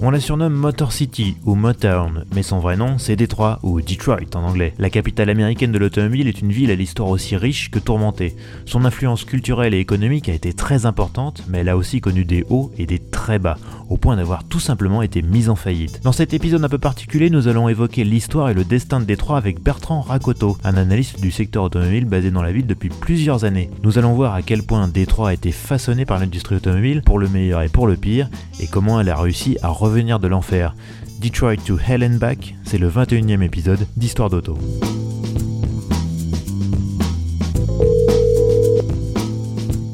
On 0.00 0.10
la 0.10 0.20
surnomme 0.20 0.54
Motor 0.54 0.92
City 0.92 1.36
ou 1.44 1.56
Motown, 1.56 2.24
mais 2.32 2.44
son 2.44 2.60
vrai 2.60 2.76
nom 2.76 2.98
c'est 2.98 3.16
Détroit 3.16 3.58
ou 3.64 3.80
Detroit 3.80 4.36
en 4.36 4.44
anglais. 4.44 4.72
La 4.78 4.90
capitale 4.90 5.28
américaine 5.28 5.72
de 5.72 5.78
l'automobile 5.78 6.28
est 6.28 6.40
une 6.40 6.52
ville 6.52 6.70
à 6.70 6.76
l'histoire 6.76 7.08
aussi 7.08 7.36
riche 7.36 7.68
que 7.72 7.80
tourmentée. 7.80 8.36
Son 8.64 8.84
influence 8.84 9.24
culturelle 9.24 9.74
et 9.74 9.80
économique 9.80 10.28
a 10.28 10.34
été 10.34 10.52
très 10.52 10.86
importante, 10.86 11.42
mais 11.48 11.58
elle 11.58 11.68
a 11.68 11.76
aussi 11.76 12.00
connu 12.00 12.24
des 12.24 12.44
hauts 12.48 12.70
et 12.78 12.86
des 12.86 13.00
très 13.18 13.40
bas, 13.40 13.58
au 13.90 13.96
point 13.96 14.14
d'avoir 14.14 14.44
tout 14.44 14.60
simplement 14.60 15.02
été 15.02 15.22
mise 15.22 15.48
en 15.48 15.56
faillite. 15.56 16.00
Dans 16.04 16.12
cet 16.12 16.34
épisode 16.34 16.64
un 16.64 16.68
peu 16.68 16.78
particulier, 16.78 17.30
nous 17.30 17.48
allons 17.48 17.68
évoquer 17.68 18.04
l'histoire 18.04 18.48
et 18.48 18.54
le 18.54 18.62
destin 18.62 19.00
de 19.00 19.04
Détroit 19.06 19.36
avec 19.36 19.60
Bertrand 19.60 20.02
Rakoto, 20.02 20.56
un 20.62 20.76
analyste 20.76 21.20
du 21.20 21.32
secteur 21.32 21.64
automobile 21.64 22.04
basé 22.04 22.30
dans 22.30 22.42
la 22.42 22.52
ville 22.52 22.68
depuis 22.68 22.90
plusieurs 22.90 23.42
années. 23.42 23.70
Nous 23.82 23.98
allons 23.98 24.14
voir 24.14 24.34
à 24.34 24.42
quel 24.42 24.62
point 24.62 24.86
Détroit 24.86 25.30
a 25.30 25.34
été 25.34 25.50
façonné 25.50 26.04
par 26.04 26.20
l'industrie 26.20 26.54
automobile, 26.54 27.02
pour 27.04 27.18
le 27.18 27.28
meilleur 27.28 27.60
et 27.62 27.68
pour 27.68 27.88
le 27.88 27.96
pire, 27.96 28.30
et 28.60 28.68
comment 28.68 29.00
elle 29.00 29.08
a 29.08 29.16
réussi 29.16 29.58
à 29.62 29.68
revenir 29.68 30.20
de 30.20 30.28
l'enfer. 30.28 30.76
Detroit 31.20 31.56
to 31.66 31.76
Hell 31.76 32.04
and 32.04 32.18
Back, 32.18 32.54
c'est 32.62 32.78
le 32.78 32.88
21e 32.88 33.42
épisode 33.42 33.84
d'Histoire 33.96 34.30
d'auto. 34.30 34.56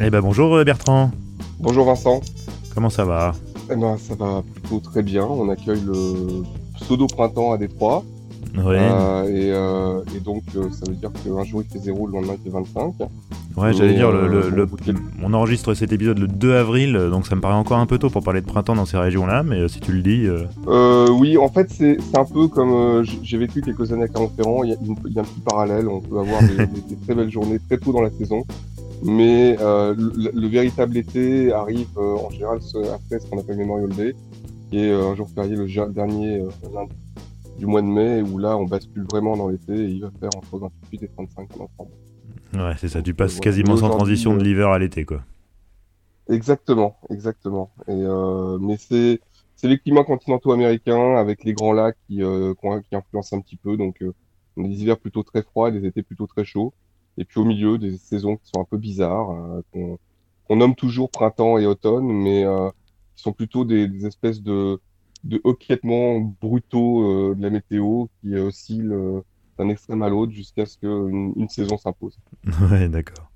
Eh 0.02 0.10
ben 0.10 0.20
bonjour 0.20 0.54
euh, 0.56 0.64
Bertrand. 0.64 1.10
Bonjour 1.58 1.86
Vincent. 1.86 2.20
Comment 2.74 2.90
ça 2.90 3.04
va 3.04 3.32
Eh 3.70 3.76
ben 3.76 3.96
ça 3.98 4.14
va 4.14 4.42
plutôt 4.54 4.80
très 4.80 5.02
bien. 5.02 5.24
On 5.24 5.48
accueille 5.48 5.80
le 5.86 6.42
pseudo 6.80 7.06
printemps 7.06 7.52
à 7.52 7.58
Détroit. 7.58 8.02
Ouais. 8.56 8.78
Euh, 8.78 9.24
et, 9.28 9.50
euh, 9.52 10.00
et 10.16 10.20
donc 10.20 10.42
euh, 10.54 10.68
ça 10.70 10.88
veut 10.88 10.94
dire 10.94 11.10
qu'un 11.12 11.42
jour 11.44 11.62
il 11.62 11.72
fait 11.72 11.84
0, 11.84 12.06
le 12.06 12.12
lendemain 12.12 12.34
il 12.38 12.44
fait 12.44 12.56
25. 12.56 12.94
Ouais, 13.56 13.72
j'allais 13.72 13.94
dire, 13.94 14.10
le, 14.12 14.26
le- 14.28 14.46
euh, 14.46 14.66
le- 14.86 14.94
on 15.24 15.32
enregistre 15.34 15.74
cet 15.74 15.92
épisode 15.92 16.18
le 16.18 16.26
2 16.28 16.54
avril, 16.54 16.92
donc 17.10 17.26
ça 17.26 17.34
me 17.36 17.40
paraît 17.40 17.54
encore 17.54 17.78
un 17.78 17.86
peu 17.86 17.98
tôt 17.98 18.10
pour 18.10 18.22
parler 18.22 18.40
de 18.40 18.46
printemps 18.46 18.74
dans 18.76 18.84
ces 18.84 18.96
régions-là, 18.96 19.42
mais 19.44 19.66
si 19.68 19.80
tu 19.80 19.92
le 19.92 20.02
dis, 20.02 20.28
oui, 21.18 21.36
en 21.36 21.48
fait 21.48 21.68
c'est 21.70 21.96
un 22.16 22.24
peu 22.24 22.46
comme 22.48 23.04
j'ai 23.22 23.38
vécu 23.38 23.60
quelques 23.60 23.92
années 23.92 24.04
à 24.04 24.08
Clermont-Ferrand. 24.08 24.62
Il 24.64 24.70
y, 24.70 24.72
a 24.72 24.76
y 24.76 25.18
un 25.18 25.24
petit 25.24 25.40
parallèle. 25.44 25.88
On 25.88 26.00
peut 26.00 26.18
avoir 26.18 26.40
des, 26.42 26.48
des- 26.66 26.80
des 26.80 26.96
très 27.04 27.14
belles 27.14 27.30
journées 27.30 27.58
très 27.68 27.78
tôt 27.78 27.92
dans 27.92 28.02
la 28.02 28.10
saison. 28.10 28.44
Mais 29.04 29.56
euh, 29.60 29.94
le, 29.96 30.30
le 30.32 30.46
véritable 30.48 30.96
été 30.96 31.52
arrive 31.52 31.88
euh, 31.98 32.16
en 32.16 32.30
général 32.30 32.60
ce- 32.62 32.90
après 32.90 33.20
ce 33.20 33.26
qu'on 33.28 33.38
appelle 33.38 33.58
Memorial 33.58 33.90
Day, 33.90 34.14
qui 34.70 34.78
est 34.78 34.90
euh, 34.90 35.10
un 35.10 35.14
jour 35.14 35.28
férié 35.28 35.56
le 35.56 35.66
dernier 35.92 36.38
lundi 36.72 36.92
du 37.58 37.66
mois 37.66 37.82
de 37.82 37.86
mai, 37.86 38.22
où 38.22 38.38
là 38.38 38.56
on 38.56 38.64
bascule 38.64 39.04
vraiment 39.10 39.36
dans 39.36 39.48
l'été 39.48 39.74
et 39.74 39.88
il 39.88 40.00
va 40.00 40.10
faire 40.18 40.30
entre 40.34 40.58
28 40.58 41.02
et 41.02 41.08
35 41.08 41.48
en 41.54 41.58
novembre. 41.58 41.90
ouais, 42.54 42.74
c'est 42.78 42.88
ça, 42.88 43.02
tu 43.02 43.12
passes 43.14 43.38
quasiment 43.40 43.76
sans 43.76 43.90
transition 43.90 44.34
de 44.36 44.42
l'hiver 44.42 44.68
à 44.70 44.78
l'été, 44.78 45.04
quoi. 45.04 45.22
Exactement, 46.30 46.96
exactement. 47.10 47.70
Et 47.88 48.04
mais 48.60 48.76
c'est 48.78 49.20
c'est 49.56 49.68
les 49.68 49.78
climats 49.78 50.04
continentaux 50.04 50.52
américains 50.52 51.16
avec 51.16 51.44
les 51.44 51.52
grands 51.52 51.72
lacs 51.74 51.96
qui 52.08 52.16
qui, 52.16 52.96
influencent 52.96 53.36
un 53.36 53.40
petit 53.40 53.56
peu. 53.56 53.76
Donc 53.76 54.02
on 54.56 54.64
a 54.64 54.68
des 54.68 54.82
hivers 54.82 54.98
plutôt 54.98 55.22
très 55.22 55.42
froids, 55.42 55.68
et 55.68 55.72
des 55.72 55.86
étés 55.86 56.02
plutôt 56.02 56.26
très 56.26 56.44
chauds. 56.44 56.72
Et 57.18 57.24
puis 57.24 57.40
au 57.40 57.44
milieu 57.44 57.78
des 57.78 57.96
saisons 57.96 58.36
qui 58.36 58.50
sont 58.52 58.60
un 58.60 58.64
peu 58.64 58.76
bizarres, 58.76 59.30
euh, 59.74 59.96
qu'on 60.48 60.56
nomme 60.56 60.74
toujours 60.74 61.10
printemps 61.10 61.58
et 61.58 61.66
automne, 61.66 62.06
mais 62.06 62.44
euh, 62.44 62.68
qui 63.16 63.22
sont 63.22 63.32
plutôt 63.32 63.64
des, 63.64 64.06
espèces 64.06 64.42
de 64.42 64.80
de 65.22 65.40
hoquettements 65.44 66.20
brutaux 66.42 67.02
euh, 67.30 67.34
de 67.34 67.42
la 67.42 67.48
météo 67.48 68.06
qui 68.20 68.34
oscillent 68.36 68.92
d'un 69.58 69.68
extrême 69.70 70.02
à 70.02 70.10
l'autre 70.10 70.32
jusqu'à 70.32 70.66
ce 70.66 70.76
qu'une 70.76 71.32
une 71.36 71.48
saison 71.48 71.78
s'impose. 71.78 72.18
Ouais, 72.70 72.88
d'accord. 72.88 73.30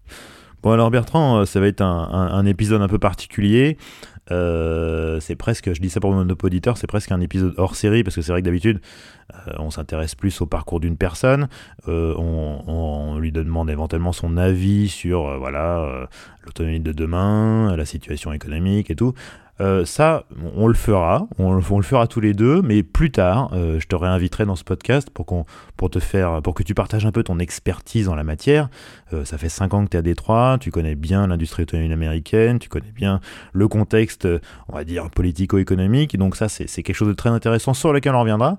Bon 0.62 0.72
alors 0.72 0.90
Bertrand, 0.90 1.46
ça 1.46 1.60
va 1.60 1.68
être 1.68 1.80
un- 1.80 2.08
un 2.10 2.44
épisode 2.44 2.82
un 2.82 2.88
peu 2.88 2.98
particulier. 2.98 3.78
Euh, 4.30 5.20
c'est 5.20 5.36
presque, 5.36 5.72
je 5.72 5.80
dis 5.80 5.90
ça 5.90 6.00
pour 6.00 6.12
mon 6.12 6.28
auditeur, 6.28 6.76
c'est 6.76 6.86
presque 6.86 7.12
un 7.12 7.20
épisode 7.20 7.54
hors 7.56 7.76
série 7.76 8.02
parce 8.04 8.16
que 8.16 8.22
c'est 8.22 8.32
vrai 8.32 8.40
que 8.42 8.46
d'habitude 8.46 8.80
euh, 9.34 9.52
on 9.58 9.70
s'intéresse 9.70 10.14
plus 10.14 10.40
au 10.40 10.46
parcours 10.46 10.80
d'une 10.80 10.96
personne, 10.96 11.48
euh, 11.86 12.14
on, 12.16 12.62
on 12.66 13.18
lui 13.18 13.32
demande 13.32 13.70
éventuellement 13.70 14.12
son 14.12 14.36
avis 14.36 14.88
sur 14.88 15.38
voilà 15.38 16.08
l'autonomie 16.44 16.80
de 16.80 16.92
demain, 16.92 17.76
la 17.76 17.84
situation 17.84 18.32
économique 18.32 18.90
et 18.90 18.96
tout. 18.96 19.14
Euh, 19.60 19.84
ça, 19.84 20.24
on 20.56 20.68
le 20.68 20.74
fera, 20.74 21.26
on, 21.38 21.52
le- 21.54 21.82
fera 21.82 22.06
tous 22.06 22.20
les 22.20 22.32
deux, 22.34 22.62
mais 22.62 22.82
plus 22.82 23.10
tard, 23.10 23.50
euh, 23.52 23.80
je 23.80 23.86
te 23.86 23.96
réinviterai 23.96 24.44
dans 24.46 24.54
ce 24.56 24.64
podcast 24.64 25.10
pour 25.10 25.26
pour 25.76 25.90
te 25.90 25.98
faire, 25.98 26.40
pour 26.42 26.54
que 26.54 26.62
tu 26.62 26.74
partages 26.74 27.04
un 27.06 27.10
peu 27.12 27.22
ton 27.22 27.38
expertise 27.38 28.08
en 28.08 28.14
la 28.14 28.24
matière. 28.24 28.68
Euh, 29.12 29.24
ça 29.24 29.36
fait 29.38 29.48
5 29.48 29.74
ans 29.74 29.84
que 29.84 29.90
tu 29.90 29.96
es 29.96 30.00
à 30.00 30.02
Détroit, 30.02 30.58
tu 30.60 30.70
connais 30.70 30.94
bien 30.94 31.26
l'industrie 31.26 31.64
automobile 31.64 31.92
américaine, 31.92 32.58
tu 32.58 32.68
connais 32.68 32.92
bien 32.94 33.20
le 33.52 33.68
contexte, 33.68 34.28
on 34.68 34.74
va 34.76 34.84
dire, 34.84 35.10
politico-économique. 35.10 36.16
Donc 36.16 36.36
ça, 36.36 36.48
c'est 36.48 36.66
quelque 36.82 36.94
chose 36.96 37.08
de 37.08 37.12
très 37.14 37.30
intéressant 37.30 37.74
sur 37.74 37.92
lequel 37.92 38.14
on 38.14 38.20
reviendra. 38.20 38.58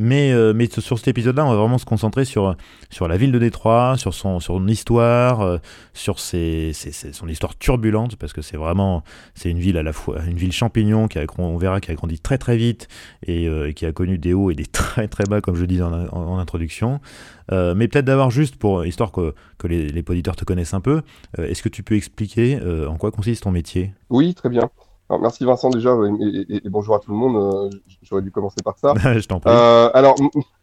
Mais, 0.00 0.32
euh, 0.32 0.52
mais 0.54 0.68
sur 0.70 0.96
cet 0.96 1.08
épisode-là, 1.08 1.44
on 1.44 1.50
va 1.50 1.56
vraiment 1.56 1.76
se 1.78 1.84
concentrer 1.84 2.24
sur, 2.24 2.54
sur 2.88 3.08
la 3.08 3.16
ville 3.16 3.32
de 3.32 3.38
Détroit, 3.40 3.96
sur 3.98 4.14
son, 4.14 4.38
sur 4.38 4.54
son 4.54 4.68
histoire, 4.68 5.40
euh, 5.40 5.58
sur 5.92 6.20
ses, 6.20 6.72
ses- 6.72 7.12
son 7.12 7.26
histoire 7.26 7.58
turbulente, 7.58 8.14
parce 8.16 8.32
que 8.32 8.40
c'est 8.40 8.56
vraiment 8.56 9.02
c'est 9.34 9.50
une 9.50 9.58
ville 9.58 9.76
à 9.76 9.82
la 9.82 9.92
fois 9.92 10.20
une 10.26 10.36
ville 10.36 10.52
champignon 10.52 11.08
qui 11.08 11.18
a, 11.18 11.24
on 11.38 11.56
verra 11.56 11.80
qui 11.80 11.90
a 11.90 11.94
grandi 11.94 12.20
très 12.20 12.38
très 12.38 12.56
vite 12.56 12.86
et, 13.26 13.48
euh, 13.48 13.72
qui 13.72 13.86
a 13.86 13.92
connu 13.92 14.18
des 14.18 14.34
hauts 14.34 14.50
et 14.50 14.54
des 14.54 14.66
très 14.72 15.08
très 15.08 15.24
bas, 15.24 15.40
comme 15.40 15.56
je 15.56 15.62
le 15.62 15.66
dis 15.66 15.82
en, 15.82 15.92
en- 15.92 16.08
en 16.12 16.38
introduction. 16.38 17.00
Euh, 17.50 17.74
mais 17.74 17.88
peut-être 17.88 18.04
d'avoir 18.04 18.30
juste 18.30 18.56
pour 18.56 18.86
histoire 18.86 19.10
que, 19.12 19.34
que 19.58 19.66
les, 19.66 19.88
les 19.88 20.04
auditeurs 20.08 20.36
te 20.36 20.44
connaissent 20.44 20.74
un 20.74 20.80
peu, 20.80 21.02
euh, 21.38 21.46
est-ce 21.46 21.62
que 21.62 21.68
tu 21.68 21.82
peux 21.82 21.96
expliquer 21.96 22.60
euh, 22.62 22.86
en 22.88 22.96
quoi 22.96 23.10
consiste 23.10 23.42
ton 23.44 23.50
métier? 23.50 23.92
Oui, 24.10 24.34
très 24.34 24.48
bien. 24.48 24.70
Alors, 25.08 25.22
merci 25.22 25.44
Vincent 25.44 25.70
déjà 25.70 25.94
et, 26.20 26.26
et- 26.48 26.66
et 26.66 26.68
bonjour 26.68 26.94
à 26.94 26.98
tout 27.00 27.10
le 27.10 27.16
monde. 27.16 27.36
Euh, 27.36 27.70
J'aurais 28.02 28.22
dû 28.22 28.30
commencer 28.30 28.62
par 28.64 28.76
ça. 28.78 28.92
Je 29.18 29.26
t'en 29.26 29.40
prie. 29.40 29.50
Euh, 29.52 29.90
alors, 29.94 30.16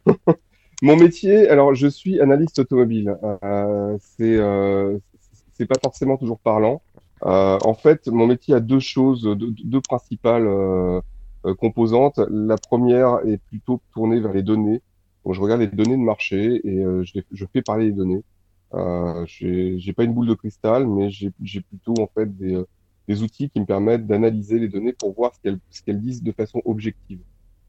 mon 0.82 0.96
métier, 0.98 1.50
alors 1.50 1.74
je 1.74 1.88
suis 1.88 2.20
analyste 2.22 2.60
automobile. 2.60 3.18
Euh, 3.44 3.98
c'est 4.00 4.38
euh, 4.38 4.98
c'est 5.54 5.66
pas 5.66 5.80
forcément 5.82 6.18
toujours 6.18 6.40
parlant. 6.40 6.82
Euh, 7.26 7.58
en 7.64 7.74
fait, 7.74 8.08
mon 8.08 8.28
métier 8.28 8.54
a 8.54 8.60
deux 8.60 8.80
choses, 8.80 9.24
deux, 9.24 9.52
deux 9.64 9.82
principales 9.82 10.46
euh, 10.48 11.02
composantes. 11.60 12.20
La 12.30 12.58
première 12.58 13.20
est 13.26 13.38
plutôt 13.38 13.82
tournée 13.94 14.20
vers 14.20 14.34
les 14.34 14.44
données. 14.44 14.82
Donc, 15.24 15.34
je 15.34 15.42
regarde 15.42 15.62
les 15.62 15.68
données 15.68 15.98
de 15.98 16.04
marché 16.04 16.62
et 16.68 16.84
euh, 16.84 17.04
je, 17.04 17.20
je 17.32 17.46
fais 17.52 17.62
parler 17.64 17.86
les 17.86 17.92
données. 17.94 18.22
Euh, 18.76 19.26
j'ai 19.28 19.94
pas 19.96 20.04
une 20.04 20.14
boule 20.14 20.28
de 20.28 20.34
cristal, 20.36 20.86
mais 20.88 21.10
j'ai 21.10 21.32
j'ai 21.42 21.62
plutôt 21.62 21.94
en 22.00 22.08
fait 22.14 22.36
des, 22.38 22.56
euh, 22.56 22.68
des 23.08 23.24
outils 23.24 23.50
qui 23.50 23.60
me 23.60 23.66
permettent 23.66 24.08
d'analyser 24.08 24.60
les 24.60 24.68
données 24.68 24.94
pour 24.94 25.14
voir 25.14 25.34
ce 25.36 25.40
qu'elles 25.42 25.60
qu'elles 25.86 26.02
disent 26.02 26.24
de 26.24 26.32
façon 26.32 26.62
objective. 26.66 27.20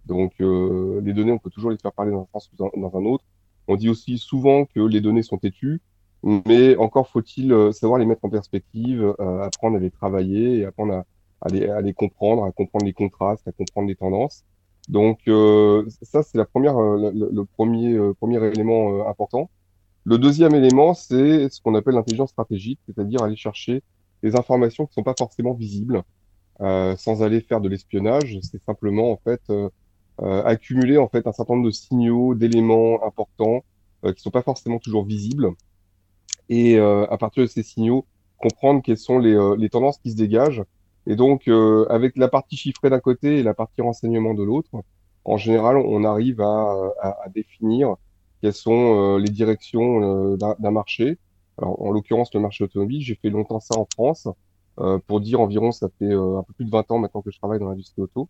Donc, 0.07 0.33
euh, 0.41 1.01
les 1.03 1.13
données, 1.13 1.33
on 1.33 1.39
peut 1.39 1.51
toujours 1.51 1.71
les 1.71 1.78
faire 1.78 1.93
parler 1.93 2.13
dans 2.13 2.22
un 2.22 2.27
sens 2.33 2.51
ou 2.53 2.71
dans, 2.78 2.97
un 2.97 3.05
autre. 3.05 3.25
On 3.69 3.77
dit 3.77 3.89
aussi 3.89 4.19
souvent 4.19 4.65
que 4.65 4.81
les 4.81 5.01
données 5.01 5.22
sont 5.22 5.39
têtues, 5.39 5.81
mais 6.22 6.77
encore 6.77 7.09
faut-il 7.09 7.53
euh, 7.53 7.72
savoir 7.72 7.99
les 7.99 8.07
mettre 8.07 8.25
en 8.25 8.31
perspective, 8.31 9.15
euh, 9.21 9.43
apprendre 9.43 9.77
à 9.77 9.81
les 9.81 9.91
travailler 9.91 10.59
et 10.59 10.65
apprendre 10.65 10.95
à, 10.95 11.05
à 11.41 11.49
les, 11.49 11.66
à 11.69 11.81
les 11.81 11.93
comprendre, 11.93 12.45
à 12.45 12.53
comprendre 12.53 12.84
les 12.84 12.93
contrastes, 12.93 13.47
à 13.49 13.53
comprendre 13.53 13.89
les 13.89 13.97
tendances. 13.97 14.45
Donc, 14.89 15.21
euh, 15.27 15.84
ça, 16.03 16.22
c'est 16.22 16.39
la 16.39 16.45
première, 16.45 16.78
euh, 16.78 17.10
le, 17.13 17.31
le 17.33 17.45
premier, 17.45 17.95
euh, 17.95 18.15
premier 18.15 18.43
élément 18.47 19.09
important. 19.09 19.51
Le 20.05 20.19
deuxième 20.19 20.55
élément, 20.55 20.95
c'est 20.95 21.49
ce 21.51 21.60
qu'on 21.60 21.75
appelle 21.75 21.95
l'intelligence 21.95 22.31
stratégique, 22.31 22.78
c'est-à-dire 22.87 23.22
aller 23.22 23.37
chercher 23.37 23.83
des 24.22 24.36
informations 24.36 24.86
qui 24.86 24.95
sont 24.95 25.03
pas 25.03 25.15
forcément 25.16 25.54
visibles, 25.54 26.03
euh, 26.60 26.97
sans 26.97 27.22
aller 27.22 27.41
faire 27.41 27.60
de 27.60 27.68
l'espionnage. 27.68 28.39
C'est 28.42 28.63
simplement 28.65 29.13
en 29.13 29.16
fait 29.16 29.41
euh, 29.51 29.68
euh, 30.22 30.42
accumuler 30.45 30.98
en 30.98 31.09
fait 31.09 31.27
un 31.27 31.33
certain 31.33 31.54
nombre 31.54 31.66
de 31.66 31.72
signaux, 31.72 32.34
d'éléments 32.34 33.04
importants 33.04 33.65
qui 34.15 34.22
sont 34.22 34.30
pas 34.30 34.42
forcément 34.42 34.78
toujours 34.78 35.04
visibles, 35.04 35.51
et 36.48 36.78
à 36.78 37.16
partir 37.18 37.42
de 37.42 37.48
ces 37.48 37.65
signaux, 37.65 38.04
comprendre 38.36 38.80
quelles 38.80 38.98
sont 38.98 39.18
les, 39.18 39.36
les 39.59 39.68
tendances 39.68 39.98
qui 39.98 40.13
se 40.13 40.16
dégagent. 40.16 40.62
Et 41.09 41.16
donc, 41.16 41.48
avec 41.89 42.16
la 42.16 42.28
partie 42.28 42.57
chiffrée 42.57 42.89
d'un 42.89 43.01
côté 43.01 43.39
et 43.39 43.42
la 43.42 43.54
partie 43.54 43.83
renseignement 43.83 44.33
de 44.34 44.45
l'autre, 44.45 44.71
en 45.24 45.36
général, 45.39 45.77
on 45.77 46.04
arrive 46.04 46.41
à, 46.41 46.92
à, 47.01 47.24
à 47.24 47.28
définir 47.34 47.97
quelles 48.41 48.53
sont 48.53 49.16
euh, 49.16 49.19
les 49.19 49.30
directions 49.30 50.34
euh, 50.34 50.36
d'un 50.36 50.71
marché. 50.71 51.19
Alors, 51.59 51.81
en 51.83 51.91
l'occurrence, 51.91 52.33
le 52.35 52.41
marché 52.41 52.65
automobile, 52.65 53.01
j'ai 53.01 53.15
fait 53.15 53.31
longtemps 53.31 53.61
ça 53.61 53.79
en 53.79 53.87
France. 53.93 54.29
Euh, 54.79 54.99
pour 55.07 55.21
dire 55.21 55.41
environ, 55.41 55.73
ça 55.73 55.89
fait 55.99 56.13
euh, 56.13 56.39
un 56.39 56.43
peu 56.43 56.53
plus 56.53 56.67
de 56.67 56.71
20 56.71 56.91
ans 56.91 56.99
maintenant 56.99 57.23
que 57.23 57.31
je 57.31 57.39
travaille 57.39 57.59
dans 57.59 57.69
l'industrie 57.69 58.03
auto. 58.03 58.29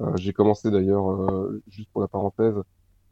Euh, 0.00 0.12
j'ai 0.16 0.32
commencé 0.32 0.70
d'ailleurs, 0.70 1.10
euh, 1.10 1.62
juste 1.68 1.88
pour 1.92 2.02
la 2.02 2.08
parenthèse, 2.08 2.54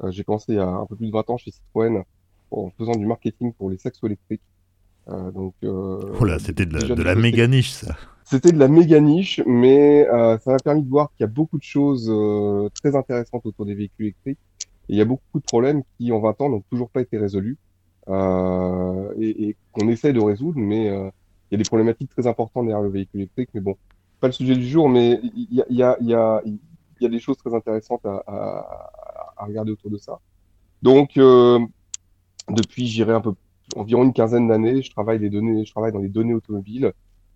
j'ai 0.09 0.25
commencé 0.25 0.47
il 0.53 0.57
y 0.57 0.59
a 0.59 0.67
un 0.67 0.87
peu 0.87 0.97
plus 0.97 1.07
de 1.07 1.13
20 1.13 1.31
ans 1.31 1.37
chez 1.37 1.53
Citroën 1.53 2.03
en 2.51 2.71
faisant 2.77 2.97
du 2.97 3.07
marketing 3.07 3.53
pour 3.53 3.71
les 3.71 3.79
saxos 3.79 4.09
électriques. 4.09 4.43
donc, 5.07 5.55
oh 5.63 6.25
là, 6.25 6.41
c'était 6.41 6.67
de 6.67 6.75
la, 6.75 6.95
de 6.95 7.03
la 7.03 7.15
méga 7.15 7.47
niche, 7.47 7.71
ça. 7.71 7.95
C'était 8.25 8.51
de 8.51 8.59
la 8.59 8.67
méga 8.67 8.99
niche, 9.01 9.41
mais 9.47 10.05
ça 10.05 10.51
m'a 10.51 10.59
permis 10.59 10.83
de 10.83 10.89
voir 10.89 11.13
qu'il 11.13 11.23
y 11.23 11.25
a 11.25 11.33
beaucoup 11.33 11.59
de 11.59 11.63
choses 11.63 12.13
très 12.75 12.97
intéressantes 12.97 13.47
autour 13.47 13.67
des 13.67 13.75
véhicules 13.75 14.07
électriques. 14.07 14.39
Et 14.89 14.95
il 14.95 14.97
y 14.97 15.01
a 15.01 15.05
beaucoup 15.05 15.39
de 15.39 15.45
problèmes 15.45 15.83
qui, 15.97 16.11
en 16.11 16.19
20 16.19 16.41
ans, 16.41 16.49
n'ont 16.49 16.65
toujours 16.71 16.91
pas 16.91 17.01
été 17.01 17.17
résolus 17.17 17.57
euh, 18.09 19.13
et, 19.19 19.49
et 19.49 19.57
qu'on 19.73 19.89
essaye 19.89 20.13
de 20.13 20.21
résoudre, 20.21 20.59
mais 20.59 20.89
euh, 20.91 21.11
il 21.51 21.55
y 21.55 21.57
a 21.57 21.59
des 21.59 21.65
problématiques 21.65 22.11
très 22.11 22.27
importantes 22.27 22.67
derrière 22.67 22.83
le 22.83 22.91
véhicule 22.91 23.21
électrique. 23.21 23.51
Mais 23.55 23.61
bon, 23.61 23.77
pas 24.21 24.29
le 24.29 24.33
sujet 24.33 24.57
du 24.57 24.67
jour, 24.67 24.89
mais 24.89 25.21
il 25.23 25.49
y 25.53 25.83
a, 25.83 25.97
y 26.01 26.13
y 26.13 26.59
y 27.01 27.07
a 27.07 27.09
des 27.09 27.19
choses 27.21 27.37
très 27.37 27.55
intéressantes 27.55 28.05
à, 28.07 28.23
à, 28.27 29.35
à 29.37 29.45
regarder 29.47 29.73
autour 29.73 29.91
de 29.91 29.99
ça. 29.99 30.21
Donc, 30.83 31.17
euh, 31.17 31.59
depuis, 32.49 32.87
j'irai 32.87 33.13
un 33.13 33.21
peu 33.21 33.35
environ 33.77 34.05
une 34.05 34.13
quinzaine 34.13 34.49
d'années, 34.49 34.83
je 34.83 34.91
travaille 34.91 35.19
les 35.19 35.31
données, 35.31 35.65
je 35.65 35.73
travaille 35.73 35.93
dans 35.93 35.99
les 35.99 36.09
données 36.09 36.35
automobiles 36.35 36.93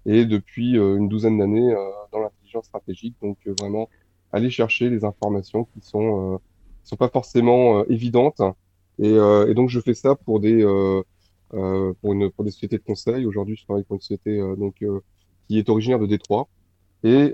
et 0.07 0.25
depuis 0.27 0.79
euh, 0.79 0.97
une 0.97 1.09
douzaine 1.09 1.39
d'années 1.39 1.73
euh, 1.75 1.91
dans 2.13 2.21
l'intelligence 2.21 2.67
stratégique. 2.67 3.17
Donc, 3.23 3.37
vraiment 3.61 3.89
aller 4.33 4.51
chercher 4.51 4.91
les 4.91 5.05
informations 5.05 5.65
qui 5.65 5.81
sont 5.81 6.41
sont 6.85 6.97
pas 6.97 7.09
forcément 7.09 7.85
évidentes 7.87 8.41
euh, 9.01 9.49
et, 9.49 9.55
donc 9.55 9.69
je 9.69 9.81
fais 9.81 9.95
ça 9.95 10.15
pour 10.15 10.41
des 10.41 10.63
euh, 10.63 11.03
euh, 11.55 11.93
pour 12.01 12.13
une 12.13 12.31
pour 12.31 12.45
des 12.45 12.51
sociétés 12.51 12.79
de 12.79 12.83
conseil. 12.83 13.27
Aujourd'hui, 13.27 13.57
je 13.57 13.65
travaille 13.65 13.85
pour 13.85 13.95
une 13.95 14.01
société 14.01 14.39
donc 14.57 14.85
qui 15.49 15.59
est 15.59 15.69
originaire 15.69 15.99
de 15.99 16.07
Détroit 16.07 16.49
et 17.05 17.33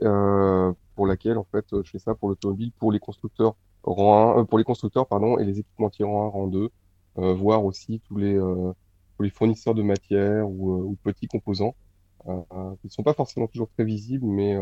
pour 0.95 1.07
laquelle 1.07 1.39
en 1.39 1.45
fait 1.45 1.65
je 1.83 1.91
fais 1.91 1.99
ça 1.99 2.15
pour 2.15 2.29
l'automobile, 2.29 2.73
pour 2.79 2.93
les 2.93 3.01
constructeurs 3.01 3.57
rang 3.83 4.39
1, 4.39 4.45
pour 4.47 4.59
les 4.59 4.65
constructeurs 4.65 5.07
pardon 5.07 5.39
et 5.39 5.45
les 5.45 5.61
équipementiers 5.61 6.05
rang 6.05 6.27
1, 6.27 6.29
rang 6.31 6.47
2, 6.49 6.71
euh, 7.19 7.35
voire 7.35 7.65
aussi 7.65 8.01
tous 8.07 8.17
les 8.17 8.39
tous 9.17 9.23
les 9.23 9.31
fournisseurs 9.31 9.75
de 9.75 9.83
matières 9.83 10.49
ou, 10.49 10.91
ou 10.91 10.97
petits 11.03 11.29
composants 11.29 11.75
euh, 12.29 12.43
qui 12.81 12.87
ne 12.87 12.91
sont 12.91 13.03
pas 13.03 13.15
forcément 13.15 13.47
toujours 13.47 13.69
très 13.71 13.85
visibles, 13.85 14.27
mais 14.27 14.57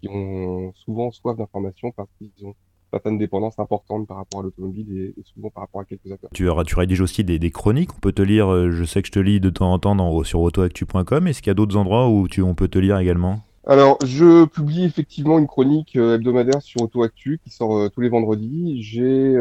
qui 0.00 0.08
ont 0.08 0.72
souvent 0.74 1.10
soif 1.10 1.36
d'informations 1.36 1.90
parce 1.92 2.10
qu'ils 2.18 2.46
ont 2.46 2.54
certaines 2.90 3.18
dépendances 3.18 3.58
importantes 3.58 4.06
par 4.06 4.18
rapport 4.18 4.40
à 4.40 4.42
l'automobile 4.44 5.14
et, 5.16 5.22
souvent 5.34 5.50
par 5.50 5.64
rapport 5.64 5.80
à 5.80 5.84
quelques 5.84 6.10
acteurs. 6.10 6.30
Tu, 6.32 6.48
tu 6.66 6.74
rédiges 6.76 7.00
aussi 7.00 7.24
des, 7.24 7.50
chroniques, 7.50 7.94
on 7.94 8.00
peut 8.00 8.12
te 8.12 8.22
lire, 8.22 8.52
euh, 8.52 8.70
je 8.70 8.84
sais 8.84 9.02
que 9.02 9.08
je 9.08 9.12
te 9.12 9.18
lis 9.18 9.40
de 9.40 9.50
temps 9.50 9.72
en 9.72 9.78
temps 9.78 9.96
dans, 9.96 10.22
sur 10.24 10.40
autoactu.com, 10.40 11.26
est-ce 11.26 11.42
qu'il 11.42 11.50
y 11.50 11.52
a 11.52 11.54
d'autres 11.54 11.76
endroits 11.76 12.08
où 12.08 12.28
tu, 12.28 12.42
on 12.42 12.54
peut 12.54 12.68
te 12.68 12.78
lire 12.78 12.98
également? 12.98 13.40
Alors, 13.68 13.98
je 14.04 14.44
publie 14.44 14.84
effectivement 14.84 15.40
une 15.40 15.48
chronique 15.48 15.96
euh, 15.96 16.14
hebdomadaire 16.14 16.62
sur 16.62 16.82
AutoActu 16.82 17.40
qui 17.42 17.50
sort 17.50 17.76
euh, 17.76 17.88
tous 17.88 18.00
les 18.00 18.08
vendredis. 18.08 18.80
J'ai 18.82 19.34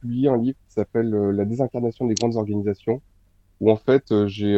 publié 0.00 0.28
un 0.28 0.36
livre 0.36 0.56
qui 0.68 0.74
s'appelle 0.74 1.10
La 1.10 1.44
désincarnation 1.44 2.06
des 2.06 2.14
grandes 2.14 2.36
organisations, 2.36 3.02
où 3.60 3.70
en 3.70 3.76
fait 3.76 4.26
j'ai 4.26 4.54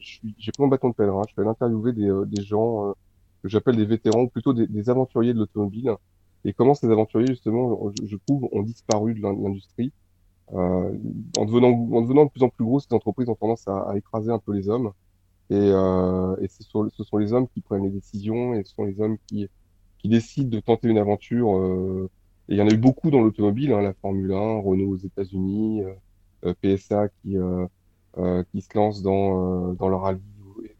j'ai 0.00 0.52
pris 0.52 0.62
mon 0.62 0.68
bâton 0.68 0.88
de 0.88 0.94
pèlerin. 0.94 1.22
Je 1.28 1.34
fais 1.34 1.46
interviewer 1.46 1.92
des, 1.92 2.10
des 2.26 2.42
gens 2.42 2.94
que 3.42 3.48
j'appelle 3.48 3.76
des 3.76 3.84
vétérans, 3.84 4.22
ou 4.22 4.28
plutôt 4.28 4.54
des, 4.54 4.66
des 4.66 4.88
aventuriers 4.88 5.34
de 5.34 5.38
l'automobile, 5.40 5.90
et 6.44 6.52
comment 6.52 6.74
ces 6.74 6.90
aventuriers, 6.90 7.28
justement, 7.28 7.92
je, 8.04 8.16
trouve, 8.26 8.48
ont 8.52 8.62
disparu 8.62 9.14
de 9.14 9.22
l'industrie. 9.22 9.92
Euh, 10.52 10.92
en, 11.38 11.44
devenant, 11.44 11.68
en 11.68 12.02
devenant 12.02 12.24
de 12.24 12.30
plus 12.30 12.42
en 12.42 12.48
plus 12.48 12.64
gros, 12.64 12.80
ces 12.80 12.92
entreprises 12.92 13.28
ont 13.28 13.34
tendance 13.34 13.66
à, 13.68 13.90
à 13.90 13.96
écraser 13.96 14.30
un 14.30 14.38
peu 14.38 14.52
les 14.52 14.68
hommes. 14.68 14.92
Et, 15.50 15.54
euh, 15.54 16.36
et 16.40 16.48
ce, 16.48 16.62
sont, 16.62 16.88
ce 16.90 17.04
sont 17.04 17.18
les 17.18 17.32
hommes 17.32 17.46
qui 17.48 17.60
prennent 17.60 17.84
les 17.84 17.90
décisions 17.90 18.54
et 18.54 18.64
ce 18.64 18.74
sont 18.74 18.84
les 18.84 19.00
hommes 19.00 19.18
qui, 19.26 19.48
qui 19.98 20.08
décident 20.08 20.48
de 20.48 20.60
tenter 20.60 20.88
une 20.88 20.98
aventure. 20.98 21.56
Euh, 21.56 22.10
et 22.48 22.54
il 22.54 22.58
y 22.58 22.62
en 22.62 22.68
a 22.68 22.72
eu 22.72 22.76
beaucoup 22.76 23.10
dans 23.10 23.20
l'automobile, 23.20 23.72
hein, 23.72 23.82
la 23.82 23.94
Formule 23.94 24.32
1, 24.32 24.60
Renault 24.60 24.90
aux 24.90 24.96
États-Unis, 24.96 25.82
euh, 25.82 25.94
euh 26.44 26.54
PSA 26.60 27.08
qui, 27.08 27.36
euh, 27.36 28.42
qui 28.50 28.60
se 28.62 28.68
lance 28.74 29.02
dans, 29.02 29.74
dans 29.74 29.88
le 29.88 29.96
rallye 29.96 30.20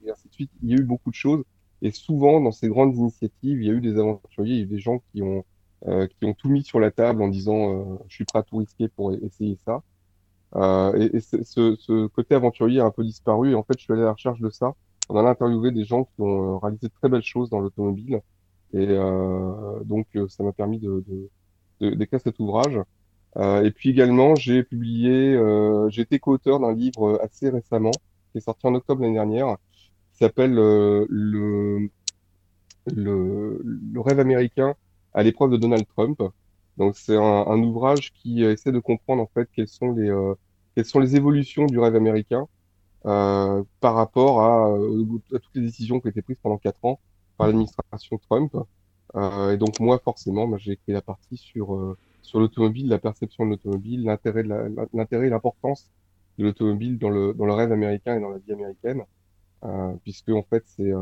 et 0.04 0.10
ainsi 0.10 0.28
de 0.28 0.32
suite. 0.32 0.50
Il 0.62 0.70
y 0.70 0.74
a 0.74 0.76
eu 0.76 0.84
beaucoup 0.84 1.10
de 1.10 1.14
choses. 1.14 1.44
Et 1.82 1.90
souvent, 1.90 2.40
dans 2.40 2.52
ces 2.52 2.68
grandes 2.68 2.96
initiatives, 2.96 3.60
il 3.60 3.66
y 3.66 3.70
a 3.70 3.72
eu 3.72 3.80
des 3.80 3.98
aventuriers, 3.98 4.54
il 4.54 4.60
y 4.60 4.64
a 4.64 4.66
des 4.66 4.78
gens 4.78 5.02
qui 5.12 5.22
ont, 5.22 5.44
qui 5.86 6.24
ont 6.24 6.34
tout 6.34 6.48
mis 6.48 6.62
sur 6.62 6.80
la 6.80 6.90
table 6.90 7.22
en 7.22 7.28
disant 7.28 7.74
euh, 7.74 7.98
je 8.08 8.14
suis 8.14 8.24
prêt 8.24 8.38
à 8.38 8.42
tout 8.42 8.58
risquer 8.58 8.88
pour 8.88 9.12
essayer 9.12 9.58
ça. 9.64 9.82
Euh, 10.54 10.92
et, 10.96 11.16
et 11.16 11.20
ce, 11.20 11.76
ce, 11.76 12.06
côté 12.08 12.34
aventurier 12.34 12.80
a 12.80 12.84
un 12.84 12.90
peu 12.90 13.04
disparu. 13.04 13.52
Et 13.52 13.54
en 13.54 13.62
fait, 13.62 13.74
je 13.78 13.84
suis 13.84 13.92
allé 13.92 14.02
à 14.02 14.06
la 14.06 14.12
recherche 14.12 14.40
de 14.40 14.50
ça. 14.50 14.74
On 15.08 15.16
a 15.16 15.28
interviewé 15.28 15.72
des 15.72 15.84
gens 15.84 16.04
qui 16.04 16.20
ont 16.20 16.58
réalisé 16.58 16.88
de 16.88 16.92
très 16.92 17.08
belles 17.08 17.22
choses 17.22 17.50
dans 17.50 17.60
l'automobile. 17.60 18.20
Et 18.74 18.86
donc, 19.84 20.06
ça 20.28 20.42
m'a 20.42 20.52
permis 20.52 20.78
de, 20.78 21.04
d'écrire 21.80 22.20
cet 22.20 22.38
ouvrage. 22.38 22.78
et 23.36 23.70
puis 23.70 23.90
également, 23.90 24.34
j'ai 24.34 24.62
publié, 24.62 25.38
j'ai 25.90 26.02
été 26.02 26.18
co-auteur 26.18 26.60
d'un 26.60 26.72
livre 26.72 27.20
assez 27.22 27.50
récemment, 27.50 27.90
qui 28.30 28.38
est 28.38 28.40
sorti 28.40 28.66
en 28.66 28.74
octobre 28.74 29.02
l'année 29.02 29.14
dernière, 29.14 29.56
qui 30.12 30.18
s'appelle 30.18 30.54
le, 30.54 31.06
le, 31.10 31.90
le 32.86 34.00
rêve 34.00 34.20
américain 34.20 34.74
à 35.14 35.22
l'épreuve 35.22 35.50
de 35.52 35.56
Donald 35.56 35.86
Trump. 35.86 36.22
Donc 36.78 36.96
c'est 36.96 37.16
un, 37.16 37.20
un, 37.22 37.58
ouvrage 37.62 38.12
qui 38.14 38.44
euh, 38.44 38.52
essaie 38.52 38.72
de 38.72 38.78
comprendre 38.78 39.22
en 39.22 39.30
fait 39.34 39.48
quelles 39.54 39.68
sont 39.68 39.92
les 39.92 40.08
euh, 40.10 40.34
quelles 40.74 40.86
sont 40.86 41.00
les 41.00 41.16
évolutions 41.16 41.66
du 41.66 41.78
rêve 41.78 41.96
américain 41.96 42.48
euh, 43.04 43.64
par 43.80 43.94
rapport 43.94 44.42
à, 44.42 44.68
euh, 44.70 45.04
à, 45.34 45.38
toutes 45.40 45.54
les 45.54 45.62
décisions 45.62 45.98
qui 46.00 46.06
ont 46.06 46.10
été 46.10 46.22
prises 46.22 46.36
pendant 46.40 46.58
quatre 46.58 46.84
ans 46.84 47.00
par 47.36 47.48
l'administration 47.48 48.18
Trump. 48.18 48.54
Euh, 49.16 49.52
et 49.52 49.56
donc 49.56 49.80
moi 49.80 49.98
forcément, 49.98 50.46
bah, 50.46 50.56
j'ai 50.58 50.72
écrit 50.72 50.92
la 50.92 51.02
partie 51.02 51.36
sur 51.36 51.96
sur 52.22 52.38
l'automobile, 52.38 52.88
la 52.88 52.98
perception 52.98 53.44
de 53.44 53.50
l'automobile, 53.50 54.04
l'intérêt 54.04 54.44
de 54.44 54.48
l'intérêt 54.94 55.26
et 55.26 55.30
l'importance 55.30 55.90
de 56.38 56.44
l'automobile 56.44 56.98
dans 56.98 57.10
le 57.10 57.34
dans 57.34 57.46
le 57.46 57.52
rêve 57.54 57.72
américain 57.72 58.16
et 58.16 58.20
dans 58.20 58.30
la 58.30 58.38
vie 58.38 58.52
américaine, 58.52 59.02
puisque 60.04 60.30
en 60.30 60.42
fait 60.44 60.62
c'est 60.66 60.92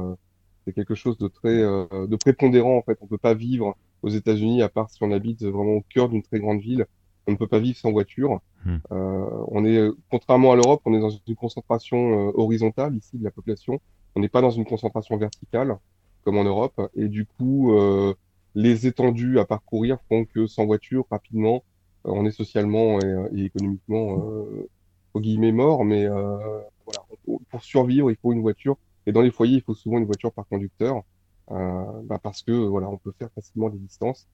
c'est 0.65 0.73
quelque 0.73 0.95
chose 0.95 1.19
de 1.19 1.29
très 1.29 1.59
de 1.59 2.17
prépondérant 2.17 2.79
en 2.79 2.83
fait. 2.83 2.99
On 3.03 3.07
peut 3.07 3.19
pas 3.19 3.35
vivre 3.35 3.77
aux 4.03 4.09
États-Unis, 4.09 4.63
à 4.63 4.69
part 4.69 4.91
si 4.91 5.03
on 5.03 5.13
habite 5.13 5.43
vraiment 5.43 5.75
au 5.75 5.85
cœur 5.89 6.09
d'une 6.09 6.23
très 6.23 6.41
grande 6.41 6.61
ville, 6.61 6.87
on 7.27 7.33
ne 7.33 7.37
peut 7.37 7.47
pas 7.47 7.59
vivre 7.59 7.79
sans 7.79 7.93
voiture. 7.93 8.41
Hmm. 8.65 8.77
Euh, 8.93 9.45
on 9.49 9.65
est, 9.65 9.89
contrairement 10.11 10.53
à 10.53 10.57
l'Europe, 10.57 10.83
on 10.85 10.95
est 10.95 11.01
dans 11.01 11.11
une 11.11 11.37
concentration 11.37 12.29
euh, 12.29 12.33
horizontale 12.35 12.97
ici 12.97 13.19
de 13.19 13.25
la 13.25 13.31
population. 13.31 13.81
On 14.15 14.21
n'est 14.21 14.29
pas 14.29 14.41
dans 14.41 14.51
une 14.51 14.65
concentration 14.65 15.17
verticale 15.17 15.79
comme 16.25 16.39
en 16.39 16.45
Europe. 16.45 16.81
Et 16.95 17.09
du 17.09 17.27
coup, 17.27 17.75
euh, 17.75 18.15
les 18.55 18.87
étendues 18.87 19.39
à 19.39 19.45
parcourir 19.45 19.99
font 20.09 20.25
que 20.25 20.47
sans 20.47 20.67
voiture, 20.67 21.07
rapidement, 21.11 21.65
euh, 22.07 22.11
on 22.13 22.27
est 22.27 22.31
socialement 22.31 23.01
et, 23.01 23.27
et 23.37 23.45
économiquement, 23.45 24.19
euh, 24.19 24.69
au 25.15 25.21
guillemets, 25.21 25.53
mort. 25.53 25.85
Mais 25.85 26.07
voilà, 26.07 27.05
pour 27.51 27.63
survivre, 27.63 28.11
il 28.11 28.17
faut 28.17 28.33
une 28.33 28.43
voiture. 28.43 28.77
Et 29.07 29.13
dans 29.13 29.23
les 29.23 29.31
foyers, 29.31 29.57
il 29.57 29.63
faut 29.63 29.75
souvent 29.75 29.99
une 29.99 30.05
voiture 30.05 30.33
par 30.33 30.47
conducteur. 30.47 31.03
Euh, 31.51 31.85
bah 32.05 32.19
parce 32.23 32.43
que 32.43 32.53
voilà, 32.53 32.89
on 32.89 32.97
peut 32.97 33.13
faire 33.19 33.29
facilement 33.35 33.71
des 33.71 33.79
distances 33.79 34.29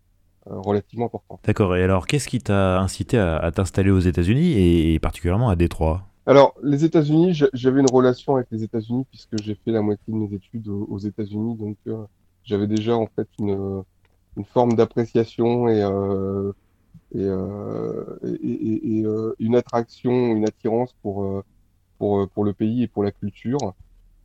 euh, 0.48 0.60
relativement 0.60 1.06
importantes. 1.06 1.40
D'accord. 1.44 1.74
Et 1.76 1.82
alors, 1.82 2.06
qu'est-ce 2.06 2.28
qui 2.28 2.40
t'a 2.40 2.80
incité 2.80 3.18
à, 3.18 3.36
à 3.38 3.50
t'installer 3.50 3.90
aux 3.90 4.00
États-Unis 4.00 4.52
et, 4.92 4.98
particulièrement 4.98 5.48
à 5.48 5.56
Détroit? 5.56 6.02
Alors, 6.26 6.54
les 6.62 6.84
États-Unis, 6.84 7.40
j'avais 7.52 7.80
une 7.80 7.90
relation 7.90 8.36
avec 8.36 8.48
les 8.50 8.62
États-Unis 8.64 9.06
puisque 9.10 9.40
j'ai 9.42 9.54
fait 9.54 9.70
la 9.70 9.80
moitié 9.80 10.12
de 10.12 10.18
mes 10.18 10.34
études 10.34 10.68
aux, 10.68 10.98
États-Unis, 10.98 11.56
donc 11.56 11.76
euh, 11.86 12.04
j'avais 12.42 12.66
déjà 12.66 12.96
en 12.96 13.06
fait 13.06 13.28
une, 13.38 13.82
une 14.36 14.44
forme 14.44 14.74
d'appréciation 14.74 15.68
et, 15.68 15.82
euh, 15.82 16.52
et, 17.14 17.22
euh, 17.22 18.18
et, 18.24 18.52
et, 18.52 19.00
et 19.00 19.06
une 19.38 19.54
attraction, 19.54 20.12
une 20.12 20.46
attirance 20.46 20.92
pour, 21.00 21.44
pour, 21.98 22.28
pour 22.28 22.44
le 22.44 22.52
pays 22.52 22.82
et 22.82 22.88
pour 22.88 23.04
la 23.04 23.12
culture. 23.12 23.74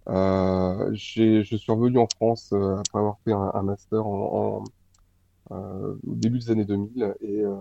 Euh, 0.10 0.89
je 0.93 1.43
suis 1.58 1.72
revenu 1.72 2.00
en 2.00 2.08
France 2.08 2.51
euh, 2.53 2.77
après 2.77 3.00
avoir 3.00 3.20
fait 3.24 3.34
un, 3.34 3.51
un 3.53 3.62
master 3.63 4.05
en, 4.05 4.63
en 5.51 5.55
euh, 5.55 5.96
au 6.08 6.15
début 6.15 6.39
des 6.39 6.51
années 6.51 6.65
2000 6.65 7.15
et, 7.22 7.41
euh, 7.41 7.55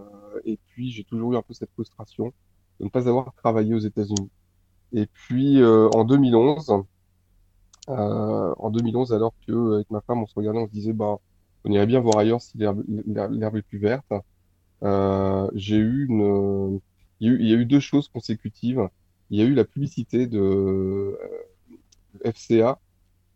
et 0.45 0.59
puis 0.69 0.91
j'ai 0.91 1.05
toujours 1.05 1.33
eu 1.35 1.37
un 1.37 1.43
peu 1.43 1.55
cette 1.55 1.71
frustration 1.73 2.33
de 2.81 2.85
ne 2.87 2.91
pas 2.91 3.09
avoir 3.09 3.35
travaillé 3.35 3.75
aux 3.75 3.79
États-Unis. 3.79 4.31
Et 4.93 5.07
puis 5.07 5.63
en 5.65 6.05
2011, 6.05 6.73
en 7.89 8.71
2011, 8.71 9.13
alors 9.13 9.35
que 9.47 9.75
avec 9.77 9.91
ma 9.91 10.01
femme 10.03 10.23
on 10.23 10.27
se 10.27 10.35
regardait, 10.35 10.61
on 10.61 10.67
se 10.67 10.73
disait 10.73 10.93
bah 10.93 11.19
on 11.65 11.73
irait 11.73 11.87
bien 11.87 12.01
voir 12.01 12.19
ailleurs 12.19 12.41
si 12.43 12.59
l'herbe 12.59 13.57
est 13.57 13.63
plus 13.63 13.79
verte. 13.79 14.13
j'ai 15.55 15.77
eu 15.77 16.07
une, 16.09 16.81
il 17.21 17.29
y, 17.29 17.31
a 17.31 17.35
eu, 17.35 17.41
il 17.41 17.49
y 17.49 17.53
a 17.55 17.57
eu 17.57 17.67
deux 17.67 17.81
choses 17.81 18.09
consécutives. 18.09 18.89
Il 19.31 19.39
y 19.39 19.43
a 19.43 19.45
eu 19.45 19.55
la 19.55 19.65
publicité 19.65 20.27
de 20.27 21.17
FCA 22.25 22.79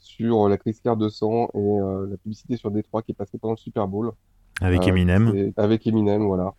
sur 0.04 0.48
la 0.48 0.58
Chrysler 0.58 0.94
200 0.96 1.48
et 1.54 1.58
euh, 1.58 2.06
la 2.10 2.16
publicité 2.18 2.56
sur 2.56 2.70
Détroit 2.70 3.02
qui 3.02 3.12
est 3.12 3.14
passée 3.14 3.38
pendant 3.38 3.54
le 3.54 3.58
Super 3.58 3.88
Bowl. 3.88 4.12
Avec 4.60 4.82
euh, 4.82 4.88
Eminem. 4.88 5.52
Avec 5.56 5.86
Eminem, 5.86 6.24
voilà. 6.26 6.54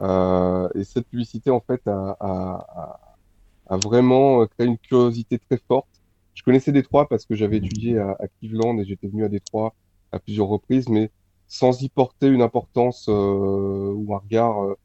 Euh, 0.00 0.68
et 0.74 0.84
cette 0.84 1.08
publicité, 1.08 1.50
en 1.50 1.60
fait, 1.60 1.80
a, 1.88 2.16
a, 2.20 3.00
a, 3.66 3.76
vraiment 3.78 4.46
créé 4.46 4.66
une 4.66 4.78
curiosité 4.78 5.38
très 5.38 5.58
forte. 5.66 5.88
Je 6.34 6.42
connaissais 6.42 6.70
Détroit 6.70 7.08
parce 7.08 7.24
que 7.24 7.34
j'avais 7.34 7.58
étudié 7.58 7.98
à, 7.98 8.10
à, 8.10 8.28
Cleveland 8.38 8.78
et 8.78 8.84
j'étais 8.84 9.08
venu 9.08 9.24
à 9.24 9.28
Détroit 9.28 9.74
à 10.12 10.18
plusieurs 10.18 10.48
reprises, 10.48 10.88
mais 10.88 11.10
sans 11.48 11.82
y 11.82 11.88
porter 11.88 12.28
une 12.28 12.42
importance 12.42 13.08
ou 13.08 14.14
un 14.14 14.18
regard 14.18 14.76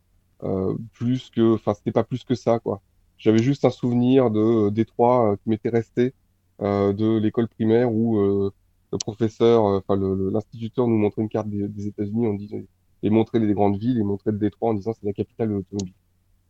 plus 0.94 1.30
que, 1.30 1.56
enfin, 1.56 1.74
c'était 1.74 1.92
pas 1.92 2.04
plus 2.04 2.24
que 2.24 2.36
ça, 2.36 2.60
quoi. 2.60 2.82
J'avais 3.18 3.40
juste 3.40 3.66
un 3.66 3.70
souvenir 3.70 4.30
de 4.30 4.70
Détroit 4.70 5.36
qui 5.44 5.50
m'était 5.50 5.70
resté 5.70 6.14
de 6.60 7.18
l'école 7.18 7.48
primaire 7.48 7.92
où 7.92 8.20
le 8.20 8.98
professeur, 9.00 9.64
enfin 9.64 9.96
l'instituteur 9.98 10.88
nous 10.88 10.98
montrait 10.98 11.22
une 11.22 11.30
carte 11.30 11.50
des, 11.50 11.68
des 11.68 11.88
États-Unis, 11.88 12.68
et 13.04 13.10
montrer 13.10 13.40
les 13.40 13.54
grandes 13.54 13.78
villes 13.78 14.00
et 14.00 14.04
montrer 14.04 14.32
le 14.32 14.38
Détroit 14.38 14.72
en 14.72 14.74
disant 14.74 14.94
c'est 14.94 15.06
la 15.06 15.14
capitale 15.14 15.50
de 15.50 15.54
l'automobile. 15.56 15.94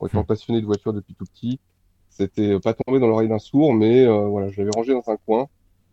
Étant 0.06 0.22
hmm. 0.22 0.26
passionné 0.26 0.62
de 0.62 0.66
voiture 0.66 0.94
depuis 0.94 1.16
tout 1.16 1.26
petit, 1.26 1.60
c'était 2.10 2.60
pas 2.60 2.74
tombé 2.74 3.00
dans 3.00 3.08
l'oreille 3.08 3.30
d'un 3.30 3.40
sourd, 3.40 3.74
mais 3.74 4.06
euh, 4.06 4.28
voilà, 4.28 4.50
je 4.50 4.60
l'avais 4.60 4.72
rangé 4.76 4.94
dans 4.94 5.08
un 5.08 5.18
coin. 5.18 5.48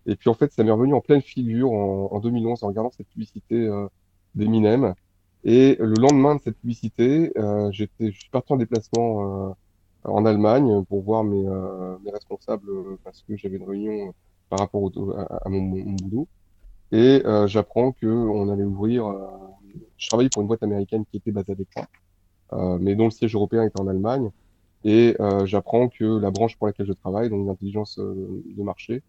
Et 0.06 0.16
puis 0.16 0.28
en 0.28 0.34
fait, 0.34 0.52
ça 0.52 0.62
m'est 0.64 0.70
revenu 0.70 0.94
en 0.94 1.00
pleine 1.00 1.22
figure 1.22 1.72
en, 1.72 2.12
en 2.12 2.20
2011 2.20 2.62
en 2.62 2.68
regardant 2.68 2.90
cette 2.90 3.08
publicité 3.08 3.56
euh, 3.56 3.86
d'Eminem. 4.34 4.94
Et 5.44 5.76
le 5.78 5.94
lendemain 6.00 6.36
de 6.36 6.40
cette 6.40 6.58
publicité, 6.58 7.32
euh, 7.36 7.70
j'étais, 7.72 8.12
je 8.12 8.18
suis 8.18 8.30
parti 8.30 8.52
en 8.52 8.56
déplacement 8.56 9.50
euh, 9.50 9.52
en 10.04 10.24
Allemagne 10.26 10.84
pour 10.84 11.02
voir 11.02 11.24
mes, 11.24 11.46
euh, 11.46 11.96
mes 12.04 12.10
responsables 12.10 12.68
parce 13.02 13.22
que 13.22 13.36
j'avais 13.36 13.56
une 13.56 13.68
réunion 13.68 14.14
par 14.50 14.60
rapport 14.60 14.82
au, 14.82 15.12
à, 15.12 15.48
mon, 15.48 15.60
mon, 15.60 15.96
boulot. 15.96 16.28
Et 16.92 17.22
j'apprends 17.46 17.92
que 17.92 18.06
on 18.06 18.48
allait 18.50 18.64
ouvrir 18.64 19.12
je 19.96 20.08
travaillais 20.08 20.30
pour 20.30 20.42
une 20.42 20.48
boîte 20.48 20.62
américaine 20.62 21.04
qui 21.10 21.16
était 21.16 21.32
basée 21.32 21.52
à 21.52 21.54
Détroit, 21.54 21.86
euh, 22.52 22.78
mais 22.80 22.94
dont 22.94 23.04
le 23.04 23.10
siège 23.10 23.34
européen 23.34 23.64
était 23.64 23.80
en 23.80 23.88
Allemagne. 23.88 24.30
Et 24.84 25.16
euh, 25.20 25.46
j'apprends 25.46 25.88
que 25.88 26.04
la 26.04 26.30
branche 26.30 26.56
pour 26.56 26.66
laquelle 26.66 26.86
je 26.86 26.92
travaille, 26.92 27.30
donc 27.30 27.46
l'intelligence 27.46 27.98
euh, 27.98 28.42
de 28.44 28.62
marché, 28.62 29.02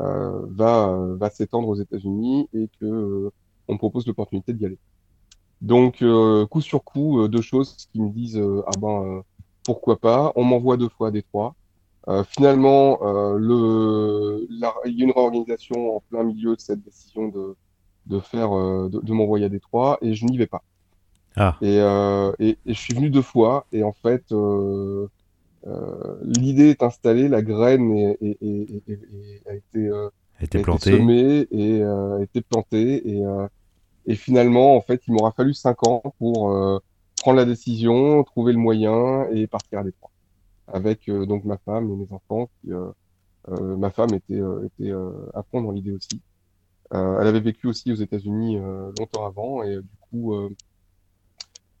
euh, 0.00 0.44
va, 0.48 1.14
va 1.16 1.30
s'étendre 1.30 1.68
aux 1.68 1.76
États-Unis 1.76 2.48
et 2.52 2.68
que 2.80 2.84
euh, 2.84 3.32
on 3.68 3.74
me 3.74 3.78
propose 3.78 4.06
l'opportunité 4.06 4.52
d'y 4.52 4.66
aller. 4.66 4.78
Donc, 5.62 6.04
coup 6.50 6.60
sur 6.60 6.84
coup, 6.84 7.26
deux 7.26 7.40
choses 7.40 7.88
qui 7.90 8.02
me 8.02 8.10
disent 8.10 8.42
ah 8.66 8.70
ben 8.78 9.22
pourquoi 9.64 9.98
pas. 9.98 10.32
On 10.36 10.44
m'envoie 10.44 10.76
deux 10.76 10.88
fois 10.88 11.08
à 11.08 11.10
Détroit. 11.10 11.54
Euh, 12.06 12.22
finalement, 12.24 12.98
euh, 13.02 13.38
le, 13.38 14.46
la, 14.50 14.74
il 14.84 14.98
y 14.98 15.02
a 15.02 15.04
une 15.06 15.12
réorganisation 15.12 15.96
en 15.96 16.00
plein 16.00 16.22
milieu 16.22 16.54
de 16.54 16.60
cette 16.60 16.82
décision 16.82 17.28
de, 17.28 17.56
de 18.06 18.20
faire 18.20 18.54
euh, 18.56 18.90
de, 18.90 19.00
de 19.00 19.12
m'envoyer 19.12 19.46
à 19.46 19.48
Détroit 19.48 19.98
et 20.02 20.14
je 20.14 20.26
n'y 20.26 20.36
vais 20.36 20.46
pas. 20.46 20.62
Ah. 21.36 21.56
Et, 21.62 21.78
et, 21.78 22.58
et, 22.64 22.74
je 22.74 22.78
suis 22.78 22.94
venu 22.94 23.10
deux 23.10 23.22
fois 23.22 23.66
et 23.72 23.82
en 23.82 23.92
fait 23.92 24.32
l'idée 26.22 26.68
est 26.70 26.82
installée, 26.84 27.26
la 27.26 27.42
graine 27.42 27.92
est, 27.96 28.18
est, 28.20 28.38
est, 28.40 29.42
a 29.48 29.54
été, 29.54 29.90
a 29.90 30.44
été 30.44 30.60
plantée 30.60 30.92
semée 30.92 31.48
et 31.50 31.82
a 31.82 32.18
été 32.22 32.40
plantée 32.40 33.02
et, 33.08 33.24
et 34.06 34.14
finalement 34.14 34.76
en 34.76 34.80
fait 34.80 35.02
il 35.08 35.14
m'aura 35.14 35.32
fallu 35.32 35.54
cinq 35.54 35.84
ans 35.88 36.04
pour 36.20 36.80
prendre 37.24 37.38
la 37.38 37.46
décision, 37.46 38.22
trouver 38.22 38.52
le 38.52 38.58
moyen 38.58 39.26
et 39.30 39.46
partir 39.46 39.78
à 39.78 39.82
Détroit 39.82 40.10
avec 40.66 41.10
donc 41.10 41.44
ma 41.44 41.56
femme 41.56 41.90
et 41.90 41.96
mes 41.96 42.12
enfants. 42.12 42.50
Qui, 42.60 42.70
ma 43.48 43.90
femme 43.90 44.12
était, 44.12 44.42
était 44.66 44.92
à 45.32 45.42
fond 45.50 45.62
dans 45.62 45.70
l'idée 45.70 45.92
aussi. 45.92 46.20
Euh, 46.92 47.18
elle 47.18 47.28
avait 47.28 47.40
vécu 47.40 47.66
aussi 47.66 47.90
aux 47.92 47.96
États-Unis 47.96 48.58
euh, 48.58 48.92
longtemps 48.98 49.24
avant 49.24 49.62
et 49.62 49.76
euh, 49.76 49.80
du 49.80 49.96
coup, 50.10 50.34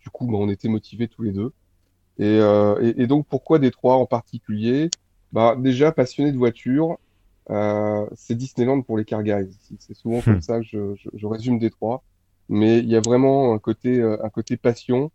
du 0.00 0.08
coup, 0.10 0.26
bah, 0.26 0.38
on 0.38 0.48
était 0.48 0.68
motivés 0.68 1.08
tous 1.08 1.22
les 1.22 1.32
deux. 1.32 1.52
Et, 2.18 2.38
et, 2.38 3.02
et, 3.02 3.06
donc 3.06 3.26
pourquoi 3.26 3.58
Détroit 3.58 3.96
en 3.96 4.06
particulier? 4.06 4.88
Bah, 5.32 5.56
Déjà 5.58 5.92
passionné 5.92 6.32
de 6.32 6.38
voiture, 6.38 6.96
euh, 7.50 8.06
c'est 8.14 8.34
Disneyland 8.34 8.80
pour 8.80 8.96
les 8.96 9.04
car 9.04 9.22
guys. 9.22 9.58
C'est 9.78 9.94
souvent 9.94 10.20
comme 10.24 10.40
ça 10.40 10.60
que 10.60 10.64
je, 10.64 10.94
je, 10.94 11.10
je, 11.12 11.26
résume 11.26 11.58
Détroit. 11.58 12.02
Mais 12.48 12.78
il 12.78 12.88
y 12.88 12.96
a 12.96 13.00
vraiment 13.00 13.52
un 13.52 13.58
côté, 13.58 14.02
un 14.02 14.28
côté 14.30 14.56
passion 14.56 15.06
euh, 15.06 15.08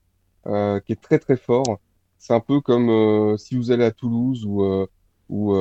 qui 0.85 0.93
est 0.93 1.01
très 1.01 1.19
très 1.19 1.37
fort. 1.37 1.79
C'est 2.17 2.33
un 2.33 2.39
peu 2.39 2.59
comme 2.59 2.89
euh, 2.89 3.37
si 3.37 3.55
vous 3.55 3.71
allez 3.71 3.85
à 3.85 3.91
Toulouse 3.91 4.45
ou, 4.45 4.63
ou 5.29 5.53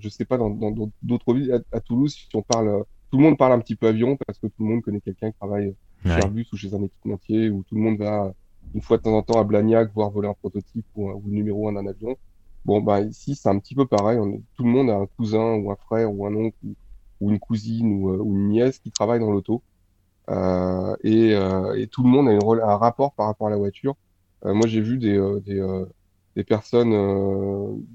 je 0.00 0.08
sais 0.08 0.24
pas, 0.24 0.38
dans 0.38 0.50
d'autres 1.02 1.34
villes. 1.34 1.52
À, 1.52 1.76
à, 1.76 1.80
Toulouse, 1.80 2.14
si 2.14 2.28
on 2.34 2.42
parle 2.42 2.84
tout 3.10 3.16
le 3.16 3.22
monde 3.22 3.38
parle 3.38 3.52
un 3.52 3.58
petit 3.58 3.74
peu 3.74 3.86
avion 3.86 4.16
parce 4.26 4.38
que 4.38 4.46
tout 4.48 4.64
le 4.64 4.66
monde 4.66 4.82
connaît 4.82 5.00
quelqu'un 5.00 5.30
qui 5.30 5.38
travaille 5.38 5.74
chez 6.02 6.10
Airbus 6.10 6.46
ou 6.52 6.56
chez 6.56 6.74
un 6.74 6.82
équipementier 6.82 7.48
ou 7.50 7.64
tout 7.66 7.74
le 7.74 7.80
monde 7.80 7.98
va 7.98 8.32
une 8.74 8.82
fois 8.82 8.98
de 8.98 9.02
temps 9.02 9.16
en 9.16 9.22
temps 9.22 9.40
à 9.40 9.44
Blagnac 9.44 9.92
voir 9.94 10.10
voler 10.10 10.28
un 10.28 10.34
prototype 10.34 10.84
ou, 10.94 11.10
ou 11.10 11.22
le 11.26 11.32
numéro 11.32 11.68
un 11.68 11.72
d'un 11.72 11.86
avion. 11.86 12.16
Bon, 12.64 12.80
bah 12.80 13.00
ici, 13.00 13.34
c'est 13.34 13.48
un 13.48 13.58
petit 13.58 13.74
peu 13.74 13.86
pareil. 13.86 14.18
On 14.18 14.42
tout 14.54 14.64
le 14.64 14.70
monde 14.70 14.90
a 14.90 14.96
un 14.96 15.06
cousin 15.06 15.54
ou 15.54 15.70
un 15.70 15.76
frère 15.76 16.12
ou 16.12 16.26
un 16.26 16.34
oncle 16.34 16.56
ou, 17.20 17.30
une 17.30 17.38
cousine 17.38 17.92
ou, 17.92 18.10
euh, 18.10 18.18
ou, 18.18 18.36
une 18.36 18.48
nièce 18.48 18.78
qui 18.78 18.90
travaille 18.90 19.20
dans 19.20 19.30
l'auto. 19.30 19.62
Euh, 20.28 20.94
et, 21.02 21.34
euh, 21.34 21.74
et, 21.78 21.86
tout 21.86 22.02
le 22.02 22.10
monde 22.10 22.28
a 22.28 22.32
une, 22.32 22.42
un 22.42 22.76
rapport 22.76 23.12
par 23.14 23.26
rapport 23.26 23.46
à 23.46 23.50
la 23.50 23.56
voiture. 23.56 23.96
Euh, 24.44 24.54
moi, 24.54 24.66
j'ai 24.66 24.80
vu 24.80 24.98
des, 24.98 25.16
euh, 25.16 25.40
des, 25.40 25.60
des 26.36 26.44
personnes, 26.44 26.92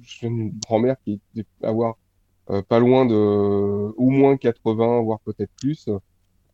je 0.01 0.27
une 0.27 0.53
grand-mère 0.67 0.95
qui 1.03 1.21
avoir 1.61 1.95
euh, 2.49 2.61
pas 2.61 2.79
loin 2.79 3.05
de 3.05 3.15
au 3.15 4.09
moins 4.09 4.35
80, 4.35 5.01
voire 5.03 5.19
peut-être 5.21 5.51
plus, 5.61 5.89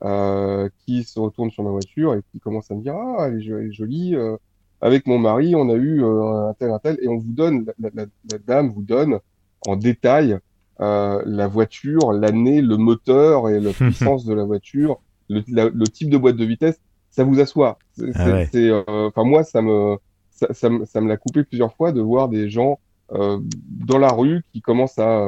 euh, 0.04 0.70
qui 0.86 1.04
se 1.04 1.20
retournent 1.20 1.52
sur 1.52 1.64
ma 1.64 1.72
voiture 1.72 2.14
et 2.14 2.22
qui 2.32 2.40
commencent 2.40 2.70
à 2.70 2.76
me 2.76 2.82
dire 2.82 2.96
ah 2.96 3.28
elle 3.28 3.40
est 3.40 3.72
jolie. 3.72 4.16
Euh, 4.16 4.38
avec 4.82 5.08
mon 5.08 5.18
mari, 5.18 5.56
on 5.56 5.70
a 5.70 5.74
eu 5.74 6.04
un 6.06 6.54
tel 6.58 6.72
un 6.72 6.80
tel 6.80 6.98
et 7.02 7.10
on 7.10 7.18
vous 7.18 7.34
donne 7.34 7.66
la, 7.80 7.90
la, 7.94 8.06
la 8.32 8.38
dame 8.38 8.70
vous 8.70 8.84
donne 8.84 9.20
en 9.68 9.76
détail 9.76 10.40
euh, 10.80 11.22
la 11.26 11.48
voiture, 11.48 12.14
l'année, 12.14 12.62
le 12.62 12.78
moteur 12.78 13.50
et 13.50 13.60
la 13.60 13.74
puissance 13.74 14.26
de 14.26 14.34
la 14.34 14.46
voiture, 14.46 15.02
le, 15.28 15.44
le, 15.48 15.88
type 15.88 16.10
de 16.10 16.18
boîte 16.18 16.38
de 16.38 16.46
vitesse, 16.46 16.80
ça 17.20 17.26
vous 17.26 17.40
assoit. 17.42 17.78
Ah 18.16 18.44
enfin 18.88 19.24
moi 19.26 19.44
ça 19.44 19.62
me 19.62 19.98
ça, 20.32 20.54
ça, 20.54 20.70
ça 20.86 21.02
me 21.02 21.10
l'a 21.10 21.18
coupé 21.18 21.44
plusieurs 21.44 21.74
fois 21.74 21.92
de 21.92 22.00
voir 22.00 22.30
des 22.30 22.50
gens 22.50 22.80
euh, 23.12 23.40
dans 23.70 23.98
la 23.98 24.10
rue 24.10 24.44
qui 24.54 24.62
commencent 24.62 25.00
à 25.00 25.28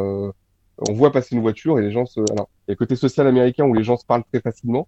on 0.89 0.93
voit 0.93 1.11
passer 1.11 1.35
une 1.35 1.41
voiture 1.41 1.77
et 1.79 1.81
les 1.81 1.91
gens 1.91 2.05
se. 2.05 2.19
Alors, 2.31 2.49
il 2.67 2.69
y 2.69 2.71
a 2.71 2.73
le 2.73 2.75
côté 2.75 2.95
social 2.95 3.27
américain 3.27 3.65
où 3.65 3.73
les 3.73 3.83
gens 3.83 3.97
se 3.97 4.05
parlent 4.05 4.23
très 4.31 4.41
facilement 4.41 4.87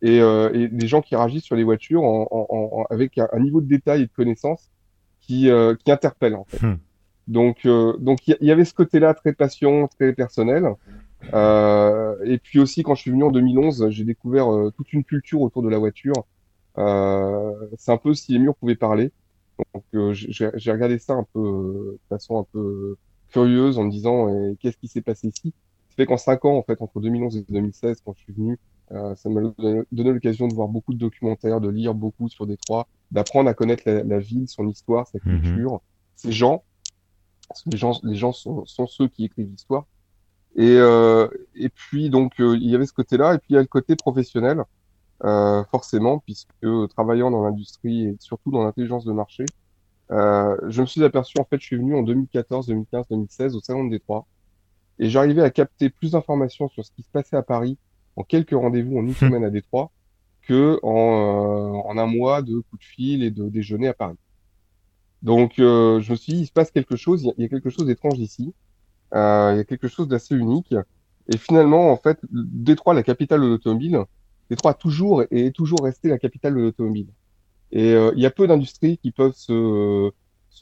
et, 0.00 0.20
euh, 0.20 0.50
et 0.54 0.68
des 0.68 0.86
gens 0.86 1.02
qui 1.02 1.16
réagissent 1.16 1.44
sur 1.44 1.56
les 1.56 1.64
voitures 1.64 2.04
en, 2.04 2.26
en, 2.30 2.84
avec 2.90 3.18
un, 3.18 3.40
niveau 3.40 3.60
de 3.60 3.66
détail 3.66 4.02
et 4.02 4.06
de 4.06 4.12
connaissance 4.12 4.70
qui, 5.20 5.50
euh, 5.50 5.74
qui 5.74 5.90
interpelle 5.90 6.34
en 6.34 6.44
fait. 6.44 6.64
Hmm. 6.64 6.78
Donc, 7.26 7.66
euh, 7.66 7.94
donc 7.98 8.26
il 8.26 8.36
y, 8.40 8.50
avait 8.50 8.64
ce 8.64 8.72
côté-là 8.72 9.12
très 9.12 9.34
passion, 9.34 9.86
très 9.88 10.14
personnel. 10.14 10.66
Euh, 11.34 12.16
et 12.24 12.38
puis 12.38 12.60
aussi, 12.60 12.82
quand 12.82 12.94
je 12.94 13.02
suis 13.02 13.10
venu 13.10 13.24
en 13.24 13.30
2011, 13.30 13.88
j'ai 13.90 14.04
découvert 14.04 14.52
euh, 14.52 14.70
toute 14.76 14.92
une 14.92 15.04
culture 15.04 15.40
autour 15.40 15.62
de 15.62 15.68
la 15.68 15.78
voiture. 15.78 16.26
Euh, 16.78 17.52
c'est 17.76 17.92
un 17.92 17.96
peu 17.96 18.14
si 18.14 18.32
les 18.32 18.38
murs 18.38 18.54
pouvaient 18.54 18.76
parler. 18.76 19.12
Donc, 19.74 19.84
j'ai 20.12 20.72
regardé 20.72 20.98
ça 20.98 21.14
un 21.14 21.26
peu 21.32 21.98
de 22.00 22.08
façon 22.08 22.38
un 22.38 22.46
peu 22.52 22.96
curieuse 23.28 23.78
en 23.78 23.84
me 23.84 23.90
disant 23.90 24.28
euh, 24.28 24.54
qu'est-ce 24.60 24.76
qui 24.76 24.88
s'est 24.88 25.02
passé 25.02 25.28
ici? 25.28 25.52
Ça 25.90 25.96
fait 25.96 26.06
qu'en 26.06 26.16
cinq 26.16 26.44
ans, 26.44 26.56
en 26.56 26.62
fait, 26.62 26.80
entre 26.80 27.00
2011 27.00 27.36
et 27.36 27.44
2016, 27.48 28.02
quand 28.04 28.14
je 28.16 28.22
suis 28.22 28.32
venu, 28.32 28.58
euh, 28.92 29.14
ça 29.16 29.28
m'a 29.28 29.40
donné 29.58 30.12
l'occasion 30.12 30.48
de 30.48 30.54
voir 30.54 30.68
beaucoup 30.68 30.94
de 30.94 30.98
documentaires, 30.98 31.60
de 31.60 31.68
lire 31.68 31.94
beaucoup 31.94 32.28
sur 32.28 32.46
Détroit, 32.46 32.86
d'apprendre 33.10 33.50
à 33.50 33.54
connaître 33.54 33.82
la, 33.86 34.02
la, 34.02 34.18
ville, 34.18 34.48
son 34.48 34.66
histoire, 34.68 35.06
sa 35.08 35.18
mhm. 35.24 35.40
culture, 35.40 35.80
ses 36.16 36.32
gens. 36.32 36.62
Parce 37.48 37.62
que 37.62 37.70
les 37.70 37.78
gens, 37.78 37.98
les 38.02 38.14
gens 38.14 38.32
sont, 38.32 38.64
sont 38.66 38.86
ceux 38.86 39.08
qui 39.08 39.24
écrivent 39.24 39.50
l'histoire. 39.50 39.86
Et, 40.56 40.76
euh, 40.76 41.28
et 41.54 41.68
puis 41.68 42.10
donc 42.10 42.40
euh, 42.40 42.56
il 42.56 42.68
y 42.68 42.74
avait 42.74 42.86
ce 42.86 42.92
côté-là, 42.92 43.34
et 43.34 43.38
puis 43.38 43.48
il 43.50 43.54
y 43.54 43.58
a 43.58 43.60
le 43.60 43.66
côté 43.66 43.96
professionnel, 43.96 44.64
euh, 45.24 45.62
forcément, 45.70 46.18
puisque 46.20 46.48
travaillant 46.90 47.30
dans 47.30 47.42
l'industrie 47.44 48.06
et 48.06 48.16
surtout 48.20 48.50
dans 48.50 48.64
l'intelligence 48.64 49.04
de 49.04 49.12
marché, 49.12 49.44
euh, 50.10 50.56
je 50.68 50.80
me 50.80 50.86
suis 50.86 51.04
aperçu, 51.04 51.38
en 51.38 51.44
fait, 51.44 51.60
je 51.60 51.66
suis 51.66 51.76
venu 51.76 51.94
en 51.94 52.02
2014, 52.02 52.66
2015, 52.66 53.06
2016 53.10 53.56
au 53.56 53.60
Salon 53.60 53.84
de 53.84 53.90
Détroit 53.90 54.26
et 54.98 55.08
j'arrivais 55.08 55.42
à 55.42 55.50
capter 55.50 55.90
plus 55.90 56.12
d'informations 56.12 56.68
sur 56.68 56.84
ce 56.84 56.90
qui 56.92 57.02
se 57.02 57.10
passait 57.10 57.36
à 57.36 57.42
Paris 57.42 57.78
en 58.16 58.24
quelques 58.24 58.50
rendez-vous 58.50 58.98
en 58.98 59.02
une 59.02 59.10
hmm. 59.10 59.14
semaine 59.14 59.44
à 59.44 59.50
Détroit 59.50 59.90
que 60.42 60.80
en, 60.82 60.96
euh, 60.96 61.88
en, 61.88 61.98
un 61.98 62.06
mois 62.06 62.42
de 62.42 62.58
coups 62.58 62.80
de 62.80 62.84
fil 62.84 63.22
et 63.22 63.30
de 63.30 63.48
déjeuner 63.48 63.88
à 63.88 63.94
Paris. 63.94 64.16
Donc, 65.22 65.58
euh, 65.58 66.00
je 66.00 66.12
me 66.12 66.16
suis 66.16 66.32
dit, 66.32 66.40
il 66.40 66.46
se 66.46 66.52
passe 66.52 66.70
quelque 66.70 66.96
chose, 66.96 67.22
il 67.36 67.42
y 67.42 67.44
a, 67.44 67.48
quelque 67.48 67.70
chose 67.70 67.86
d'étrange 67.86 68.18
ici, 68.18 68.54
euh, 68.54 68.67
il 69.12 69.56
y 69.56 69.60
a 69.60 69.64
quelque 69.64 69.88
chose 69.88 70.08
d'assez 70.08 70.34
unique. 70.34 70.74
Et 71.28 71.36
finalement, 71.36 71.92
en 71.92 71.96
fait, 71.96 72.18
Détroit, 72.30 72.94
la 72.94 73.02
capitale 73.02 73.42
de 73.42 73.46
l'automobile, 73.46 74.04
Détroit 74.50 74.70
a 74.72 74.74
toujours 74.74 75.22
et 75.30 75.46
est 75.46 75.52
toujours 75.54 75.82
resté 75.82 76.08
la 76.08 76.18
capitale 76.18 76.54
de 76.54 76.60
l'automobile. 76.60 77.08
Et 77.70 77.92
euh, 77.92 78.12
il 78.16 78.22
y 78.22 78.26
a 78.26 78.30
peu 78.30 78.46
d'industries 78.46 78.98
qui 78.98 79.10
peuvent 79.10 79.34
se, 79.34 80.10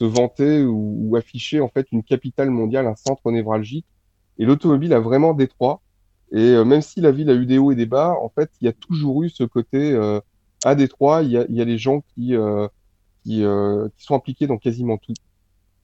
vanter 0.01 0.63
ou, 0.63 1.15
afficher 1.15 1.61
en 1.61 1.69
fait 1.69 1.87
une 1.91 2.03
capitale 2.03 2.49
mondiale, 2.51 2.85
un 2.85 2.95
centre 2.95 3.31
névralgique. 3.31 3.85
Et 4.37 4.45
l'automobile 4.45 4.93
a 4.93 4.99
vraiment 4.99 5.33
Détroit. 5.33 5.81
Et 6.31 6.39
euh, 6.39 6.65
même 6.65 6.81
si 6.81 6.99
la 6.99 7.11
ville 7.11 7.29
a 7.29 7.33
eu 7.33 7.45
des 7.45 7.57
hauts 7.57 7.71
et 7.71 7.75
des 7.75 7.85
bas, 7.85 8.15
en 8.21 8.29
fait, 8.29 8.51
il 8.61 8.65
y 8.65 8.67
a 8.67 8.73
toujours 8.73 9.23
eu 9.23 9.29
ce 9.29 9.43
côté 9.43 9.93
euh, 9.93 10.19
à 10.65 10.75
Détroit. 10.75 11.23
Il 11.23 11.31
y 11.31 11.37
a, 11.37 11.45
il 11.47 11.55
y 11.55 11.61
a 11.61 11.65
des 11.65 11.77
gens 11.77 12.03
qui 12.13 12.33
sont 12.33 14.15
impliqués 14.15 14.47
dans 14.47 14.57
quasiment 14.57 14.97
tout. 14.97 15.13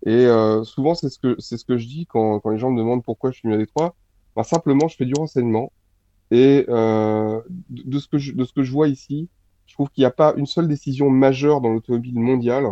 Et 0.06 0.28
souvent, 0.66 0.96
c'est 0.96 1.10
ce 1.10 1.18
que 1.18 1.36
c'est 1.40 1.58
ce 1.58 1.64
que 1.66 1.78
je 1.78 1.88
dis 1.88 2.06
quand, 2.06 2.40
quand 2.42 2.50
les 2.50 2.58
gens 2.60 2.72
me 2.72 2.78
demandent 2.78 3.04
pourquoi 3.04 3.32
je 3.32 3.38
suis 3.38 3.48
venu 3.48 3.56
à 3.56 3.58
Détroit. 3.58 3.96
Ben, 4.36 4.44
simplement, 4.44 4.88
je 4.88 4.98
fais 4.98 5.06
du 5.06 5.14
renseignement. 5.18 5.72
Et 6.32 6.66
de, 6.68 7.44
de, 7.70 8.00
ce 8.00 8.08
que 8.08 8.18
je, 8.18 8.34
de 8.34 8.44
ce 8.44 8.52
que 8.52 8.64
je 8.64 8.72
vois 8.72 8.90
ici, 8.90 9.30
je 9.66 9.74
trouve 9.74 9.90
qu'il 9.90 10.02
n'y 10.02 10.06
a 10.06 10.12
pas 10.12 10.34
une 10.36 10.46
seule 10.46 10.68
décision 10.68 11.10
majeure 11.10 11.62
dans 11.62 11.70
l'automobile 11.70 12.20
mondiale, 12.20 12.66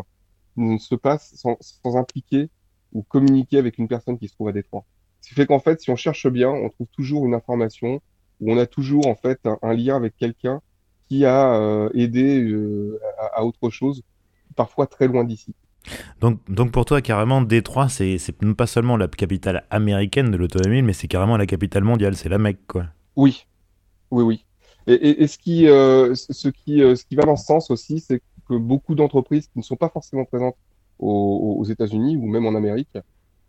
ne 0.57 0.77
se 0.77 0.95
passe 0.95 1.33
sans, 1.35 1.57
sans 1.61 1.95
impliquer 1.95 2.49
ou 2.93 3.03
communiquer 3.03 3.57
avec 3.57 3.77
une 3.77 3.87
personne 3.87 4.17
qui 4.17 4.27
se 4.27 4.33
trouve 4.33 4.49
à 4.49 4.51
Détroit. 4.51 4.85
Ce 5.21 5.29
qui 5.29 5.35
fait 5.35 5.45
qu'en 5.45 5.59
fait, 5.59 5.79
si 5.81 5.89
on 5.89 5.95
cherche 5.95 6.27
bien, 6.27 6.49
on 6.49 6.69
trouve 6.69 6.87
toujours 6.87 7.25
une 7.25 7.33
information 7.33 8.01
où 8.39 8.51
on 8.51 8.57
a 8.57 8.65
toujours 8.65 9.07
en 9.07 9.15
fait 9.15 9.39
un, 9.61 9.73
lien 9.73 9.95
avec 9.95 10.17
quelqu'un 10.17 10.61
qui 11.07 11.25
a 11.25 11.55
euh, 11.55 11.89
aidé 11.93 12.41
euh, 12.41 12.99
à, 13.33 13.45
autre 13.45 13.69
chose, 13.69 14.01
parfois 14.55 14.87
très 14.87 15.07
loin 15.07 15.23
d'ici. 15.23 15.53
Donc, 16.19 16.39
donc 16.49 16.71
pour 16.71 16.85
toi, 16.85 17.01
carrément, 17.01 17.41
Détroit, 17.41 17.89
c'est 17.89 18.17
pas 18.57 18.67
seulement 18.67 18.97
la 18.97 19.07
capitale 19.07 19.65
américaine 19.69 20.31
de 20.31 20.37
l'automobile, 20.37 20.83
mais 20.83 20.93
c'est 20.93 21.07
carrément 21.07 21.37
la 21.37 21.45
capitale 21.45 21.83
mondiale, 21.83 22.15
c'est 22.15 22.29
la 22.29 22.37
Mecque, 22.37 22.65
quoi. 22.67 22.85
Oui, 23.15 23.45
oui, 24.11 24.23
oui. 24.23 24.45
Et, 24.87 25.27
ce, 25.27 25.37
qui, 25.37 25.67
euh, 25.67 26.15
ce, 26.15 26.49
qui, 26.49 26.79
ce 26.79 27.05
qui 27.05 27.15
va 27.15 27.23
dans 27.23 27.35
ce 27.35 27.45
sens 27.45 27.69
aussi, 27.69 27.99
c'est 27.99 28.21
que 28.47 28.55
beaucoup 28.55 28.95
d'entreprises 28.95 29.47
qui 29.47 29.59
ne 29.59 29.63
sont 29.63 29.75
pas 29.75 29.89
forcément 29.89 30.25
présentes 30.25 30.55
aux, 31.01 31.63
États-Unis 31.65 32.15
ou 32.17 32.27
même 32.27 32.45
en 32.45 32.55
Amérique 32.55 32.97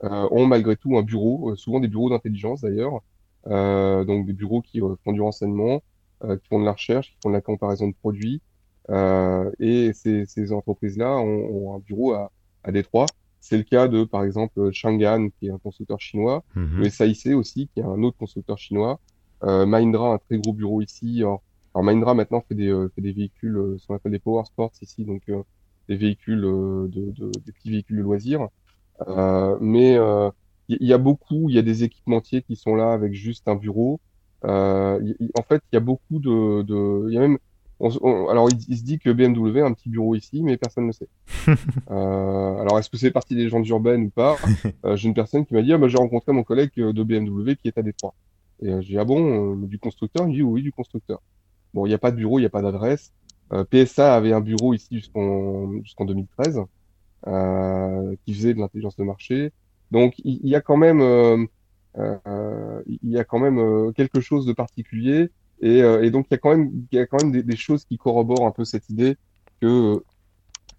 euh, 0.05 0.29
ont 0.31 0.47
malgré 0.47 0.77
tout 0.77 0.97
un 0.97 1.03
bureau, 1.03 1.51
euh, 1.51 1.57
souvent 1.57 1.81
des 1.81 1.89
bureaux 1.89 2.11
d'intelligence 2.11 2.63
d'ailleurs, 2.63 3.01
euh, 3.47 4.05
donc 4.05 4.27
des 4.27 4.33
bureaux 4.33 4.63
qui 4.63 4.81
font 4.81 5.13
du 5.13 5.21
renseignement, 5.21 5.83
qui 6.23 6.49
font 6.49 6.61
de 6.61 6.65
la 6.65 6.73
recherche, 6.73 7.11
qui 7.11 7.17
font 7.23 7.31
de 7.31 7.35
la 7.35 7.41
comparaison 7.41 7.89
de 7.89 7.95
produits. 7.95 8.41
Et 8.89 9.93
ces, 9.95 10.27
ces 10.27 10.53
entreprises-là 10.53 11.17
ont, 11.17 11.69
ont, 11.69 11.77
un 11.77 11.79
bureau 11.79 12.13
à, 12.13 12.31
à 12.65 12.73
Détroit. 12.73 13.07
C'est 13.41 13.57
le 13.57 13.65
cas 13.65 13.89
de, 13.89 14.05
par 14.05 14.23
exemple, 14.23 14.71
Chang'an, 14.73 15.29
qui 15.39 15.49
est 15.49 15.51
un 15.51 15.59
constructeur 15.59 16.01
chinois, 16.01 16.45
mhm. 16.55 16.79
le 16.79 16.91
SAIC 16.91 17.35
aussi, 17.35 17.69
qui 17.69 17.81
est 17.81 17.85
un 17.85 18.03
autre 18.03 18.17
constructeur 18.17 18.59
chinois, 18.59 19.01
euh, 19.43 19.67
Mahindra, 19.67 20.15
un 20.15 20.19
très 20.19 20.39
gros 20.39 20.53
bureau 20.53 20.81
ici. 20.81 21.19
Alors, 21.19 21.43
alors 21.75 21.85
Mahindra 21.85 22.15
maintenant 22.15 22.45
fait 22.49 22.55
des, 22.55 22.87
fait 22.95 23.01
des 23.01 23.13
véhicules, 23.13 23.77
ce 23.79 23.87
qu'on 23.87 23.97
appelle 23.97 24.13
des 24.13 24.21
power 24.21 24.45
sports 24.45 24.73
ici, 24.81 25.05
donc 25.05 25.23
des 25.89 25.97
véhicules, 25.97 26.41
de, 26.41 26.89
de, 26.89 27.31
des 27.45 27.53
petits 27.53 27.71
véhicules 27.71 27.97
de 27.97 28.03
loisirs. 28.03 28.49
Euh, 29.09 29.57
mais 29.61 29.93
il 29.93 29.99
euh, 29.99 30.31
y, 30.69 30.93
a 30.93 30.99
beaucoup, 30.99 31.49
il 31.49 31.55
y 31.55 31.59
a 31.59 31.63
des 31.63 31.85
équipementiers 31.85 32.43
qui 32.43 32.57
sont 32.57 32.75
là 32.75 32.93
avec 32.93 33.15
juste 33.15 33.49
un 33.49 33.55
bureau. 33.55 34.01
Euh, 34.45 35.15
en 35.39 35.43
fait, 35.43 35.63
il 35.73 35.77
y 35.77 35.79
a 35.79 35.81
beaucoup 35.81 36.19
de, 36.19 36.63
de 36.63 37.09
il 37.09 37.15
y 37.15 37.19
a 37.19 37.21
même 37.21 37.39
alors, 37.83 38.49
il, 38.69 38.77
se 38.77 38.83
dit 38.83 38.99
que 38.99 39.11
BMW 39.11 39.61
a 39.61 39.67
un 39.67 39.73
petit 39.73 39.89
bureau 39.89 40.15
ici, 40.15 40.43
mais 40.43 40.57
personne 40.57 40.87
ne 40.87 40.93
sait. 40.93 41.09
euh, 41.91 42.57
alors, 42.61 42.79
est-ce 42.79 42.89
que 42.89 42.97
c'est 42.97 43.11
partie 43.11 43.35
des 43.35 43.49
gens 43.49 43.63
urbaines 43.63 44.05
ou 44.05 44.11
pas? 44.11 44.37
Euh, 44.85 44.97
J'ai 44.97 45.09
une 45.09 45.15
personne 45.15 45.45
qui 45.47 45.55
m'a 45.55 45.63
dit 45.63 45.73
ah, 45.73 45.79
bah, 45.79 45.89
j'ai 45.89 45.99
rencontré 45.99 46.33
mon 46.33 46.43
collègue 46.43 46.73
de 46.77 47.03
BMW 47.03 47.55
qui 47.55 47.69
est 47.69 47.79
à 47.79 47.83
Détroit. 47.83 48.15
Et 48.61 48.69
euh, 48.69 48.81
j'ai 48.81 48.95
dit 48.95 48.99
ah 48.99 49.05
bon, 49.05 49.57
du 49.57 49.79
constructeur? 49.79 50.27
Il 50.27 50.31
me 50.31 50.35
dit 50.35 50.43
oui, 50.43 50.63
du 50.63 50.73
constructeur. 50.73 51.21
Bon, 51.75 51.87
il 51.87 51.91
n'y 51.91 51.95
a 51.95 51.99
pas 51.99 52.11
de 52.11 52.17
bureau, 52.17 52.39
il 52.39 52.43
n'y 52.43 52.47
a 52.47 52.51
pas 52.51 52.63
d'adresse. 52.63 53.13
PSA 53.71 54.15
avait 54.15 54.33
un 54.33 54.41
bureau 54.41 54.73
ici 54.73 54.97
jusqu'en 54.97 55.71
jusqu'en 55.83 56.07
2013 56.07 56.63
euh, 57.29 58.17
qui 58.25 58.35
faisait 58.35 58.53
de 58.53 58.59
l'intelligence 58.59 58.97
de 58.97 59.05
marché. 59.05 59.53
Donc 59.93 60.15
il, 60.25 60.49
y 60.49 60.57
a 60.57 60.61
quand 60.61 60.77
même, 60.77 61.01
euh, 61.01 61.37
euh, 61.97 62.83
il 62.87 63.11
y 63.11 63.19
a 63.19 63.23
quand 63.23 63.39
même 63.39 63.93
quelque 63.93 64.21
chose 64.21 64.45
de 64.45 64.53
particulier. 64.53 65.31
Et, 65.63 65.79
et, 65.79 66.11
donc 66.11 66.27
il 66.31 66.35
y 66.35 66.99
a 66.99 67.07
quand 67.07 67.23
même, 67.23 67.33
des, 67.33 67.57
choses 67.57 67.85
qui 67.85 67.97
corroborent 67.97 68.47
un 68.47 68.51
peu 68.51 68.65
cette 68.65 68.91
idée 68.91 69.17
que 69.61 70.03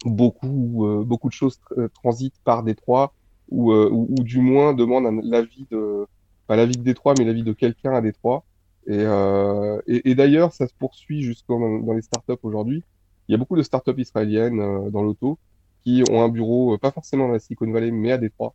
beaucoup, 0.04 1.04
beaucoup 1.06 1.28
de 1.28 1.32
choses 1.32 1.58
transitent 1.94 2.38
par 2.44 2.62
Détroit 2.62 3.14
ou, 3.50 4.22
du 4.22 4.40
moins 4.40 4.74
demandent 4.74 5.20
l'avis 5.24 5.66
de, 5.70 6.06
pas 6.46 6.56
l'avis 6.56 6.76
de 6.76 6.82
Détroit, 6.82 7.14
mais 7.18 7.24
l'avis 7.24 7.42
de 7.42 7.52
quelqu'un 7.52 7.94
à 7.94 8.00
Détroit. 8.00 8.44
Et, 8.86 8.98
euh, 8.98 9.80
d'ailleurs, 10.14 10.52
ça 10.52 10.66
se 10.68 10.74
poursuit 10.78 11.22
jusqu'au 11.22 11.58
dans 11.58 11.92
les 11.92 12.02
startups 12.02 12.32
aujourd'hui. 12.42 12.82
Il 13.28 13.32
y 13.32 13.34
a 13.34 13.38
beaucoup 13.38 13.56
de 13.56 13.62
startups 13.62 13.98
israéliennes 13.98 14.60
euh, 14.60 14.90
dans 14.90 15.02
l'auto 15.02 15.38
qui 15.84 16.02
ont 16.10 16.22
un 16.22 16.28
bureau, 16.28 16.74
euh, 16.74 16.78
pas 16.78 16.90
forcément 16.90 17.26
dans 17.26 17.32
la 17.32 17.38
Silicon 17.38 17.70
Valley, 17.70 17.90
mais 17.90 18.12
à 18.12 18.18
Détroit. 18.18 18.54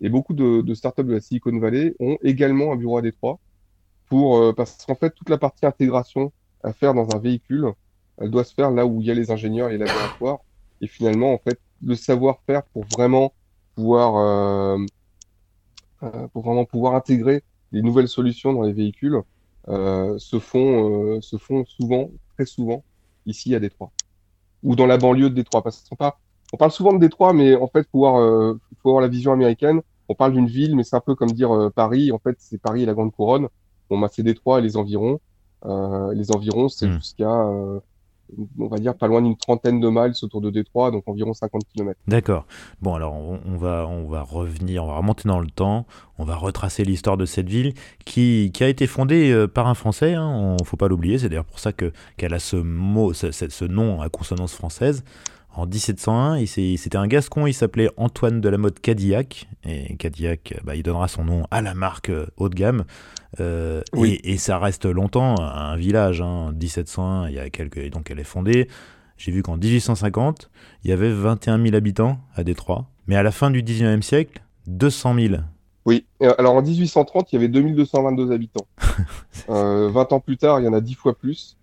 Et 0.00 0.08
beaucoup 0.08 0.34
de 0.34 0.74
startups 0.74 1.04
de 1.04 1.14
la 1.14 1.20
Silicon 1.20 1.58
Valley 1.58 1.94
ont 2.00 2.18
également 2.22 2.72
un 2.72 2.76
bureau 2.76 2.98
à 2.98 3.02
Détroit 3.02 3.38
pour, 4.08 4.38
euh, 4.38 4.52
parce 4.52 4.84
qu'en 4.84 4.94
fait, 4.94 5.10
toute 5.10 5.28
la 5.28 5.38
partie 5.38 5.66
intégration 5.66 6.32
à 6.62 6.72
faire 6.72 6.94
dans 6.94 7.14
un 7.14 7.18
véhicule, 7.18 7.72
elle 8.18 8.30
doit 8.30 8.44
se 8.44 8.54
faire 8.54 8.70
là 8.70 8.86
où 8.86 9.00
il 9.00 9.06
y 9.06 9.10
a 9.10 9.14
les 9.14 9.30
ingénieurs 9.30 9.68
et 9.68 9.78
les 9.78 9.84
laboratoires. 9.84 10.38
Et 10.80 10.86
finalement, 10.86 11.32
en 11.32 11.38
fait, 11.38 11.58
le 11.82 11.94
savoir-faire 11.94 12.62
pour 12.64 12.84
vraiment 12.84 13.32
pouvoir, 13.74 14.16
euh, 14.16 14.78
euh, 16.02 16.28
pour 16.28 16.44
vraiment 16.44 16.64
pouvoir 16.64 16.94
intégrer 16.94 17.42
les 17.72 17.82
nouvelles 17.82 18.08
solutions 18.08 18.52
dans 18.52 18.62
les 18.62 18.72
véhicules, 18.72 19.20
se 19.68 20.38
font, 20.38 21.20
se 21.20 21.36
font 21.38 21.64
souvent, 21.64 22.08
très 22.36 22.46
souvent, 22.46 22.84
ici 23.26 23.52
à 23.52 23.58
Détroit 23.58 23.90
ou 24.62 24.76
dans 24.76 24.86
la 24.86 24.96
banlieue 24.98 25.30
de 25.30 25.34
Détroit. 25.34 25.62
Parce 25.62 25.80
que 25.80 25.94
pas, 25.94 26.18
on 26.52 26.56
parle 26.56 26.70
souvent 26.70 26.92
de 26.92 26.98
Détroit, 26.98 27.32
mais 27.32 27.54
en 27.56 27.66
fait, 27.66 27.86
euh, 27.94 28.54
faut 28.82 28.88
avoir 28.90 29.00
la 29.00 29.08
vision 29.08 29.32
américaine. 29.32 29.80
On 30.08 30.14
parle 30.14 30.32
d'une 30.32 30.46
ville, 30.46 30.76
mais 30.76 30.84
c'est 30.84 30.96
un 30.96 31.00
peu 31.00 31.14
comme 31.14 31.32
dire 31.32 31.70
Paris. 31.74 32.12
En 32.12 32.18
fait, 32.18 32.36
c'est 32.38 32.58
Paris 32.58 32.82
et 32.82 32.86
la 32.86 32.94
Grande 32.94 33.12
Couronne. 33.12 33.48
Bon, 33.90 33.98
bah, 33.98 34.08
c'est 34.10 34.22
Détroit 34.22 34.58
et 34.58 34.62
les 34.62 34.76
environs. 34.76 35.20
Euh, 35.64 36.12
les 36.14 36.30
environs, 36.32 36.68
c'est 36.68 36.86
hmm. 36.86 36.96
jusqu'à, 36.96 37.30
euh, 37.30 37.80
on 38.58 38.66
va 38.68 38.78
dire, 38.78 38.94
pas 38.94 39.06
loin 39.06 39.22
d'une 39.22 39.36
trentaine 39.36 39.80
de 39.80 39.88
miles 39.88 40.12
autour 40.22 40.40
de 40.40 40.50
Détroit, 40.50 40.90
donc 40.90 41.04
environ 41.06 41.32
50 41.32 41.62
km. 41.72 41.98
D'accord. 42.06 42.46
Bon, 42.82 42.94
alors 42.94 43.14
on, 43.14 43.40
on, 43.46 43.56
va, 43.56 43.86
on 43.86 44.06
va 44.06 44.22
revenir, 44.22 44.84
on 44.84 44.88
va 44.88 44.96
remonter 44.96 45.28
dans 45.28 45.40
le 45.40 45.48
temps. 45.48 45.86
On 46.18 46.24
va 46.24 46.36
retracer 46.36 46.84
l'histoire 46.84 47.16
de 47.16 47.26
cette 47.26 47.48
ville 47.48 47.74
qui, 48.04 48.50
qui 48.52 48.64
a 48.64 48.68
été 48.68 48.86
fondée 48.86 49.30
euh, 49.32 49.46
par 49.48 49.66
un 49.66 49.74
Français. 49.74 50.14
Hein, 50.14 50.28
on 50.28 50.64
faut 50.64 50.76
pas 50.76 50.88
l'oublier. 50.88 51.18
C'est 51.18 51.28
d'ailleurs 51.28 51.44
pour 51.44 51.58
ça 51.58 51.72
que 51.72 51.92
qu'elle 52.16 52.34
a 52.34 52.38
ce 52.38 52.56
mot, 52.56 53.12
ce, 53.12 53.32
ce 53.32 53.64
nom 53.64 54.00
à 54.00 54.08
consonance 54.08 54.54
française. 54.54 55.04
En 55.56 55.64
1701, 55.64 56.44
c'était 56.44 56.98
un 56.98 57.06
Gascon, 57.06 57.46
il 57.46 57.54
s'appelait 57.54 57.88
Antoine 57.96 58.42
de 58.42 58.48
la 58.50 58.58
Motte 58.58 58.78
Cadillac. 58.78 59.48
Et 59.64 59.96
Cadillac, 59.96 60.60
bah, 60.64 60.76
il 60.76 60.82
donnera 60.82 61.08
son 61.08 61.24
nom 61.24 61.46
à 61.50 61.62
la 61.62 61.72
marque 61.72 62.10
euh, 62.10 62.26
haut 62.36 62.50
de 62.50 62.54
gamme. 62.54 62.84
Euh, 63.40 63.80
et, 63.94 64.36
ça 64.36 64.58
reste 64.58 64.84
longtemps 64.84 65.40
un 65.40 65.74
village. 65.76 66.20
Hein. 66.20 66.52
1701, 66.52 67.30
il 67.30 67.36
y 67.36 67.38
a 67.38 67.48
quelques, 67.48 67.88
donc 67.88 68.10
elle 68.10 68.20
est 68.20 68.24
fondée. 68.24 68.68
J'ai 69.16 69.32
vu 69.32 69.42
qu'en 69.42 69.56
1850, 69.56 70.50
il 70.84 70.90
y 70.90 70.92
avait 70.92 71.10
21 71.10 71.62
000 71.62 71.74
habitants 71.74 72.18
à 72.34 72.44
Détroit. 72.44 72.90
Mais 73.06 73.16
à 73.16 73.22
la 73.22 73.30
fin 73.30 73.50
du 73.50 73.62
19e 73.62 74.02
siècle, 74.02 74.42
200 74.66 75.14
000. 75.14 75.34
Oui, 75.86 76.04
alors 76.20 76.54
en 76.54 76.60
1830, 76.60 77.32
il 77.32 77.36
y 77.36 77.38
avait 77.38 77.48
2222 77.48 78.30
habitants. 78.30 78.66
euh, 79.48 79.88
20 79.88 80.12
ans 80.12 80.20
plus 80.20 80.36
tard, 80.36 80.60
il 80.60 80.66
y 80.66 80.68
en 80.68 80.74
a 80.74 80.82
10 80.82 80.94
fois 80.94 81.16
plus. 81.16 81.56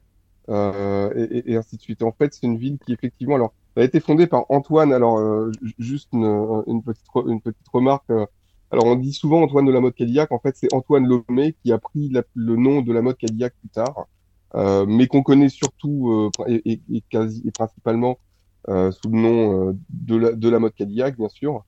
Euh, 0.50 1.14
et, 1.16 1.52
et, 1.52 1.56
ainsi 1.58 1.78
de 1.78 1.82
suite. 1.82 2.02
En 2.02 2.12
fait, 2.12 2.34
c'est 2.34 2.48
une 2.48 2.58
ville 2.58 2.78
qui, 2.84 2.92
effectivement, 2.92 3.36
alors, 3.36 3.54
a 3.76 3.84
été 3.84 4.00
fondé 4.00 4.28
par 4.28 4.46
Antoine. 4.50 4.94
Alors, 4.94 5.18
euh, 5.18 5.52
juste 5.80 6.10
une, 6.14 6.64
une, 6.68 6.84
petite, 6.84 7.06
une 7.28 7.42
petite 7.42 7.68
remarque. 7.72 8.10
Euh, 8.10 8.26
alors, 8.72 8.86
on 8.86 8.96
dit 8.96 9.14
souvent 9.14 9.42
Antoine 9.42 9.66
de 9.66 9.72
la 9.72 9.80
mode 9.80 9.96
Cadillac. 9.96 10.32
En 10.32 10.40
fait, 10.40 10.56
c'est 10.56 10.74
Antoine 10.74 11.08
Lomé 11.08 11.56
qui 11.64 11.72
a 11.72 11.78
pris 11.78 12.12
le 12.34 12.56
nom 12.56 12.82
de 12.82 12.92
la 12.92 13.02
mode 13.02 13.18
Cadillac 13.18 13.54
plus 13.60 13.70
tard, 13.70 14.08
euh, 14.56 14.86
mais 14.88 15.08
qu'on 15.08 15.24
connaît 15.24 15.50
surtout 15.50 16.12
euh, 16.12 16.48
et, 16.48 16.82
et, 16.92 17.02
quasi, 17.10 17.44
et 17.46 17.52
principalement 17.52 18.18
sous 18.66 19.10
le 19.10 19.20
nom 19.20 19.78
de, 19.90 20.16
la, 20.16 20.32
de 20.32 20.50
la 20.50 20.58
mode 20.58 20.74
Cadillac, 20.74 21.18
bien 21.18 21.28
sûr, 21.28 21.66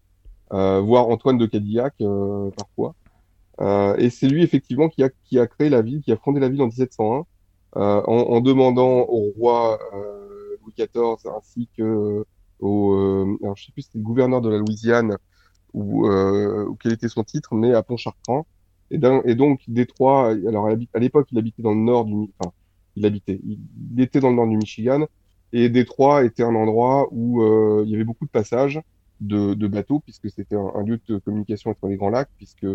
voire 0.50 1.10
Antoine 1.10 1.38
de 1.38 1.46
Cadillac 1.46 1.94
parfois. 2.56 2.96
et 3.98 4.10
c'est 4.10 4.30
lui 4.30 4.44
effectivement 4.44 4.88
qui 4.88 5.04
a, 5.04 5.10
qui 5.26 5.38
a 5.38 5.46
créé 5.46 5.68
la 5.68 5.82
ville, 5.82 6.02
qui 6.02 6.14
a 6.14 6.16
fondé 6.16 6.40
la 6.40 6.48
ville 6.48 6.62
en 6.62 6.68
1701, 6.68 7.26
en, 7.76 8.02
en, 8.08 8.40
demandant 8.40 9.06
au 9.10 9.34
roi 9.38 9.78
Ainsi 11.38 11.70
que 11.78 12.26
au, 12.60 12.94
euh, 12.94 13.38
alors 13.44 13.56
je 13.58 13.66
sais 13.66 13.72
plus 13.72 13.84
c'était 13.84 14.00
gouverneur 14.00 14.42
de 14.42 14.50
la 14.50 14.58
Louisiane 14.58 15.18
ou, 15.74 16.08
euh, 16.08 16.66
ou 16.66 16.76
quel 16.76 16.94
était 16.94 17.10
son 17.10 17.24
titre, 17.24 17.54
mais 17.54 17.74
à 17.74 17.84
Pontchartrain. 17.84 18.46
Et, 18.92 18.98
donc 18.98 19.62
Détroit, 19.68 20.30
alors 20.48 20.68
à 20.68 21.00
l'époque 21.00 21.28
il 21.32 21.38
habitait 21.38 21.64
dans 21.64 21.74
le 21.74 21.82
nord 21.82 22.06
du, 22.06 22.14
enfin 22.40 22.52
il 22.96 23.06
habitait, 23.06 23.42
il, 23.44 24.00
était 24.00 24.20
dans 24.20 24.30
le 24.30 24.36
nord 24.36 24.48
du 24.48 24.58
Michigan 24.58 25.06
et 25.54 25.70
Détroit 25.70 26.24
était 26.24 26.44
un 26.44 26.56
endroit 26.56 27.08
où 27.12 27.42
euh, 27.42 27.84
il 27.86 27.92
y 27.92 27.96
avait 27.96 28.04
beaucoup 28.04 28.26
de 28.26 28.30
passages 28.30 28.80
de, 29.22 29.68
bateaux 29.68 30.00
puisque 30.00 30.30
c'était 30.30 30.56
un, 30.56 30.84
lieu 30.84 31.00
de 31.08 31.18
communication 31.18 31.72
entre 31.72 31.88
les 31.88 31.96
grands 31.96 32.10
lacs 32.10 32.30
puisque 32.38 32.68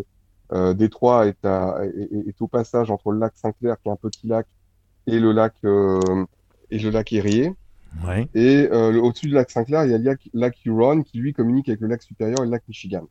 euh, 0.53 0.75
Détroit 0.75 1.29
est, 1.29 2.41
au 2.41 2.49
passage 2.49 2.91
entre 2.91 3.13
le 3.13 3.21
lac 3.21 3.33
Saint-Clair 3.37 3.77
qui 3.81 3.89
est 3.89 3.93
un 3.93 3.97
petit 3.97 4.27
lac 4.27 4.47
et 5.07 5.21
le 5.21 5.33
lac 5.33 5.55
euh, 5.65 6.01
et 6.71 6.79
le 6.79 6.91
lac 6.91 7.13
Et 8.35 8.69
euh, 8.71 9.01
au-dessus 9.01 9.27
du 9.27 9.35
lac 9.35 9.51
Saint-Clair, 9.51 9.85
il 9.85 9.91
y 9.91 9.95
a 9.95 9.99
le 9.99 10.17
lac, 10.35 10.57
Huron 10.65 11.03
qui 11.03 11.19
lui 11.19 11.33
communique 11.33 11.69
avec 11.69 11.81
le 11.81 11.89
lac 11.89 12.03
supérieur 12.03 12.41
et 12.41 12.45
le 12.45 12.51
lac 12.51 12.63
Michigan. 12.69 13.07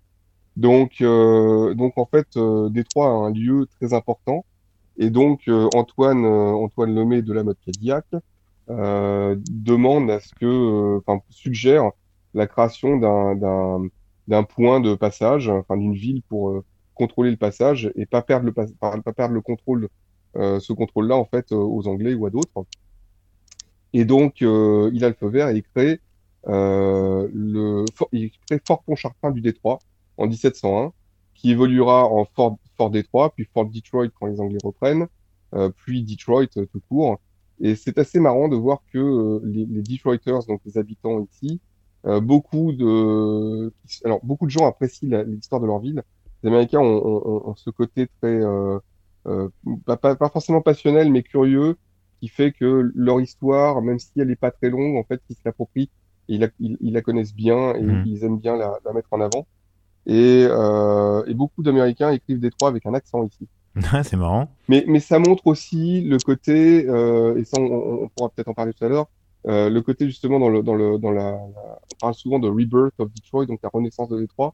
Donc, 0.56 1.02
euh, 1.02 1.74
donc 1.74 1.98
en 1.98 2.06
fait, 2.06 2.28
euh, 2.38 2.70
Détroit 2.70 3.08
a 3.08 3.12
un 3.12 3.32
lieu 3.32 3.68
très 3.80 3.94
important. 3.94 4.46
Et 5.02 5.10
donc 5.10 5.50
Antoine, 5.74 6.26
Antoine 6.26 6.94
Lemay 6.94 7.22
de 7.22 7.32
la 7.32 7.44
mode 7.44 7.56
Cadillac 7.66 8.06
demande 8.68 10.12
à 10.12 10.20
ce 10.20 10.36
que, 10.36 10.98
enfin 10.98 11.22
suggère 11.30 11.92
la 12.34 12.48
création 12.48 12.98
d'un 12.98 14.44
point 14.44 14.82
de 14.82 14.96
passage, 14.96 15.48
enfin 15.48 15.78
d'une 15.78 15.94
ville 15.94 16.22
pour 16.28 16.64
contrôler 16.96 17.32
le 17.32 17.38
passage 17.38 17.90
et 17.96 18.06
pas 18.06 18.22
perdre 18.22 18.48
le 18.48 18.52
pas 18.52 19.14
perdre 19.16 19.36
le 19.36 19.40
contrôle, 19.40 19.88
ce 20.36 20.74
contrôle-là 20.74 21.16
en 21.16 21.24
fait 21.24 21.54
aux 21.54 21.88
Anglais 21.88 22.14
ou 22.14 22.26
à 22.26 22.30
d'autres. 22.30 22.66
Et 23.94 24.06
donc, 24.06 24.42
euh, 24.42 24.92
il 24.94 25.04
a 25.04 25.10
le 25.10 25.16
feu 25.16 25.28
vert 25.28 25.50
et 25.50 25.58
il 25.58 25.64
crée 25.64 26.00
le, 26.46 27.86
il 28.12 28.32
crée 28.48 28.62
Fort 28.66 28.84
Pontchartrain 28.84 29.32
du 29.32 29.42
Détroit 29.42 29.80
en 30.18 30.28
1701, 30.28 30.92
qui 31.34 31.52
évoluera 31.52 32.06
en 32.06 32.26
Fort, 32.26 32.58
Fort 32.78 32.90
Détroit, 32.90 33.34
puis 33.36 33.48
Fort 33.54 33.66
Detroit 33.66 34.08
quand 34.20 34.28
les 34.28 34.40
Anglais 34.40 34.60
reprennent, 34.64 35.08
puis 35.78 36.04
Detroit 36.04 36.48
tout 36.48 36.82
court. 36.88 37.20
Et 37.60 37.76
c'est 37.76 37.98
assez 37.98 38.20
marrant 38.20 38.48
de 38.48 38.56
voir 38.56 38.82
que 38.94 39.42
les, 39.44 39.66
les 39.66 39.82
Detroiters, 39.82 40.46
donc 40.46 40.62
les 40.66 40.78
habitants 40.78 41.28
ici, 41.32 41.60
euh, 42.06 42.22
beaucoup 42.22 42.72
de, 42.72 43.74
alors 44.06 44.20
beaucoup 44.24 44.46
de 44.46 44.52
gens 44.52 44.66
apprécient 44.68 45.24
l'histoire 45.28 45.60
de 45.62 45.68
leur 45.68 45.80
ville. 45.80 46.04
Les 46.44 46.50
Américains 46.50 46.80
ont, 46.80 47.06
ont, 47.06 47.50
ont 47.50 47.56
ce 47.56 47.70
côté 47.70 48.08
très, 48.22 48.42
euh, 48.42 48.80
euh, 49.28 49.50
pas, 49.86 49.98
pas, 49.98 50.30
forcément 50.30 50.62
passionnel, 50.62 51.12
mais 51.12 51.24
curieux, 51.24 51.78
qui 52.20 52.28
fait 52.28 52.52
que 52.52 52.92
leur 52.96 53.22
histoire, 53.22 53.82
même 53.82 54.00
si 54.00 54.12
elle 54.18 54.28
n'est 54.28 54.36
pas 54.36 54.52
très 54.52 54.70
longue, 54.70 54.98
en 54.98 55.04
fait, 55.04 55.22
ils 55.30 55.36
se 55.36 55.42
l'approprient 55.46 55.90
et 56.28 56.36
ils 56.36 56.40
la, 56.42 56.48
ils, 56.60 56.94
la, 56.94 57.02
connaissent 57.02 57.34
bien 57.34 57.74
et 57.76 57.82
mmh. 57.82 58.04
ils 58.06 58.24
aiment 58.24 58.40
bien 58.40 58.56
la, 58.56 58.78
la, 58.86 58.94
mettre 58.94 59.10
en 59.12 59.22
avant. 59.22 59.48
Et, 60.06 60.46
euh, 60.50 61.24
et 61.28 61.34
beaucoup 61.34 61.64
d'Américains 61.64 62.12
écrivent 62.12 62.40
Détroit 62.40 62.70
avec 62.70 62.86
un 62.86 62.94
accent 62.94 63.26
ici. 63.26 63.48
c'est 64.04 64.18
marrant. 64.18 64.50
Mais, 64.68 64.84
mais 64.88 65.00
ça 65.00 65.20
montre 65.20 65.48
aussi 65.48 66.02
le 66.02 66.18
côté, 66.18 66.88
euh, 66.88 67.38
et 67.38 67.44
ça 67.44 67.60
on, 67.60 68.04
on 68.04 68.08
pourra 68.10 68.30
peut-être 68.30 68.48
en 68.48 68.54
parler 68.54 68.74
tout 68.74 68.86
à 68.86 68.90
l'heure, 68.90 69.08
euh, 69.48 69.70
le 69.70 69.82
côté 69.82 70.06
justement 70.06 70.40
dans 70.40 70.50
le 70.50 70.64
dans 70.64 70.76
le 70.76 70.98
dans 70.98 71.12
la, 71.12 71.34
on 71.34 71.54
parle 72.02 72.14
souvent 72.14 72.40
de 72.40 72.50
rebirth 72.50 73.00
of 73.00 73.10
Detroit, 73.14 73.46
donc 73.46 73.60
la 73.64 73.70
renaissance 73.72 74.10
de 74.10 74.20
Détroit. 74.20 74.54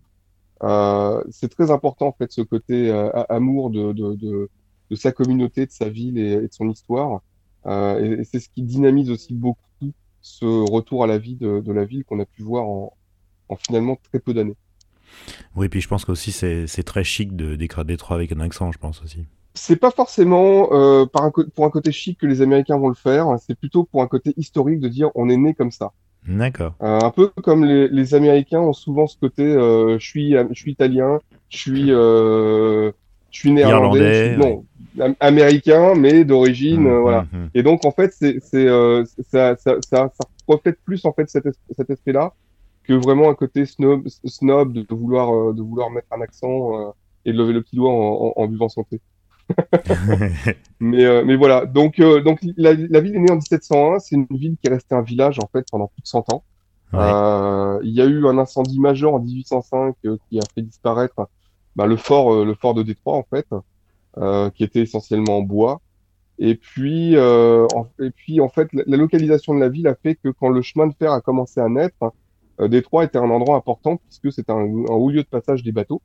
C'est 1.31 1.49
très 1.49 1.71
important 1.71 2.07
en 2.07 2.11
fait 2.11 2.31
ce 2.31 2.41
côté 2.41 2.91
amour 3.29 3.69
de, 3.69 3.93
de, 3.93 4.15
de, 4.15 4.49
de, 4.89 4.95
sa 4.95 5.11
communauté, 5.11 5.65
de 5.65 5.71
sa 5.71 5.89
ville 5.89 6.17
et, 6.17 6.41
de 6.41 6.49
son 6.51 6.69
histoire. 6.69 7.21
Euh, 7.65 8.19
et, 8.19 8.23
c'est 8.23 8.39
ce 8.39 8.49
qui 8.49 8.63
dynamise 8.63 9.09
aussi 9.09 9.33
beaucoup 9.33 9.59
ce 10.21 10.45
retour 10.45 11.03
à 11.03 11.07
la 11.07 11.17
vie 11.17 11.35
de, 11.35 11.59
de 11.59 11.71
la 11.71 11.85
ville 11.85 12.03
qu'on 12.03 12.19
a 12.19 12.25
pu 12.25 12.41
voir 12.41 12.65
en, 12.65 12.93
en 13.49 13.55
finalement 13.55 13.97
très 14.09 14.19
peu 14.19 14.33
d'années. 14.33 14.55
Oui, 15.55 15.69
puis 15.69 15.81
je 15.81 15.87
pense 15.87 16.03
qu'aussi 16.03 16.31
c'est 16.31 16.83
très 16.83 17.03
chic 17.03 17.35
de 17.35 17.55
décrire 17.55 17.85
Détroit 17.85 18.17
avec 18.17 18.31
un 18.31 18.39
accent, 18.39 18.71
je 18.71 18.79
pense 18.79 19.01
aussi 19.03 19.25
c'est 19.55 19.77
pas 19.77 19.89
forcément 19.89 20.69
euh, 20.73 21.05
par 21.05 21.23
un, 21.23 21.31
pour 21.31 21.65
un 21.65 21.69
côté 21.69 21.91
chic 21.91 22.19
que 22.19 22.27
les 22.27 22.41
Américains 22.41 22.77
vont 22.77 22.89
le 22.89 22.95
faire, 22.95 23.27
c'est 23.39 23.57
plutôt 23.57 23.85
pour 23.85 24.01
un 24.03 24.07
côté 24.07 24.33
historique 24.37 24.79
de 24.79 24.89
dire 24.89 25.09
on 25.15 25.29
est 25.29 25.37
né 25.37 25.53
comme 25.53 25.71
ça. 25.71 25.91
D'accord. 26.27 26.73
Euh, 26.81 26.99
un 27.01 27.11
peu 27.11 27.29
comme 27.41 27.65
les, 27.65 27.87
les, 27.87 28.15
Américains 28.15 28.59
ont 28.59 28.73
souvent 28.73 29.07
ce 29.07 29.17
côté 29.17 29.43
euh, 29.43 29.97
je 29.99 30.05
suis 30.05 30.31
je 30.31 30.53
suis 30.53 30.71
italien, 30.71 31.19
je 31.49 31.57
suis 31.57 31.87
je 31.87 32.91
suis 33.31 33.51
néerlandais, 33.51 34.37
non 34.37 34.65
américain 35.19 35.95
mais 35.95 36.23
d'origine 36.23 36.83
mmh, 36.83 36.97
voilà. 36.99 37.21
Mmh, 37.23 37.37
mmh. 37.37 37.49
Et 37.55 37.63
donc 37.63 37.85
en 37.85 37.91
fait 37.91 38.13
c'est 38.13 38.39
c'est 38.41 38.67
ça, 39.29 39.55
ça, 39.57 39.75
ça, 39.81 40.11
ça 40.13 40.27
reflète 40.47 40.79
plus 40.85 41.05
en 41.05 41.13
fait 41.13 41.29
cet, 41.29 41.47
cet 41.75 41.89
esprit 41.89 42.13
là 42.13 42.33
que 42.83 42.93
vraiment 42.93 43.29
un 43.29 43.35
côté 43.35 43.65
snob 43.65 44.07
snob 44.25 44.73
de, 44.73 44.85
vouloir 44.89 45.53
de 45.53 45.61
vouloir 45.61 45.89
mettre 45.89 46.07
un 46.11 46.21
accent 46.21 46.93
et 47.25 47.33
de 47.33 47.37
lever 47.37 47.53
le 47.53 47.61
petit 47.61 47.75
doigt 47.75 47.91
en, 47.91 48.33
en, 48.37 48.43
en 48.43 48.47
buvant 48.47 48.69
santé. 48.69 49.01
mais, 50.79 51.05
euh, 51.05 51.23
mais 51.25 51.35
voilà, 51.35 51.65
donc, 51.65 51.99
euh, 51.99 52.21
donc 52.21 52.39
la, 52.57 52.73
la, 52.73 52.99
ville 52.99 53.15
est 53.15 53.19
née 53.19 53.31
en 53.31 53.35
1701, 53.35 53.99
c'est 53.99 54.15
une 54.15 54.27
ville 54.31 54.55
qui 54.57 54.67
est 54.67 54.71
restée 54.71 54.95
un 54.95 55.01
village 55.01 55.39
en 55.39 55.47
fait 55.47 55.65
pendant 55.71 55.87
plus 55.87 56.01
de 56.01 56.07
100 56.07 56.33
ans. 56.33 56.43
Euh, 56.93 57.79
il 57.83 57.91
y 57.91 58.01
a 58.01 58.05
eu 58.05 58.25
un 58.25 58.37
incendie 58.37 58.79
majeur 58.79 59.13
en 59.13 59.19
1805 59.19 59.95
euh, 60.05 60.17
qui 60.29 60.39
a 60.39 60.43
fait 60.53 60.61
disparaître 60.61 61.27
bah, 61.75 61.87
le 61.87 61.97
fort, 61.97 62.45
le 62.45 62.53
fort 62.53 62.73
de 62.73 62.83
Détroit 62.83 63.17
en 63.17 63.23
fait, 63.23 63.47
qui 64.53 64.63
était 64.63 64.81
essentiellement 64.81 65.39
en 65.39 65.41
bois. 65.41 65.81
Et 66.39 66.55
puis, 66.55 67.17
en, 67.17 67.87
et 67.99 68.11
puis 68.11 68.39
en 68.41 68.49
fait, 68.49 68.69
la, 68.73 68.97
localisation 68.97 69.53
de 69.53 69.59
la 69.59 69.69
ville 69.69 69.87
a 69.87 69.95
fait 69.95 70.15
que 70.15 70.29
quand 70.29 70.49
le 70.49 70.61
chemin 70.61 70.87
de 70.87 70.93
fer 70.93 71.11
a 71.11 71.21
commencé 71.21 71.59
à 71.59 71.69
naître, 71.69 72.13
Détroit 72.59 73.05
était 73.05 73.17
un 73.17 73.29
endroit 73.29 73.55
important 73.55 73.97
puisque 73.97 74.31
c'était 74.31 74.51
un, 74.51 74.59
un 74.59 74.93
haut 74.93 75.09
lieu 75.09 75.23
de 75.23 75.27
passage 75.27 75.63
des 75.63 75.71
bateaux. 75.71 76.01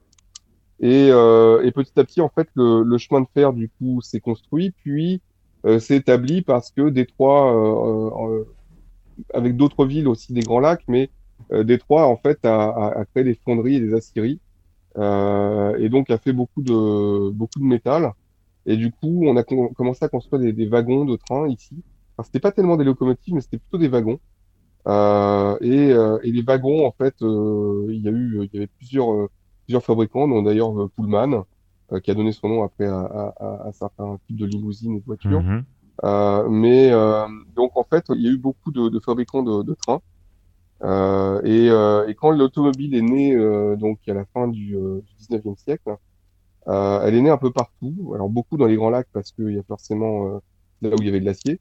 Et, 0.81 1.11
euh, 1.11 1.63
et, 1.63 1.73
petit 1.73 1.99
à 2.01 2.05
petit, 2.05 2.21
en 2.21 2.31
fait, 2.31 2.49
le, 2.55 2.83
le 2.83 2.99
chemin 2.99 3.21
de 3.21 3.27
fer, 3.35 3.53
du 3.53 3.69
coup, 3.69 4.01
s'est 4.01 4.21
construit, 4.21 4.71
puis 4.71 5.21
euh, 5.67 5.79
s'est 5.79 5.97
établi 5.97 6.41
parce 6.41 6.71
que 6.71 6.89
Détroit, 6.89 7.55
euh, 7.55 8.11
euh 8.39 8.45
avec 9.35 9.55
d'autres 9.55 9.85
villes 9.85 10.09
aussi 10.09 10.33
des 10.33 10.41
Grands 10.41 10.61
Lacs, 10.61 10.85
mais 10.89 11.11
euh, 11.53 11.63
Détroit, 11.63 12.07
en 12.07 12.17
fait, 12.17 12.43
a, 12.47 12.71
a, 12.71 13.01
a, 13.01 13.05
créé 13.05 13.23
des 13.23 13.35
fonderies 13.35 13.77
et 13.77 13.81
des 13.81 13.93
aciéries, 13.93 14.41
euh, 14.41 14.50
et 14.97 15.89
donc 15.89 16.11
a 16.11 16.19
fait 16.19 16.33
beaucoup 16.33 16.63
de, 16.63 17.31
beaucoup 17.31 17.59
de 17.59 17.65
métal. 17.65 18.13
Et 18.67 18.77
du 18.77 18.91
coup, 18.93 19.23
on 19.27 19.37
a 19.37 19.43
commencé 19.43 20.05
à 20.05 20.09
construire 20.09 20.43
des, 20.43 20.53
des, 20.53 20.67
wagons 20.67 21.05
de 21.05 21.17
train 21.17 21.49
ici. 21.49 21.83
Enfin, 22.17 22.27
c'était 22.27 22.41
pas 22.41 22.53
tellement 22.53 22.77
des 22.77 22.85
locomotives, 22.85 23.35
mais 23.35 23.41
c'était 23.41 23.59
plutôt 23.59 23.79
des 23.79 23.89
wagons. 23.89 24.21
et, 25.61 25.91
et 25.91 26.33
les 26.33 26.43
wagons, 26.43 26.87
en 26.87 26.93
fait, 26.93 27.15
il 27.21 28.01
y 28.03 28.09
a 28.09 28.13
eu, 28.13 28.41
il 28.45 28.51
y 28.53 28.57
avait 28.59 28.67
plusieurs 28.67 29.29
plusieurs 29.71 29.85
fabricants, 29.85 30.27
dont 30.27 30.43
d'ailleurs 30.43 30.77
euh, 30.81 30.91
Pullman, 30.97 31.45
euh, 31.93 32.01
qui 32.01 32.11
a 32.11 32.15
donné 32.15 32.33
son 32.33 32.49
nom 32.49 32.65
après 32.65 32.87
à, 32.87 32.99
à, 32.99 33.69
à 33.69 33.73
certains 33.73 34.19
types 34.27 34.37
de 34.37 34.47
limousines 34.47 34.97
et 34.97 35.01
de 35.01 35.05
voitures. 35.05 35.43
Mhm. 35.43 35.65
Euh, 36.03 36.49
mais 36.49 36.91
donc 37.55 37.77
en 37.77 37.85
fait, 37.85 38.07
il 38.09 38.23
y 38.23 38.29
a 38.29 38.33
eu 38.33 38.39
beaucoup 38.39 38.73
de, 38.73 38.89
de 38.89 38.99
fabricants 38.99 39.45
de, 39.45 39.63
de 39.63 39.75
trains. 39.75 40.01
Euh, 40.83 41.43
et, 41.45 41.69
euh, 41.71 42.09
et, 42.09 42.15
quand 42.15 42.31
l'automobile 42.31 42.95
est 42.95 43.03
née 43.03 43.37
donc 43.77 43.99
à 44.09 44.15
la 44.15 44.25
fin 44.27 44.49
du, 44.49 44.69
du 44.69 45.15
19e 45.21 45.57
siècle, 45.57 45.97
elle 46.67 47.15
est 47.15 47.21
née 47.21 47.31
un 47.31 47.39
peu 47.39 47.53
partout. 47.53 48.13
Alors 48.15 48.29
beaucoup 48.29 48.57
dans 48.57 48.67
les 48.67 48.77
Grands 48.77 48.91
Lacs 48.91 49.09
parce 49.13 49.33
qu'il 49.33 49.53
y 49.53 49.59
a 49.59 49.63
forcément 49.63 50.41
là 50.83 50.91
où 50.91 50.97
il 51.01 51.07
y 51.07 51.09
avait 51.09 51.21
de 51.21 51.27
l'acier. 51.27 51.61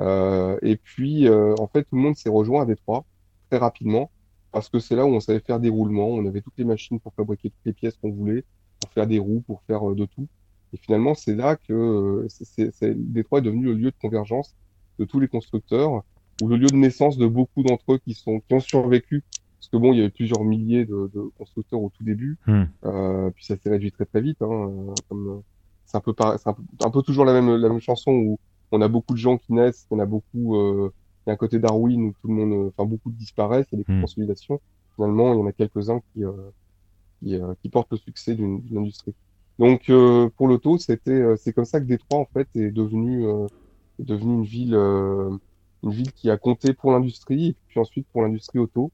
et 0.00 0.76
puis 0.82 1.28
en 1.28 1.66
fait, 1.66 1.84
tout 1.84 1.96
le 1.96 2.02
monde 2.02 2.16
s'est 2.16 2.30
rejoint 2.30 2.62
à 2.62 2.66
Détroit 2.66 3.04
très 3.50 3.58
rapidement 3.58 4.10
parce 4.52 4.68
que 4.68 4.78
c'est 4.78 4.94
là 4.94 5.06
où 5.06 5.08
on 5.08 5.20
savait 5.20 5.40
faire 5.40 5.58
des 5.58 5.70
roulements, 5.70 6.08
on 6.08 6.26
avait 6.26 6.42
toutes 6.42 6.58
les 6.58 6.64
machines 6.64 7.00
pour 7.00 7.14
fabriquer 7.14 7.50
toutes 7.50 7.64
les 7.64 7.72
pièces 7.72 7.96
qu'on 7.96 8.12
voulait, 8.12 8.44
pour 8.80 8.90
faire 8.92 9.06
des 9.06 9.18
roues, 9.18 9.42
pour 9.46 9.62
faire 9.62 9.90
euh, 9.90 9.94
de 9.94 10.04
tout. 10.04 10.28
Et 10.74 10.76
finalement, 10.76 11.14
c'est 11.14 11.34
là 11.34 11.56
que 11.56 11.72
euh, 11.72 12.26
c'est, 12.28 12.94
Détroit 13.12 13.40
est 13.40 13.42
devenu 13.42 13.64
le 13.64 13.74
lieu 13.74 13.90
de 13.90 13.96
convergence 14.00 14.54
de 14.98 15.06
tous 15.06 15.20
les 15.20 15.28
constructeurs, 15.28 16.04
ou 16.42 16.48
le 16.48 16.56
lieu 16.56 16.66
de 16.66 16.76
naissance 16.76 17.16
de 17.16 17.26
beaucoup 17.26 17.62
d'entre 17.62 17.94
eux 17.94 17.98
qui 17.98 18.14
sont 18.14 18.40
qui 18.40 18.54
ont 18.54 18.60
survécu. 18.60 19.24
Parce 19.58 19.68
que 19.68 19.76
bon, 19.76 19.92
il 19.92 19.98
y 19.98 20.00
avait 20.00 20.10
plusieurs 20.10 20.42
milliers 20.42 20.84
de, 20.84 21.10
de 21.14 21.30
constructeurs 21.38 21.80
au 21.80 21.90
tout 21.96 22.02
début, 22.02 22.36
hmm. 22.46 22.64
euh, 22.84 23.30
puis 23.30 23.44
ça 23.44 23.56
s'est 23.56 23.70
réduit 23.70 23.92
très 23.92 24.04
très 24.04 24.20
vite. 24.20 24.42
Hein, 24.42 24.70
comme, 25.08 25.42
c'est 25.86 25.96
un 25.96 26.00
peu, 26.00 26.12
c'est 26.18 26.48
un, 26.48 26.56
un, 26.84 26.90
peu 26.90 27.02
toujours 27.02 27.24
la 27.24 27.32
même 27.32 27.54
la 27.54 27.68
même 27.68 27.80
chanson 27.80 28.10
où 28.10 28.38
on 28.72 28.80
a 28.80 28.88
beaucoup 28.88 29.14
de 29.14 29.18
gens 29.18 29.38
qui 29.38 29.52
naissent, 29.52 29.86
on 29.90 30.00
a 30.00 30.06
beaucoup 30.06 30.56
euh, 30.56 30.92
il 31.24 31.28
y 31.28 31.30
a 31.30 31.34
un 31.34 31.36
côté 31.36 31.58
Darwin 31.58 32.02
où 32.02 32.12
tout 32.20 32.28
le 32.28 32.34
monde, 32.34 32.72
enfin 32.76 32.88
beaucoup 32.88 33.10
disparaissent, 33.10 33.66
il 33.72 33.78
y 33.78 33.82
a 33.82 33.84
des 33.84 33.92
hmm. 33.92 34.00
consolidations. 34.00 34.60
Finalement, 34.96 35.32
il 35.32 35.38
y 35.38 35.42
en 35.42 35.46
a 35.46 35.52
quelques-uns 35.52 36.00
qui, 36.12 36.24
euh, 36.24 36.32
qui, 37.20 37.36
euh, 37.36 37.54
qui, 37.62 37.68
portent 37.68 37.92
le 37.92 37.96
succès 37.96 38.34
d'une 38.34 38.62
industrie. 38.76 39.14
Donc 39.58 39.88
euh, 39.88 40.28
pour 40.36 40.48
l'auto, 40.48 40.78
c'était, 40.78 41.36
c'est 41.36 41.52
comme 41.52 41.64
ça 41.64 41.80
que 41.80 41.86
Détroit 41.86 42.18
en 42.18 42.24
fait 42.24 42.48
est 42.56 42.70
devenu, 42.70 43.24
est 44.00 44.04
devenu 44.04 44.34
une 44.34 44.44
ville, 44.44 44.76
une 45.82 45.90
ville 45.90 46.12
qui 46.12 46.30
a 46.30 46.36
compté 46.36 46.72
pour 46.72 46.92
l'industrie 46.92 47.48
et 47.48 47.56
puis 47.68 47.80
ensuite 47.80 48.06
pour 48.12 48.22
l'industrie 48.22 48.58
auto. 48.58 48.90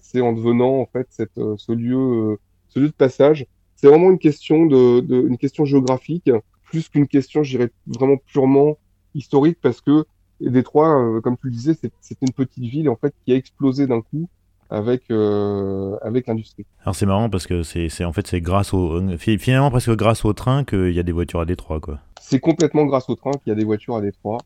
c'est 0.00 0.20
en 0.20 0.32
devenant 0.32 0.80
en 0.80 0.86
fait 0.86 1.06
cette, 1.10 1.34
ce 1.34 1.72
lieu, 1.72 2.38
ce 2.68 2.80
lieu 2.80 2.88
de 2.88 2.92
passage. 2.92 3.46
C'est 3.74 3.88
vraiment 3.88 4.10
une 4.10 4.18
question 4.18 4.64
de, 4.66 5.00
de, 5.00 5.28
une 5.28 5.36
question 5.36 5.64
géographique 5.64 6.30
plus 6.66 6.88
qu'une 6.88 7.08
question, 7.08 7.42
je 7.42 7.56
dirais 7.56 7.70
vraiment 7.86 8.16
purement 8.16 8.76
historique 9.14 9.58
parce 9.62 9.80
que 9.80 10.04
Détroit, 10.40 11.00
euh, 11.00 11.20
comme 11.22 11.36
tu 11.38 11.46
le 11.46 11.52
disais, 11.52 11.74
c'est 12.00 12.18
une 12.20 12.32
petite 12.32 12.64
ville 12.64 12.90
en 12.90 12.96
fait 12.96 13.14
qui 13.24 13.32
a 13.32 13.36
explosé 13.36 13.86
d'un 13.86 14.02
coup 14.02 14.28
avec 14.68 15.04
euh, 15.10 15.96
avec 16.02 16.26
l'industrie. 16.26 16.66
Alors 16.82 16.94
c'est 16.94 17.06
marrant 17.06 17.30
parce 17.30 17.46
que 17.46 17.62
c'est 17.62 18.04
en 18.04 18.12
fait 18.12 18.26
c'est 18.26 18.40
grâce 18.40 18.74
au 18.74 19.00
finalement 19.18 19.70
presque 19.70 19.94
grâce 19.94 20.24
au 20.24 20.32
train 20.32 20.64
qu'il 20.64 20.92
y 20.92 20.98
a 20.98 21.02
des 21.02 21.12
voitures 21.12 21.40
à 21.40 21.46
Détroit 21.46 21.80
quoi. 21.80 22.00
C'est 22.20 22.40
complètement 22.40 22.84
grâce 22.84 23.08
au 23.08 23.14
train 23.14 23.30
qu'il 23.30 23.48
y 23.48 23.52
a 23.52 23.54
des 23.54 23.64
voitures 23.64 23.96
à 23.96 24.00
Détroit. 24.00 24.38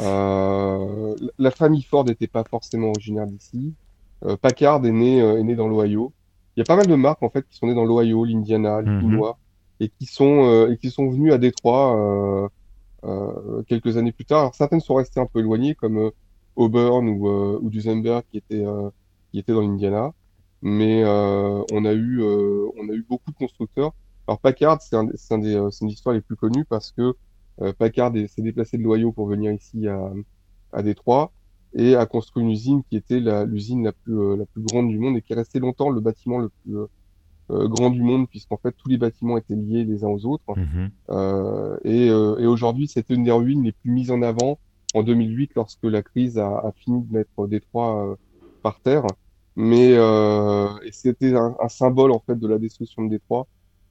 Euh, 0.00 1.14
la 1.38 1.50
famille 1.50 1.82
Ford 1.82 2.04
n'était 2.04 2.26
pas 2.26 2.44
forcément 2.44 2.90
originaire 2.90 3.26
d'ici. 3.26 3.74
Euh, 4.24 4.36
Packard 4.36 4.84
est 4.86 4.92
né 4.92 5.18
est 5.18 5.42
né 5.42 5.54
dans 5.54 5.68
l'Ohio. 5.68 6.12
Il 6.56 6.60
y 6.60 6.62
a 6.62 6.64
pas 6.64 6.76
mal 6.76 6.86
de 6.86 6.94
marques 6.94 7.22
en 7.22 7.30
fait 7.30 7.46
qui 7.48 7.56
sont 7.56 7.66
nées 7.66 7.74
dans 7.74 7.84
l'Ohio, 7.84 8.24
l'Indiana, 8.24 8.80
l'Illinois 8.80 9.38
mm-hmm. 9.80 9.84
et 9.84 9.88
qui 9.88 10.06
sont 10.06 10.68
et 10.70 10.76
qui 10.78 10.90
sont 10.90 11.08
venues 11.10 11.32
à 11.32 11.38
Détroit 11.38 12.50
euh, 13.04 13.62
quelques 13.64 13.96
années 13.96 14.12
plus 14.12 14.24
tard. 14.24 14.40
Alors, 14.40 14.54
certaines 14.54 14.80
sont 14.80 14.94
restées 14.94 15.20
un 15.20 15.26
peu 15.26 15.40
éloignées, 15.40 15.74
comme 15.74 15.98
euh, 15.98 16.10
Auburn 16.56 17.06
ou, 17.08 17.28
euh, 17.28 17.58
ou 17.60 17.68
Duesenberg, 17.68 18.24
qui 18.30 18.38
était, 18.38 18.64
qui 19.30 19.38
était 19.38 19.52
dans 19.52 19.60
l'Indiana. 19.60 20.12
Mais 20.62 21.04
on, 21.04 21.84
a 21.84 21.92
eu, 21.92 22.22
on 22.22 22.88
a 22.88 22.92
eu 22.92 23.04
beaucoup 23.06 23.30
de 23.30 23.36
constructeurs. 23.36 23.92
Alors 24.26 24.38
Packard, 24.40 24.80
c'est 24.80 24.96
un, 24.96 25.06
un 25.30 25.38
des, 25.38 25.54
une 25.82 25.88
histoire 25.88 26.14
les 26.14 26.22
plus 26.22 26.36
connues 26.36 26.64
parce 26.64 26.90
que 26.92 27.14
Packard 27.78 28.12
s'est 28.28 28.42
déplacé 28.42 28.78
de 28.78 28.82
l'Ohio 28.82 29.12
pour 29.12 29.26
venir 29.26 29.52
ici 29.52 29.86
à, 29.86 30.12
à 30.72 30.82
Détroit 30.82 31.32
et 31.74 31.94
a 31.94 32.06
construit 32.06 32.42
une 32.42 32.50
usine 32.50 32.82
qui 32.84 32.96
était 32.96 33.20
l'usine 33.46 33.84
la, 33.84 33.92
plus, 33.92 34.36
la 34.36 34.46
plus 34.46 34.62
grande 34.62 34.88
du 34.88 34.98
monde 34.98 35.16
et 35.16 35.22
qui 35.22 35.32
est 35.32 35.36
restée 35.36 35.60
longtemps 35.60 35.90
le 35.90 36.00
bâtiment 36.00 36.38
le 36.38 36.48
plus, 36.48 36.76
euh, 37.50 37.68
grand 37.68 37.90
du 37.90 38.02
monde, 38.02 38.26
puisqu'en 38.26 38.56
fait 38.56 38.72
tous 38.72 38.88
les 38.88 38.96
bâtiments 38.96 39.36
étaient 39.36 39.54
liés 39.54 39.84
les 39.84 40.02
uns 40.02 40.08
aux 40.08 40.24
autres. 40.24 40.44
Euh, 41.10 41.76
et, 41.84 42.08
euh, 42.08 42.38
et 42.38 42.46
aujourd'hui, 42.46 42.88
c'est 42.88 43.10
une 43.10 43.24
des 43.24 43.32
ruines 43.32 43.62
les 43.62 43.72
plus 43.72 43.90
mises 43.90 44.10
en 44.10 44.22
avant 44.22 44.58
en 44.94 45.02
2008 45.02 45.52
lorsque 45.54 45.84
la 45.84 46.02
crise 46.02 46.38
a, 46.38 46.48
a 46.48 46.72
fini 46.72 47.02
de 47.02 47.12
mettre 47.12 47.46
Détroit 47.46 48.16
par 48.62 48.80
terre. 48.80 49.04
Mais 49.56 49.94
c'était 50.90 51.34
un, 51.34 51.54
un, 51.60 51.68
symbole 51.68 52.12
en 52.12 52.20
fait 52.20 52.38
de 52.38 52.48
la 52.48 52.58
destruction 52.58 53.04
de 53.04 53.10
Détroit 53.10 53.46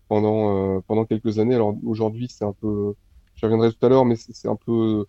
pendant 0.08 0.82
pendant 0.82 1.06
quelques 1.06 1.38
années. 1.38 1.56
Alors 1.56 1.76
aujourd'hui, 1.86 2.28
c'est 2.30 2.46
un 2.46 2.54
peu, 2.54 2.96
je 3.44 3.48
reviendrai 3.48 3.74
tout 3.74 3.86
à 3.86 3.90
l'heure, 3.90 4.06
mais 4.06 4.16
c'est 4.16 4.48
un 4.48 4.56
peu, 4.56 5.06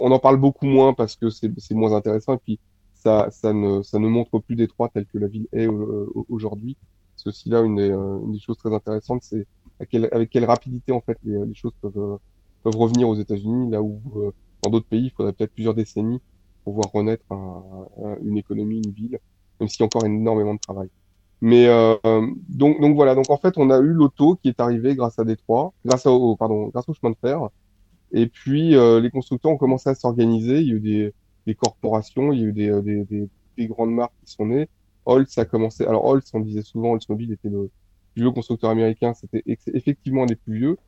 on 0.00 0.12
en 0.12 0.18
parle 0.20 0.36
beaucoup 0.36 0.66
moins 0.66 0.94
parce 0.94 1.16
que 1.16 1.28
c'est 1.28 1.50
moins 1.72 1.92
intéressant 1.92 2.34
et 2.34 2.38
puis 2.38 2.60
ça, 2.94 3.28
ça 3.30 3.52
ne, 3.52 3.82
ça 3.82 3.98
ne 3.98 4.08
montre 4.08 4.38
plus 4.38 4.54
Détroit 4.54 4.90
tel 4.94 5.04
que 5.06 5.18
la 5.18 5.26
ville 5.26 5.48
est 5.52 5.66
aujourd'hui. 6.28 6.76
C'est 7.16 7.28
aussi 7.28 7.48
là 7.48 7.62
une 7.62 7.76
des, 7.76 7.90
une 7.90 8.32
des 8.32 8.38
choses 8.38 8.58
très 8.58 8.72
intéressantes, 8.72 9.22
c'est 9.22 9.46
avec 9.80 10.30
quelle 10.30 10.44
rapidité 10.44 10.92
en 10.92 11.00
fait 11.00 11.18
les, 11.24 11.54
choses 11.54 11.72
peuvent 11.80 12.18
peuvent 12.62 12.76
revenir 12.76 13.08
aux 13.08 13.16
États-Unis, 13.16 13.70
là 13.70 13.82
où 13.82 14.00
euh, 14.16 14.32
dans 14.62 14.70
d'autres 14.70 14.86
pays, 14.86 15.06
il 15.06 15.10
faudrait 15.10 15.32
peut-être 15.32 15.52
plusieurs 15.52 15.74
décennies 15.74 16.20
pour 16.62 16.74
voir 16.74 16.90
renaître 16.92 17.24
une 18.22 18.38
économie, 18.38 18.80
une 18.86 18.92
ville, 18.92 19.18
même 19.60 19.68
s'il 19.68 19.80
y 19.80 19.82
a 19.82 19.86
encore 19.86 20.06
énormément 20.06 20.54
de 20.54 20.60
travail. 20.60 20.88
Mais 21.44 21.66
euh, 21.66 21.94
donc, 22.48 22.80
donc 22.80 22.94
voilà, 22.96 23.14
donc 23.14 23.28
en 23.28 23.36
fait, 23.36 23.58
on 23.58 23.68
a 23.68 23.78
eu 23.78 23.92
l'auto 23.92 24.36
qui 24.36 24.48
est 24.48 24.60
arrivé 24.60 24.94
grâce 24.94 25.18
à 25.18 25.24
Détroit, 25.24 25.74
grâce 25.84 26.06
au, 26.06 26.36
pardon, 26.36 26.68
grâce 26.68 26.88
au 26.88 26.94
chemin 26.94 27.10
de 27.10 27.18
fer. 27.20 27.50
Et 28.12 28.28
puis 28.28 28.74
euh, 28.74 28.98
les 28.98 29.10
constructeurs 29.10 29.52
ont 29.52 29.58
commencé 29.58 29.90
à 29.90 29.94
s'organiser. 29.94 30.60
Il 30.60 30.68
y 30.68 30.72
a 30.72 30.74
eu 30.76 30.80
des, 30.80 31.14
des, 31.46 31.54
corporations, 31.54 32.32
il 32.32 32.40
y 32.40 32.44
a 32.44 32.46
eu 32.46 32.52
des, 32.54 32.82
des, 32.82 33.04
des, 33.04 33.28
des, 33.58 33.66
grandes 33.66 33.92
marques 33.92 34.14
qui 34.24 34.32
sont 34.32 34.46
nées. 34.46 34.70
Holtz 35.04 35.36
a 35.36 35.44
commencé. 35.44 35.84
Alors 35.84 36.06
Holtz, 36.06 36.30
on 36.32 36.40
disait 36.40 36.62
souvent, 36.62 36.92
Oldsmobile 36.92 37.32
était 37.32 37.50
le 37.50 37.70
plus 38.14 38.22
vieux 38.22 38.30
constructeur 38.30 38.70
américain. 38.70 39.12
C'était 39.12 39.42
effectivement 39.46 40.22
un 40.22 40.26
des 40.26 40.36
plus 40.36 40.56
vieux. 40.56 40.78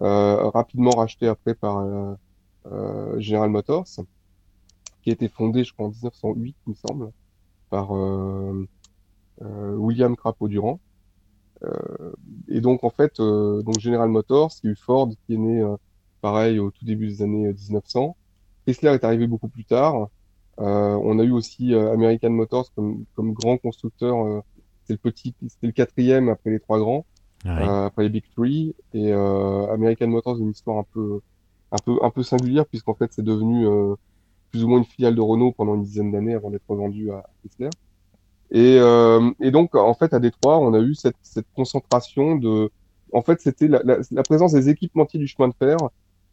Euh, 0.00 0.48
rapidement 0.48 0.92
racheté 0.92 1.26
après 1.26 1.54
par 1.54 1.78
euh, 1.78 2.14
euh, 2.72 3.20
General 3.20 3.50
Motors, 3.50 3.86
qui 5.02 5.10
a 5.10 5.12
été 5.12 5.28
fondé, 5.28 5.62
je 5.62 5.74
crois, 5.74 5.86
en 5.86 5.90
1908, 5.90 6.56
il 6.66 6.70
me 6.70 6.74
semble, 6.74 7.12
par 7.68 7.88
William 9.40 10.16
Crapaud 10.16 10.48
Durand. 10.48 10.80
et 12.48 12.60
donc 12.60 12.84
en 12.84 12.90
fait, 12.90 13.18
donc 13.18 13.78
General 13.78 14.08
Motors, 14.08 14.52
il 14.62 14.66
y 14.66 14.70
a 14.70 14.72
eu 14.72 14.76
Ford 14.76 15.10
qui 15.26 15.34
est 15.34 15.38
né 15.38 15.64
pareil 16.20 16.58
au 16.58 16.70
tout 16.70 16.84
début 16.84 17.08
des 17.08 17.22
années 17.22 17.52
1900. 17.52 18.16
Chrysler 18.64 18.90
est 18.90 19.04
arrivé 19.04 19.26
beaucoup 19.26 19.48
plus 19.48 19.64
tard. 19.64 20.08
Euh, 20.58 20.98
on 21.02 21.18
a 21.18 21.24
eu 21.24 21.32
aussi 21.32 21.74
American 21.74 22.30
Motors 22.30 22.72
comme, 22.74 23.04
comme 23.14 23.32
grand 23.32 23.58
constructeur. 23.58 24.42
c'est 24.84 24.94
le 24.94 24.98
petit, 24.98 25.34
c'était 25.48 25.66
le 25.66 25.72
quatrième 25.72 26.28
après 26.28 26.50
les 26.50 26.60
trois 26.60 26.78
grands. 26.78 27.04
Euh, 27.46 27.86
après 27.86 28.04
les 28.04 28.08
Big 28.08 28.24
Three. 28.34 28.74
Et 28.94 29.12
euh, 29.12 29.72
American 29.72 30.08
Motors, 30.08 30.38
une 30.38 30.50
histoire 30.50 30.78
un 30.78 30.86
peu, 30.92 31.20
un 31.72 31.78
peu, 31.84 31.98
un 32.02 32.10
peu 32.10 32.22
singulière, 32.22 32.66
puisqu'en 32.66 32.94
fait, 32.94 33.12
c'est 33.12 33.24
devenu 33.24 33.66
euh, 33.66 33.94
plus 34.50 34.64
ou 34.64 34.68
moins 34.68 34.78
une 34.78 34.84
filiale 34.84 35.14
de 35.14 35.20
Renault 35.20 35.52
pendant 35.52 35.74
une 35.74 35.82
dizaine 35.82 36.12
d'années 36.12 36.34
avant 36.34 36.50
d'être 36.50 36.64
vendu 36.66 37.10
à 37.10 37.24
Chrysler. 37.40 37.70
Et, 38.50 38.78
euh, 38.78 39.30
et, 39.40 39.50
donc, 39.50 39.74
en 39.74 39.94
fait, 39.94 40.14
à 40.14 40.20
Détroit, 40.20 40.58
on 40.58 40.72
a 40.74 40.80
eu 40.80 40.94
cette, 40.94 41.16
cette 41.22 41.46
concentration 41.54 42.36
de. 42.36 42.70
En 43.12 43.22
fait, 43.22 43.40
c'était 43.40 43.68
la, 43.68 43.82
la, 43.84 43.98
la, 44.10 44.22
présence 44.22 44.52
des 44.52 44.68
équipementiers 44.68 45.18
du 45.18 45.26
chemin 45.26 45.48
de 45.48 45.54
fer 45.54 45.76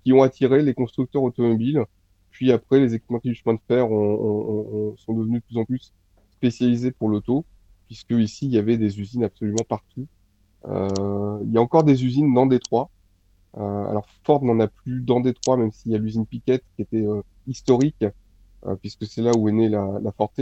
qui 0.03 0.13
ont 0.13 0.21
attiré 0.21 0.61
les 0.61 0.73
constructeurs 0.73 1.23
automobiles. 1.23 1.85
Puis 2.31 2.51
après, 2.51 2.79
les 2.79 2.95
équipementiers 2.95 3.31
du 3.31 3.37
chemin 3.37 3.55
de 3.55 3.61
fer 3.67 3.89
ont, 3.89 3.95
ont, 3.95 4.67
ont, 4.73 4.97
sont 4.97 5.13
devenus 5.13 5.41
de 5.41 5.45
plus 5.45 5.57
en 5.57 5.65
plus 5.65 5.93
spécialisés 6.31 6.91
pour 6.91 7.09
l'auto, 7.09 7.45
puisque 7.87 8.11
ici, 8.11 8.47
il 8.47 8.51
y 8.51 8.57
avait 8.57 8.77
des 8.77 8.99
usines 8.99 9.23
absolument 9.23 9.63
partout. 9.67 10.07
Euh, 10.67 11.39
il 11.43 11.51
y 11.51 11.57
a 11.57 11.61
encore 11.61 11.83
des 11.83 12.05
usines 12.05 12.33
dans 12.33 12.45
Détroit. 12.45 12.89
Euh, 13.57 13.85
alors 13.87 14.05
Ford 14.23 14.43
n'en 14.43 14.59
a 14.59 14.67
plus 14.67 15.01
dans 15.01 15.19
Détroit, 15.19 15.57
même 15.57 15.71
s'il 15.71 15.91
y 15.91 15.95
a 15.95 15.99
l'usine 15.99 16.25
Piquette 16.25 16.63
qui 16.75 16.81
était 16.81 17.05
euh, 17.05 17.21
historique, 17.47 18.03
puisque 18.81 19.05
c'est 19.05 19.21
là 19.21 19.31
où 19.37 19.49
est 19.49 19.51
née 19.51 19.69
la, 19.69 19.99
la 20.01 20.11
Forte. 20.11 20.41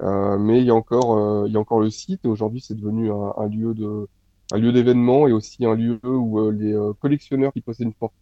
Mais 0.00 0.60
il 0.60 0.66
y 0.66 0.70
a 0.70 0.74
encore, 0.74 1.46
il 1.46 1.52
y 1.52 1.56
a 1.56 1.60
encore 1.60 1.80
le 1.80 1.90
site. 1.90 2.26
Aujourd'hui, 2.26 2.60
c'est 2.60 2.74
devenu 2.74 3.10
un, 3.10 3.34
un, 3.36 3.48
lieu 3.48 3.74
de, 3.74 4.08
un 4.52 4.58
lieu 4.58 4.72
d'événement 4.72 5.28
et 5.28 5.32
aussi 5.32 5.64
un 5.64 5.74
lieu 5.74 6.00
où 6.04 6.50
les 6.50 6.76
collectionneurs 7.00 7.52
qui 7.52 7.60
possèdent 7.60 7.88
une 7.88 7.94
Forte 7.94 8.14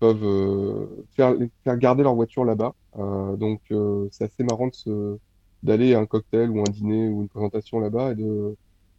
peuvent 0.00 0.88
faire, 1.14 1.34
faire 1.64 1.76
garder 1.76 2.02
leur 2.02 2.14
voiture 2.14 2.44
là-bas. 2.44 2.74
donc 3.36 3.60
c'est 4.10 4.24
assez 4.24 4.44
marrant 4.44 4.68
de 4.86 5.18
d'aller 5.62 5.94
à 5.94 6.00
un 6.00 6.06
cocktail 6.06 6.48
ou 6.50 6.60
un 6.60 6.70
dîner 6.70 7.08
ou 7.10 7.20
une 7.22 7.28
présentation 7.28 7.80
là-bas 7.80 8.12
et 8.12 8.14
de 8.14 8.56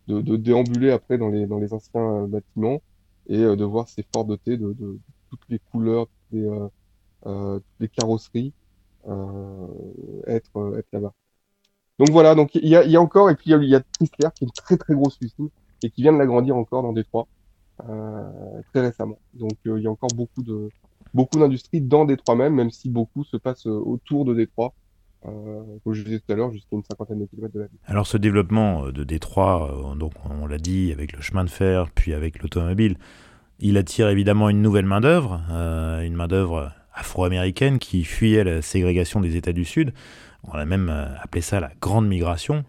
de, 0.07 0.21
de, 0.21 0.35
déambuler 0.35 0.91
après 0.91 1.17
dans 1.17 1.29
les, 1.29 1.45
dans 1.45 1.59
les 1.59 1.73
anciens 1.73 2.23
euh, 2.23 2.27
bâtiments 2.27 2.81
et 3.27 3.39
euh, 3.39 3.55
de 3.55 3.63
voir 3.63 3.87
ces 3.87 4.03
forts 4.13 4.25
dotés 4.25 4.57
de, 4.57 4.73
de, 4.73 4.99
toutes 5.29 5.47
les 5.49 5.59
couleurs, 5.71 6.07
toutes 6.07 6.39
les, 6.39 6.47
euh, 6.47 6.67
euh 7.25 7.59
les 7.79 7.87
carrosseries 7.87 8.53
être, 10.27 10.77
être 10.77 10.87
là-bas. 10.91 11.13
Donc 12.01 12.09
voilà, 12.09 12.35
donc 12.35 12.55
il 12.55 12.67
y 12.67 12.75
a, 12.75 13.01
encore, 13.01 13.29
et 13.29 13.35
puis 13.35 13.51
il 13.51 13.69
y 13.69 13.75
a, 13.75 13.81
Chrysler 13.81 14.29
qui 14.35 14.43
est 14.43 14.47
une 14.47 14.51
très 14.51 14.75
très 14.75 14.93
grosse 14.93 15.17
usine 15.21 15.49
et 15.83 15.89
qui 15.89 16.01
vient 16.01 16.13
de 16.13 16.17
l'agrandir 16.17 16.55
encore 16.57 16.83
dans 16.83 16.93
Détroit 16.93 17.27
euh, 17.87 18.29
très 18.73 18.81
récemment. 18.81 19.19
Donc 19.33 19.53
il 19.65 19.79
y 19.79 19.87
a 19.87 19.91
encore 19.91 20.09
beaucoup 20.15 20.43
de 20.43 20.69
d'industries 21.13 21.81
dans 21.81 22.05
Détroit 22.05 22.35
même, 22.35 22.55
même 22.55 22.71
si 22.71 22.89
beaucoup 22.89 23.23
se 23.23 23.37
passe 23.37 23.65
autour 23.65 24.25
de 24.25 24.33
Détroit 24.33 24.73
euh, 25.27 25.61
comme 25.83 25.93
je 25.93 26.03
disais 26.03 26.19
tout 26.19 26.31
à 26.31 26.35
l'heure, 26.35 26.51
jusqu'à 26.51 26.75
une 26.75 26.83
cinquantaine 26.83 27.19
de 27.19 27.25
kilomètres 27.25 27.53
de 27.53 27.59
la 27.59 27.67
ville. 27.67 27.77
Alors 27.85 28.07
ce 28.07 28.17
développement 28.17 28.85
euh, 28.85 28.91
de 28.91 29.03
Détroit, 29.03 29.91
euh, 29.91 29.95
donc 29.95 30.13
on 30.27 30.47
l'a 30.47 30.57
dit, 30.57 30.91
avec 30.91 31.13
le 31.13 31.21
chemin 31.21 31.43
de 31.43 31.49
fer, 31.49 31.89
puis 31.93 32.13
avec 32.13 32.41
l'automobile, 32.41 32.97
il 33.59 33.77
attire 33.77 34.09
évidemment 34.09 34.49
une 34.49 34.63
nouvelle 34.63 34.87
main-d'œuvre, 34.87 35.39
une 36.01 36.15
main-d'œuvre 36.15 36.71
afro-américaine 36.95 37.77
qui 37.77 38.03
fuyait 38.03 38.43
la 38.43 38.63
ségrégation 38.63 39.21
des 39.21 39.35
États 39.35 39.53
du 39.53 39.65
Sud. 39.65 39.93
On 40.47 40.53
a 40.53 40.65
même 40.65 40.89
appelé 41.21 41.41
ça 41.41 41.59
la 41.59 41.71
grande 41.81 42.07
migration. 42.07 42.63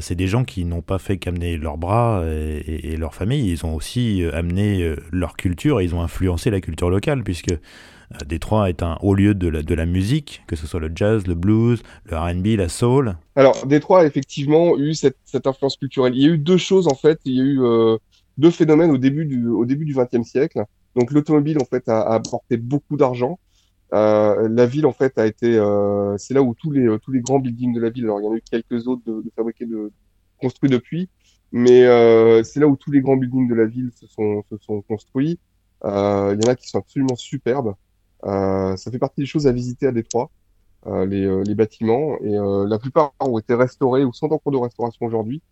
c'est 0.00 0.14
des 0.14 0.28
gens 0.28 0.44
qui 0.44 0.64
n'ont 0.64 0.82
pas 0.82 0.98
fait 0.98 1.18
qu'amener 1.18 1.56
leurs 1.56 1.78
bras 1.78 2.22
et, 2.26 2.92
et, 2.92 2.96
leur 2.96 3.14
famille, 3.14 3.50
ils 3.50 3.66
ont 3.66 3.74
aussi 3.74 4.24
amené 4.32 4.94
leur 5.10 5.36
culture 5.36 5.80
et 5.80 5.84
ils 5.84 5.94
ont 5.94 6.02
influencé 6.02 6.50
la 6.50 6.60
culture 6.60 6.90
locale, 6.90 7.24
puisque 7.24 7.52
euh, 8.12 8.24
Détroit 8.26 8.68
est 8.68 8.82
un 8.82 8.98
haut 9.00 9.14
lieu 9.14 9.34
de 9.34 9.74
la, 9.74 9.86
musique, 9.86 10.42
que 10.46 10.56
ce 10.56 10.66
soit 10.66 10.80
le 10.80 10.90
jazz, 10.94 11.26
le 11.26 11.34
blues, 11.34 11.82
le 12.04 12.16
RB, 12.16 12.58
la 12.58 12.68
soul. 12.68 13.16
Alors, 13.36 13.66
Détroit 13.66 14.00
a 14.00 14.04
effectivement 14.04 14.78
eu 14.78 14.94
cette, 14.94 15.16
influence 15.44 15.76
culturelle. 15.76 16.14
Il 16.14 16.22
y 16.22 16.26
a 16.26 16.30
eu 16.30 16.38
deux 16.38 16.56
choses, 16.56 16.88
en 16.88 16.94
fait. 16.94 17.20
Il 17.24 17.34
y 17.34 17.40
a 17.40 17.44
eu 17.44 17.62
euh, 17.62 17.96
deux 18.38 18.50
phénomènes 18.50 18.90
au 18.90 18.98
début 18.98 19.24
du, 19.24 19.94
XXe 19.94 20.28
siècle. 20.28 20.64
Donc, 20.96 21.10
l'automobile, 21.10 21.58
en 21.60 21.64
fait, 21.64 21.88
a 21.88 22.02
apporté 22.12 22.56
beaucoup 22.56 22.96
d'argent. 22.96 23.38
Euh, 23.92 24.48
la 24.48 24.66
ville, 24.66 24.86
en 24.86 24.92
fait, 24.92 25.18
a 25.18 25.26
été. 25.26 25.56
Euh, 25.56 26.16
c'est 26.18 26.34
là 26.34 26.42
où 26.42 26.54
tous 26.54 26.70
les, 26.70 26.98
tous 27.00 27.12
les 27.12 27.20
grands 27.20 27.38
buildings 27.38 27.74
de 27.74 27.80
la 27.80 27.90
ville, 27.90 28.04
alors 28.04 28.20
il 28.20 28.24
y 28.24 28.28
en 28.28 28.32
a 28.32 28.36
eu 28.36 28.42
quelques 28.42 28.86
autres 28.86 29.02
de, 29.06 29.22
fabriqués, 29.36 29.66
de, 29.66 29.92
construits 30.40 30.70
depuis, 30.70 31.08
mais 31.52 31.84
euh, 31.84 32.42
c'est 32.42 32.60
là 32.60 32.66
où 32.66 32.76
tous 32.76 32.90
les 32.90 33.00
grands 33.00 33.16
buildings 33.16 33.48
de 33.48 33.54
la 33.54 33.66
ville 33.66 33.90
se 33.94 34.06
sont, 34.06 34.42
se 34.50 34.56
sont 34.58 34.80
construits. 34.82 35.38
il 35.84 35.88
y 35.88 36.46
en 36.46 36.50
a 36.50 36.54
qui 36.56 36.68
sont 36.68 36.78
absolument 36.78 37.16
superbes. 37.16 37.74
Euh, 38.24 38.76
ça 38.76 38.90
fait 38.90 38.98
partie 38.98 39.20
des 39.20 39.26
choses 39.26 39.46
à 39.46 39.52
visiter 39.52 39.86
à 39.86 39.92
Détroit, 39.92 40.30
euh, 40.86 41.06
les, 41.06 41.24
euh, 41.24 41.42
les, 41.44 41.54
bâtiments. 41.54 42.18
Et 42.20 42.36
la 42.68 42.78
plupart 42.78 43.12
ont 43.20 43.38
été 43.38 43.54
restaurés 43.54 44.04
ou 44.04 44.12
sont 44.12 44.32
en 44.32 44.38
cours 44.38 44.52
de 44.52 44.58
restauration 44.58 45.06
aujourd'hui. 45.06 45.42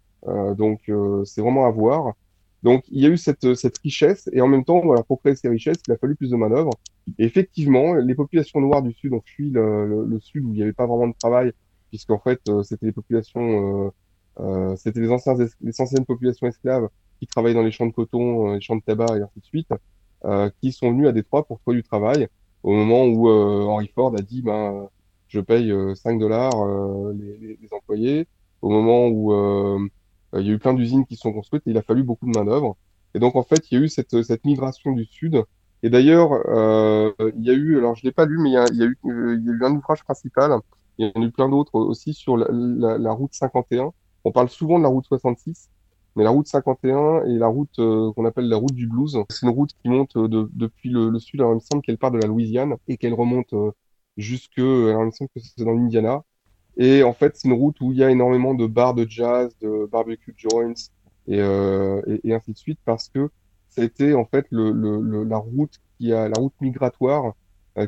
donc 0.56 0.90
c'est 1.24 1.40
vraiment 1.40 1.66
à 1.66 1.70
voir. 1.70 2.14
Donc 2.62 2.84
il 2.90 3.00
y 3.00 3.06
a 3.06 3.08
eu 3.08 3.16
cette, 3.16 3.54
cette 3.54 3.78
richesse 3.78 4.28
et 4.32 4.40
en 4.40 4.48
même 4.48 4.64
temps, 4.64 4.80
voilà, 4.80 5.02
pour 5.02 5.20
créer 5.20 5.34
ces 5.34 5.48
richesses, 5.48 5.78
il 5.88 5.92
a 5.92 5.96
fallu 5.96 6.14
plus 6.16 6.30
de 6.30 6.36
manœuvres. 6.36 6.72
Et 7.18 7.24
effectivement, 7.24 7.94
les 7.94 8.14
populations 8.14 8.60
noires 8.60 8.82
du 8.82 8.92
sud 8.92 9.12
ont 9.14 9.22
fui 9.24 9.50
le, 9.50 9.86
le, 9.86 10.04
le 10.04 10.20
sud 10.20 10.44
où 10.44 10.48
il 10.50 10.56
n'y 10.56 10.62
avait 10.62 10.72
pas 10.72 10.86
vraiment 10.86 11.08
de 11.08 11.14
travail, 11.18 11.52
puisqu'en 11.88 12.18
fait 12.18 12.40
c'était 12.62 12.86
les 12.86 12.92
populations, 12.92 13.92
euh, 14.40 14.76
c'était 14.76 15.00
les 15.00 15.10
anciens, 15.10 15.34
les 15.60 15.80
anciennes 15.80 16.04
populations 16.04 16.46
esclaves 16.46 16.88
qui 17.18 17.26
travaillaient 17.26 17.54
dans 17.54 17.62
les 17.62 17.72
champs 17.72 17.86
de 17.86 17.92
coton, 17.92 18.54
les 18.54 18.60
champs 18.60 18.76
de 18.76 18.82
tabac 18.82 19.16
et 19.16 19.22
ainsi 19.22 19.40
de 19.40 19.44
suite, 19.44 19.70
euh, 20.24 20.50
qui 20.60 20.72
sont 20.72 20.90
venus 20.90 21.08
à 21.08 21.12
Détroit 21.12 21.46
pour 21.46 21.60
trouver 21.60 21.78
du 21.78 21.82
travail 21.82 22.28
au 22.62 22.72
moment 22.72 23.04
où 23.06 23.28
euh, 23.28 23.64
Henry 23.64 23.88
Ford 23.94 24.14
a 24.16 24.22
dit 24.22 24.42
ben 24.42 24.88
je 25.28 25.40
paye 25.40 25.72
5 25.94 26.16
euh, 26.16 26.18
dollars 26.18 26.60
euh, 26.62 27.14
les, 27.14 27.58
les, 27.60 27.72
employés, 27.72 28.26
au 28.62 28.70
moment 28.70 29.06
où 29.08 29.32
il 30.36 30.46
y 30.46 30.50
a 30.50 30.52
eu 30.52 30.58
plein 30.58 30.74
d'usines 30.74 31.06
qui 31.06 31.16
sont 31.16 31.32
construites 31.32 31.66
et 31.66 31.70
il 31.70 31.78
a 31.78 31.82
fallu 31.82 32.02
beaucoup 32.02 32.26
de 32.30 32.36
main 32.38 32.44
d'œuvre. 32.44 32.76
Et 33.14 33.18
donc 33.18 33.36
en 33.36 33.42
fait 33.42 33.70
il 33.70 33.78
y 33.78 33.80
a 33.80 33.84
eu 33.84 33.88
cette, 33.88 34.22
cette 34.22 34.44
migration 34.44 34.92
du 34.92 35.04
sud. 35.04 35.42
Et 35.82 35.90
d'ailleurs 35.90 36.30
il 37.36 37.44
y 37.44 37.50
a 37.50 37.54
eu, 37.54 37.78
alors 37.78 37.96
je 37.96 38.04
l'ai 38.04 38.12
pas 38.12 38.26
lu, 38.26 38.38
mais 38.38 38.50
il 38.50 38.54
y 38.54 38.56
a, 38.56 38.66
eu 38.86 38.98
il 39.04 39.44
y 39.44 39.50
a 39.50 39.52
eu 39.52 39.64
un 39.64 39.74
ouvrage 39.74 40.04
principal. 40.04 40.60
Il 41.00 41.06
y 41.06 41.18
en 41.18 41.22
a 41.22 41.24
eu 41.24 41.30
plein 41.30 41.48
d'autres 41.48 41.76
aussi 41.76 42.12
sur 42.12 42.36
la, 42.36 43.12
route 43.12 43.32
51. 43.34 43.92
On 44.24 44.32
parle 44.32 44.50
souvent 44.50 44.78
de 44.78 44.82
la 44.82 44.90
route 44.90 45.06
66, 45.06 45.70
mais 46.14 46.24
la 46.24 46.30
route 46.30 46.46
51 46.46 47.24
et 47.24 47.38
la 47.38 47.46
route 47.46 47.78
euh, 47.78 48.12
qu'on 48.12 48.26
appelle 48.26 48.48
la 48.48 48.56
route 48.56 48.74
du 48.74 48.86
blues, 48.86 49.16
c'est 49.30 49.46
une 49.46 49.52
route 49.52 49.70
qui 49.82 49.88
monte 49.88 50.16
euh, 50.16 50.28
de, 50.28 50.50
depuis 50.52 50.90
le, 50.90 51.08
le, 51.08 51.18
sud. 51.18 51.40
Alors, 51.40 51.52
il 51.52 51.56
me 51.56 51.60
semble 51.60 51.82
qu'elle 51.82 51.96
part 51.96 52.10
de 52.10 52.18
la 52.18 52.26
Louisiane 52.26 52.76
et 52.86 52.98
qu'elle 52.98 53.14
remonte 53.14 53.52
euh, 53.54 53.72
jusque, 54.18 54.58
alors, 54.58 55.02
il 55.02 55.06
me 55.06 55.10
semble 55.10 55.30
que 55.34 55.40
c'est 55.40 55.64
dans 55.64 55.72
l'Indiana. 55.72 56.22
Et 56.76 57.02
en 57.02 57.12
fait, 57.12 57.36
c'est 57.36 57.48
une 57.48 57.54
route 57.54 57.80
où 57.80 57.92
il 57.92 57.98
y 57.98 58.04
a 58.04 58.10
énormément 58.10 58.54
de 58.54 58.66
bars 58.66 58.94
de 58.94 59.06
jazz, 59.08 59.54
de 59.60 59.86
barbecue 59.90 60.34
joints 60.36 60.74
et, 61.28 61.38
et, 61.38 62.20
et, 62.24 62.34
ainsi 62.34 62.52
de 62.52 62.58
suite 62.58 62.80
parce 62.84 63.08
que 63.08 63.30
c'était 63.68 64.14
en 64.14 64.24
fait 64.24 64.46
le, 64.50 64.72
le, 64.72 65.24
la 65.24 65.36
route 65.38 65.80
qui 65.98 66.12
a 66.12 66.28
la 66.28 66.38
route 66.38 66.54
migratoire 66.60 67.34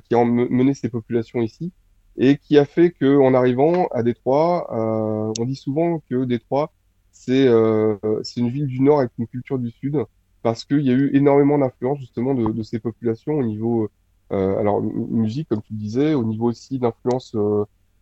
qui 0.09 0.15
a 0.15 0.25
mené 0.25 0.75
ces 0.75 0.89
populations 0.89 1.43
ici. 1.43 1.73
et 2.17 2.37
qui 2.39 2.59
a 2.59 2.65
fait 2.65 2.91
que 2.91 3.19
en 3.19 3.35
arrivant 3.35 3.87
à 3.89 4.03
Détroit, 4.03 4.69
euh, 4.73 5.33
on 5.41 5.45
dit 5.45 5.57
souvent 5.57 6.01
que 6.11 6.25
Détroit 6.25 6.73
c'est 7.11 7.47
euh, 7.49 7.97
c'est 8.23 8.41
une 8.41 8.51
ville 8.51 8.67
du 8.67 8.81
Nord 8.81 9.01
avec 9.01 9.13
une 9.19 9.27
culture 9.27 9.59
du 9.59 9.71
Sud 9.71 9.99
parce 10.43 10.65
qu'il 10.65 10.81
y 10.81 10.91
a 10.91 10.95
eu 10.95 11.11
énormément 11.15 11.59
d'influence 11.59 11.99
justement 12.01 12.35
de, 12.35 12.51
de, 12.51 12.63
ces 12.63 12.79
populations 12.81 13.35
au 13.35 13.45
niveau 13.45 13.89
euh, 14.33 14.59
alors 14.59 14.83
musique 14.83 15.49
comme 15.49 15.63
tu 15.63 15.73
le 15.75 15.79
disais, 15.79 16.15
au 16.15 16.25
niveau 16.25 16.49
aussi 16.49 16.79
d'influence 16.79 17.37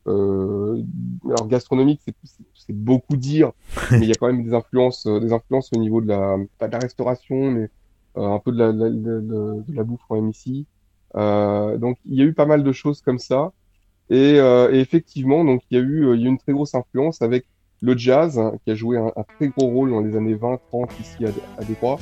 euh, 0.06 0.82
alors 1.26 1.46
gastronomique, 1.48 2.00
c'est 2.54 2.72
beaucoup 2.72 3.16
dire, 3.16 3.52
mais 3.90 4.00
il 4.00 4.08
y 4.08 4.12
a 4.12 4.14
quand 4.14 4.28
même 4.28 4.42
des 4.42 4.54
influences, 4.54 5.06
euh, 5.06 5.20
des 5.20 5.32
influences 5.32 5.70
au 5.74 5.78
niveau 5.78 6.00
de 6.00 6.08
la, 6.08 6.36
pas 6.58 6.68
de 6.68 6.72
la 6.72 6.78
restauration, 6.78 7.50
mais 7.50 7.68
euh, 8.16 8.26
un 8.26 8.38
peu 8.38 8.52
de 8.52 8.58
la, 8.58 8.72
de, 8.72 8.88
de, 8.88 9.20
de 9.20 9.74
la 9.74 9.84
bouffe 9.84 10.00
en 10.08 10.20
MIC. 10.20 10.66
Euh, 11.16 11.76
donc 11.76 11.98
il 12.06 12.14
y 12.14 12.22
a 12.22 12.24
eu 12.24 12.32
pas 12.32 12.46
mal 12.46 12.62
de 12.62 12.72
choses 12.72 13.02
comme 13.02 13.18
ça. 13.18 13.52
Et, 14.08 14.36
et, 14.36 14.80
effectivement, 14.80 15.44
donc 15.44 15.62
il 15.70 15.78
y 15.78 15.80
a 15.80 15.84
eu, 15.84 16.14
il 16.14 16.22
y 16.22 16.26
a 16.26 16.28
une 16.28 16.38
très 16.38 16.52
grosse 16.52 16.74
influence 16.74 17.22
avec 17.22 17.46
le 17.80 17.96
jazz 17.96 18.40
hein, 18.40 18.54
qui 18.64 18.72
a 18.72 18.74
joué 18.74 18.98
un, 18.98 19.12
un, 19.14 19.22
très 19.36 19.48
gros 19.48 19.68
rôle 19.68 19.90
dans 19.90 20.00
les 20.00 20.16
années 20.16 20.34
20-30 20.34 20.88
ici 21.00 21.24
à, 21.24 21.60
à 21.60 21.64
Détroit. 21.64 21.98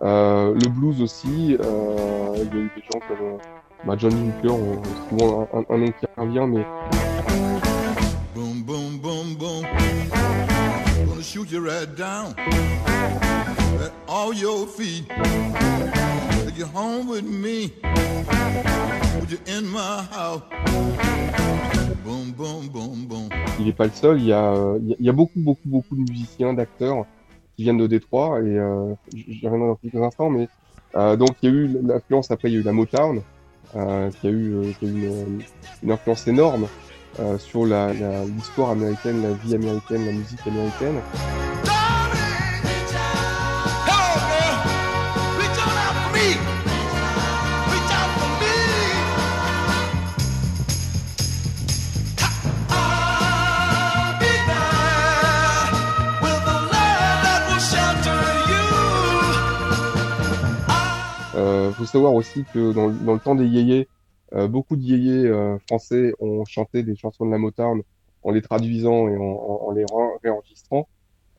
Le 0.00 0.68
blues 0.68 1.00
aussi, 1.00 1.28
il 1.28 1.50
y 1.52 1.56
a 1.56 2.42
eu 2.42 2.70
des 2.74 2.82
gens 2.82 2.98
comme 3.06 3.38
bah, 3.86 3.94
John 3.96 4.12
Hooker, 4.12 4.56
souvent 5.08 5.48
un, 5.52 5.64
un, 5.68 5.78
nom 5.78 5.86
qui 5.86 6.06
revient, 6.16 6.46
mais 6.48 6.64
shoot 11.22 11.48
down 11.96 12.34
your 14.34 14.66
feet. 14.66 15.04
You 16.56 16.66
home 16.66 17.08
with 17.08 17.24
me. 17.24 17.72
You 19.28 19.38
in 19.46 19.62
my 19.62 20.02
house. 20.12 20.42
Il 23.58 23.66
n'est 23.66 23.72
pas 23.72 23.86
le 23.86 23.90
seul. 23.92 24.20
Il 24.20 24.26
y 24.26 24.32
a, 24.32 25.12
beaucoup, 25.12 25.38
beaucoup, 25.38 25.68
beaucoup 25.68 25.96
de 25.96 26.00
musiciens, 26.00 26.52
d'acteurs 26.52 27.06
qui 27.56 27.62
viennent 27.64 27.78
de 27.78 27.86
Détroit 27.86 28.40
et 28.40 28.58
euh, 28.58 28.94
j'y 29.14 29.46
reviendrai 29.46 29.68
dans 29.68 29.74
quelques 29.76 30.02
instants. 30.02 30.30
Mais 30.30 30.48
euh, 30.96 31.16
donc 31.16 31.30
il 31.42 31.50
y 31.50 31.52
a 31.52 31.54
eu 31.54 31.68
l'influence. 31.82 32.30
Après, 32.30 32.48
il 32.50 32.54
y 32.54 32.56
a 32.56 32.60
eu 32.60 32.62
la 32.62 32.72
Motown, 32.72 33.22
euh, 33.76 34.10
qui 34.10 34.26
a 34.26 34.30
eu, 34.30 34.54
euh, 34.54 34.72
qui 34.78 34.86
a 34.86 34.88
eu 34.88 35.10
une 35.82 35.90
influence 35.90 36.26
énorme 36.26 36.66
euh, 37.20 37.38
sur 37.38 37.64
l'histoire 37.64 38.68
la, 38.68 38.72
américaine, 38.72 39.22
la 39.22 39.32
vie 39.32 39.54
américaine, 39.54 40.06
la 40.06 40.12
musique 40.12 40.46
américaine. 40.46 41.00
Euh, 61.34 61.72
faut 61.72 61.84
savoir 61.84 62.14
aussi 62.14 62.44
que 62.52 62.72
dans, 62.72 62.88
dans 62.88 63.14
le 63.14 63.18
temps 63.18 63.34
des 63.34 63.46
yéyés, 63.46 63.88
beaucoup 64.48 64.76
de 64.76 64.82
yéyés 64.82 65.26
euh, 65.26 65.58
français 65.68 66.14
ont 66.20 66.44
chanté 66.44 66.82
des 66.82 66.96
chansons 66.96 67.26
de 67.26 67.30
la 67.30 67.38
Motown 67.38 67.82
en 68.22 68.30
les 68.30 68.42
traduisant 68.42 69.08
et 69.08 69.16
en, 69.16 69.22
en, 69.22 69.68
en 69.68 69.70
les 69.72 69.84
réenregistrant. 70.22 70.88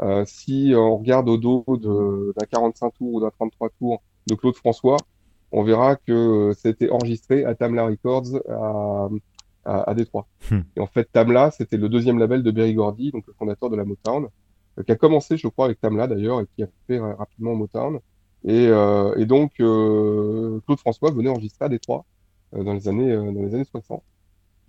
Euh, 0.02 0.24
si 0.26 0.74
on 0.76 0.98
regarde 0.98 1.30
au 1.30 1.38
dos 1.38 1.64
d'un 2.36 2.46
45 2.46 2.94
tours 2.94 3.14
ou 3.14 3.22
d'un 3.22 3.30
33 3.30 3.70
tours 3.80 4.02
de 4.28 4.36
Claude 4.36 4.56
François, 4.56 4.98
on 5.52 5.64
verra 5.64 5.96
que 5.96 6.52
c'était 6.58 6.90
enregistré 6.90 7.46
à 7.46 7.56
Tamla 7.56 7.86
Records 7.86 8.42
à, 8.50 9.10
à, 9.66 9.90
à 9.90 9.94
Détroit. 9.94 10.28
Hmm. 10.50 10.62
Et 10.76 10.80
en 10.80 10.88
fait, 10.88 11.10
Tamla, 11.12 11.52
c'était 11.52 11.78
le 11.78 11.90
deuxième 11.90 12.18
label 12.18 12.44
de 12.44 12.52
Berry 12.52 12.74
Gordy, 12.74 13.12
donc 13.12 13.26
le 13.28 13.34
fondateur 13.34 13.70
de 13.70 13.76
la 13.76 13.86
Motown, 13.86 14.28
qui 14.86 14.92
a 14.92 14.96
commencé, 14.96 15.38
je 15.38 15.48
crois, 15.48 15.66
avec 15.66 15.80
Tamla 15.80 16.08
d'ailleurs, 16.08 16.42
et 16.42 16.46
qui 16.56 16.64
a 16.64 16.68
fait 16.88 17.00
rapidement 17.00 17.56
Motown. 17.56 18.00
Et, 18.46 18.68
euh, 18.68 19.16
et 19.16 19.26
donc, 19.26 19.54
euh, 19.60 20.60
Claude 20.66 20.80
François 20.80 21.12
venait 21.12 21.30
enregistrer 21.30 21.66
à 21.66 21.70
Détroit 21.70 22.00
euh, 22.00 22.04
dans 22.56 22.74
les 22.74 22.88
années 22.88 23.12
euh, 23.12 23.32
dans 23.32 23.42
les 23.42 23.56
années 23.56 23.66
60. 23.66 24.04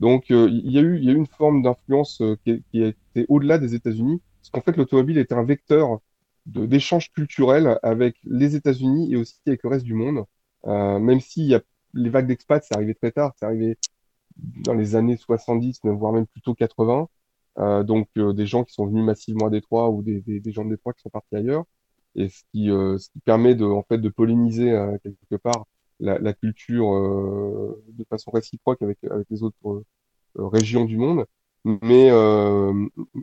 Donc 0.01 0.31
euh, 0.31 0.49
il 0.51 0.70
y 0.73 0.79
a 0.79 0.83
eu 0.83 1.01
y 1.01 1.09
a 1.11 1.12
une 1.12 1.27
forme 1.27 1.62
d'influence 1.62 2.23
qui, 2.44 2.62
qui, 2.70 2.83
a 2.83 2.88
été 2.88 3.27
au-delà 3.29 3.59
des 3.59 3.75
États-Unis, 3.75 4.20
parce 4.40 4.51
qu'en 4.51 4.61
fait 4.61 4.77
l'automobile 4.77 5.18
était 5.18 5.35
un 5.35 5.44
vecteur 5.44 6.01
d'échanges 6.47 7.11
culturels 7.12 7.79
avec 7.83 8.16
les 8.25 8.57
États-Unis 8.57 9.12
et 9.12 9.16
aussi 9.16 9.40
avec 9.47 9.62
le 9.62 9.70
reste 9.70 9.85
du 9.85 9.94
monde. 9.94 10.25
Euh, 10.66 10.99
même 10.99 11.20
s'il 11.20 11.44
y 11.44 11.55
a 11.55 11.62
les 11.94 12.11
vagues 12.11 12.27
d'expats, 12.27 12.61
c'est 12.62 12.75
arrivé 12.75 12.94
très 12.94 13.12
tard, 13.12 13.33
c'est 13.38 13.47
arrivé 13.47 13.79
dans 14.37 14.75
les 14.75 14.97
années 14.97 15.16
70, 15.16 15.81
voire 15.85 16.12
même 16.12 16.27
plutôt 16.27 16.55
80. 16.55 17.09
Euh, 17.59 17.85
donc 17.85 18.09
euh, 18.18 18.33
des 18.33 18.47
gens 18.47 18.64
qui 18.64 18.75
sont 18.75 18.87
venus 18.87 19.05
massivement 19.05 19.47
à 19.47 19.51
Détroit 19.51 19.90
ou 19.90 20.03
des, 20.03 20.42
gens 20.47 20.64
de 20.64 20.70
Détroit 20.70 20.92
qui 20.92 21.03
sont 21.03 21.11
partis 21.11 21.37
ailleurs. 21.37 21.64
Et 22.16 22.29
ce 22.29 22.42
qui, 22.53 22.66
ce 22.68 23.11
qui 23.11 23.18
permet 23.20 23.55
de, 23.57 23.64
en 23.64 23.83
fait, 23.83 23.99
de 23.99 24.09
polliniser 24.09 24.70
quelque 25.03 25.37
part 25.37 25.66
la, 26.01 26.33
culture 26.33 26.95
euh, 26.95 27.83
de 27.89 28.05
façon 28.05 28.31
réciproque 28.31 28.83
avec, 28.83 28.99
avec 29.11 29.27
les 29.31 29.43
autres 29.43 29.57
euh, 29.67 29.83
régions 30.37 30.85
du 30.85 30.97
monde. 30.97 31.25
Mais, 31.65 32.11
euh, 32.11 32.73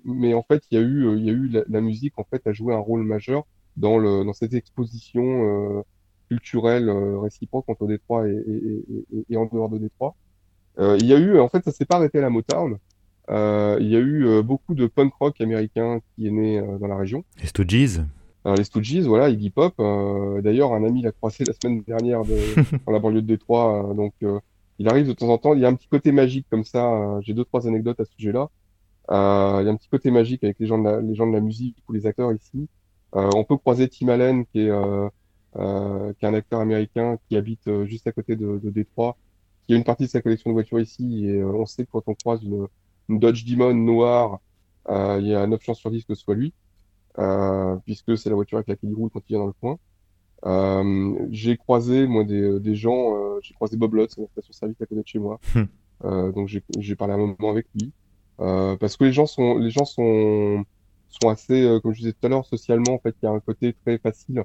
mais 0.04 0.34
en 0.34 0.42
fait, 0.42 0.64
il 0.72 0.80
y 0.80 0.82
a 0.82 0.84
eu, 0.84 1.20
y 1.20 1.30
a 1.30 1.34
eu 1.34 1.48
la, 1.68 1.82
musique 1.82 2.18
en 2.18 2.24
fait 2.24 2.46
a 2.48 2.54
joué 2.54 2.74
un 2.74 2.80
rôle 2.80 3.04
majeur 3.04 3.46
dans, 3.78 4.00
le, 4.00 4.24
dans 4.26 4.34
cette 4.34 4.56
exposition 4.56 5.84
culturelle 6.28 6.90
réciproque 6.90 7.66
entre 7.68 7.86
Détroit 7.86 8.28
et, 8.28 8.84
et, 9.30 9.38
en 9.38 9.46
dehors 9.46 9.70
de 9.70 9.78
Détroit. 9.78 10.16
Euh, 10.80 10.98
il 11.00 11.06
y 11.06 11.14
a 11.14 11.20
eu, 11.20 11.40
en 11.40 11.50
fait, 11.50 11.64
ça 11.64 11.72
s'est 11.72 11.86
pas 11.86 11.98
arrêté 11.98 12.18
à 12.18 12.22
la 12.22 12.32
Motown. 12.32 12.80
Euh, 13.30 13.78
il 13.80 13.90
y 13.90 13.96
a 13.96 14.00
eu 14.00 14.42
beaucoup 14.42 14.74
de 14.74 14.88
punk 14.88 15.14
rock 15.20 15.40
américain 15.40 16.00
qui 16.16 16.28
est 16.28 16.32
né 16.32 16.60
dans 16.80 16.88
la 16.88 16.98
région. 16.98 17.24
Les 17.40 17.48
Stooges 17.48 18.02
alors, 18.44 18.58
les 18.58 18.64
Stooges, 18.64 19.02
voilà, 19.02 19.30
Iggy 19.30 19.52
Pop. 19.52 19.74
Euh, 19.80 20.42
D'ailleurs, 20.42 20.74
un 20.74 20.84
ami 20.84 21.02
l'a 21.04 21.12
croisé 21.12 21.44
la 21.46 21.54
semaine 21.54 21.84
dernière 21.84 22.24
de, 22.24 22.36
dans 22.86 22.92
la 22.92 23.00
banlieue 23.00 23.22
de 23.22 23.28
Détroit. 23.28 23.92
Euh, 23.92 23.94
donc, 23.94 24.14
euh, 24.24 24.40
il 24.80 24.88
arrive 24.90 25.08
de 25.08 25.14
temps 25.14 25.30
en 25.30 25.38
temps. 25.38 25.54
Il 25.54 25.62
y 25.62 25.66
a 25.66 25.68
un 25.68 25.76
petit 25.76 25.88
côté 25.88 26.12
magique 26.12 26.48
comme 26.50 26.64
ça. 26.64 26.92
Euh, 26.92 27.22
J'ai 27.22 27.34
deux, 27.34 27.46
trois 27.46 27.68
anecdotes 27.68 28.00
à 28.00 28.06
ce 28.06 28.14
sujet-là. 28.14 28.50
Euh, 29.12 29.58
il 29.62 29.66
y 29.66 29.70
a 29.70 29.72
un 29.72 29.76
petit 29.76 29.90
côté 29.90 30.10
magique 30.10 30.44
avec 30.44 30.58
les 30.60 30.66
gens 30.66 30.80
de 30.80 30.86
la, 30.86 31.02
les 31.02 31.14
gens 31.16 31.28
de 31.28 31.34
la 31.34 31.40
musique 31.40 31.78
ou 31.88 31.94
les 31.94 32.08
acteurs 32.08 32.32
ici. 32.34 32.68
on 33.14 33.44
peut 33.44 33.58
croiser 33.58 33.88
Tim 33.90 34.08
Allen, 34.10 34.46
qui 34.46 34.62
est, 34.62 34.72
qui 34.72 36.26
est 36.26 36.28
un 36.28 36.34
acteur 36.34 36.62
américain 36.62 37.18
qui 37.28 37.36
habite 37.36 37.70
juste 37.86 38.08
à 38.08 38.12
côté 38.12 38.36
de, 38.36 38.60
de, 38.64 38.70
Détroit, 38.70 39.18
qui 39.68 39.74
a 39.74 39.78
une 39.78 39.84
partie 39.84 40.04
de 40.04 40.10
sa 40.10 40.22
collection 40.22 40.50
de 40.52 40.54
voitures 40.54 40.80
ici. 40.80 41.28
Et 41.28 41.44
on 41.44 41.66
sait 41.66 41.86
que 41.86 41.92
quand 41.92 42.04
on 42.08 42.16
croise 42.16 42.44
une, 42.44 42.68
une 43.10 43.20
Dodge 43.20 43.44
Demon 43.46 43.74
noire, 43.74 44.40
il 44.90 45.28
y 45.28 45.36
a 45.36 45.46
9 45.46 45.62
chances 45.62 45.80
sur 45.80 45.92
10 45.92 46.06
que 46.06 46.16
ce 46.16 46.22
soit 46.24 46.36
lui 46.36 46.54
euh, 46.54 46.71
puisque 47.86 48.18
c'est 48.18 48.30
la 48.30 48.36
voiture 48.36 48.58
avec 48.58 48.68
laquelle 48.68 48.90
il 48.90 48.96
roule 48.96 49.10
quand 49.10 49.22
il 49.28 49.34
vient 49.34 49.40
dans 49.40 49.48
le 49.48 49.54
coin. 49.54 49.78
Euh, 50.46 51.28
j'ai 51.30 51.56
croisé 51.56 52.08
moi 52.08 52.24
des, 52.24 52.60
des 52.60 52.76
gens, 52.76 53.16
euh, 53.16 53.40
j'ai 53.44 53.54
croisé 53.54 53.78
Bob 53.78 53.94
Lutz 53.94 54.18
la 54.18 54.26
station-service 54.28 54.82
à 54.82 54.86
côté 54.86 55.02
de 55.02 55.08
chez 55.08 55.20
moi. 55.20 55.40
Hmm. 55.54 55.66
Euh, 56.06 56.32
donc 56.32 56.50
j'ai 56.80 56.96
parlé 56.96 57.14
un 57.14 57.18
moment 57.18 57.52
avec 57.52 57.68
lui 57.76 57.92
euh, 58.40 58.76
parce 58.78 58.98
que 58.98 59.04
les 59.04 59.14
gens 59.14 59.28
sont 59.28 59.58
les 59.58 59.70
gens 59.70 59.86
sont 59.86 60.66
sont 61.10 61.30
assez 61.30 61.62
euh, 61.64 61.80
comme 61.80 61.94
je 61.94 62.00
disais 62.00 62.14
tout 62.14 62.26
à 62.26 62.30
l'heure 62.30 62.46
socialement 62.46 62.94
en 62.94 63.00
fait 63.00 63.16
il 63.22 63.26
y 63.26 63.28
a 63.28 63.32
un 63.32 63.40
côté 63.40 63.74
très 63.86 63.98
facile 64.00 64.44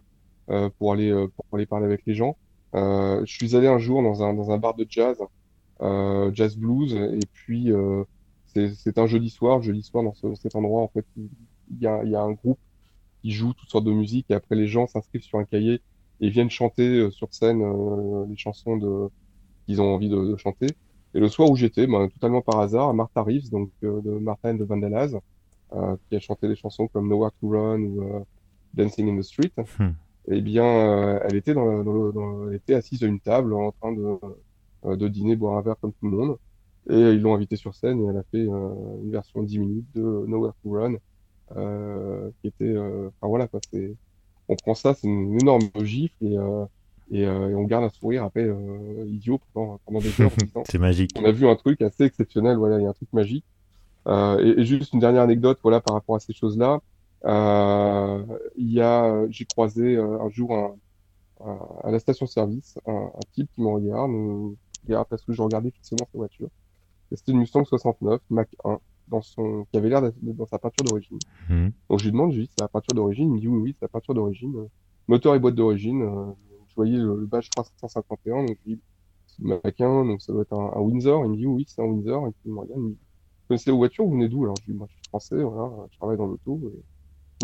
pour 0.78 0.92
aller 0.92 1.12
pour 1.34 1.44
aller 1.52 1.66
parler 1.66 1.86
avec 1.86 2.02
les 2.06 2.14
gens. 2.14 2.36
je 2.74 3.24
suis 3.24 3.56
allé 3.56 3.66
un 3.66 3.78
jour 3.78 4.02
dans 4.02 4.22
un 4.22 4.34
dans 4.34 4.50
un 4.50 4.58
bar 4.58 4.74
de 4.74 4.86
jazz 4.88 5.18
jazz 6.34 6.56
blues 6.56 6.94
et 6.94 7.26
puis 7.32 7.72
c'est 8.54 8.98
un 8.98 9.06
jeudi 9.06 9.30
soir 9.30 9.62
jeudi 9.62 9.82
soir 9.82 10.04
dans, 10.04 10.14
ce, 10.14 10.34
cet 10.34 10.54
endroit 10.54 10.82
en 10.82 10.88
fait 10.88 11.06
il 11.70 11.82
y 11.82 11.86
a, 11.86 12.04
y 12.04 12.14
a 12.14 12.20
un 12.20 12.32
groupe 12.32 12.58
qui 13.22 13.30
joue 13.30 13.52
toutes 13.54 13.68
sortes 13.68 13.84
de 13.84 13.92
musique 13.92 14.26
et 14.30 14.34
après 14.34 14.54
les 14.54 14.66
gens 14.66 14.86
s'inscrivent 14.86 15.22
sur 15.22 15.38
un 15.38 15.44
cahier 15.44 15.80
et 16.20 16.30
viennent 16.30 16.50
chanter 16.50 16.98
euh, 16.98 17.10
sur 17.10 17.32
scène 17.32 17.62
euh, 17.62 18.26
les 18.28 18.36
chansons 18.36 18.76
de 18.76 19.08
qu'ils 19.66 19.80
ont 19.80 19.94
envie 19.94 20.08
de, 20.08 20.16
de, 20.16 20.36
chanter. 20.36 20.66
Et 21.14 21.18
le 21.18 21.28
soir 21.28 21.50
où 21.50 21.56
j'étais, 21.56 21.86
ben, 21.86 22.08
totalement 22.08 22.40
par 22.40 22.60
hasard, 22.60 22.94
Martha 22.94 23.22
Reeves, 23.22 23.50
donc 23.50 23.70
euh, 23.82 24.00
de 24.00 24.10
Martin 24.10 24.54
de 24.54 24.64
Vandelaz, 24.64 25.18
qui 26.08 26.16
a 26.16 26.20
chanté 26.20 26.46
des 26.46 26.54
chansons 26.54 26.86
comme 26.86 27.08
Nowhere 27.08 27.32
to 27.40 27.48
Run 27.48 27.80
ou 27.80 28.24
Dancing 28.74 29.10
in 29.10 29.18
the 29.18 29.24
Street, 29.24 29.50
hmm. 29.80 29.88
eh 30.28 30.40
bien, 30.40 31.18
elle 31.24 31.34
était 31.34 31.54
dans, 31.54 31.82
dans, 31.82 32.10
dans, 32.12 32.48
elle 32.48 32.54
était 32.54 32.74
assise 32.74 33.02
à 33.02 33.08
une 33.08 33.18
table 33.18 33.52
en 33.52 33.72
train 33.72 33.92
de, 33.92 34.94
de 34.94 35.08
dîner, 35.08 35.34
boire 35.34 35.58
un 35.58 35.62
verre 35.62 35.74
comme 35.80 35.92
tout 35.92 36.08
le 36.08 36.16
monde. 36.16 36.38
Et 36.88 36.94
ils 36.94 37.20
l'ont 37.20 37.34
invitée 37.34 37.56
sur 37.56 37.74
scène 37.74 38.00
et 38.04 38.06
elle 38.06 38.16
a 38.16 38.22
fait 38.30 38.44
une 38.44 39.10
version 39.10 39.42
10 39.42 39.58
minutes 39.58 39.88
de 39.96 40.24
Nowhere 40.28 40.52
to 40.62 40.70
Run 40.70 40.94
qui 41.50 42.48
était, 42.48 42.64
euh, 42.64 43.08
enfin 43.08 43.28
voilà 43.28 43.46
quoi, 43.48 43.60
c'est, 43.70 43.94
on 44.48 44.56
prend 44.56 44.74
ça, 44.74 44.94
c'est 44.94 45.06
une 45.06 45.40
énorme 45.40 45.68
gifle 45.82 46.14
et 46.24 46.36
euh, 46.38 46.64
et, 47.10 47.24
euh, 47.24 47.50
et, 47.50 47.54
on 47.54 47.64
garde 47.64 47.84
un 47.84 47.88
sourire 47.88 48.24
après 48.24 48.44
euh, 48.44 49.04
idiot 49.06 49.40
pendant, 49.54 49.78
pendant 49.86 50.00
des 50.00 50.20
heures. 50.20 50.32
c'est 50.68 50.78
magique. 50.78 51.12
On 51.16 51.24
a 51.24 51.30
vu 51.30 51.46
un 51.46 51.54
truc 51.54 51.80
assez 51.82 52.04
exceptionnel, 52.04 52.56
voilà, 52.56 52.78
il 52.78 52.82
y 52.82 52.86
a 52.86 52.90
un 52.90 52.94
truc 52.94 53.12
magique. 53.12 53.44
Euh, 54.08 54.38
et, 54.40 54.60
et, 54.60 54.64
juste 54.64 54.92
une 54.92 55.00
dernière 55.00 55.22
anecdote, 55.22 55.58
voilà, 55.62 55.80
par 55.80 55.94
rapport 55.94 56.16
à 56.16 56.20
ces 56.20 56.32
choses-là. 56.32 56.80
Euh, 57.24 58.22
il 58.56 58.72
y 58.72 58.80
a, 58.80 59.26
j'ai 59.30 59.44
croisé 59.44 59.96
un 59.96 60.28
jour 60.28 60.52
un, 60.52 60.76
un, 61.44 61.58
à 61.82 61.90
la 61.90 61.98
station-service 61.98 62.78
un, 62.86 62.92
un, 62.92 63.20
type 63.32 63.50
qui 63.52 63.62
me 63.62 63.68
regarde, 63.68 64.10
me 64.10 64.54
regarde 64.84 65.08
parce 65.08 65.24
que 65.24 65.32
je 65.32 65.42
regardais 65.42 65.70
fixement 65.70 66.06
sa 66.12 66.18
voiture. 66.18 66.48
C'était 67.12 67.32
une 67.32 67.38
Mustang 67.38 67.64
69 67.64 68.20
Mach 68.30 68.48
1 68.64 68.78
dans 69.08 69.22
son, 69.22 69.66
qui 69.70 69.76
avait 69.76 69.88
l'air 69.88 70.02
d'être 70.02 70.16
dans 70.20 70.46
sa 70.46 70.58
peinture 70.58 70.84
d'origine. 70.84 71.18
Mhm. 71.48 71.72
Donc 71.88 71.98
je 71.98 72.04
lui 72.04 72.12
demande, 72.12 72.32
je 72.32 72.38
lui 72.38 72.44
dis, 72.44 72.50
c'est 72.56 72.62
la 72.62 72.68
peinture 72.68 72.94
d'origine? 72.94 73.28
Il 73.28 73.34
me 73.34 73.40
dit 73.40 73.48
oui, 73.48 73.60
oui, 73.60 73.76
c'est 73.78 73.84
la 73.84 73.88
peinture 73.88 74.14
d'origine. 74.14 74.54
Euh, 74.56 74.68
Moteur 75.08 75.34
et 75.34 75.38
boîte 75.38 75.54
d'origine. 75.54 76.02
Euh, 76.02 76.32
je 76.68 76.74
voyais 76.74 76.98
le, 76.98 77.20
le 77.20 77.26
badge 77.26 77.48
351, 77.50 78.44
donc 78.44 78.58
je 78.64 78.70
lui 78.70 78.76
dis, 78.76 78.80
c'est 79.26 79.80
1, 79.80 80.04
donc 80.04 80.22
ça 80.22 80.32
doit 80.32 80.42
être 80.42 80.52
un, 80.52 80.72
un 80.76 80.80
Windsor. 80.80 81.24
Il 81.24 81.30
me 81.30 81.36
dit 81.36 81.46
oui, 81.46 81.64
c'est 81.68 81.80
un 81.80 81.84
Windsor. 81.84 82.26
Et 82.26 82.30
puis 82.30 82.40
il 82.46 82.52
me 82.52 82.60
regarde, 82.60 82.80
il 82.80 82.84
me 82.84 82.90
dit, 82.90 82.98
vous 82.98 83.48
connaissez 83.48 83.70
les 83.70 83.76
voitures, 83.76 84.04
vous 84.04 84.12
venez 84.12 84.28
d'où? 84.28 84.44
Alors 84.44 84.56
je 84.60 84.66
lui 84.66 84.72
dis, 84.72 84.78
moi, 84.78 84.88
je 84.90 84.94
suis 84.94 85.04
français, 85.08 85.42
voilà, 85.42 85.70
je 85.90 85.96
travaille 85.98 86.16
dans 86.16 86.26
l'auto. 86.26 86.60
Et... 86.64 86.82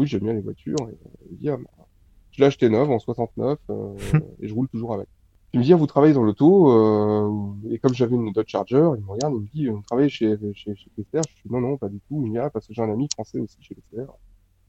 Oui, 0.00 0.06
j'aime 0.06 0.22
bien 0.22 0.32
les 0.32 0.40
voitures. 0.40 0.76
Et, 0.80 0.92
euh, 0.92 1.26
il 1.30 1.32
me 1.32 1.38
dit, 1.38 1.48
ah, 1.50 1.56
bah, 1.56 1.86
je 2.30 2.40
l'ai 2.40 2.46
acheté 2.46 2.68
neuve 2.68 2.90
en 2.90 2.98
69 2.98 3.58
euh, 3.70 3.94
et 4.40 4.48
je 4.48 4.54
roule 4.54 4.68
toujours 4.68 4.94
avec. 4.94 5.08
Il 5.52 5.60
me 5.60 5.64
dit, 5.64 5.72
vous 5.74 5.86
travaillez 5.86 6.14
dans 6.14 6.22
l'auto, 6.22 6.70
euh, 6.72 7.70
et 7.70 7.78
comme 7.78 7.92
j'avais 7.94 8.14
une 8.16 8.32
Dodge 8.32 8.48
Charger, 8.50 8.90
il 8.96 9.04
me 9.04 9.10
regarde, 9.10 9.34
il 9.34 9.40
me 9.42 9.46
dit, 9.48 9.66
vous 9.68 9.82
travaillez 9.82 10.08
chez, 10.08 10.36
chez, 10.54 10.74
chez? 10.74 10.90
Je 10.96 11.02
dis, 11.02 11.52
non, 11.52 11.60
non, 11.60 11.76
pas 11.76 11.88
du 11.90 12.00
tout. 12.08 12.22
Il 12.24 12.32
me 12.32 12.40
dit, 12.42 12.50
parce 12.52 12.66
que 12.66 12.72
j'ai 12.74 12.80
un 12.82 12.90
ami 12.90 13.08
français 13.12 13.38
aussi 13.38 13.58
chez 13.60 13.74
PCR. 13.74 14.06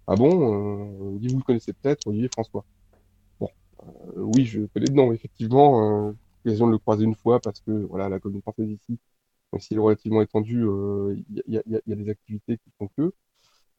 Ah 0.07 0.15
bon? 0.15 1.11
Euh, 1.13 1.13
il 1.15 1.19
dit, 1.21 1.27
vous 1.29 1.37
le 1.39 1.43
connaissez 1.43 1.71
peut-être, 1.73 2.05
Olivier 2.07 2.29
François. 2.33 2.65
Bon, 3.39 3.49
euh, 3.83 4.21
oui, 4.35 4.45
je 4.45 4.61
connais 4.73 4.87
de 4.87 4.93
nom, 4.93 5.13
effectivement. 5.13 6.09
Euh, 6.09 6.13
l'occasion 6.45 6.67
de 6.67 6.71
le 6.73 6.77
croiser 6.79 7.05
une 7.05 7.15
fois 7.15 7.39
parce 7.41 7.61
que, 7.61 7.71
voilà, 7.71 8.09
la 8.09 8.19
commune 8.19 8.41
française 8.41 8.69
ici, 8.69 8.99
même 9.53 9.61
s'il 9.61 9.77
est 9.77 9.81
relativement 9.81 10.21
étendu, 10.21 10.63
euh, 10.65 11.15
il 11.29 11.43
y, 11.47 11.57
a, 11.57 11.63
y, 11.67 11.75
a, 11.77 11.81
y 11.87 11.93
a 11.93 11.95
des 11.95 12.09
activités 12.09 12.57
qui 12.57 12.71
font 12.79 12.89
que. 12.97 13.13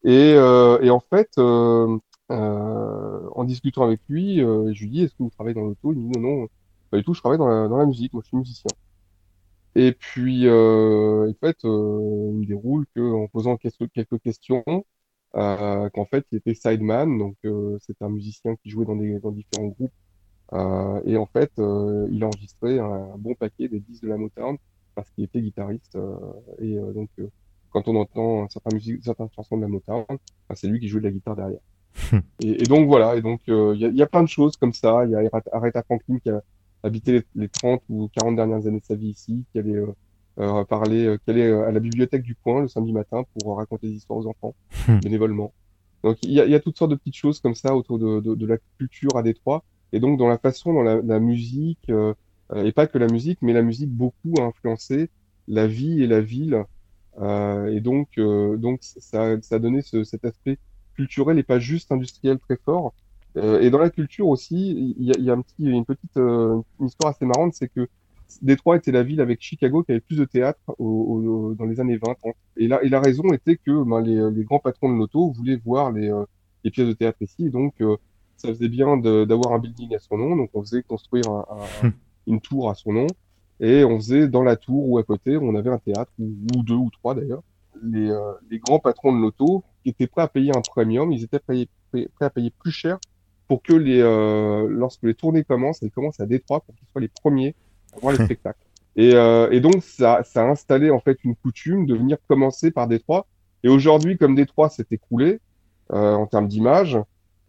Et, 0.04 0.34
euh, 0.36 0.80
et 0.82 0.90
en 0.90 1.00
fait, 1.00 1.30
euh, 1.38 1.98
en 2.28 3.44
discutant 3.44 3.84
avec 3.84 4.00
lui, 4.08 4.38
je 4.38 4.80
lui 4.80 4.90
dis, 4.90 5.02
est-ce 5.02 5.14
que 5.14 5.22
vous 5.22 5.30
travaillez 5.30 5.54
dans 5.54 5.64
l'auto? 5.64 5.92
Il 5.92 5.98
me 6.00 6.12
dit, 6.12 6.20
non, 6.20 6.40
non, 6.42 6.48
pas 6.94 6.98
du 6.98 7.04
tout, 7.04 7.12
je 7.12 7.18
travaille 7.18 7.38
dans 7.38 7.48
la, 7.48 7.66
dans 7.66 7.78
la 7.78 7.86
musique, 7.86 8.12
moi 8.12 8.22
je 8.22 8.28
suis 8.28 8.36
musicien. 8.36 8.70
Et 9.74 9.90
puis, 9.90 10.46
euh, 10.46 11.28
en 11.28 11.34
fait, 11.44 11.56
euh, 11.64 12.28
il 12.30 12.38
me 12.38 12.46
déroule 12.46 12.86
que, 12.94 13.00
en 13.00 13.26
posant 13.26 13.56
quelques, 13.56 13.90
quelques 13.92 14.20
questions, 14.20 14.62
euh, 15.34 15.88
qu'en 15.90 16.04
fait, 16.04 16.24
il 16.30 16.38
était 16.38 16.54
sideman, 16.54 17.18
donc 17.18 17.36
c'est 17.80 18.00
un 18.00 18.10
musicien 18.10 18.54
qui 18.62 18.70
jouait 18.70 18.84
dans, 18.84 18.94
des, 18.94 19.18
dans 19.18 19.32
différents 19.32 19.66
groupes. 19.66 19.92
Et 21.04 21.16
en 21.16 21.26
fait, 21.26 21.50
il 21.58 22.22
a 22.22 22.26
enregistré 22.28 22.78
un, 22.78 22.84
un, 22.84 23.18
bon 23.18 23.34
paquet 23.34 23.66
des 23.66 23.80
disques 23.80 24.04
de 24.04 24.08
la 24.10 24.16
Motown 24.16 24.56
parce 24.94 25.10
qu'il 25.10 25.24
était 25.24 25.40
guitariste. 25.40 25.98
Et 26.60 26.76
donc, 26.76 27.08
quand 27.70 27.88
on 27.88 27.96
entend 27.96 28.48
certaines, 28.50 28.74
musiques, 28.74 29.04
certaines 29.04 29.30
chansons 29.34 29.56
de 29.56 29.62
la 29.62 29.68
Motown, 29.68 30.04
ben, 30.08 30.54
c'est 30.54 30.68
lui 30.68 30.78
qui 30.78 30.86
jouait 30.86 31.00
de 31.00 31.06
la 31.06 31.12
guitare 31.12 31.34
derrière. 31.34 31.60
et, 32.40 32.62
et, 32.62 32.66
donc 32.66 32.86
voilà, 32.86 33.16
et 33.16 33.22
donc 33.22 33.40
il 33.48 33.80
y, 33.80 33.84
a, 33.84 33.88
y, 33.88 34.02
a, 34.02 34.06
plein 34.06 34.22
de 34.22 34.28
choses 34.28 34.56
comme 34.56 34.72
ça. 34.72 35.04
Il 35.06 35.10
y 35.10 35.16
a 35.16 35.28
Aretha 35.52 35.82
Franklin 35.82 36.18
qui 36.20 36.30
a 36.30 36.40
habité 36.84 37.12
les, 37.12 37.24
les, 37.34 37.48
30 37.48 37.82
ou 37.88 38.08
40 38.14 38.36
dernières 38.36 38.66
années 38.66 38.80
de 38.80 38.84
sa 38.84 38.94
vie 38.94 39.08
ici, 39.08 39.44
qui 39.50 39.58
allait 39.58 39.82
euh, 40.38 40.64
parler, 40.64 41.16
qui 41.24 41.30
allait 41.30 41.52
à 41.52 41.72
la 41.72 41.80
bibliothèque 41.80 42.22
du 42.22 42.36
coin 42.36 42.62
le 42.62 42.68
samedi 42.68 42.92
matin 42.92 43.24
pour 43.34 43.56
raconter 43.56 43.88
des 43.88 43.94
histoires 43.94 44.18
aux 44.20 44.26
enfants, 44.26 44.54
bénévolement. 45.02 45.52
Donc 46.02 46.18
il 46.22 46.32
y, 46.32 46.40
a, 46.40 46.44
il 46.44 46.50
y 46.50 46.54
a 46.54 46.60
toutes 46.60 46.76
sortes 46.78 46.90
de 46.90 46.96
petites 46.96 47.16
choses 47.16 47.40
comme 47.40 47.54
ça 47.54 47.74
autour 47.74 47.98
de, 47.98 48.20
de, 48.20 48.34
de 48.34 48.46
la 48.46 48.58
culture 48.78 49.16
à 49.16 49.22
Détroit. 49.22 49.64
Et 49.92 50.00
donc 50.00 50.18
dans 50.18 50.28
la 50.28 50.38
façon 50.38 50.74
dont 50.74 50.82
la, 50.82 51.00
la 51.00 51.18
musique, 51.18 51.90
euh, 52.52 52.64
et 52.64 52.72
pas 52.72 52.86
que 52.86 52.98
la 52.98 53.06
musique, 53.06 53.38
mais 53.42 53.52
la 53.52 53.62
musique 53.62 53.90
beaucoup 53.90 54.34
a 54.38 54.42
influencé 54.42 55.10
la 55.48 55.66
vie 55.66 56.02
et 56.02 56.06
la 56.06 56.20
ville. 56.20 56.64
Euh, 57.20 57.66
et 57.68 57.80
donc, 57.80 58.08
euh, 58.18 58.56
donc 58.56 58.80
ça, 58.82 59.40
ça 59.40 59.54
a 59.54 59.58
donné 59.58 59.82
ce, 59.82 60.04
cet 60.04 60.24
aspect 60.24 60.58
culturel 60.94 61.38
et 61.38 61.42
pas 61.42 61.58
juste 61.58 61.92
industriel 61.92 62.38
très 62.38 62.56
fort. 62.56 62.94
Euh, 63.36 63.60
et 63.60 63.70
dans 63.70 63.78
la 63.78 63.90
culture 63.90 64.28
aussi, 64.28 64.94
il 64.98 65.04
y 65.04 65.10
a, 65.10 65.18
y 65.18 65.30
a 65.30 65.32
un 65.32 65.42
petit, 65.42 65.64
une 65.64 65.84
petite 65.84 66.16
euh, 66.16 66.60
une 66.80 66.86
histoire 66.86 67.12
assez 67.12 67.24
marrante, 67.24 67.54
c'est 67.54 67.68
que 67.68 67.88
Détroit 68.42 68.76
était 68.76 68.92
la 68.92 69.02
ville 69.02 69.20
avec 69.20 69.40
Chicago 69.42 69.82
qui 69.82 69.92
avait 69.92 70.00
plus 70.00 70.16
de 70.16 70.24
théâtre 70.24 70.60
au, 70.78 70.84
au, 70.86 71.54
dans 71.54 71.66
les 71.66 71.80
années 71.80 71.96
20 71.96 72.14
30. 72.14 72.34
Et 72.56 72.68
la, 72.68 72.82
et 72.82 72.88
la 72.88 73.00
raison 73.00 73.32
était 73.32 73.56
que 73.56 73.82
ben, 73.84 74.00
les, 74.00 74.30
les, 74.30 74.44
grands 74.44 74.60
patrons 74.60 74.92
de 74.92 74.98
l'auto 74.98 75.30
voulaient 75.32 75.60
voir 75.64 75.92
les, 75.92 76.10
euh, 76.10 76.24
les, 76.62 76.70
pièces 76.70 76.88
de 76.88 76.92
théâtre 76.92 77.18
ici. 77.22 77.50
Donc, 77.50 77.74
ça 78.36 78.48
faisait 78.48 78.68
bien 78.68 78.96
d'avoir 78.96 79.52
un 79.52 79.58
building 79.58 79.94
à 79.94 79.98
son 79.98 80.16
nom. 80.16 80.36
Donc, 80.36 80.50
on 80.54 80.62
faisait 80.62 80.82
construire 80.82 81.28
un, 81.28 81.44
un, 81.82 81.92
une 82.26 82.40
tour 82.40 82.70
à 82.70 82.74
son 82.74 82.92
nom. 82.92 83.06
Et 83.60 83.84
on 83.84 83.96
faisait 83.98 84.28
dans 84.28 84.42
la 84.42 84.56
tour 84.56 84.88
ou 84.88 84.98
à 84.98 85.04
côté, 85.04 85.36
on 85.36 85.54
avait 85.54 85.70
un 85.70 85.78
théâtre, 85.78 86.10
ou, 86.18 86.34
ou 86.56 86.62
deux 86.62 86.74
ou 86.74 86.90
trois 86.90 87.14
d'ailleurs. 87.14 87.42
Les, 87.82 88.12
les 88.50 88.58
grands 88.58 88.78
patrons 88.78 89.14
de 89.14 89.20
l'auto 89.20 89.64
étaient 89.84 90.06
prêts 90.06 90.22
à 90.22 90.28
payer 90.28 90.56
un 90.56 90.60
premium, 90.60 91.12
ils 91.12 91.24
étaient 91.24 91.38
prêts, 91.38 91.68
prêts 91.90 92.08
à 92.20 92.30
payer 92.30 92.50
plus 92.50 92.72
cher 92.72 92.98
pour 93.48 93.62
que 93.62 93.72
les, 93.72 94.00
euh, 94.00 94.66
lorsque 94.68 95.02
les 95.02 95.14
tournées 95.14 95.44
commencent, 95.44 95.82
elles 95.82 95.90
commencent 95.90 96.20
à 96.20 96.26
Détroit 96.26 96.60
pour 96.60 96.74
qu'ils 96.74 96.88
soient 96.88 97.00
les 97.00 97.08
premiers 97.08 97.54
à 97.94 98.00
voir 98.00 98.12
les 98.12 98.24
spectacles. 98.24 98.58
Et, 98.96 99.14
euh, 99.14 99.50
et 99.50 99.60
donc, 99.60 99.82
ça, 99.82 100.22
ça 100.24 100.42
a 100.42 100.48
installé 100.48 100.90
en 100.90 101.00
fait 101.00 101.18
une 101.24 101.34
coutume 101.36 101.86
de 101.86 101.94
venir 101.94 102.16
commencer 102.28 102.70
par 102.70 102.86
Détroit. 102.86 103.26
Et 103.62 103.68
aujourd'hui, 103.68 104.16
comme 104.16 104.34
Détroit 104.34 104.68
s'est 104.68 104.86
écroulé 104.90 105.40
euh, 105.92 106.14
en 106.14 106.26
termes 106.26 106.48
d'image, 106.48 106.98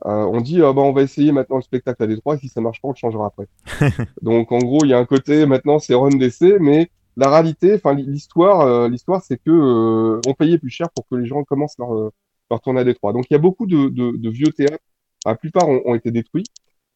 on 0.01 0.39
dit 0.39 0.61
ah 0.61 0.71
bah 0.71 0.83
on 0.83 0.91
va 0.91 1.01
essayer 1.01 1.31
maintenant 1.31 1.55
le 1.55 1.63
spectacle 1.63 2.03
à 2.03 2.07
Détroit. 2.07 2.37
Si 2.37 2.47
ça 2.47 2.61
marche 2.61 2.79
pas, 2.79 2.89
on 2.89 2.91
le 2.91 2.97
changera 2.97 3.25
après. 3.25 3.47
donc 4.21 4.51
en 4.51 4.59
gros, 4.59 4.83
il 4.83 4.89
y 4.89 4.93
a 4.93 4.99
un 4.99 5.05
côté 5.05 5.47
maintenant 5.47 5.79
c'est 5.79 5.95
run 5.95 6.09
d'essai, 6.09 6.57
mais 6.59 6.91
la 7.17 7.31
réalité, 7.31 7.73
enfin 7.73 7.95
l'histoire, 7.95 8.87
l'histoire 8.87 9.23
c'est 9.23 9.37
que 9.37 10.19
on 10.27 10.33
payait 10.35 10.59
plus 10.59 10.69
cher 10.69 10.91
pour 10.91 11.07
que 11.07 11.15
les 11.15 11.25
gens 11.25 11.43
commencent 11.43 11.79
leur 11.79 12.11
leur 12.49 12.61
tournée 12.61 12.81
à 12.81 12.83
Détroit. 12.83 13.13
Donc 13.13 13.25
il 13.29 13.33
y 13.33 13.35
a 13.35 13.39
beaucoup 13.39 13.65
de, 13.65 13.89
de, 13.89 14.15
de 14.17 14.29
vieux 14.29 14.51
théâtres. 14.51 14.83
La 15.25 15.35
plupart 15.35 15.67
ont, 15.67 15.81
ont 15.85 15.95
été 15.95 16.11
détruits 16.11 16.45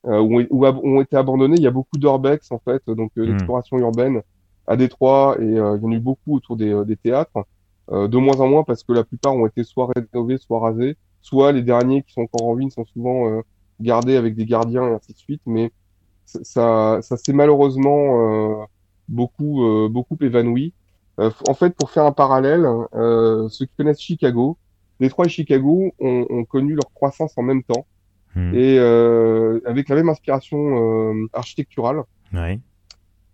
euh, 0.06 0.20
ou, 0.20 0.42
ou 0.50 0.66
ont 0.66 1.02
été 1.02 1.16
abandonnés. 1.16 1.56
Il 1.58 1.64
y 1.64 1.68
a 1.68 1.72
beaucoup 1.72 1.98
d'urbex 1.98 2.52
en 2.52 2.60
fait, 2.60 2.84
donc 2.88 3.12
mmh. 3.16 3.24
l'exploration 3.24 3.78
urbaine 3.78 4.22
à 4.68 4.78
Détroit 4.78 5.38
et 5.40 5.46
il 5.46 5.56
y 5.56 5.60
en 5.60 5.92
a 5.92 5.96
eu 5.96 6.00
beaucoup 6.00 6.36
autour 6.36 6.56
des, 6.56 6.84
des 6.86 6.96
théâtres. 6.96 7.46
de 7.92 8.18
moins 8.18 8.40
en 8.40 8.48
moins 8.48 8.64
parce 8.64 8.84
que 8.84 8.94
la 8.94 9.04
plupart 9.04 9.34
ont 9.36 9.48
été 9.48 9.64
soit 9.64 9.90
rénovés, 9.96 10.38
soit 10.38 10.60
rasés 10.60 10.96
soit 11.22 11.52
les 11.52 11.62
derniers 11.62 12.04
qui 12.04 12.14
sont 12.14 12.22
encore 12.22 12.48
en 12.48 12.54
ruine 12.54 12.72
sont 12.72 12.86
souvent 12.86 13.30
euh, 13.30 13.42
gardés 13.80 14.16
avec 14.16 14.36
des 14.36 14.46
gardiens 14.46 14.88
et 14.88 14.94
ainsi 14.94 15.14
de 15.14 15.18
suite, 15.18 15.42
mais 15.46 15.72
ça, 16.26 17.00
ça 17.02 17.18
s'est 17.18 17.34
malheureusement 17.34 18.62
euh, 18.62 18.66
beaucoup, 19.08 19.64
euh, 19.64 19.90
beaucoup 19.90 20.18
évanoui. 20.22 20.74
en 21.18 21.54
fait, 21.54 21.76
pour 21.76 21.92
faire 21.92 22.06
un 22.06 22.12
parallèle, 22.12 22.66
ceux 23.50 23.66
qui 23.66 23.76
connaissent 23.78 24.02
Chicago, 24.02 24.58
Détroit 25.00 25.26
et 25.26 25.30
Chicago 25.30 25.92
ont, 26.00 26.26
ont, 26.30 26.46
connu 26.46 26.76
leur 26.76 26.94
croissance 26.94 27.38
en 27.38 27.42
même 27.42 27.64
temps 27.64 27.86
hmm. 28.40 28.56
et 28.56 28.80
avec 29.66 29.90
la 29.90 29.96
même 29.96 30.10
inspiration 30.10 31.28
architecturale. 31.34 32.04
Ouais. 32.34 32.60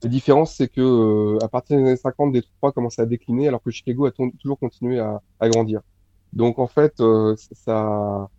La 0.04 0.10
différence, 0.10 0.56
c'est 0.56 0.68
que 0.68 1.44
à 1.44 1.48
partir 1.48 1.78
des 1.78 1.84
années 1.84 1.96
50, 1.96 2.32
Détroit 2.32 2.72
commence 2.72 3.00
à 3.00 3.06
décliner 3.06 3.48
alors 3.48 3.62
que 3.64 3.72
Chicago 3.72 4.06
a 4.06 4.12
toujours 4.12 4.60
continué 4.60 5.00
à, 5.00 5.22
à 5.40 5.50
grandir. 5.50 5.82
Donc 6.34 6.60
en 6.60 6.68
fait, 6.68 7.00
euh, 7.00 7.36
ça, 7.54 8.30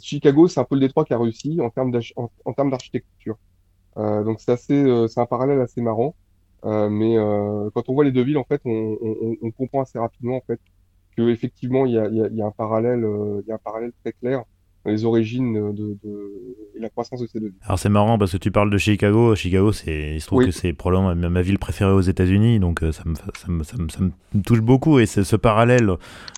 Chicago, 0.00 0.48
c'est 0.48 0.60
un 0.60 0.64
peu 0.64 0.74
le 0.74 0.80
Détroit 0.80 1.04
qui 1.04 1.12
a 1.12 1.18
réussi 1.18 1.60
en 1.60 1.70
termes 1.70 1.90
d'architecture. 2.70 3.36
Euh, 3.96 4.24
donc 4.24 4.40
c'est 4.40 4.52
assez, 4.52 4.74
euh, 4.74 5.06
c'est 5.06 5.20
un 5.20 5.26
parallèle 5.26 5.60
assez 5.60 5.80
marrant. 5.80 6.14
Euh, 6.64 6.88
mais 6.88 7.18
euh, 7.18 7.70
quand 7.74 7.88
on 7.88 7.94
voit 7.94 8.04
les 8.04 8.12
deux 8.12 8.24
villes, 8.24 8.38
en 8.38 8.44
fait, 8.44 8.62
on, 8.64 8.96
on, 9.00 9.36
on 9.42 9.50
comprend 9.50 9.82
assez 9.82 9.98
rapidement 9.98 10.36
en 10.36 10.40
fait 10.40 10.60
que 11.16 11.28
effectivement 11.28 11.86
il 11.86 11.92
y 11.92 11.98
a, 11.98 12.08
il 12.08 12.16
y 12.16 12.22
a, 12.22 12.26
il 12.28 12.36
y 12.36 12.42
a 12.42 12.46
un 12.46 12.50
parallèle, 12.50 13.00
il 13.00 13.46
y 13.46 13.52
a 13.52 13.54
un 13.54 13.58
parallèle 13.58 13.92
très 14.02 14.12
clair 14.14 14.42
les 14.90 15.04
origines 15.04 15.72
de, 15.72 15.96
de, 16.02 16.30
et 16.76 16.80
la 16.80 16.88
croissance 16.88 17.20
de 17.20 17.26
ces 17.26 17.40
deux 17.40 17.46
villes. 17.46 17.58
Alors 17.64 17.78
c'est 17.78 17.88
marrant 17.88 18.18
parce 18.18 18.32
que 18.32 18.36
tu 18.36 18.50
parles 18.50 18.70
de 18.70 18.78
Chicago. 18.78 19.34
Chicago, 19.34 19.72
c'est, 19.72 20.14
il 20.14 20.20
se 20.20 20.26
trouve 20.26 20.40
oui. 20.40 20.46
que 20.46 20.50
c'est 20.50 20.72
probablement 20.72 21.14
ma, 21.14 21.28
ma, 21.28 21.42
ville 21.42 21.58
préférée 21.58 21.92
aux 21.92 22.00
États-Unis, 22.02 22.60
donc 22.60 22.82
euh, 22.82 22.92
ça 22.92 23.02
me, 23.06 23.14
ça, 23.14 23.24
me, 23.48 23.62
ça, 23.62 23.76
me, 23.78 23.88
ça 23.88 23.98
me, 24.00 24.42
touche 24.42 24.60
beaucoup. 24.60 24.98
Et 24.98 25.06
ce 25.06 25.36
parallèle, 25.36 25.90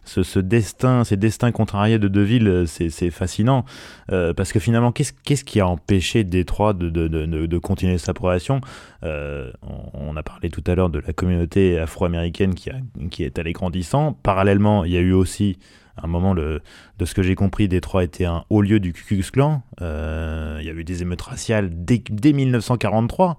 ce, 0.04 0.22
ce, 0.22 0.38
destin, 0.38 1.04
ces 1.04 1.16
destins 1.16 1.50
contrariés 1.50 1.98
de 1.98 2.08
deux 2.08 2.22
villes, 2.22 2.64
c'est, 2.66 3.10
fascinant 3.10 3.64
euh, 4.12 4.32
parce 4.32 4.52
que 4.52 4.60
finalement, 4.60 4.92
qu'est-ce, 4.92 5.12
qu'est-ce 5.24 5.44
qui 5.44 5.60
a 5.60 5.66
empêché 5.66 6.24
Détroit 6.24 6.72
de, 6.72 6.90
de, 6.90 7.08
de, 7.08 7.46
de 7.46 7.58
continuer 7.58 7.98
sa 7.98 8.14
progression? 8.14 8.60
Euh, 9.02 9.50
on, 9.62 10.10
on, 10.12 10.16
a 10.16 10.22
parlé 10.22 10.50
tout 10.50 10.64
à 10.66 10.74
l'heure 10.74 10.90
de 10.90 10.98
la 10.98 11.12
communauté 11.12 11.78
afro-américaine 11.78 12.54
qui, 12.54 12.70
a, 12.70 12.76
qui 13.10 13.24
est 13.24 13.38
allée 13.38 13.52
grandissant. 13.52 14.12
Parallèlement, 14.22 14.84
il 14.84 14.92
y 14.92 14.96
a 14.96 15.00
eu 15.00 15.12
aussi 15.12 15.58
à 15.96 16.04
un 16.04 16.08
moment, 16.08 16.34
le, 16.34 16.60
de 16.98 17.04
ce 17.04 17.14
que 17.14 17.22
j'ai 17.22 17.34
compris, 17.34 17.68
Détroit 17.68 18.04
était 18.04 18.26
un 18.26 18.44
haut 18.50 18.62
lieu 18.62 18.80
du 18.80 18.92
Ku 18.92 19.02
Klux 19.04 19.30
Klan. 19.32 19.62
Euh, 19.80 20.58
il 20.60 20.66
y 20.66 20.70
a 20.70 20.72
eu 20.72 20.84
des 20.84 21.02
émeutes 21.02 21.22
raciales 21.22 21.70
dès, 21.72 22.02
dès 22.10 22.32
1943. 22.32 23.38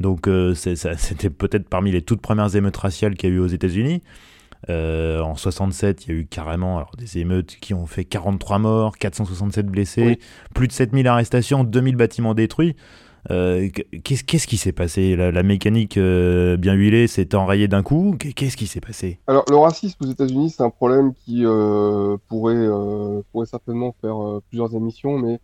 Donc 0.00 0.26
euh, 0.26 0.54
c'était 0.54 1.30
peut-être 1.30 1.68
parmi 1.68 1.92
les 1.92 2.02
toutes 2.02 2.20
premières 2.20 2.56
émeutes 2.56 2.76
raciales 2.76 3.14
qu'il 3.14 3.30
y 3.30 3.32
a 3.32 3.36
eu 3.36 3.38
aux 3.38 3.46
États-Unis. 3.46 4.02
Euh, 4.70 5.20
en 5.20 5.36
67, 5.36 6.06
il 6.06 6.08
y 6.08 6.16
a 6.16 6.20
eu 6.20 6.26
carrément 6.26 6.78
alors, 6.78 6.92
des 6.96 7.18
émeutes 7.18 7.56
qui 7.60 7.74
ont 7.74 7.86
fait 7.86 8.04
43 8.04 8.58
morts, 8.58 8.96
467 8.96 9.66
blessés, 9.66 10.06
oui. 10.06 10.18
plus 10.54 10.68
de 10.68 10.72
7000 10.72 11.06
arrestations, 11.06 11.64
2000 11.64 11.96
bâtiments 11.96 12.34
détruits. 12.34 12.74
Euh, 13.30 13.68
qu'est-ce, 14.02 14.46
qui 14.46 14.56
s'est 14.56 14.72
passé? 14.72 15.16
La, 15.16 15.42
mécanique 15.42 15.96
euh, 15.96 16.56
bien 16.56 16.74
huilée 16.74 17.06
s'est 17.06 17.34
enrayée 17.34 17.68
d'un 17.68 17.82
coup? 17.82 18.16
Qu'est-ce 18.18 18.56
qui 18.56 18.66
s'est 18.66 18.80
passé? 18.80 19.18
Alors, 19.26 19.44
le 19.48 19.56
racisme 19.56 20.04
aux 20.04 20.10
États-Unis, 20.10 20.50
c'est 20.50 20.62
un 20.62 20.70
problème 20.70 21.14
qui 21.14 21.44
euh, 21.44 22.16
pourrait, 22.28 23.46
certainement 23.46 23.94
faire 24.00 24.16
plusieurs 24.48 24.74
émissions, 24.74 25.18
mais 25.18 25.40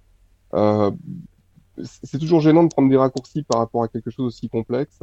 c'est 1.82 2.18
toujours 2.18 2.40
gênant 2.40 2.64
de 2.64 2.68
prendre 2.68 2.90
des 2.90 2.96
raccourcis 2.96 3.42
par 3.42 3.60
rapport 3.60 3.82
à 3.82 3.88
quelque 3.88 4.10
chose 4.10 4.26
aussi 4.26 4.48
complexe. 4.48 5.00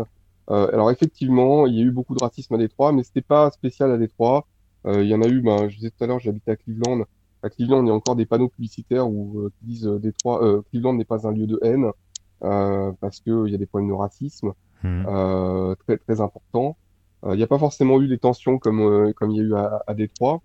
Alors 0.50 0.92
effectivement, 0.92 1.68
il 1.68 1.76
y 1.76 1.80
a 1.80 1.84
eu 1.84 1.92
beaucoup 1.92 2.16
de 2.16 2.24
racisme 2.24 2.54
à 2.54 2.58
Détroit, 2.58 2.92
mais 2.92 3.04
c'était 3.04 3.22
pas 3.22 3.50
spécial 3.52 3.92
à 3.92 3.98
Détroit. 3.98 4.46
Il 4.86 5.06
y 5.06 5.16
en 5.16 5.22
a 5.22 5.28
eu, 5.28 5.42
ben, 5.42 5.68
je 5.68 5.76
disais 5.76 5.90
tout 5.90 6.04
à 6.04 6.08
l'heure, 6.08 6.20
j'habitais 6.20 6.52
à 6.52 6.56
Cleveland. 6.56 7.04
À 7.44 7.50
Cleveland, 7.50 7.84
il 7.84 7.88
y 7.88 7.92
a 7.92 7.94
encore 7.94 8.16
des 8.16 8.26
panneaux 8.26 8.48
publicitaires 8.48 9.10
où, 9.10 9.50
qui 9.60 9.66
disent 9.66 9.92
Détroit, 10.00 10.64
Cleveland 10.70 10.94
n'est 10.94 11.06
pas 11.06 11.28
un 11.28 11.32
lieu 11.32 11.48
de 11.48 11.60
haine 11.64 11.92
parce 12.40 13.20
qu'il 13.22 13.48
y 13.48 13.56
a 13.56 13.58
des 13.58 13.66
problèmes 13.66 13.90
de 13.90 13.94
racisme 13.96 14.54
Mhm. 14.84 15.06
euh, 15.08 15.76
très 15.88 15.98
très 15.98 16.22
importants. 16.22 16.78
Euh, 17.26 17.34
Il 17.34 17.38
n'y 17.38 17.44
a 17.44 17.48
pas 17.48 17.58
forcément 17.58 18.00
eu 18.02 18.08
des 18.08 18.20
tensions 18.20 18.60
comme 18.60 18.80
euh, 18.82 19.12
comme 19.14 19.32
il 19.32 19.38
y 19.38 19.40
a 19.40 19.44
eu 19.44 19.54
à, 19.56 19.82
à 19.88 19.94
Détroit, 19.96 20.42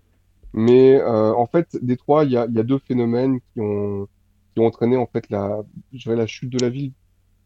mais 0.53 0.99
euh, 0.99 1.33
en 1.35 1.45
fait, 1.45 1.77
Détroit, 1.83 2.25
il 2.25 2.31
y 2.31 2.37
a, 2.37 2.47
y 2.49 2.59
a 2.59 2.63
deux 2.63 2.79
phénomènes 2.79 3.39
qui 3.53 3.61
ont 3.61 4.07
qui 4.53 4.59
ont 4.59 4.65
entraîné 4.65 4.97
en 4.97 5.05
fait 5.07 5.29
la, 5.29 5.61
je 5.93 5.99
dirais 6.03 6.15
la 6.15 6.27
chute 6.27 6.49
de 6.51 6.59
la 6.59 6.69
ville. 6.69 6.93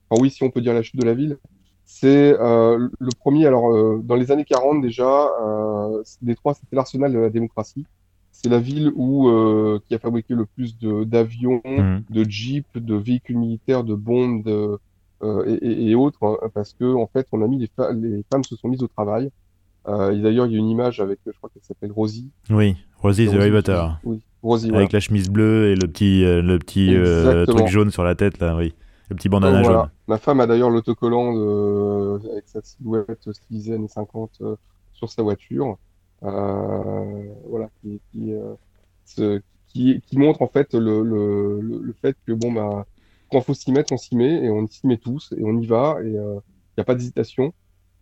Enfin 0.10 0.22
oui, 0.22 0.30
si 0.30 0.44
on 0.44 0.50
peut 0.50 0.62
dire 0.62 0.74
la 0.74 0.82
chute 0.84 1.00
de 1.00 1.06
la 1.06 1.14
ville. 1.14 1.38
C'est 1.86 2.34
euh, 2.40 2.90
le 3.00 3.10
premier. 3.20 3.46
Alors, 3.48 3.70
euh, 3.74 4.02
dans 4.04 4.16
les 4.16 4.32
années 4.32 4.44
40 4.46 4.82
déjà, 4.82 5.30
euh, 5.42 6.04
Détroit, 6.22 6.54
c'était 6.54 6.76
l'arsenal 6.76 7.14
de 7.14 7.20
la 7.20 7.30
démocratie. 7.30 7.86
C'est 8.40 8.50
la 8.50 8.60
ville 8.60 8.92
où 8.96 9.28
euh, 9.30 9.80
qui 9.88 9.96
a 9.96 10.00
fabriqué 10.00 10.36
le 10.36 10.46
plus 10.46 10.78
de 10.78 11.04
d'avions, 11.04 11.62
Mhm. 11.66 12.04
de 12.10 12.24
jeeps, 12.30 12.68
de 12.76 12.96
véhicules 12.96 13.38
militaires, 13.38 13.84
de 13.84 13.96
bombes 13.96 14.44
de, 14.44 14.78
euh, 15.24 15.44
et, 15.48 15.54
et- 15.68 15.90
et 15.90 15.96
autres, 15.96 16.20
hein, 16.22 16.36
parce 16.54 16.74
que 16.74 16.86
en 16.94 17.08
fait, 17.08 17.26
on 17.32 17.42
a 17.42 17.48
mis 17.48 17.58
les, 17.58 17.68
femmes 18.32 18.44
se 18.44 18.56
sont 18.56 18.68
mises 18.68 18.84
au 18.84 18.88
travail. 18.88 19.32
Euh, 19.88 20.16
d'ailleurs, 20.22 20.46
il 20.46 20.54
y 20.54 20.56
a 20.56 20.60
une 20.60 20.70
image 20.70 21.00
avec, 21.00 21.18
je 21.26 21.32
crois 21.32 21.50
qu'elle 21.52 21.64
s'appelle 21.64 21.92
Rosie. 21.92 22.30
Oui, 22.52 22.76
Rosie 23.00 23.26
the 23.28 23.32
Riveter. 23.32 23.84
Oui, 24.04 24.20
Rosie. 24.44 24.70
Avec 24.72 24.92
la 24.92 25.00
chemise 25.00 25.30
bleue 25.30 25.72
et 25.72 25.76
le 25.76 25.88
petit, 25.88 26.24
euh, 26.24 26.42
le 26.44 26.60
petit 26.60 26.94
truc 27.48 27.68
jaune 27.68 27.90
sur 27.90 28.04
la 28.04 28.14
tête, 28.14 28.38
là, 28.40 28.56
oui. 28.56 28.74
Le 29.10 29.16
petit 29.16 29.30
bandana 29.30 29.62
Voilà. 29.64 29.80
jaune. 29.80 29.90
Ma 30.08 30.18
femme 30.20 30.42
a 30.42 30.46
d'ailleurs 30.46 30.70
l'autocollant 30.70 31.34
de- 31.34 32.20
avec 32.34 32.44
sa 32.48 32.62
silhouette 32.62 33.32
stylisée 33.32 33.74
années 33.74 33.88
50 33.88 34.32
euh, 34.42 34.56
sur 34.94 35.10
sa 35.10 35.24
voiture. 35.24 35.78
Euh, 36.24 37.34
voilà, 37.48 37.70
qui, 37.82 38.02
qui, 38.12 38.34
euh, 38.34 38.56
ce- 39.06 39.42
qui, 39.68 40.02
qui 40.02 40.18
montre 40.18 40.42
en 40.42 40.48
fait 40.48 40.74
le, 40.74 41.04
le, 41.04 41.62
le, 41.62 41.94
fait 41.94 42.18
que 42.26 42.32
bon 42.34 42.52
bah 42.52 42.86
quand 43.30 43.42
faut 43.42 43.54
s'y 43.54 43.72
mettre, 43.72 43.94
on 43.94 43.98
s'y 43.98 44.16
met 44.16 44.44
et 44.46 44.50
on 44.50 44.66
s'y 44.68 44.88
met 44.88 44.98
tous 44.98 45.34
et 45.38 45.44
on 45.44 45.58
y 45.60 45.68
va 45.68 45.98
et 46.04 46.08
il 46.08 46.14
n'y 46.78 46.82
a 46.82 46.84
pas 46.86 46.96
d'hésitation. 46.96 47.54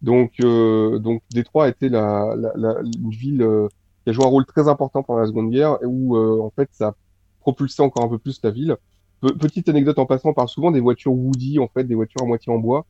Donc 0.02 0.34
euh, 0.42 1.00
donc 1.00 1.24
Détroit 1.32 1.66
a 1.66 1.70
été 1.70 1.90
la, 1.90 2.36
la, 2.38 2.52
la, 2.56 2.82
une 2.82 3.10
ville 3.12 3.42
euh, 3.42 3.68
qui 4.04 4.10
a 4.12 4.14
joué 4.14 4.24
un 4.26 4.28
rôle 4.30 4.46
très 4.46 4.68
important 4.68 5.04
pendant 5.04 5.20
la 5.22 5.28
Seconde 5.28 5.52
Guerre 5.52 5.78
et 5.82 5.86
où 5.86 6.16
euh, 6.18 6.42
en 6.42 6.52
fait 6.52 6.70
ça 6.74 6.90
a 6.90 6.96
propulsé 7.40 7.82
encore 7.82 8.04
un 8.06 8.10
peu 8.10 8.20
plus 8.20 8.40
la 8.44 8.52
ville. 8.52 8.78
Pe- 9.22 9.34
petite 9.38 9.70
anecdote 9.70 10.00
en 10.00 10.06
passant, 10.06 10.30
on 10.30 10.34
parle 10.34 10.50
souvent 10.50 10.72
des 10.72 10.80
voitures 10.82 11.14
Woody, 11.14 11.60
en 11.60 11.68
fait, 11.68 11.84
des 11.86 11.96
voitures 11.96 12.22
à 12.24 12.26
moitié 12.26 12.52
en 12.54 12.60
bois. 12.60 12.86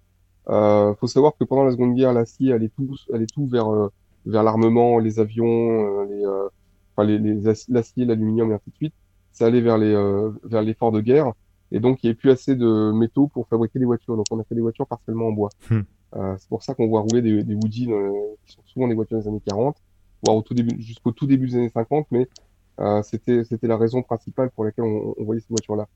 Euh, 0.49 0.93
faut 0.95 1.07
savoir 1.07 1.33
que 1.39 1.43
pendant 1.43 1.63
la 1.63 1.71
Seconde 1.71 1.95
Guerre, 1.95 2.13
l'acier 2.13 2.53
allait 2.53 2.69
tout, 2.69 2.95
allait 3.13 3.27
tout 3.27 3.47
vers 3.47 3.71
euh, 3.73 3.89
vers 4.25 4.43
l'armement, 4.43 4.99
les 4.99 5.19
avions, 5.19 6.01
euh, 6.01 6.05
les, 6.09 6.25
euh, 6.25 6.47
enfin 6.95 7.07
les, 7.07 7.19
les 7.19 7.47
ac- 7.47 7.65
l'acier, 7.69 8.05
l'aluminium 8.05 8.51
et 8.51 8.55
ainsi 8.55 8.69
de 8.71 8.75
suite. 8.75 8.93
Ça 9.31 9.45
allait 9.47 9.61
vers 9.61 9.77
les 9.77 9.93
euh, 9.93 10.31
vers 10.43 10.61
l'effort 10.61 10.91
de 10.91 11.01
guerre, 11.01 11.33
et 11.71 11.79
donc 11.79 12.01
il 12.03 12.07
n'y 12.07 12.09
avait 12.11 12.17
plus 12.17 12.31
assez 12.31 12.55
de 12.55 12.91
métaux 12.93 13.27
pour 13.27 13.47
fabriquer 13.47 13.79
des 13.79 13.85
voitures. 13.85 14.15
Donc 14.15 14.25
on 14.31 14.39
a 14.39 14.43
fait 14.43 14.55
des 14.55 14.61
voitures 14.61 14.87
partiellement 14.87 15.27
en 15.27 15.31
bois. 15.31 15.49
Hmm. 15.69 15.81
Euh, 16.15 16.35
c'est 16.39 16.47
pour 16.47 16.63
ça 16.63 16.73
qu'on 16.73 16.87
voit 16.87 17.01
rouler 17.01 17.21
des, 17.21 17.43
des 17.43 17.55
Woody 17.55 17.87
dans 17.87 17.99
le- 17.99 18.11
qui 18.45 18.53
sont 18.53 18.61
souvent 18.65 18.87
des 18.87 18.93
voitures 18.95 19.19
des 19.19 19.27
années 19.27 19.41
40, 19.45 19.75
voire 20.23 20.37
au 20.37 20.41
tout 20.41 20.53
début, 20.53 20.81
jusqu'au 20.81 21.11
tout 21.11 21.25
début 21.27 21.47
des 21.47 21.55
années 21.57 21.69
50, 21.69 22.07
mais 22.11 22.27
euh, 22.79 23.01
c'était 23.03 23.43
c'était 23.43 23.67
la 23.67 23.75
raison 23.77 24.01
principale 24.01 24.49
pour 24.51 24.63
laquelle 24.63 24.85
on, 24.85 25.13
on 25.17 25.23
voyait 25.25 25.41
ces 25.41 25.49
voitures-là. 25.49 25.87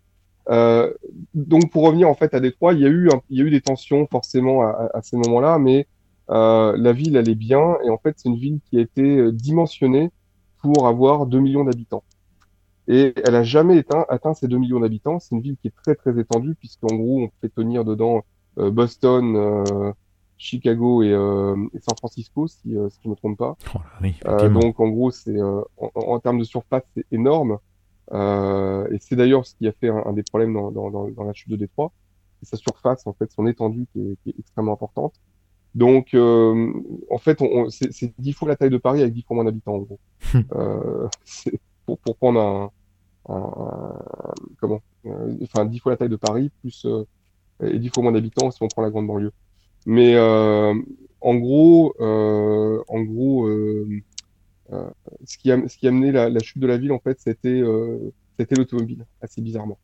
Euh, 0.50 0.92
donc 1.36 1.72
pour 1.72 1.84
revenir 1.84 2.10
en 2.10 2.16
fait 2.16 2.34
à 2.34 2.40
Détroit, 2.40 2.74
il 2.74 2.80
y 2.82 2.86
a 2.86 2.90
eu 2.90 3.10
un- 3.10 3.22
il 3.30 3.38
y 3.38 3.42
a 3.42 3.46
eu 3.46 3.52
des 3.52 3.62
tensions 3.62 4.08
forcément 4.08 4.64
à, 4.64 4.70
à- 4.72 4.98
à 4.98 5.02
ces 5.02 5.16
moments-là, 5.16 5.60
mais 5.60 5.88
euh, 6.30 6.76
la 6.78 6.94
ville 6.94 7.16
elle 7.18 7.30
est 7.30 7.36
bien 7.36 7.78
et 7.86 7.90
en 7.90 7.98
fait 7.98 8.16
c'est 8.18 8.30
une 8.30 8.38
ville 8.38 8.60
qui 8.70 8.78
a 8.78 8.82
été 8.82 9.02
euh, 9.18 9.32
dimensionnée 9.32 10.12
pour 10.62 10.88
avoir 10.88 11.26
2 11.28 11.40
millions 11.40 11.64
d'habitants. 11.66 12.04
Et 12.88 13.14
elle 13.26 13.36
a 13.36 13.44
jamais 13.44 13.78
atteint, 13.80 14.06
atteint 14.10 14.34
ces 14.34 14.48
2 14.48 14.58
millions 14.58 14.80
d'habitants. 14.80 15.20
C'est 15.20 15.36
une 15.36 15.42
ville 15.42 15.58
qui 15.58 15.68
est 15.68 15.76
très 15.84 15.96
très 15.96 16.20
étendue 16.20 16.56
puisqu'en 16.56 16.96
gros 16.96 17.24
on 17.24 17.30
fait 17.42 17.50
tenir 17.50 17.86
dedans 17.86 18.24
euh, 18.60 18.72
Boston, 18.72 19.36
euh, 19.36 19.94
Chicago 20.38 21.04
et, 21.04 21.12
euh, 21.14 21.56
et 21.74 21.80
San 21.80 21.96
Francisco 21.98 22.48
si, 22.48 22.76
euh, 22.78 22.90
si 22.90 23.00
je 23.04 23.10
me 23.10 23.16
trompe 23.16 23.38
pas. 23.38 23.58
Oh 23.76 23.78
là, 23.80 23.84
oui, 24.02 24.16
Euh, 24.26 24.50
donc 24.50 24.80
en 24.80 24.90
gros, 24.90 25.12
c'est 25.12 25.36
euh, 25.38 25.62
en, 25.78 25.92
en 25.96 26.20
termes 26.20 26.40
de 26.40 26.44
surface, 26.46 26.84
c'est 26.96 27.06
énorme. 27.12 27.60
Euh, 28.14 28.88
et 28.92 28.98
c'est 29.00 29.16
d'ailleurs 29.16 29.46
ce 29.46 29.56
qui 29.56 29.68
a 29.68 29.72
fait 29.74 29.90
un, 29.90 30.04
un 30.06 30.14
des 30.14 30.24
problèmes 30.24 30.54
dans, 30.54 30.72
dans, 30.72 30.90
dans, 30.92 31.10
dans 31.12 31.24
la 31.24 31.34
chute 31.34 31.52
de 31.52 31.58
Détroit. 31.58 31.94
C'est 32.42 32.50
sa 32.50 32.58
surface, 32.58 33.06
en 33.08 33.14
fait, 33.14 33.32
son 33.32 33.48
étendue 33.48 33.88
qui 33.94 34.00
est, 34.02 34.18
qui 34.24 34.30
est 34.32 34.40
extrêmement 34.40 34.74
importante. 34.74 35.14
Donc, 35.76 36.14
euh, 36.14 36.74
en 37.12 37.18
fait, 37.20 37.42
on, 37.42 37.46
on- 37.66 37.70
c'est 37.70 38.14
dix 38.20 38.34
fois 38.34 38.48
la 38.50 38.56
taille 38.56 38.70
de 38.72 38.78
Paris 38.78 39.02
avec 39.02 39.14
dix 39.14 39.24
fois 39.24 39.36
moins 39.36 39.46
d'habitants, 39.46 39.76
en 39.76 39.80
gros. 39.80 40.00
euh, 40.54 41.08
c'est 41.26 41.60
pour, 41.86 42.00
pour 42.00 42.18
prendre 42.18 42.40
un, 42.40 42.72
un- 43.30 43.36
un- 43.36 44.34
comment, 44.60 44.82
euh, 45.06 45.36
enfin, 45.44 45.66
dix 45.66 45.80
fois 45.80 45.92
la 45.94 45.98
taille 45.98 46.10
de 46.10 46.16
Paris 46.18 46.52
plus 46.62 46.86
euh, 46.86 47.04
et 47.64 47.80
dix 47.80 47.90
fois 47.90 48.04
moins 48.04 48.12
d'habitants 48.14 48.52
si 48.52 48.64
on 48.64 48.68
prend 48.68 48.82
la 48.84 48.90
grande 48.92 49.08
banlieue. 49.08 49.32
Mais 49.86 50.16
euh, 50.16 50.74
en 51.22 51.36
gros, 51.36 51.96
euh, 52.02 52.84
en 52.88 53.02
gros, 53.04 53.48
euh, 53.48 53.88
euh, 54.74 54.90
ce 55.26 55.38
qui 55.38 55.52
a, 55.52 55.68
ce 55.68 55.78
qui 55.78 55.88
a 55.88 55.90
amené 55.90 56.12
la, 56.12 56.30
la 56.30 56.42
chute 56.42 56.62
de 56.62 56.68
la 56.68 56.78
ville, 56.78 56.92
en 56.92 57.00
fait, 57.00 57.20
c'était 57.20 57.50
euh, 57.62 58.12
c'était 58.40 58.56
l'automobile, 58.56 59.06
assez 59.22 59.42
bizarrement. 59.42 59.80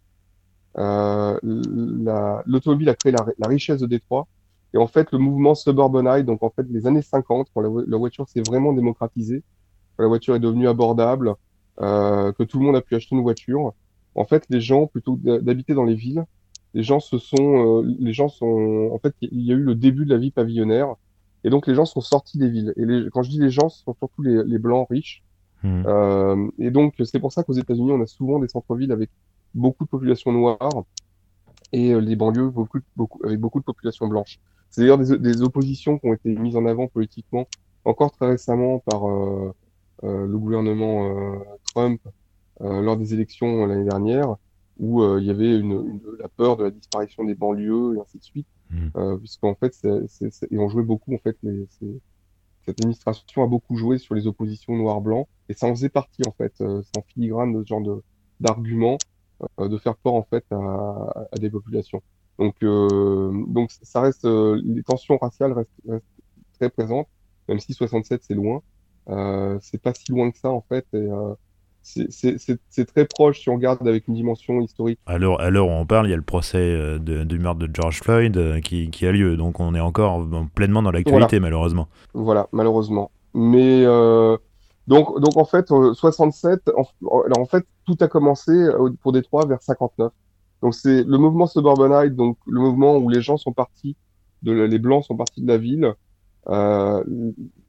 Euh, 0.78 1.40
la- 1.44 2.44
l'automobile 2.46 2.90
a 2.90 2.96
créé 2.96 3.12
la, 3.12 3.26
la 3.38 3.48
richesse 3.48 3.80
de 3.82 3.88
Détroit. 3.88 4.28
Et 4.76 4.78
en 4.78 4.88
fait, 4.88 5.12
le 5.14 5.20
mouvement 5.20 5.56
Suburbanite, 5.56 6.26
donc 6.26 6.44
en 6.44 6.50
fait, 6.50 6.66
les 6.70 6.86
années 6.86 7.02
50, 7.02 7.48
quand 7.54 7.62
la, 7.62 7.70
vo- 7.70 7.86
la 7.88 7.98
voiture 7.98 8.28
s'est 8.28 8.42
vraiment 8.42 8.74
démocratisée, 8.74 9.42
quand 9.96 10.04
la 10.04 10.10
voiture 10.10 10.36
est 10.36 10.40
devenue 10.42 10.68
abordable, 10.68 11.36
euh, 11.82 12.34
que 12.34 12.44
tout 12.44 12.60
le 12.60 12.66
monde 12.66 12.76
a 12.76 12.82
pu 12.82 12.94
acheter 12.96 13.16
une 13.16 13.22
voiture, 13.22 13.74
en 14.16 14.26
fait, 14.26 14.46
les 14.50 14.60
gens, 14.60 14.88
plutôt 14.88 15.16
d'habiter 15.16 15.74
dans 15.74 15.86
les 15.86 15.96
villes, 15.96 16.26
les 16.74 16.84
gens 16.84 17.00
se 17.00 17.18
sont, 17.18 17.84
euh, 17.84 17.96
les 18.00 18.12
gens 18.12 18.28
sont, 18.28 18.90
en 18.94 19.00
fait, 19.00 19.16
il 19.22 19.42
y 19.44 19.52
a 19.54 19.56
eu 19.56 19.64
le 19.64 19.76
début 19.76 20.04
de 20.06 20.10
la 20.10 20.18
vie 20.18 20.32
pavillonnaire. 20.32 20.96
Et 21.46 21.50
donc, 21.50 21.68
les 21.68 21.76
gens 21.76 21.86
sont 21.86 22.02
sortis 22.02 22.38
des 22.38 22.50
villes. 22.50 22.74
Et 22.76 22.86
les, 22.86 23.10
quand 23.12 23.24
je 23.24 23.30
dis 23.30 23.40
les 23.40 23.50
gens, 23.52 23.70
ce 23.70 23.82
sont 23.84 23.94
surtout 23.94 24.24
les, 24.24 24.44
les 24.44 24.58
blancs 24.60 24.88
riches. 24.90 25.24
Mhm. 25.64 25.84
Euh, 25.88 26.48
et 26.60 26.70
donc, 26.72 26.96
c'est 27.06 27.20
pour 27.20 27.32
ça 27.32 27.44
qu'aux 27.44 27.54
États-Unis, 27.54 27.92
on 27.94 28.02
a 28.02 28.08
souvent 28.08 28.40
des 28.40 28.50
centres-villes 28.50 28.92
avec 28.92 29.10
beaucoup 29.54 29.86
de 29.86 29.90
population 29.90 30.34
noire 30.34 30.70
et 31.72 32.00
les 32.00 32.16
banlieues 32.16 32.50
beaucoup, 32.50 32.80
beaucoup, 32.96 33.20
avec 33.26 33.40
beaucoup 33.40 33.60
de 33.60 33.66
population 33.66 34.08
blanche. 34.08 34.40
C'est 34.76 34.82
d'ailleurs 34.82 34.98
des, 34.98 35.18
des 35.18 35.42
oppositions 35.42 35.98
qui 36.00 36.08
ont 36.08 36.14
été 36.14 36.30
mises 36.36 36.56
en 36.58 36.66
avant 36.66 36.88
politiquement 36.88 37.48
encore 37.86 38.12
très 38.12 38.28
récemment 38.28 38.80
par 38.80 39.08
euh, 39.10 39.54
euh, 40.04 40.28
le 40.28 40.38
gouvernement 40.38 41.10
euh, 41.36 41.40
Trump 41.74 42.02
lors 42.62 42.98
des 42.98 43.14
élections 43.14 43.66
l'année 43.66 43.84
dernière, 43.86 44.36
où 44.78 45.04
il 45.20 45.26
y 45.26 45.30
avait 45.30 45.58
une, 45.60 45.72
une- 45.74 46.02
la 46.20 46.30
peur 46.30 46.58
de 46.58 46.64
la 46.66 46.72
disparition 46.72 47.24
des 47.26 47.36
banlieues 47.36 47.96
et 47.98 48.02
ainsi 48.02 48.18
de 48.18 48.24
suite, 48.24 48.48
euh, 48.98 49.18
puisqu'en 49.18 49.56
fait, 49.56 49.74
et 49.86 50.58
on 50.58 50.70
jouait 50.70 50.84
beaucoup 50.84 51.14
en 51.14 51.18
fait 51.20 51.38
les, 51.44 51.68
cette 52.66 52.80
administration 52.80 53.44
a 53.44 53.48
beaucoup 53.48 53.76
joué 53.78 53.98
sur 53.98 54.16
les 54.16 54.28
oppositions 54.28 54.76
noir-blanc, 54.76 55.28
et 55.50 55.54
ça 55.54 55.68
en 55.68 55.76
faisait 55.76 55.90
partie 55.90 56.24
en 56.28 56.32
fait, 56.32 56.54
euh, 56.62 56.82
en 56.98 57.02
filigrane 57.04 57.54
de 57.54 57.62
ce 57.64 57.68
genre 57.68 57.82
de 57.82 58.04
d'arguments 58.40 58.98
euh, 59.60 59.70
de 59.70 59.78
faire 59.78 59.98
peur 59.98 60.14
en 60.14 60.24
fait 60.24 60.46
à, 60.52 61.28
à 61.32 61.38
des 61.40 61.50
populations. 61.50 62.02
Donc, 62.40 62.56
euh, 62.64 63.32
donc 63.48 63.70
ça 63.82 64.02
reste, 64.02 64.26
euh, 64.26 64.62
les 64.66 64.84
tensions 64.84 65.18
raciales 65.18 65.54
restent, 65.54 65.70
restent 65.88 66.04
très 66.60 66.70
présentes, 66.70 67.08
même 67.48 67.60
si 67.60 67.74
67 67.74 68.22
c'est 68.28 68.34
loin. 68.34 68.62
Euh, 69.10 69.58
c'est 69.62 69.82
pas 69.82 69.94
si 69.94 70.12
loin 70.12 70.32
que 70.32 70.38
ça 70.38 70.50
en 70.50 70.62
fait. 70.68 70.86
Et, 70.94 71.08
c'est- 71.84 72.86
très 72.86 73.06
proche 73.06 73.42
si 73.42 73.50
on 73.50 73.56
regarde 73.56 73.88
avec 73.88 74.08
une 74.08 74.16
dimension 74.16 74.60
historique. 74.60 75.00
L'heure 75.08 75.40
à 75.40 75.50
l'heure 75.52 75.68
où 75.68 75.72
on 75.72 75.86
parle, 75.86 76.08
il 76.08 76.10
y 76.10 76.14
a 76.14 76.18
le 76.18 76.24
procès 76.24 76.98
de- 77.00 77.24
du 77.24 77.38
meurtre 77.40 77.60
de 77.60 77.70
George 77.72 78.02
Floyd 78.02 78.60
qui, 78.62 78.90
qui 78.90 79.06
a 79.06 79.12
lieu. 79.12 79.38
Donc 79.38 79.60
on 79.60 79.76
est 79.76 79.80
encore 79.80 80.26
pleinement 80.56 80.82
dans 80.82 80.92
l'actualité, 80.92 81.40
malheureusement. 81.40 81.88
Voilà, 82.14 82.48
malheureusement. 82.52 83.12
Mais 83.36 83.84
euh, 83.86 84.36
donc, 84.88 85.20
donc 85.20 85.38
en 85.38 85.46
fait, 85.46 85.72
euh, 85.72 85.94
67, 85.94 86.72
en, 86.76 86.84
alors 87.26 87.40
en 87.40 87.46
fait, 87.46 87.66
tout 87.86 87.98
a 88.00 88.08
commencé 88.08 88.52
pour 89.02 89.12
Détroit 89.12 89.46
vers 89.46 89.62
59. 89.62 90.12
Donc 90.66 90.74
c'est 90.74 91.04
le 91.04 91.20
mouvement 91.20 91.46
Suburbanite, 91.46 92.16
donc 92.16 92.40
le 92.48 92.60
mouvement 92.60 92.98
où 92.98 93.08
les 93.08 93.22
gens 93.22 93.38
sont 93.38 93.54
partis, 93.54 93.96
les 94.42 94.80
blancs 94.80 95.06
sont 95.06 95.16
partis 95.16 95.44
de 95.44 95.48
la 95.48 95.60
ville 95.60 95.94
euh, 96.48 97.04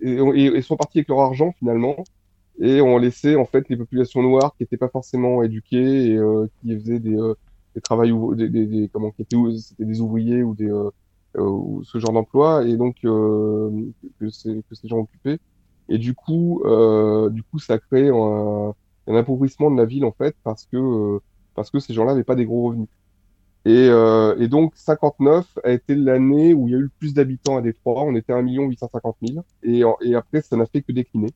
et, 0.01 0.63
sont 0.63 0.79
partis 0.79 1.01
avec 1.01 1.09
leur 1.09 1.21
argent 1.21 1.53
finalement 1.59 1.97
et 2.59 2.81
ont 2.81 2.97
laissé 2.97 3.37
en 3.37 3.45
fait 3.45 3.69
les 3.69 3.77
populations 3.77 4.23
noires 4.23 4.55
qui 4.57 4.63
n'étaient 4.63 4.79
pas 4.79 4.89
forcément 4.89 5.43
éduquées 5.43 6.13
et 6.13 6.17
euh, 6.17 6.47
qui 6.63 6.75
faisaient 6.75 6.99
des, 6.99 7.19
euh, 7.19 7.35
des 7.75 7.83
travails 7.83 8.15
des, 8.35 8.49
des, 8.49 8.89
comment 8.91 9.11
qui 9.11 9.21
étaient 9.21 9.37
des 9.79 10.01
ouvriers 10.01 10.43
ou 10.43 10.55
des 10.55 10.71
euh, 10.71 10.89
euh, 11.37 11.43
ou 11.43 11.85
ce 11.85 11.99
genre 11.99 12.15
d'emploi 12.15 12.65
et 12.65 12.79
donc 12.79 12.97
euh, 13.05 13.71
que, 14.19 14.25
que 14.25 14.75
ces 14.75 14.89
gens 14.89 15.01
occupaient. 15.01 15.39
Et 15.91 15.99
du 15.99 16.15
coup 16.15 16.63
du 17.31 17.43
coup 17.43 17.59
ça 17.59 17.75
a 17.75 17.79
créé 17.79 18.09
un, 18.09 18.75
un 19.07 19.15
appauvrissement 19.17 19.71
de 19.71 19.77
la 19.77 19.85
ville 19.85 20.07
en 20.07 20.13
fait 20.13 20.35
parce 20.45 20.65
que 20.65 21.21
parce 21.57 21.71
que 21.71 21.81
ces 21.81 21.95
gens-là 21.95 22.13
n'avaient 22.13 22.25
pas 22.25 22.37
des 22.37 22.45
gros 22.45 22.69
revenus 22.69 22.89
Et, 23.65 23.89
euh, 23.89 24.37
et, 24.39 24.47
donc 24.47 24.75
59 24.77 25.59
a 25.65 25.73
été 25.73 25.95
l'année 25.97 26.55
où 26.55 26.69
il 26.69 26.73
y 26.73 26.75
a 26.75 26.79
eu 26.79 26.83
le 26.83 26.91
plus 26.99 27.15
d'habitants 27.15 27.57
à 27.57 27.63
Détroit. 27.63 28.05
On 28.05 28.15
était 28.15 28.33
à 28.33 28.37
1 28.37 28.43
850 28.43 29.17
000. 29.23 29.45
Et, 29.65 29.83
et 30.03 30.15
après, 30.15 30.43
ça 30.43 30.57
n'a 30.57 30.67
fait 30.67 30.83
que 30.83 30.93
décliner. 30.93 31.31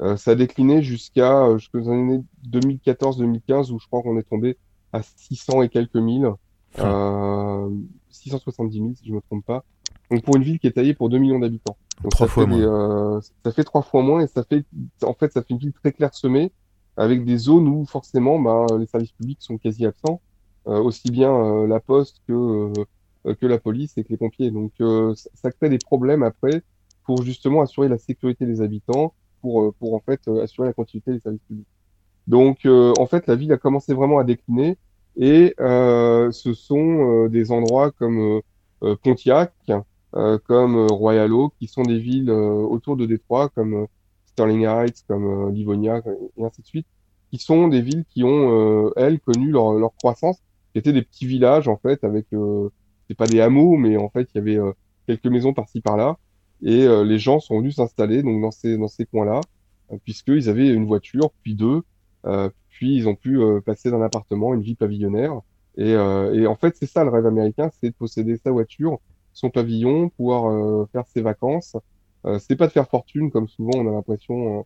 Euh, 0.00 0.16
ça 0.16 0.30
a 0.30 0.34
décliné 0.34 0.82
jusqu'à 0.82 1.44
euh, 1.44 1.58
jusqu'aux 1.58 1.90
années 1.90 2.22
2014-2015 2.48 3.70
où 3.70 3.78
je 3.78 3.86
crois 3.86 4.02
qu'on 4.02 4.18
est 4.18 4.22
tombé 4.22 4.56
à 4.92 5.02
600 5.02 5.62
et 5.62 5.68
quelques 5.68 5.96
mille. 5.96 6.30
Euh, 6.78 7.68
670 8.08 8.78
000 8.78 8.90
si 8.94 9.06
je 9.06 9.12
me 9.12 9.20
trompe 9.20 9.44
pas. 9.44 9.64
Donc 10.10 10.24
pour 10.24 10.36
une 10.36 10.42
ville 10.42 10.58
qui 10.58 10.66
est 10.66 10.72
taillée 10.72 10.94
pour 10.94 11.10
2 11.10 11.18
millions 11.18 11.38
d'habitants. 11.38 11.76
Donc 12.02 12.12
trois 12.12 12.28
ça 12.28 12.32
fois 12.32 12.44
fait 12.44 12.50
moins. 12.50 13.18
des, 13.18 13.26
ça 13.44 13.52
fait 13.52 13.64
trois 13.64 13.82
fois 13.82 14.02
moins 14.02 14.20
et 14.20 14.26
ça 14.26 14.42
fait 14.42 14.64
en 15.02 15.12
fait 15.12 15.32
ça 15.32 15.42
fait 15.42 15.50
une 15.50 15.58
ville 15.58 15.72
très 15.72 15.92
clairsemée 15.92 16.50
avec 17.00 17.24
des 17.24 17.38
zones 17.38 17.66
où 17.66 17.86
forcément 17.86 18.38
bah, 18.38 18.66
les 18.78 18.84
services 18.84 19.12
publics 19.12 19.40
sont 19.40 19.56
quasi 19.56 19.86
absents, 19.86 20.20
euh, 20.66 20.78
aussi 20.82 21.10
bien 21.10 21.34
euh, 21.34 21.66
la 21.66 21.80
poste 21.80 22.20
que 22.28 22.34
euh, 22.34 23.34
que 23.40 23.46
la 23.46 23.58
police 23.58 23.96
et 23.96 24.04
que 24.04 24.10
les 24.10 24.18
pompiers. 24.18 24.50
Donc 24.50 24.72
ça, 25.34 25.50
crée 25.50 25.68
des 25.68 25.78
problèmes 25.78 26.22
après 26.22 26.62
pour 27.04 27.22
justement 27.22 27.62
assurer 27.62 27.88
la 27.88 27.98
sécurité 27.98 28.46
des 28.46 28.60
habitants, 28.62 29.14
pour 29.42 29.74
en 29.82 30.00
fait 30.00 30.26
assurer 30.42 30.68
la 30.68 30.72
continuité 30.72 31.12
des 31.12 31.20
services 31.20 31.42
publics. 31.46 31.66
Donc 32.26 32.66
en 32.66 33.06
fait 33.06 33.26
la 33.26 33.34
ville 33.34 33.52
a 33.52 33.58
commencé 33.58 33.92
vraiment 33.92 34.18
à 34.18 34.24
décliner 34.24 34.78
et 35.16 35.54
ce 35.58 36.52
sont 36.54 37.26
des 37.26 37.52
endroits 37.52 37.90
comme 37.90 38.40
Pontiac, 39.02 39.52
comme 40.46 40.86
Royal 40.90 41.30
Oak, 41.34 41.52
qui 41.58 41.66
sont 41.66 41.82
des 41.82 41.98
villes 41.98 42.30
autour 42.30 42.96
de 42.96 43.04
Détroit, 43.04 43.50
comme 43.50 43.86
Sterling 44.32 44.66
Heights, 44.66 45.04
comme 45.06 45.48
euh, 45.48 45.52
Livonia, 45.52 46.02
et 46.36 46.44
ainsi 46.44 46.62
de 46.62 46.66
suite, 46.66 46.86
qui 47.30 47.38
sont 47.38 47.68
des 47.68 47.80
villes 47.80 48.04
qui 48.08 48.24
ont, 48.24 48.86
euh, 48.86 48.92
elles, 48.96 49.20
connu 49.20 49.50
leur, 49.50 49.74
leur 49.74 49.94
croissance, 49.96 50.38
qui 50.72 50.78
étaient 50.78 50.92
des 50.92 51.02
petits 51.02 51.26
villages, 51.26 51.68
en 51.68 51.76
fait, 51.76 52.02
avec, 52.04 52.26
euh, 52.32 52.68
c'est 53.08 53.16
pas 53.16 53.26
des 53.26 53.40
hameaux, 53.40 53.76
mais 53.76 53.96
en 53.96 54.08
fait, 54.08 54.28
il 54.34 54.38
y 54.38 54.40
avait 54.40 54.72
quelques 55.06 55.26
maisons 55.26 55.52
par-ci 55.52 55.80
par-là, 55.80 56.16
et 56.62 56.86
les 57.04 57.18
gens 57.18 57.40
sont 57.40 57.58
venus 57.58 57.76
s'installer 57.76 58.22
donc 58.22 58.40
dans 58.40 58.50
ces, 58.50 58.76
dans 58.76 58.86
ces 58.86 59.04
coins-là, 59.04 59.40
puisqu'ils 60.04 60.48
avaient 60.48 60.68
une 60.68 60.86
voiture, 60.86 61.30
puis 61.42 61.56
deux, 61.56 61.82
puis 62.68 62.94
ils 62.94 63.08
ont 63.08 63.16
pu 63.16 63.40
passer 63.66 63.90
d'un 63.90 64.00
appartement 64.02 64.52
à 64.52 64.54
une 64.54 64.62
vie 64.62 64.76
pavillonnaire, 64.76 65.40
et, 65.76 65.90
et 65.90 66.46
en 66.46 66.54
fait, 66.54 66.76
c'est 66.76 66.86
ça 66.86 67.02
le 67.02 67.10
rêve 67.10 67.26
américain, 67.26 67.68
c'est 67.80 67.88
de 67.88 67.94
posséder 67.94 68.36
sa 68.36 68.52
voiture, 68.52 69.00
son 69.32 69.50
pavillon, 69.50 70.10
pouvoir 70.10 70.86
faire 70.92 71.04
ses 71.08 71.22
vacances. 71.22 71.76
Euh, 72.26 72.38
c'est 72.38 72.56
pas 72.56 72.66
de 72.66 72.72
faire 72.72 72.88
fortune 72.88 73.30
comme 73.30 73.48
souvent 73.48 73.72
on 73.76 73.88
a 73.88 73.92
l'impression 73.92 74.60
euh, 74.60 74.62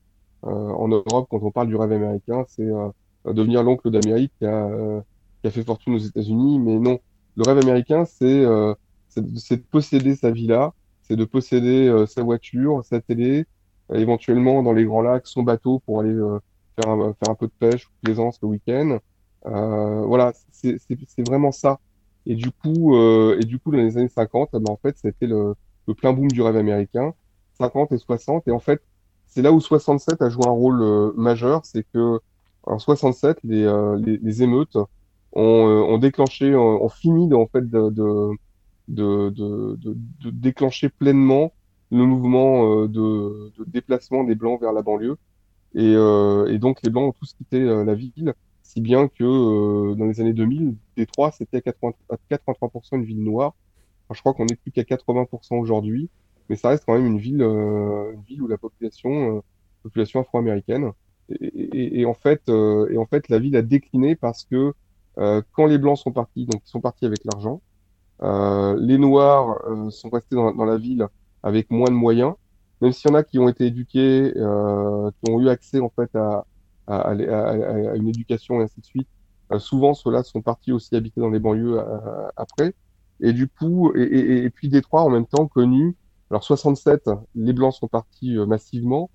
euh, 0.49 0.51
en 0.51 0.89
Europe 0.89 1.29
quand 1.31 1.41
on 1.43 1.51
parle 1.53 1.69
du 1.69 1.77
rêve 1.77 1.93
américain, 1.93 2.45
c'est 2.49 2.63
euh, 2.69 2.91
devenir 3.27 3.63
l'oncle 3.63 3.91
d'Amérique 3.91 4.33
qui 4.39 4.47
euh, 4.47 5.01
qui 5.43 5.49
a 5.49 5.51
fait 5.51 5.65
fortune 5.65 5.95
aux 5.95 5.99
États-Unis. 5.99 6.59
Mais 6.59 6.79
non, 6.79 6.99
le 7.37 7.43
rêve 7.45 7.59
américain, 7.59 8.05
c'est 8.05 8.25
euh, 8.45 8.75
de 9.17 9.57
posséder 9.71 10.17
sa 10.17 10.31
villa, 10.31 10.73
c'est 11.03 11.17
de 11.17 11.25
posséder 11.25 11.87
euh, 11.89 12.07
sa 12.07 12.23
voiture, 12.23 12.85
sa 12.85 13.01
télé, 13.01 13.47
euh, 13.93 13.97
éventuellement 13.97 14.63
dans 14.63 14.73
les 14.73 14.85
grands 14.85 15.03
lacs, 15.03 15.27
son 15.27 15.43
bateau 15.43 15.81
pour 15.81 16.01
aller 16.01 16.11
euh, 16.15 16.39
faire 16.77 16.91
un, 16.93 17.15
faire 17.15 17.31
un 17.31 17.35
peu 17.35 17.47
de 17.47 17.53
pêche 17.59 17.87
ou 17.89 17.91
plaisance 18.03 18.39
le 18.43 18.49
week-end. 18.49 18.99
Euh, 19.47 20.03
voilà, 20.07 20.33
c'est 20.53 20.79
vraiment 21.27 21.53
ça. 21.53 21.79
Et 22.27 22.35
du 22.35 22.51
coup, 22.51 22.97
euh, 22.97 23.39
et 23.41 23.45
du 23.45 23.59
coup, 23.59 23.71
dans 23.71 23.79
les 23.79 23.99
années 23.99 24.09
50, 24.09 24.51
eh 24.55 24.59
ben, 24.59 24.71
en 24.73 24.77
fait, 24.77 24.97
c'était 24.99 25.27
le, 25.27 25.55
le 25.87 25.95
plein 25.95 26.13
boom 26.13 26.29
du 26.31 26.41
rêve 26.43 26.57
américain, 26.57 27.13
50 27.59 27.93
et 27.93 27.99
60. 27.99 28.49
Et 28.49 28.51
en 28.51 28.59
fait, 28.59 28.83
c'est 29.35 29.43
là 29.43 29.53
où 29.53 29.61
67 29.61 30.23
a 30.23 30.29
joué 30.29 30.47
un 30.47 30.51
rôle 30.51 30.81
euh, 30.83 31.13
majeur, 31.17 31.65
c'est 31.65 31.85
que 31.93 32.21
en 32.63 32.79
67, 32.79 33.39
les, 33.43 33.65
euh, 33.65 33.99
les, 33.99 34.19
les 34.19 34.43
émeutes 34.43 34.77
ont, 35.33 35.95
euh, 35.95 35.99
déclenché, 35.99 36.55
ont, 36.55 36.89
fini 36.89 37.29
de, 37.29 37.35
en 37.35 37.47
fait 37.47 37.69
de, 37.69 37.91
de, 38.89 39.91
déclencher 40.31 40.89
pleinement 40.89 41.53
le 41.91 42.07
mouvement 42.07 42.87
de, 42.87 43.53
déplacement 43.67 44.25
des 44.25 44.37
Blancs 44.37 44.61
vers 44.61 44.73
la 44.73 44.83
banlieue. 44.83 45.17
Et, 45.75 45.95
donc 46.59 46.79
les 46.83 46.91
Blancs 46.91 47.09
ont 47.09 47.17
tous 47.19 47.35
quitté 47.35 47.61
la 47.61 47.95
ville, 47.95 48.35
si 48.63 48.81
bien 48.81 49.09
que 49.09 49.95
dans 49.95 50.07
les 50.07 50.21
années 50.21 50.33
2000, 50.33 50.77
Détroit, 50.97 51.33
c'était 51.33 51.59
à 51.59 51.61
80 51.61 51.93
à 52.09 52.17
83% 52.31 52.97
une 52.97 53.05
ville 53.05 53.23
noire. 53.23 53.55
Je 54.13 54.21
crois 54.21 54.33
qu'on 54.33 54.45
n'est 54.45 54.57
plus 54.57 54.71
qu'à 54.71 54.83
80% 54.83 55.59
aujourd'hui, 55.59 56.09
mais 56.49 56.57
ça 56.57 56.69
reste 56.71 56.85
quand 56.87 56.95
même 56.95 57.07
une 57.07 57.19
ville, 57.19 57.43
euh, 57.43 58.13
une 58.13 58.23
ville 58.23 58.43
où 58.43 58.49
la 58.49 58.59
population, 58.59 59.39
euh, 59.39 59.41
population 59.83 60.21
afro-américaine. 60.21 60.93
Et, 61.31 61.47
et- 61.47 62.01
et 62.01 62.07
en 62.07 62.15
fait, 62.15 62.43
euh, 62.49 62.89
et 62.91 62.99
en 62.99 63.07
fait, 63.07 63.29
la 63.29 63.39
ville 63.39 63.57
a 63.57 63.63
décliné 63.63 64.17
parce 64.17 64.45
que 64.45 64.73
quand 65.53 65.67
les 65.67 65.79
Blancs 65.79 65.99
sont 65.99 66.13
partis, 66.13 66.45
donc 66.47 66.63
ils 66.67 66.69
sont 66.71 66.81
partis 66.81 67.07
avec 67.07 67.25
l'argent, 67.25 67.63
les 68.23 68.99
Noirs 68.99 69.59
sont 69.91 70.11
restés 70.11 70.37
dans, 70.37 70.53
la 70.65 70.77
ville 70.79 71.07
avec 71.43 71.71
moins 71.71 71.91
de 71.91 71.97
moyens, 71.97 72.35
même 72.81 72.93
s'il 72.93 73.11
y 73.11 73.15
en 73.15 73.17
a 73.17 73.23
qui 73.25 73.39
ont 73.39 73.49
été 73.49 73.67
éduqués, 73.67 74.33
euh, 74.37 75.11
qui 75.13 75.31
ont 75.31 75.41
eu 75.41 75.49
accès 75.49 75.81
en 75.81 75.91
fait 75.91 76.15
à, 76.17 76.47
à, 76.87 76.97
à- 77.11 77.13
à- 77.93 77.97
une 77.97 78.09
éducation 78.09 78.61
et 78.61 78.65
ainsi 78.65 78.81
de 78.81 78.87
suite. 78.87 79.09
Souvent, 79.59 79.95
ceux-là 79.95 80.23
sont 80.25 80.43
partis 80.43 80.73
aussi 80.73 80.97
habiter 80.97 81.21
dans 81.21 81.31
les 81.31 81.39
banlieues 81.39 81.79
après. 82.37 82.75
Et 83.21 83.33
du 83.33 83.49
coup, 83.49 83.93
et, 83.97 84.45
et 84.45 84.51
puis 84.51 84.69
Détroit 84.69 85.03
en 85.03 85.11
même 85.11 85.27
temps 85.27 85.47
connu. 85.49 85.97
Alors 86.35 86.43
67, 86.43 87.11
les 87.37 87.53
Blancs 87.53 87.75
sont 87.75 87.87
partis 87.87 88.37
euh, 88.37 88.45
massivement. 88.45 89.09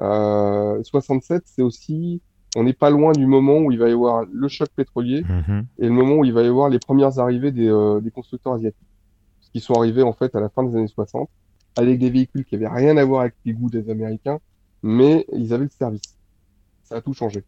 Euh, 0.00 0.82
67, 0.82 1.44
c'est 1.46 1.62
aussi, 1.62 2.20
on 2.56 2.64
n'est 2.64 2.72
pas 2.72 2.90
loin 2.90 3.12
du 3.12 3.26
moment 3.26 3.58
où 3.58 3.70
il 3.70 3.78
va 3.78 3.88
y 3.88 3.92
avoir 3.92 4.24
le 4.28 4.48
choc 4.48 4.68
pétrolier 4.74 5.22
Mhm. 5.22 5.66
et 5.78 5.86
le 5.86 5.92
moment 5.92 6.16
où 6.16 6.24
il 6.24 6.32
va 6.32 6.42
y 6.42 6.48
avoir 6.48 6.68
les 6.68 6.80
premières 6.80 7.20
arrivées 7.20 7.52
des, 7.52 7.68
euh, 7.68 8.00
des 8.00 8.10
constructeurs 8.10 8.54
asiatiques, 8.54 8.88
qui 9.52 9.60
sont 9.60 9.74
arrivés 9.74 10.02
en 10.02 10.12
fait 10.14 10.34
à 10.34 10.40
la 10.40 10.48
fin 10.48 10.64
des 10.64 10.74
années 10.76 10.88
60, 10.88 11.30
avec 11.76 12.00
des 12.00 12.10
véhicules 12.10 12.44
qui 12.44 12.56
avaient 12.56 12.66
rien 12.66 12.96
à 12.96 13.04
voir 13.04 13.20
avec 13.20 13.34
les 13.44 13.52
goûts 13.52 13.70
des 13.70 13.88
Américains, 13.88 14.40
mais 14.82 15.26
ils 15.32 15.52
avaient 15.54 15.64
le 15.66 15.70
service. 15.70 16.18
Ça 16.82 16.96
a 16.96 17.00
tout 17.02 17.14
changé. 17.14 17.44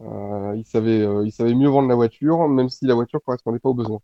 Euh, 0.00 0.54
ils 0.56 0.64
savaient, 0.64 1.00
euh, 1.02 1.26
ils 1.26 1.32
savaient 1.32 1.54
mieux 1.56 1.68
vendre 1.68 1.88
la 1.88 1.96
voiture, 1.96 2.48
même 2.48 2.68
si 2.68 2.86
la 2.86 2.94
voiture 2.94 3.20
correspondait 3.26 3.58
pas 3.58 3.70
aux 3.70 3.74
besoins. 3.74 3.98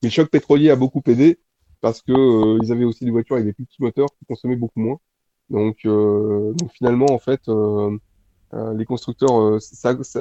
Mais 0.00 0.10
le 0.10 0.12
choc 0.12 0.30
pétrolier 0.30 0.70
a 0.70 0.76
beaucoup 0.76 1.02
aidé 1.06 1.40
parce 1.82 2.00
que 2.00 2.12
euh, 2.12 2.58
ils 2.62 2.72
avaient 2.72 2.84
aussi 2.84 3.04
des 3.04 3.10
voitures 3.10 3.34
avec 3.34 3.44
des 3.44 3.52
plus 3.52 3.66
petits 3.66 3.82
moteurs 3.82 4.08
qui 4.18 4.24
consommaient 4.24 4.56
beaucoup 4.56 4.80
moins. 4.80 4.98
Donc, 5.50 5.78
euh, 5.84 6.54
finalement, 6.72 7.06
en 7.10 7.18
fait, 7.18 7.40
euh, 7.48 7.98
les 8.74 8.84
constructeurs, 8.86 9.58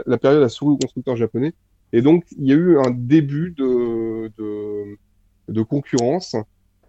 la 0.06 0.18
période 0.18 0.44
a 0.44 0.50
souri 0.50 0.74
aux 0.74 0.78
constructeurs 0.78 1.16
japonais. 1.16 1.54
Et 1.94 2.02
donc, 2.02 2.26
il 2.38 2.48
y 2.48 2.52
a 2.52 2.56
eu 2.56 2.80
un 2.80 2.90
début 2.90 3.52
de, 3.52 4.32
concurrence 5.70 6.36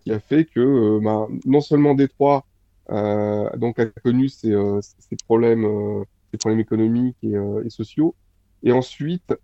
qui 0.00 0.12
a 0.12 0.18
fait 0.18 0.46
que 0.46 0.98
ben, 1.00 1.28
non 1.44 1.60
seulement 1.60 1.94
Détroit 1.94 2.44
donc 2.88 3.78
a 3.78 3.86
connu 4.02 4.28
ces 4.28 4.54
problèmes, 5.26 5.66
ces 6.30 6.38
problèmes 6.38 6.60
économiques 6.60 7.18
et, 7.22 7.34
et 7.64 7.70
sociaux, 7.70 8.14
et 8.62 8.72
ensuite, 8.72 9.34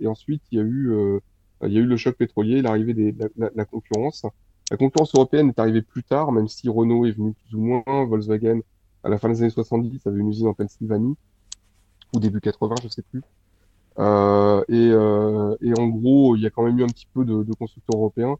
et 0.00 0.06
ensuite 0.06 0.42
il 0.52 0.58
y 0.58 0.60
a 0.60 0.64
eu, 0.64 1.20
il 1.68 1.72
y 1.74 1.78
a 1.78 1.80
eu 1.80 1.86
le 1.86 1.96
choc 1.96 2.16
pétrolier, 2.16 2.62
l'arrivée 2.62 2.94
des, 2.94 3.12
la, 3.12 3.28
la- 3.36 3.50
la 3.54 3.64
concurrence. 3.64 4.24
La 4.70 4.76
concurrence 4.76 5.14
européenne 5.14 5.50
est 5.50 5.58
arrivée 5.58 5.82
plus 5.82 6.04
tard, 6.04 6.32
même 6.32 6.48
si 6.48 6.68
Renault 6.68 7.06
est 7.06 7.12
venu 7.12 7.34
plus 7.34 7.54
ou 7.54 7.60
moins, 7.60 7.84
Volkswagen 8.06 8.60
à 9.04 9.08
la 9.10 9.18
fin 9.18 9.28
des 9.28 9.40
années 9.42 9.50
70 9.50 10.06
avait 10.06 10.20
une 10.20 10.28
usine 10.28 10.46
en 10.48 10.54
Pennsylvanie, 10.54 11.16
ou 12.12 12.20
début 12.20 12.40
80, 12.40 12.80
je 12.82 12.88
sais 12.88 13.02
plus. 13.02 13.24
Euh, 13.98 14.64
et, 14.68 14.90
euh, 14.92 15.56
et 15.62 15.74
en 15.74 15.88
gros, 15.88 16.36
il 16.36 16.42
y 16.42 16.46
a 16.46 16.50
quand 16.50 16.64
même 16.64 16.78
eu 16.78 16.84
un 16.84 16.90
petit 16.92 17.08
peu 17.14 17.24
de, 17.24 17.42
de 17.44 17.54
constructeurs 17.54 17.96
européens, 17.96 18.36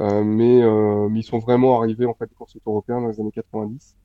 euh, 0.00 0.24
mais, 0.24 0.62
euh, 0.62 1.08
mais 1.10 1.20
ils 1.20 1.24
sont 1.24 1.38
vraiment 1.40 1.80
arrivés 1.80 2.06
en 2.06 2.14
fait 2.14 2.26
les 2.30 2.36
constructeurs 2.36 2.72
européens 2.74 3.00
dans 3.02 3.08
les 3.08 3.20
années 3.20 3.32
90. 3.32 3.96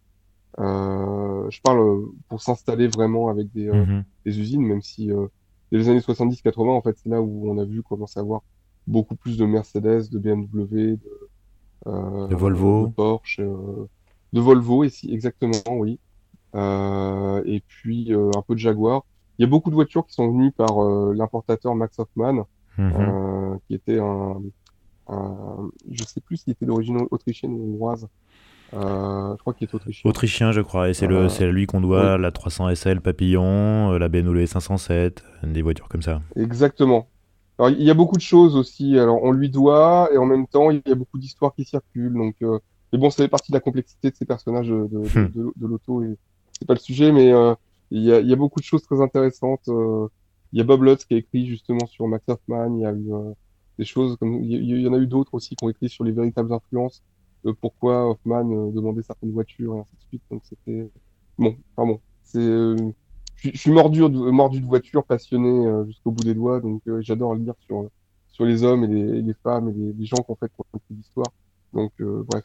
Euh, 0.60 1.50
je 1.52 1.62
parle 1.62 1.80
euh, 1.82 2.06
pour 2.30 2.42
s'installer 2.42 2.88
vraiment 2.88 3.30
avec 3.30 3.52
des, 3.54 3.70
euh, 3.70 3.86
Mhm. 3.86 4.04
des 4.26 4.40
usines, 4.40 4.64
même 4.66 4.82
si 4.84 5.12
euh, 5.12 5.28
dès 5.72 5.80
les 5.80 5.90
années 5.90 6.02
70-80, 6.02 6.74
en 6.74 6.82
fait, 6.82 6.98
c'est 6.98 7.10
là 7.10 7.22
où 7.22 7.50
on 7.52 7.58
a 7.60 7.66
vu 7.66 7.84
commencer 7.84 8.20
à 8.20 8.24
avoir 8.24 8.42
beaucoup 8.88 9.16
plus 9.16 9.38
de 9.38 9.46
Mercedes, 9.46 10.10
de 10.12 10.20
BMW, 10.20 10.98
de, 10.98 11.00
euh, 11.88 12.28
De 12.28 12.36
Volvo. 12.36 12.88
de 12.88 12.92
Porsche, 12.94 13.40
euh, 13.40 13.88
de 14.34 14.40
Volvo 14.40 14.84
ici, 14.84 15.12
exactement, 15.14 15.54
oui. 15.72 16.00
Euh, 16.56 17.42
et 17.46 17.62
puis 17.68 18.12
un 18.14 18.42
peu 18.48 18.54
de 18.54 18.60
Jaguar. 18.60 19.04
Il 19.40 19.42
y 19.42 19.46
a 19.46 19.50
beaucoup 19.50 19.70
de 19.72 19.76
voitures 19.76 20.06
qui 20.06 20.14
sont 20.14 20.30
venues 20.32 20.52
par 20.52 20.80
l'importateur 21.14 21.74
Max 21.76 21.98
Hoffmann, 22.00 22.44
Mhm. 22.78 23.60
qui 23.68 23.76
était 23.76 24.00
un, 24.00 24.42
un, 25.08 25.70
je 25.92 26.04
sais 26.04 26.22
plus 26.22 26.38
s'il 26.38 26.52
était 26.54 26.66
d'origine 26.66 27.06
autrichienne 27.12 27.54
ou 27.54 27.74
hongroise. 27.74 28.08
Euh, 28.74 29.34
je 29.36 29.38
crois 29.42 29.54
qu'il 29.54 29.68
est 29.68 29.74
autrichien. 29.76 30.10
Autrichien, 30.10 30.52
je 30.52 30.62
crois, 30.62 30.90
et 30.90 30.94
c'est 30.96 31.06
Euh, 31.08 31.52
lui 31.52 31.68
qu'on 31.68 31.82
doit 31.82 32.18
la 32.18 32.32
300 32.32 32.70
SL 32.70 33.02
Papillon, 33.02 33.92
la 33.92 34.10
BMW 34.10 34.46
507, 34.48 35.24
des 35.44 35.62
voitures 35.62 35.88
comme 35.90 36.02
ça. 36.02 36.22
Exactement. 36.36 37.08
Alors, 37.60 37.70
il 37.70 37.84
y 37.84 37.90
a 37.90 37.94
beaucoup 37.94 38.18
de 38.18 38.22
choses 38.22 38.56
aussi. 38.56 38.98
Alors, 38.98 39.24
on 39.24 39.32
lui 39.32 39.50
doit, 39.50 40.10
et 40.14 40.18
en 40.18 40.26
même 40.26 40.48
temps, 40.48 40.72
il 40.72 40.82
y 40.86 40.92
a 40.92 40.96
beaucoup 40.96 41.18
d'histoires 41.20 41.54
qui 41.56 41.66
circulent. 41.66 42.14
Donc, 42.14 42.36
euh, 42.42 42.60
mais 42.92 43.00
bon, 43.00 43.10
ça 43.10 43.24
fait 43.24 43.30
partie 43.30 43.52
de 43.52 43.58
la 43.58 43.62
complexité 43.62 44.12
de 44.12 44.16
ces 44.16 44.26
personnages 44.26 44.70
de, 44.70 44.88
de, 44.88 44.98
Hmm. 45.00 45.32
de, 45.34 45.54
de 45.56 45.68
l'auto, 45.68 46.04
et 46.04 46.18
c'est 46.52 46.68
pas 46.68 46.74
le 46.74 46.80
sujet, 46.80 47.12
mais 47.12 47.32
euh, 47.32 47.56
il 47.92 48.04
y 48.04 48.12
a, 48.12 48.20
il 48.20 48.28
y 48.28 48.34
a 48.34 48.36
beaucoup 48.36 48.60
de 48.60 48.66
choses 48.66 48.84
très 48.84 49.02
intéressantes. 49.02 49.68
Euh, 49.68 50.08
il 50.52 50.60
y 50.60 50.62
a 50.62 50.64
Bob 50.64 50.84
Lutz 50.84 51.06
qui 51.06 51.16
a 51.16 51.18
écrit 51.18 51.48
justement 51.48 51.86
sur 51.88 52.08
Max 52.08 52.24
Hoffman. 52.28 52.76
Il 52.78 52.82
y 52.82 52.86
a 52.86 52.92
eu, 52.92 53.14
euh, 53.14 53.34
des 53.80 53.86
choses 53.86 54.18
comme 54.18 54.44
il 54.44 54.80
y, 54.82 54.88
en 54.88 54.94
a 54.94 54.98
eu 54.98 55.08
d'autres 55.08 55.34
aussi 55.34 55.56
qui 55.56 55.66
ont 55.66 55.70
écrit 55.70 55.90
sur 55.90 56.04
les 56.04 56.12
véritables 56.12 56.54
influences, 56.54 57.02
de 57.44 57.52
pourquoi 57.52 58.10
Hoffman 58.10 58.50
euh, 58.52 58.72
demandait 58.72 59.02
certaines 59.02 59.32
voitures 59.32 59.76
et 59.76 59.80
ainsi 59.80 59.96
de 59.96 60.02
suite. 60.10 60.22
Donc 60.30 60.42
c'était 60.44 60.90
bon, 61.38 61.56
pardon. 61.76 62.00
C'est 62.24 62.76
je 63.44 63.58
suis 63.58 63.72
mordu, 63.72 64.02
mordu 64.02 64.62
de 64.62 64.66
voiture, 64.66 65.04
passionné 65.04 65.86
jusqu'au 65.86 66.12
bout 66.12 66.24
des 66.24 66.34
doigts, 66.34 66.60
donc 66.60 66.82
j'adore 67.02 67.36
lire 67.36 67.54
sur 67.66 67.90
sur 68.32 68.46
les 68.46 68.64
hommes 68.64 68.84
et 68.84 68.88
les, 68.88 69.22
les 69.22 69.34
femmes 69.44 69.70
et 69.70 69.74
les, 69.74 69.94
les, 69.94 70.06
gens 70.06 70.18
qui 70.18 70.32
ont 70.32 70.36
fait 70.36 70.52
l'histoire. 70.90 71.28
Donc 71.72 71.92
bref, 72.02 72.44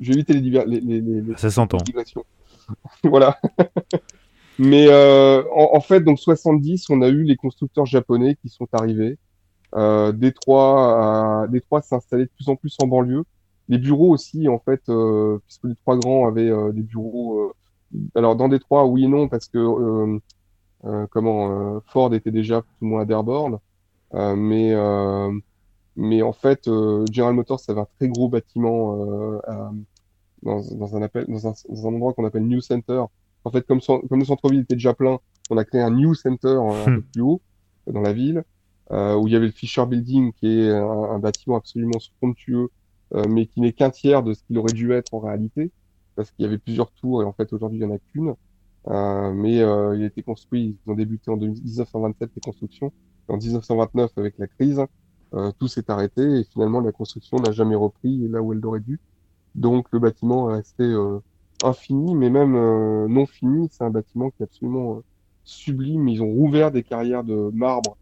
j'ai 0.00 0.12
évité 0.12 0.32
les, 0.32 0.40
divers, 0.40 0.64
les, 0.66 0.80
les, 0.80 1.00
les, 1.00 1.36
Ça 1.36 1.50
s'entend. 1.50 1.76
digressions. 1.78 2.24
voilà. 3.04 3.38
Mais 4.58 4.86
euh, 4.88 5.42
en, 5.52 5.76
en, 5.76 5.80
fait, 5.80 6.00
donc 6.00 6.18
70, 6.18 6.88
on 6.90 7.02
a 7.02 7.08
eu 7.08 7.24
les 7.24 7.36
constructeurs 7.36 7.86
japonais 7.86 8.36
qui 8.40 8.48
sont 8.48 8.68
arrivés. 8.72 9.18
Euh, 9.74 10.12
Détroit, 10.12 11.46
Détroit 11.50 11.82
s'installait 11.82 12.26
de 12.26 12.30
plus 12.36 12.48
en 12.48 12.56
plus 12.56 12.76
en 12.80 12.86
banlieue. 12.86 13.24
Les 13.68 13.78
bureaux 13.78 14.12
aussi, 14.12 14.48
en 14.48 14.58
fait, 14.58 14.82
euh, 14.88 15.38
puisque 15.46 15.64
les 15.64 15.74
trois 15.76 15.96
grands 15.96 16.28
avaient 16.28 16.50
euh, 16.50 16.70
des 16.72 16.82
bureaux. 16.82 17.52
Euh, 17.94 17.98
alors 18.14 18.36
dans 18.36 18.48
Détroit, 18.48 18.86
oui 18.86 19.04
et 19.04 19.08
non, 19.08 19.28
parce 19.28 19.48
que 19.48 19.58
euh, 19.58 21.06
comment 21.10 21.80
Ford 21.86 22.14
était 22.14 22.30
déjà 22.30 22.62
plus 22.62 22.74
ou 22.82 22.86
moins 22.86 23.02
à 23.02 23.04
Dearborn, 23.04 23.58
mais 24.12 24.74
mais 25.96 26.22
en 26.22 26.32
fait, 26.32 26.64
General 27.12 27.34
Motors 27.34 27.60
avait 27.68 27.80
un 27.80 27.86
très 27.98 28.08
gros 28.08 28.28
bâtiment 28.28 28.96
dans, 30.42 30.60
dans, 30.76 30.96
un 30.96 31.02
appel, 31.02 31.24
dans, 31.28 31.46
un, 31.46 31.54
dans 31.68 31.86
un 31.86 31.94
endroit 31.94 32.12
qu'on 32.12 32.24
appelle 32.24 32.46
New 32.46 32.60
Center, 32.60 33.04
en 33.44 33.50
fait, 33.50 33.66
comme, 33.66 33.80
comme 33.80 34.18
le 34.18 34.24
centre-ville 34.24 34.60
était 34.60 34.74
déjà 34.74 34.94
plein, 34.94 35.18
on 35.50 35.58
a 35.58 35.64
créé 35.64 35.80
un 35.80 35.90
new 35.90 36.14
center 36.14 36.48
euh, 36.48 36.70
un 36.70 36.84
peu 36.84 36.90
hmm. 36.90 37.02
plus 37.12 37.22
haut 37.22 37.40
euh, 37.88 37.92
dans 37.92 38.00
la 38.00 38.12
ville, 38.12 38.42
euh, 38.90 39.14
où 39.16 39.26
il 39.28 39.32
y 39.32 39.36
avait 39.36 39.46
le 39.46 39.52
Fisher 39.52 39.84
Building, 39.86 40.32
qui 40.32 40.60
est 40.60 40.70
un, 40.70 41.18
bâtiment 41.18 41.56
absolument 41.56 41.98
somptueux, 42.20 42.68
euh, 43.14 43.24
mais 43.28 43.46
qui 43.46 43.60
n'est 43.60 43.72
qu'un 43.72 43.90
tiers 43.90 44.22
de 44.22 44.32
ce 44.32 44.42
qu'il 44.44 44.58
aurait 44.58 44.72
dû 44.72 44.92
être 44.92 45.12
en 45.12 45.20
réalité, 45.20 45.70
parce 46.16 46.30
qu'il 46.30 46.44
y 46.44 46.48
avait 46.48 46.58
plusieurs 46.58 46.90
tours 46.92 47.22
et 47.22 47.24
en 47.24 47.32
fait 47.32 47.52
aujourd'hui 47.52 47.78
il 47.78 47.86
n'y 47.86 47.92
en 47.92 47.94
a 47.94 47.98
qu'une. 48.12 48.34
Euh, 48.86 49.32
mais 49.32 49.56
il 49.56 50.02
a 50.02 50.06
été 50.06 50.22
construit, 50.22 50.76
ils 50.86 50.90
ont 50.90 50.94
débuté 50.94 51.30
en 51.30 51.36
1927 51.36 52.30
les 52.34 52.40
constructions, 52.40 52.92
en 53.28 53.36
1929 53.36 54.10
avec 54.16 54.38
la 54.38 54.46
crise, 54.46 54.82
tout 55.58 55.68
s'est 55.68 55.90
arrêté 55.90 56.22
et 56.22 56.44
finalement 56.44 56.80
la 56.80 56.92
construction 56.92 57.38
n'a 57.38 57.50
jamais 57.50 57.74
repris 57.74 58.28
là 58.28 58.40
où 58.42 58.52
elle 58.52 58.64
aurait 58.64 58.80
dû. 58.80 59.00
Donc 59.54 59.86
le 59.90 59.98
bâtiment 59.98 60.50
est 60.50 60.56
resté 60.56 60.84
infini, 61.64 62.14
mais 62.14 62.30
même 62.30 62.54
euh, 62.54 63.08
non 63.08 63.26
fini. 63.26 63.68
C'est 63.70 63.84
un 63.84 63.90
bâtiment 63.90 64.30
qui 64.30 64.42
est 64.42 64.44
absolument 64.44 64.96
euh, 64.96 65.00
sublime. 65.44 66.08
Ils 66.08 66.22
ont 66.22 66.30
rouvert 66.30 66.70
des 66.70 66.82
carrières 66.82 67.24
de 67.24 67.50
marbre 67.52 67.96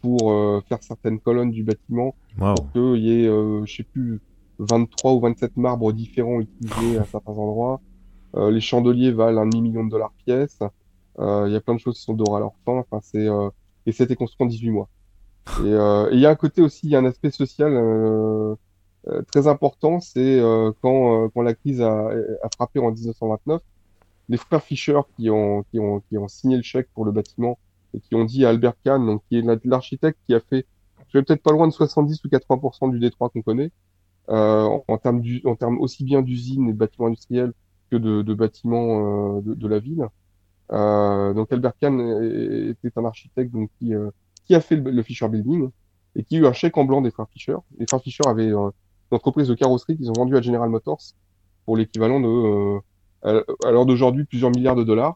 pour 0.00 0.32
euh, 0.32 0.60
faire 0.68 0.82
certaines 0.82 1.18
colonnes 1.18 1.50
du 1.50 1.62
bâtiment. 1.62 2.14
Pour 2.38 2.72
qu'il 2.72 3.02
y 3.02 3.24
ait, 3.24 3.26
je 3.26 3.74
sais 3.74 3.82
plus, 3.82 4.20
23 4.58 5.12
ou 5.12 5.20
27 5.20 5.56
marbres 5.56 5.92
différents 5.92 6.40
utilisés 6.40 6.98
à 6.98 7.04
certains 7.04 7.32
endroits. 7.32 7.80
les 8.36 8.60
chandeliers 8.60 9.12
valent 9.12 9.42
un 9.42 9.46
demi-million 9.46 9.84
de 9.84 9.90
dollars 9.90 10.12
pièce. 10.24 10.58
Il 11.18 11.50
y 11.52 11.56
a 11.56 11.60
plein 11.60 11.74
de 11.74 11.80
choses 11.80 11.96
qui 11.96 12.02
sont 12.02 12.14
dorées 12.14 12.38
à 12.38 12.40
leur 12.40 12.54
fin. 12.64 12.78
Enfin, 12.78 13.00
c'est 13.02 13.26
et 13.86 13.92
c'était 13.92 14.16
construit 14.16 14.44
en 14.46 14.48
18 14.48 14.70
mois. 14.70 14.88
Et 15.64 15.70
il 16.12 16.20
y 16.20 16.26
a 16.26 16.30
un 16.30 16.34
côté 16.34 16.60
aussi, 16.62 16.86
il 16.86 16.90
y 16.90 16.96
a 16.96 16.98
un 16.98 17.04
aspect 17.04 17.30
social 17.30 17.72
euh, 19.08 19.22
très 19.32 19.46
important, 19.46 20.00
c'est 20.00 20.40
euh, 20.40 20.72
quand, 20.82 21.24
euh, 21.24 21.28
quand 21.32 21.42
la 21.42 21.54
crise 21.54 21.80
a, 21.80 22.08
a, 22.08 22.48
frappé 22.54 22.78
en 22.80 22.90
1929, 22.90 23.62
les 24.28 24.36
frères 24.36 24.62
Fischer 24.62 25.00
qui 25.16 25.30
ont, 25.30 25.62
qui, 25.70 25.78
ont, 25.78 26.00
qui 26.00 26.18
ont 26.18 26.28
signé 26.28 26.56
le 26.56 26.62
chèque 26.62 26.88
pour 26.94 27.04
le 27.04 27.12
bâtiment 27.12 27.58
et 27.94 28.00
qui 28.00 28.14
ont 28.16 28.24
dit 28.24 28.44
à 28.44 28.50
Albert 28.50 28.74
Kahn, 28.84 29.06
donc, 29.06 29.22
qui 29.28 29.38
est 29.38 29.64
l'architecte 29.64 30.18
qui 30.26 30.34
a 30.34 30.40
fait, 30.40 30.66
je 31.08 31.18
vais 31.18 31.24
peut-être 31.24 31.42
pas 31.42 31.52
loin 31.52 31.68
de 31.68 31.72
70 31.72 32.22
ou 32.24 32.28
80% 32.28 32.90
du 32.90 32.98
Détroit 32.98 33.30
qu'on 33.30 33.40
connaît, 33.40 33.70
euh, 34.28 34.68
en, 34.88 34.98
termes 34.98 35.20
du, 35.20 35.42
en 35.44 35.56
termes 35.56 35.80
aussi 35.80 36.04
bien 36.04 36.22
d'usines 36.22 36.68
et 36.68 36.72
de 36.72 36.78
bâtiments 36.78 37.06
industriels 37.06 37.52
que 37.90 37.96
de, 37.96 38.22
de 38.22 38.34
bâtiments 38.34 39.40
de, 39.40 39.54
de, 39.54 39.68
la 39.68 39.78
ville. 39.78 40.06
Euh, 40.72 41.32
donc 41.32 41.50
Albert 41.52 41.78
Kahn 41.78 42.00
était 42.68 42.92
un 42.96 43.04
architecte 43.04 43.52
donc 43.52 43.70
qui, 43.78 43.92
qui 44.44 44.54
a 44.54 44.60
fait 44.60 44.76
le, 44.76 44.90
le, 44.90 45.02
Fisher 45.02 45.28
Building 45.28 45.70
et 46.16 46.24
qui 46.24 46.36
a 46.36 46.40
eu 46.40 46.46
un 46.46 46.52
chèque 46.52 46.76
en 46.76 46.84
blanc 46.84 47.00
des 47.00 47.10
frères 47.10 47.28
Fischer. 47.30 47.56
Les 47.78 47.86
frères 47.88 48.02
Fischer 48.02 48.24
avaient 48.26 48.52
d'entreprises 49.10 49.48
de 49.48 49.54
carrosserie 49.54 49.96
qu'ils 49.96 50.10
ont 50.10 50.14
vendu 50.14 50.36
à 50.36 50.42
General 50.42 50.68
Motors 50.68 51.00
pour 51.64 51.76
l'équivalent 51.76 52.20
de, 52.20 52.80
euh, 53.24 53.42
à 53.64 53.70
l'heure 53.70 53.86
d'aujourd'hui, 53.86 54.24
plusieurs 54.24 54.50
milliards 54.50 54.76
de 54.76 54.84
dollars. 54.84 55.14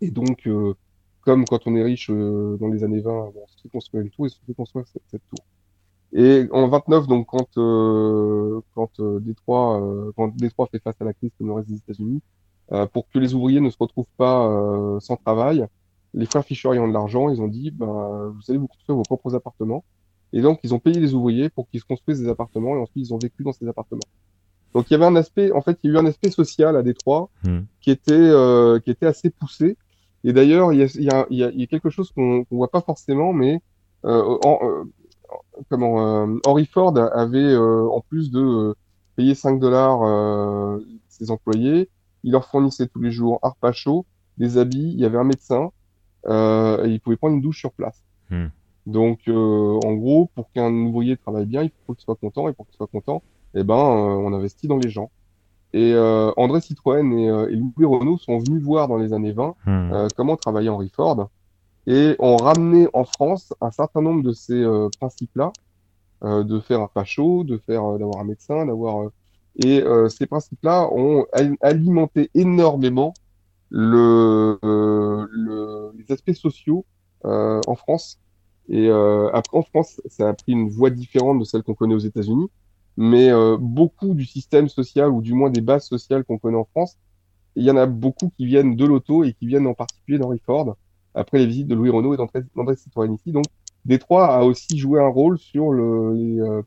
Et 0.00 0.10
donc, 0.10 0.46
euh, 0.46 0.74
comme 1.22 1.44
quand 1.44 1.66
on 1.66 1.74
est 1.76 1.82
riche 1.82 2.10
euh, 2.10 2.56
dans 2.58 2.68
les 2.68 2.84
années 2.84 3.00
20, 3.00 3.10
bon, 3.10 3.32
on 3.42 3.46
se 3.46 3.62
fait 3.62 3.68
construire 3.68 4.02
une 4.02 4.10
tour 4.10 4.26
et 4.26 4.28
se 4.28 4.36
fait 4.46 4.54
construire 4.54 4.86
cette, 4.86 5.22
tour. 5.28 5.44
Et 6.14 6.46
en 6.52 6.68
29, 6.68 7.06
donc 7.06 7.26
quand 7.26 7.56
euh, 7.56 8.60
quand 8.74 9.00
Détroit 9.20 9.82
quand 10.16 10.36
Détroit 10.36 10.68
fait 10.70 10.78
face 10.78 11.00
à 11.00 11.04
la 11.04 11.12
crise 11.14 11.30
comme 11.38 11.48
le 11.48 11.54
reste 11.54 11.68
des 11.68 11.76
États-Unis, 11.76 12.20
pour 12.92 13.08
que 13.08 13.18
les 13.18 13.34
ouvriers 13.34 13.60
ne 13.60 13.70
se 13.70 13.76
retrouvent 13.78 14.04
pas 14.16 14.98
sans 15.00 15.16
travail, 15.16 15.66
les 16.14 16.26
frères 16.26 16.44
Fisher 16.44 16.70
ayant 16.72 16.88
de 16.88 16.92
l'argent, 16.92 17.30
ils 17.30 17.40
ont 17.40 17.48
dit, 17.48 17.70
ben, 17.70 18.32
vous 18.34 18.42
allez 18.48 18.58
vous 18.58 18.66
construire 18.66 18.96
vos 18.96 19.02
propres 19.02 19.34
appartements. 19.34 19.84
Et 20.32 20.40
donc, 20.40 20.60
ils 20.62 20.74
ont 20.74 20.78
payé 20.78 20.98
les 20.98 21.14
ouvriers 21.14 21.50
pour 21.50 21.68
qu'ils 21.68 21.80
se 21.80 21.84
construisent 21.84 22.20
des 22.20 22.28
appartements 22.28 22.76
et 22.76 22.78
ensuite 22.78 23.06
ils 23.06 23.14
ont 23.14 23.18
vécu 23.18 23.42
dans 23.42 23.52
ces 23.52 23.68
appartements. 23.68 24.00
Donc, 24.74 24.90
il 24.90 24.94
y 24.94 24.96
avait 24.96 25.04
un 25.04 25.16
aspect, 25.16 25.52
en 25.52 25.60
fait, 25.60 25.78
il 25.82 25.90
y 25.90 25.92
a 25.92 25.96
eu 25.96 25.98
un 25.98 26.06
aspect 26.06 26.30
social 26.30 26.76
à 26.76 26.82
Détroit 26.82 27.28
hmm. 27.44 27.60
qui 27.80 27.90
était 27.90 28.12
euh, 28.12 28.78
qui 28.80 28.90
était 28.90 29.06
assez 29.06 29.28
poussé. 29.28 29.76
Et 30.24 30.32
d'ailleurs, 30.32 30.72
il 30.72 30.80
y 30.80 30.82
a, 30.82 30.86
il 30.94 31.04
y, 31.04 31.10
a, 31.10 31.26
il 31.30 31.60
y 31.60 31.62
a 31.62 31.66
quelque 31.66 31.90
chose 31.90 32.10
qu'on 32.12 32.44
qu'on 32.44 32.56
voit 32.56 32.70
pas 32.70 32.80
forcément, 32.80 33.32
mais 33.32 33.60
euh, 34.04 34.38
en, 34.44 34.58
euh, 34.62 34.84
comment 35.68 36.24
euh, 36.24 36.38
Henry 36.46 36.66
Ford 36.66 36.96
avait 36.96 37.38
euh, 37.38 37.88
en 37.88 38.00
plus 38.00 38.30
de 38.30 38.74
payer 39.16 39.34
5 39.34 39.58
dollars 39.60 40.80
ses 41.08 41.30
employés, 41.30 41.90
il 42.24 42.32
leur 42.32 42.46
fournissait 42.46 42.86
tous 42.86 43.00
les 43.00 43.10
jours 43.10 43.38
un 43.42 43.50
repas 43.50 43.72
chaud, 43.72 44.06
des 44.38 44.56
habits, 44.56 44.92
il 44.94 45.00
y 45.00 45.04
avait 45.04 45.18
un 45.18 45.24
médecin 45.24 45.70
et 46.26 46.86
il 46.86 47.00
pouvait 47.00 47.16
prendre 47.16 47.34
une 47.34 47.42
douche 47.42 47.60
sur 47.60 47.72
place. 47.72 48.02
Hmm. 48.30 48.46
Donc, 48.86 49.20
euh, 49.28 49.78
en 49.84 49.92
gros, 49.94 50.30
pour 50.34 50.50
qu'un 50.52 50.72
ouvrier 50.72 51.16
travaille 51.16 51.46
bien, 51.46 51.62
il 51.62 51.70
faut 51.86 51.94
qu'il 51.94 52.04
soit 52.04 52.16
content. 52.16 52.48
Et 52.48 52.52
pour 52.52 52.66
qu'il 52.66 52.76
soit 52.76 52.88
content, 52.88 53.22
eh 53.54 53.62
ben, 53.62 53.74
euh, 53.74 53.78
on 53.78 54.32
investit 54.32 54.66
dans 54.66 54.78
les 54.78 54.90
gens. 54.90 55.10
Et 55.72 55.92
euh, 55.94 56.32
André 56.36 56.60
Citroën 56.60 57.12
et, 57.12 57.26
et, 57.26 57.56
Louis 57.56 57.86
Renault 57.86 58.18
sont 58.18 58.38
venus 58.38 58.62
voir 58.62 58.88
dans 58.88 58.98
les 58.98 59.12
années 59.12 59.32
20 59.32 59.54
hmm. 59.64 60.08
comment 60.16 60.36
travaillait 60.36 60.68
Henry 60.68 60.90
Ford 60.90 61.30
et 61.86 62.16
ont 62.18 62.36
ramené 62.36 62.88
en 62.92 63.04
France 63.04 63.52
un 63.60 63.70
certain 63.70 64.02
nombre 64.02 64.22
de 64.22 64.32
ces 64.32 64.64
principes-là, 65.00 65.52
de 66.22 66.60
faire 66.60 66.86
un 66.94 67.04
chaud, 67.04 67.42
de 67.42 67.58
faire 67.58 67.98
d'avoir 67.98 68.20
un 68.20 68.24
médecin, 68.24 68.66
d'avoir 68.66 69.10
et 69.56 69.82
ces 70.08 70.26
principes-là 70.26 70.88
ont 70.92 71.26
alimenté 71.60 72.30
énormément 72.34 73.14
le, 73.70 74.58
le, 74.62 75.92
les 75.98 76.12
aspects 76.12 76.34
sociaux 76.34 76.84
en 77.24 77.74
France 77.74 78.20
et 78.68 78.88
euh, 78.88 79.30
après, 79.32 79.58
en 79.58 79.62
France, 79.62 80.00
ça 80.08 80.28
a 80.28 80.32
pris 80.34 80.52
une 80.52 80.68
voie 80.68 80.90
différente 80.90 81.38
de 81.38 81.44
celle 81.44 81.62
qu'on 81.62 81.74
connaît 81.74 81.94
aux 81.94 81.98
États-Unis. 81.98 82.48
Mais 82.96 83.30
euh, 83.30 83.56
beaucoup 83.58 84.14
du 84.14 84.24
système 84.24 84.68
social, 84.68 85.10
ou 85.10 85.22
du 85.22 85.32
moins 85.32 85.50
des 85.50 85.60
bases 85.60 85.86
sociales 85.86 86.24
qu'on 86.24 86.38
connaît 86.38 86.58
en 86.58 86.64
France, 86.64 86.98
il 87.56 87.64
y 87.64 87.70
en 87.70 87.76
a 87.76 87.86
beaucoup 87.86 88.30
qui 88.36 88.46
viennent 88.46 88.76
de 88.76 88.84
l'auto 88.84 89.24
et 89.24 89.32
qui 89.34 89.46
viennent 89.46 89.66
en 89.66 89.74
particulier 89.74 90.18
d'Henry 90.18 90.40
Ford, 90.44 90.76
après 91.14 91.38
les 91.38 91.46
visites 91.46 91.68
de 91.68 91.74
Louis 91.74 91.90
Renault 91.90 92.14
et 92.14 92.16
d'André 92.16 92.76
Citroën 92.76 93.12
ici. 93.12 93.32
Donc, 93.32 93.44
Détroit 93.84 94.26
a 94.26 94.42
aussi 94.42 94.78
joué 94.78 95.00
un 95.00 95.08
rôle 95.08 95.38
sur 95.38 95.72
le, 95.72 96.14
les, 96.14 96.40
euh, 96.40 96.62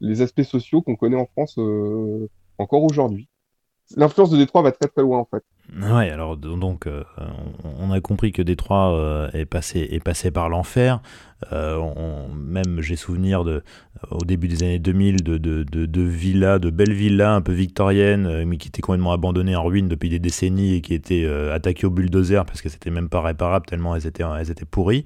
les, 0.00 0.22
aspects 0.22 0.42
sociaux 0.42 0.82
qu'on 0.82 0.96
connaît 0.96 1.16
en 1.16 1.26
France 1.26 1.56
euh, 1.58 2.28
encore 2.58 2.84
aujourd'hui. 2.84 3.28
L'influence 3.96 4.30
de 4.30 4.36
Détroit 4.36 4.62
va 4.62 4.72
très 4.72 4.88
très 4.88 5.02
loin 5.02 5.18
en 5.18 5.24
fait. 5.24 5.42
Ouais, 5.78 6.10
alors 6.10 6.36
donc 6.36 6.86
euh, 6.86 7.04
on 7.78 7.92
a 7.92 8.00
compris 8.00 8.32
que 8.32 8.42
Détroit 8.42 8.92
euh, 8.96 9.30
est 9.32 9.44
passé 9.44 9.86
est 9.90 10.02
passé 10.02 10.30
par 10.32 10.48
l'enfer. 10.48 11.00
Euh, 11.52 11.80
même 12.34 12.80
j'ai 12.80 12.96
souvenir 12.96 13.44
de 13.44 13.62
au 14.10 14.24
début 14.24 14.48
des 14.48 14.62
années 14.62 14.78
2000 14.80 15.22
de, 15.22 15.38
de, 15.38 15.62
de, 15.62 15.86
de 15.86 16.02
villas, 16.02 16.58
de 16.58 16.70
belles 16.70 16.92
villas 16.92 17.36
un 17.36 17.40
peu 17.40 17.52
victoriennes, 17.52 18.44
mais 18.44 18.56
qui 18.56 18.68
étaient 18.68 18.82
complètement 18.82 19.12
abandonnées 19.12 19.54
en 19.54 19.62
ruine 19.62 19.88
depuis 19.88 20.08
des 20.08 20.18
décennies 20.18 20.74
et 20.74 20.80
qui 20.80 20.92
étaient 20.92 21.26
attaquées 21.52 21.86
au 21.86 21.90
bulldozer 21.90 22.44
parce 22.44 22.62
que 22.62 22.68
c'était 22.68 22.90
même 22.90 23.08
pas 23.08 23.22
réparable 23.22 23.66
tellement 23.66 23.94
elles 23.94 24.06
étaient 24.06 24.24
elles 24.38 24.50
étaient 24.50 24.64
pourries. 24.64 25.04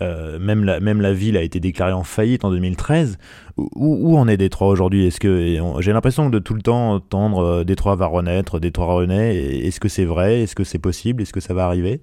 Euh, 0.00 0.38
même, 0.38 0.64
la, 0.64 1.12
ville 1.12 1.36
a 1.36 1.42
été 1.42 1.60
déclarée 1.60 1.92
en 1.92 2.04
faillite 2.04 2.44
en 2.44 2.50
2013. 2.50 3.18
Où, 3.56 4.16
en 4.16 4.28
est 4.28 4.36
Détroit 4.36 4.68
aujourd'hui? 4.68 5.06
Est-ce 5.06 5.20
que 5.20 5.58
j'ai 5.80 5.92
l'impression 5.92 6.30
de 6.30 6.38
tout 6.38 6.54
le 6.54 6.62
temps 6.62 6.92
entendre 6.94 7.38
euh, 7.38 7.64
Détroit 7.64 7.96
va 7.96 8.06
renaître, 8.06 8.60
Détroit 8.60 8.94
renaît. 8.94 9.36
Est-ce 9.36 9.80
que 9.80 9.88
c'est 9.88 10.04
vrai? 10.04 10.42
Est-ce 10.42 10.54
que 10.54 10.64
c'est 10.64 10.78
possible? 10.78 11.22
Est-ce 11.22 11.32
que 11.32 11.40
ça 11.40 11.54
va 11.54 11.66
arriver? 11.66 12.00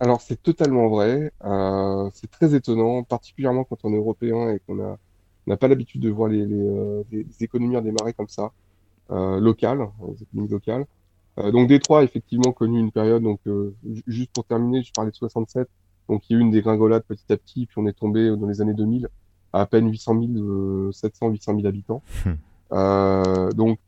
Alors 0.00 0.20
c'est 0.20 0.42
totalement 0.42 0.88
vrai. 0.88 1.30
Euh, 1.44 2.10
c'est 2.14 2.30
très 2.30 2.54
étonnant, 2.54 3.02
particulièrement 3.04 3.64
quand 3.64 3.84
on 3.84 3.92
est 3.92 3.96
européen 3.96 4.50
et 4.50 4.60
qu'on 4.66 4.76
n'a 5.46 5.56
pas 5.56 5.68
l'habitude 5.68 6.00
de 6.00 6.10
voir 6.10 6.28
les, 6.28 6.46
euh, 6.50 7.02
économies 7.40 7.76
redémarrer 7.76 8.14
comme 8.14 8.28
ça, 8.28 8.50
locales, 9.10 9.88
les 10.08 10.22
économies 10.22 10.48
locales. 10.48 10.86
donc 11.52 11.68
Détroit 11.68 12.00
a 12.00 12.02
effectivement 12.04 12.52
connu 12.52 12.78
une 12.78 12.92
période. 12.92 13.22
Donc 13.22 13.40
juste 14.06 14.30
pour 14.32 14.44
terminer, 14.44 14.82
je 14.82 14.92
parlais 14.92 15.10
de 15.10 15.16
67 15.16 15.68
donc 16.10 16.28
il 16.28 16.34
y 16.34 16.36
a 16.36 16.38
eu 16.38 16.42
une 16.42 16.50
dégringolade 16.50 17.04
petit 17.04 17.32
à 17.32 17.36
petit, 17.38 17.64
puis 17.66 17.78
on 17.78 17.86
est 17.86 17.92
tombé 17.98 18.28
dans 18.36 18.46
les 18.46 18.60
années 18.60 18.74
2000 18.74 19.08
à, 19.52 19.60
à 19.62 19.66
peine 19.66 19.88
800 19.90 20.20
000, 20.34 20.92
700, 20.92 21.28
800 21.30 21.54
000 21.56 21.66
habitants. 21.66 22.02
Hmm. 22.26 22.32
Euh, 22.72 23.50
donc, 23.52 23.78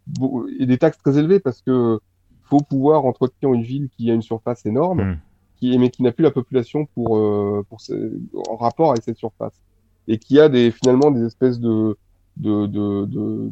et 0.58 0.66
des 0.66 0.78
taxes 0.78 0.98
très 0.98 1.18
élevées 1.18 1.38
parce 1.40 1.60
que 1.62 2.00
faut 2.44 2.60
pouvoir 2.60 3.04
entretenir 3.04 3.52
une 3.54 3.62
ville 3.62 3.88
qui 3.96 4.10
a 4.10 4.14
une 4.14 4.22
surface 4.22 4.64
énorme, 4.66 5.02
Hmm. 5.02 5.16
qui, 5.56 5.78
mais 5.78 5.90
qui 5.90 6.02
n'a 6.02 6.10
plus 6.12 6.22
la 6.24 6.30
population 6.32 6.86
pour, 6.94 7.16
euh, 7.16 7.64
pour 7.68 7.80
ce- 7.80 8.12
en 8.48 8.56
rapport 8.56 8.90
avec 8.90 9.02
cette 9.04 9.18
surface. 9.18 9.54
Et 10.08 10.18
qui 10.18 10.40
a 10.40 10.48
des, 10.48 10.70
finalement 10.72 11.10
des 11.12 11.24
espèces 11.24 11.60
de, 11.60 11.96
de, 12.36 12.66
de, 12.66 13.04
de, 13.06 13.50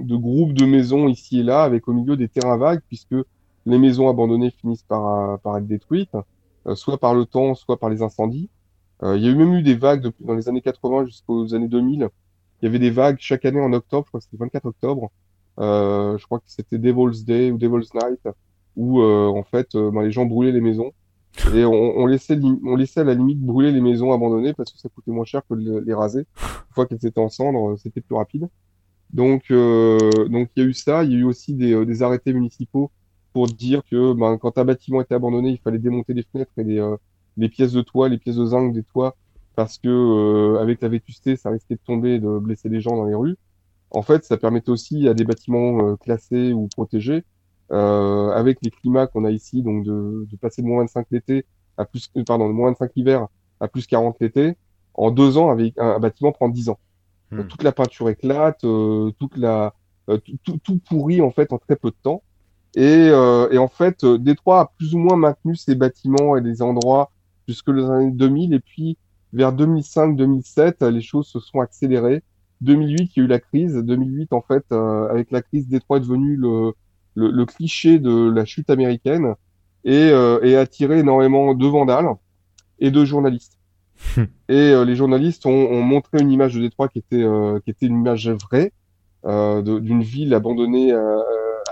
de 0.00 0.16
groupes 0.16 0.52
de 0.52 0.66
maisons 0.66 1.08
ici 1.08 1.40
et 1.40 1.42
là, 1.42 1.62
avec 1.62 1.88
au 1.88 1.94
milieu 1.94 2.16
des 2.16 2.28
terrains 2.28 2.58
vagues, 2.58 2.80
puisque 2.88 3.14
les 3.64 3.78
maisons 3.78 4.08
abandonnées 4.10 4.50
finissent 4.50 4.82
par, 4.82 5.38
par 5.40 5.56
être 5.56 5.66
détruites, 5.66 6.14
soit 6.74 6.98
par 6.98 7.14
le 7.14 7.24
temps, 7.26 7.54
soit 7.54 7.78
par 7.78 7.88
les 7.88 8.02
incendies. 8.02 8.50
Euh, 9.02 9.16
il 9.16 9.24
y 9.24 9.28
a 9.28 9.30
eu 9.30 9.34
même 9.34 9.54
eu 9.54 9.62
des 9.62 9.74
vagues 9.74 10.10
dans 10.20 10.34
les 10.34 10.48
années 10.48 10.62
80 10.62 11.06
jusqu'aux 11.06 11.54
années 11.54 11.68
2000. 11.68 12.08
Il 12.60 12.64
y 12.64 12.68
avait 12.68 12.78
des 12.78 12.90
vagues 12.90 13.16
chaque 13.20 13.44
année 13.44 13.60
en 13.60 13.72
octobre, 13.72 14.04
je 14.06 14.10
crois 14.10 14.20
que 14.20 14.24
c'était 14.24 14.38
24 14.38 14.66
octobre. 14.66 15.10
Euh, 15.58 16.18
je 16.18 16.24
crois 16.24 16.38
que 16.38 16.44
c'était 16.48 16.78
Devil's 16.78 17.24
Day 17.24 17.50
ou 17.50 17.58
Devil's 17.58 17.92
Night, 17.94 18.20
où 18.76 19.00
euh, 19.00 19.28
en 19.28 19.42
fait 19.42 19.74
euh, 19.74 19.90
ben, 19.90 20.02
les 20.02 20.12
gens 20.12 20.26
brûlaient 20.26 20.52
les 20.52 20.60
maisons. 20.60 20.92
Et 21.54 21.64
on, 21.64 22.06
laissait, 22.06 22.38
on 22.64 22.76
laissait 22.76 23.00
à 23.00 23.04
la 23.04 23.14
limite 23.14 23.40
brûler 23.40 23.70
les 23.70 23.80
maisons 23.80 24.12
abandonnées 24.12 24.54
parce 24.54 24.72
que 24.72 24.78
ça 24.78 24.88
coûtait 24.88 25.10
moins 25.10 25.24
cher 25.24 25.42
que 25.48 25.54
de 25.54 25.78
les, 25.80 25.94
raser. 25.94 26.20
Une 26.20 26.74
fois 26.74 26.86
qu'elles 26.86 27.04
étaient 27.04 27.20
en 27.20 27.28
cendres, 27.28 27.72
euh, 27.72 27.76
c'était 27.76 28.00
plus 28.00 28.14
rapide. 28.14 28.48
Donc, 29.12 29.50
euh, 29.50 29.98
donc 30.28 30.48
il 30.56 30.62
y 30.62 30.66
a 30.66 30.68
eu 30.68 30.72
ça. 30.72 31.04
Il 31.04 31.12
y 31.12 31.14
a 31.14 31.18
eu 31.18 31.24
aussi 31.24 31.56
euh, 31.60 31.84
des 31.84 32.02
arrêtés 32.02 32.32
municipaux 32.32 32.90
pour 33.36 33.48
dire 33.48 33.82
que 33.84 34.14
ben, 34.14 34.38
quand 34.38 34.56
un 34.56 34.64
bâtiment 34.64 35.02
était 35.02 35.14
abandonné, 35.14 35.50
il 35.50 35.58
fallait 35.58 35.78
démonter 35.78 36.14
les 36.14 36.22
fenêtres 36.22 36.52
et 36.56 36.64
les, 36.64 36.78
euh, 36.78 36.96
les 37.36 37.50
pièces 37.50 37.72
de 37.72 37.82
toit, 37.82 38.08
les 38.08 38.16
pièces 38.16 38.36
de 38.36 38.46
zinc 38.46 38.72
des 38.72 38.82
toits, 38.82 39.14
parce 39.56 39.76
que 39.76 39.88
euh, 39.90 40.58
avec 40.58 40.80
la 40.80 40.88
vétusté, 40.88 41.36
ça 41.36 41.50
risquait 41.50 41.74
de 41.74 41.80
tomber 41.86 42.14
et 42.14 42.18
de 42.18 42.38
blesser 42.38 42.70
les 42.70 42.80
gens 42.80 42.96
dans 42.96 43.04
les 43.04 43.14
rues. 43.14 43.36
En 43.90 44.00
fait, 44.00 44.24
ça 44.24 44.38
permettait 44.38 44.70
aussi 44.70 45.06
à 45.06 45.12
des 45.12 45.24
bâtiments 45.24 45.86
euh, 45.86 45.96
classés 45.96 46.54
ou 46.54 46.66
protégés, 46.68 47.24
avec 47.68 48.56
les 48.62 48.70
climats 48.70 49.06
qu'on 49.06 49.26
a 49.26 49.30
ici, 49.30 49.60
donc 49.60 49.84
de, 49.84 50.26
de 50.30 50.36
passer 50.38 50.62
de 50.62 50.66
moins 50.66 50.84
25 50.84 51.06
l'été 51.10 51.44
à 51.76 51.84
plus, 51.84 52.10
pardon, 52.26 52.48
de 52.48 52.54
moins 52.54 52.70
25 52.70 52.90
l'hiver 52.96 53.26
à 53.60 53.68
plus 53.68 53.86
40 53.86 54.16
l'été, 54.18 54.56
en 54.94 55.10
deux 55.10 55.36
ans, 55.36 55.50
avec 55.50 55.76
un, 55.76 55.96
un 55.96 55.98
bâtiment 55.98 56.32
prend 56.32 56.48
10 56.48 56.70
ans. 56.70 56.78
Hmm. 57.32 57.42
Toute 57.48 57.64
la 57.64 57.72
peinture 57.72 58.08
éclate, 58.08 58.60
toute 58.60 59.36
la, 59.36 59.74
tout, 60.42 60.56
tout 60.64 60.80
pourrit 60.88 61.20
en 61.20 61.30
fait 61.30 61.52
en 61.52 61.58
très 61.58 61.76
peu 61.76 61.90
de 61.90 61.96
temps. 62.02 62.22
Et, 62.76 63.08
euh, 63.10 63.48
et 63.50 63.58
en 63.58 63.68
fait, 63.68 64.04
euh, 64.04 64.18
Détroit 64.18 64.60
a 64.60 64.72
plus 64.78 64.94
ou 64.94 64.98
moins 64.98 65.16
maintenu 65.16 65.56
ses 65.56 65.74
bâtiments 65.74 66.36
et 66.36 66.42
les 66.42 66.62
endroits 66.62 67.10
jusque 67.48 67.68
les 67.68 67.84
années 67.84 68.10
2000. 68.12 68.52
Et 68.54 68.60
puis, 68.60 68.98
vers 69.32 69.52
2005-2007, 69.54 70.86
les 70.88 71.00
choses 71.00 71.26
se 71.26 71.40
sont 71.40 71.60
accélérées. 71.60 72.22
2008, 72.60 73.12
il 73.16 73.18
y 73.18 73.22
a 73.22 73.24
eu 73.24 73.28
la 73.28 73.40
crise. 73.40 73.74
2008, 73.74 74.32
en 74.32 74.42
fait, 74.42 74.64
euh, 74.72 75.08
avec 75.08 75.30
la 75.30 75.42
crise, 75.42 75.68
Détroit 75.68 75.98
est 75.98 76.00
devenu 76.00 76.36
le, 76.36 76.72
le, 77.14 77.30
le 77.30 77.46
cliché 77.46 77.98
de 77.98 78.30
la 78.30 78.44
chute 78.44 78.68
américaine 78.70 79.34
et, 79.84 80.10
euh, 80.10 80.40
et 80.42 80.56
a 80.56 80.60
attiré 80.60 80.98
énormément 81.00 81.54
de 81.54 81.66
vandales 81.66 82.08
et 82.78 82.90
de 82.90 83.04
journalistes. 83.04 83.58
et 84.18 84.54
euh, 84.54 84.84
les 84.84 84.96
journalistes 84.96 85.46
ont, 85.46 85.50
ont 85.70 85.82
montré 85.82 86.20
une 86.20 86.30
image 86.30 86.54
de 86.54 86.60
Détroit 86.60 86.88
qui 86.88 86.98
était, 86.98 87.22
euh, 87.22 87.58
qui 87.60 87.70
était 87.70 87.86
une 87.86 88.00
image 88.00 88.28
vraie 88.28 88.72
euh, 89.24 89.62
d'une 89.62 90.02
ville 90.02 90.34
abandonnée 90.34 90.92
euh, 90.92 91.18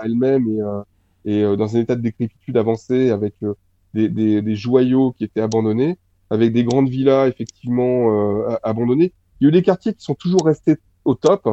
à 0.01 0.07
elle-même 0.07 0.49
et, 0.49 0.63
euh, 0.63 0.81
et 1.25 1.43
euh, 1.43 1.57
dans 1.57 1.77
un 1.77 1.81
état 1.81 1.97
de 1.97 2.03
décrépitude 2.03 2.57
avancé 2.57 3.11
avec 3.11 3.35
euh, 3.43 3.55
des, 3.95 4.09
des, 4.09 4.43
des 4.43 4.57
joyaux 4.57 5.13
qui 5.13 5.25
étaient 5.25 5.41
abandonnés, 5.41 5.99
avec 6.31 6.53
des 6.53 6.65
grandes 6.65 6.89
villas 6.89 7.29
effectivement 7.29 8.11
euh, 8.11 8.57
abandonnées. 8.63 9.13
Il 9.41 9.45
y 9.45 9.47
a 9.47 9.49
eu 9.49 9.53
des 9.53 9.63
quartiers 9.63 9.95
qui 9.95 10.03
sont 10.03 10.15
toujours 10.15 10.45
restés 10.45 10.77
au 11.05 11.15
top. 11.15 11.49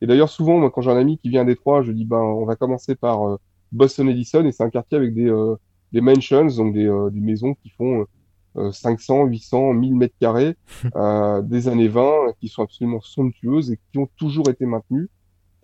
Et 0.00 0.06
d'ailleurs, 0.06 0.28
souvent, 0.28 0.58
moi, 0.58 0.70
quand 0.70 0.82
j'ai 0.82 0.90
un 0.90 0.96
ami 0.96 1.18
qui 1.18 1.30
vient 1.30 1.42
à 1.42 1.44
Détroit, 1.44 1.82
je 1.82 1.92
dis, 1.92 2.04
ben, 2.04 2.18
on 2.18 2.44
va 2.44 2.56
commencer 2.56 2.94
par 2.94 3.26
euh, 3.28 3.36
Boston 3.72 4.08
Edison, 4.08 4.44
et 4.44 4.52
c'est 4.52 4.62
un 4.62 4.70
quartier 4.70 4.98
avec 4.98 5.14
des, 5.14 5.28
euh, 5.28 5.56
des 5.92 6.00
mansions, 6.00 6.46
donc 6.46 6.74
des, 6.74 6.86
euh, 6.86 7.10
des 7.10 7.20
maisons 7.20 7.54
qui 7.54 7.70
font 7.70 8.06
euh, 8.56 8.72
500, 8.72 9.26
800, 9.26 9.74
1000 9.74 9.94
mètres 9.96 10.14
carrés 10.20 10.56
euh, 10.96 11.42
des 11.42 11.68
années 11.68 11.88
20, 11.88 12.34
qui 12.40 12.48
sont 12.48 12.62
absolument 12.62 13.00
somptueuses 13.00 13.72
et 13.72 13.78
qui 13.92 13.98
ont 13.98 14.08
toujours 14.16 14.48
été 14.48 14.66
maintenues, 14.66 15.08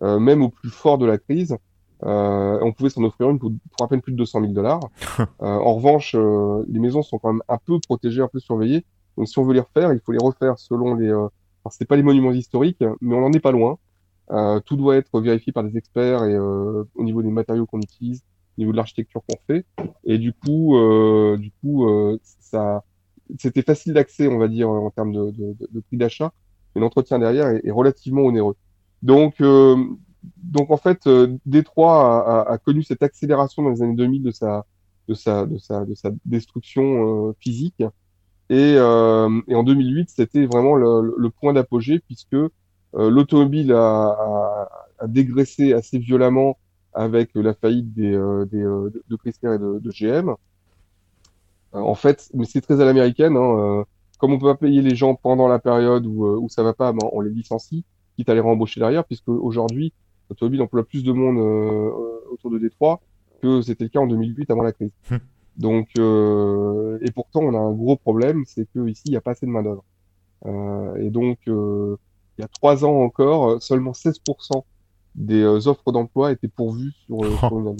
euh, 0.01 0.19
même 0.19 0.41
au 0.41 0.49
plus 0.49 0.69
fort 0.69 0.97
de 0.97 1.05
la 1.05 1.17
crise. 1.17 1.57
Euh, 2.03 2.59
on 2.61 2.71
pouvait 2.71 2.89
s'en 2.89 3.03
offrir 3.03 3.29
une 3.29 3.39
pour, 3.39 3.51
pour 3.77 3.85
à 3.85 3.89
peine 3.89 4.01
plus 4.01 4.11
de 4.11 4.17
200 4.17 4.41
000 4.41 4.53
dollars. 4.53 4.81
Euh, 5.41 5.47
en 5.47 5.75
revanche, 5.75 6.13
euh, 6.15 6.63
les 6.67 6.79
maisons 6.79 7.01
sont 7.01 7.17
quand 7.17 7.33
même 7.33 7.41
un 7.47 7.57
peu 7.57 7.79
protégées, 7.79 8.21
un 8.21 8.27
peu 8.27 8.39
surveillées. 8.39 8.85
Donc, 9.17 9.27
si 9.27 9.39
on 9.39 9.43
veut 9.43 9.53
les 9.53 9.59
refaire, 9.59 9.91
il 9.91 9.99
faut 9.99 10.11
les 10.11 10.23
refaire 10.23 10.59
selon 10.59 10.95
les. 10.95 11.07
Euh... 11.07 11.27
Alors, 11.63 11.71
c'est 11.71 11.85
pas 11.85 11.95
les 11.95 12.03
monuments 12.03 12.31
historiques, 12.31 12.83
mais 13.01 13.15
on 13.15 13.21
n'en 13.21 13.31
est 13.31 13.39
pas 13.39 13.51
loin. 13.51 13.77
Euh, 14.31 14.59
tout 14.61 14.77
doit 14.77 14.95
être 14.97 15.19
vérifié 15.19 15.51
par 15.51 15.63
des 15.63 15.77
experts 15.77 16.23
et 16.23 16.33
euh, 16.33 16.83
au 16.95 17.03
niveau 17.03 17.21
des 17.21 17.29
matériaux 17.29 17.65
qu'on 17.65 17.81
utilise, 17.81 18.23
au 18.57 18.61
niveau 18.61 18.71
de 18.71 18.77
l'architecture 18.77 19.21
qu'on 19.27 19.37
fait. 19.47 19.65
Et 20.05 20.17
du 20.17 20.33
coup, 20.33 20.77
euh, 20.77 21.37
du 21.37 21.51
coup, 21.61 21.89
euh, 21.89 22.17
ça, 22.39 22.83
c'était 23.37 23.61
facile 23.61 23.93
d'accès, 23.93 24.27
on 24.27 24.37
va 24.37 24.47
dire, 24.47 24.69
en 24.69 24.89
termes 24.91 25.11
de, 25.11 25.31
de, 25.31 25.55
de, 25.71 25.79
prix 25.81 25.97
d'achat, 25.97 26.31
mais 26.73 26.81
l'entretien 26.81 27.19
derrière 27.19 27.47
est, 27.47 27.61
est 27.65 27.71
relativement 27.71 28.21
onéreux. 28.21 28.55
Donc, 29.01 29.41
euh, 29.41 29.75
donc 30.37 30.71
en 30.71 30.77
fait, 30.77 31.07
euh, 31.07 31.37
Détroit 31.45 32.47
a, 32.49 32.57
connu 32.57 32.83
cette 32.83 33.03
accélération 33.03 33.63
dans 33.63 33.69
les 33.69 33.81
années 33.81 33.95
2000 33.95 34.23
de 34.23 34.31
sa, 34.31 34.65
de 35.07 35.13
sa, 35.13 35.45
de 35.45 35.57
sa, 35.57 35.85
de 35.85 35.95
sa 35.95 36.11
destruction 36.25 37.29
euh, 37.29 37.35
physique. 37.39 37.83
Et, 38.49 38.75
euh, 38.77 39.41
en 39.49 39.63
2008, 39.63 40.09
c'était 40.09 40.45
vraiment 40.45 40.75
le, 40.75 41.29
point 41.29 41.53
d'apogée 41.53 41.99
puisque 41.99 42.35
l'automobile 42.93 43.71
a, 43.71 44.67
a, 44.99 45.07
dégraissé 45.07 45.73
assez 45.73 45.97
violemment 45.97 46.57
avec 46.93 47.31
la 47.35 47.53
faillite 47.53 47.93
des, 47.93 48.11
des, 48.51 48.61
de, 48.61 49.15
Chrysler 49.15 49.55
et 49.55 49.57
de, 49.57 49.89
GM. 49.89 50.35
En 51.71 51.95
fait, 51.95 52.29
mais 52.33 52.43
c'est 52.43 52.59
très 52.59 52.81
à 52.81 52.85
l'américaine. 52.85 53.37
Hein, 53.37 53.85
comme 54.17 54.33
on 54.33 54.37
peut 54.37 54.47
pas 54.47 54.57
payer 54.57 54.81
les 54.81 54.95
gens 54.95 55.15
pendant 55.15 55.47
la 55.47 55.57
période 55.57 56.05
où, 56.05 56.25
où 56.25 56.49
ça 56.49 56.61
va 56.63 56.73
pas, 56.73 56.91
ben, 56.91 57.07
on 57.13 57.21
les 57.21 57.31
licencie, 57.31 57.85
quitte 58.17 58.27
à 58.27 58.33
les 58.33 58.41
rembaucher 58.41 58.81
derrière, 58.81 59.05
puisque 59.05 59.29
aujourd'hui, 59.29 59.93
l'automobile 60.31 60.61
emploie 60.61 60.83
plus 60.83 61.03
de 61.03 61.11
monde 61.11 61.37
euh, 61.37 61.91
autour 62.31 62.51
de 62.51 62.57
Détroit 62.57 63.01
que 63.41 63.61
c'était 63.61 63.83
le 63.83 63.89
cas 63.89 63.99
en 63.99 64.07
2008 64.07 64.49
avant 64.49 64.63
la 64.63 64.71
crise. 64.71 64.91
Donc, 65.57 65.89
euh, 65.97 66.97
et 67.01 67.11
pourtant, 67.11 67.41
on 67.41 67.53
a 67.53 67.59
un 67.59 67.73
gros 67.73 67.97
problème, 67.97 68.43
c'est 68.47 68.65
que 68.73 68.87
ici, 68.87 69.03
il 69.05 69.11
n'y 69.11 69.17
a 69.17 69.21
pas 69.21 69.31
assez 69.31 69.45
de 69.45 69.51
main 69.51 69.63
d'œuvre. 69.63 69.83
Euh, 70.45 70.95
et 70.95 71.09
donc, 71.09 71.39
euh, 71.47 71.97
il 72.37 72.41
y 72.41 72.45
a 72.45 72.47
trois 72.47 72.85
ans 72.85 73.01
encore, 73.01 73.61
seulement 73.61 73.91
16% 73.91 74.63
des 75.15 75.41
euh, 75.41 75.67
offres 75.67 75.91
d'emploi 75.91 76.31
étaient 76.31 76.47
pourvues 76.47 76.93
sur, 77.05 77.19
oh. 77.19 77.35
sur. 77.37 77.75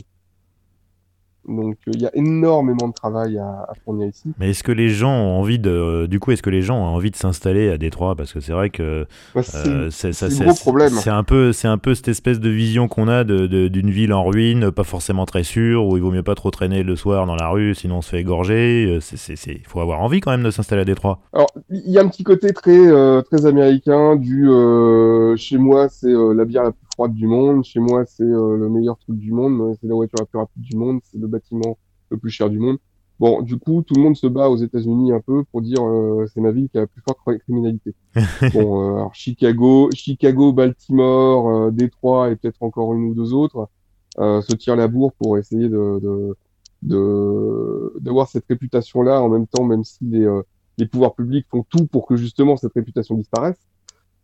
Donc 1.47 1.77
il 1.87 1.97
euh, 1.97 1.99
y 1.99 2.05
a 2.05 2.11
énormément 2.15 2.87
de 2.87 2.93
travail 2.93 3.37
à, 3.37 3.65
à 3.69 3.73
fournir 3.83 4.07
ici. 4.07 4.31
Mais 4.39 4.51
est-ce 4.51 4.63
que 4.63 4.71
les 4.71 4.89
gens 4.89 5.13
ont 5.13 5.39
envie 5.39 5.59
de, 5.59 6.05
du 6.07 6.19
coup, 6.19 6.31
est-ce 6.31 6.43
que 6.43 6.49
les 6.49 6.61
gens 6.61 6.77
ont 6.77 6.95
envie 6.95 7.11
de 7.11 7.15
s'installer 7.15 7.69
à 7.69 7.77
Détroit? 7.77 8.15
Parce 8.15 8.33
que 8.33 8.39
c'est 8.39 8.53
vrai 8.53 8.69
que 8.69 9.05
bah, 9.33 9.41
c'est 9.43 9.67
euh. 9.67 9.89
C'est 9.91 11.09
un 11.09 11.23
peu, 11.23 11.53
c'est 11.53 11.67
un 11.67 11.77
peu 11.77 11.95
cette 11.95 12.07
espèce 12.07 12.39
de 12.39 12.49
vision 12.49 12.87
qu'on 12.87 13.07
a 13.07 13.23
d'une 13.23 13.47
de, 13.47 13.67
de, 13.67 13.91
ville 13.91 14.13
en 14.13 14.23
ruine, 14.23 14.71
pas 14.71 14.83
forcément 14.83 15.25
très 15.25 15.43
sûre, 15.43 15.85
où 15.85 15.97
il 15.97 16.03
vaut 16.03 16.11
mieux 16.11 16.23
pas 16.23 16.35
trop 16.35 16.51
traîner 16.51 16.83
le 16.83 16.95
soir 16.95 17.25
dans 17.25 17.35
la 17.35 17.49
rue, 17.49 17.75
sinon 17.75 17.97
on 17.97 18.01
se 18.01 18.09
fait 18.09 18.19
égorger. 18.19 18.99
Il 19.47 19.67
faut 19.67 19.79
avoir 19.79 20.01
envie 20.01 20.19
quand 20.19 20.31
même 20.31 20.43
de 20.43 20.51
s'installer 20.51 20.81
à 20.83 20.85
Détroit. 20.85 21.19
Alors 21.33 21.49
il 21.69 21.91
y 21.91 21.97
a 21.97 22.01
un 22.01 22.07
petit 22.07 22.23
côté 22.23 22.53
très 22.53 22.87
euh, 22.87 23.21
très 23.21 23.45
américain 23.45 24.15
du 24.15 24.49
euh, 24.49 25.35
chez 25.35 25.57
moi 25.57 25.89
c'est 25.89 26.07
euh, 26.07 26.33
la 26.33 26.45
bière 26.45 26.63
la 26.63 26.71
plus 26.71 26.85
froide 26.93 27.13
du 27.13 27.27
monde, 27.27 27.63
chez 27.63 27.79
moi 27.79 28.05
c'est 28.05 28.23
euh, 28.23 28.57
le 28.57 28.69
meilleur 28.69 28.97
truc 28.97 29.17
du 29.17 29.31
monde, 29.31 29.75
c'est 29.79 29.87
la 29.87 29.95
voiture 29.95 30.19
la 30.19 30.25
plus 30.25 30.37
rapide 30.37 30.61
du 30.61 30.77
monde, 30.77 30.99
c'est 31.03 31.19
le 31.19 31.27
bâtiment 31.27 31.77
le 32.09 32.17
plus 32.17 32.29
cher 32.29 32.49
du 32.49 32.59
monde. 32.59 32.77
Bon, 33.19 33.43
du 33.43 33.57
coup, 33.59 33.83
tout 33.83 33.93
le 33.93 34.01
monde 34.01 34.15
se 34.15 34.25
bat 34.25 34.49
aux 34.49 34.57
États-Unis 34.57 35.13
un 35.13 35.19
peu 35.19 35.43
pour 35.51 35.61
dire 35.61 35.85
euh, 35.85 36.25
c'est 36.33 36.41
ma 36.41 36.49
ville 36.51 36.67
qui 36.69 36.77
a 36.79 36.81
la 36.81 36.87
plus 36.87 37.03
forte 37.03 37.19
criminalité. 37.41 37.93
bon, 38.53 38.81
euh, 38.81 38.95
alors 38.95 39.13
Chicago, 39.13 39.91
Chicago, 39.93 40.51
Baltimore, 40.53 41.49
euh, 41.49 41.71
Détroit 41.71 42.31
et 42.31 42.35
peut-être 42.35 42.63
encore 42.63 42.95
une 42.95 43.03
ou 43.03 43.13
deux 43.13 43.31
autres 43.33 43.69
euh, 44.17 44.41
se 44.41 44.55
tirent 44.55 44.75
la 44.75 44.87
bourre 44.87 45.13
pour 45.13 45.37
essayer 45.37 45.69
de, 45.69 45.99
de 46.01 46.35
de 46.81 47.93
d'avoir 47.99 48.27
cette 48.27 48.45
réputation-là 48.47 49.21
en 49.21 49.29
même 49.29 49.45
temps, 49.47 49.65
même 49.65 49.83
si 49.83 49.99
les, 50.03 50.25
euh, 50.25 50.41
les 50.79 50.87
pouvoirs 50.87 51.13
publics 51.13 51.45
font 51.49 51.63
tout 51.69 51.85
pour 51.85 52.07
que 52.07 52.15
justement 52.15 52.57
cette 52.57 52.73
réputation 52.73 53.15
disparaisse, 53.15 53.59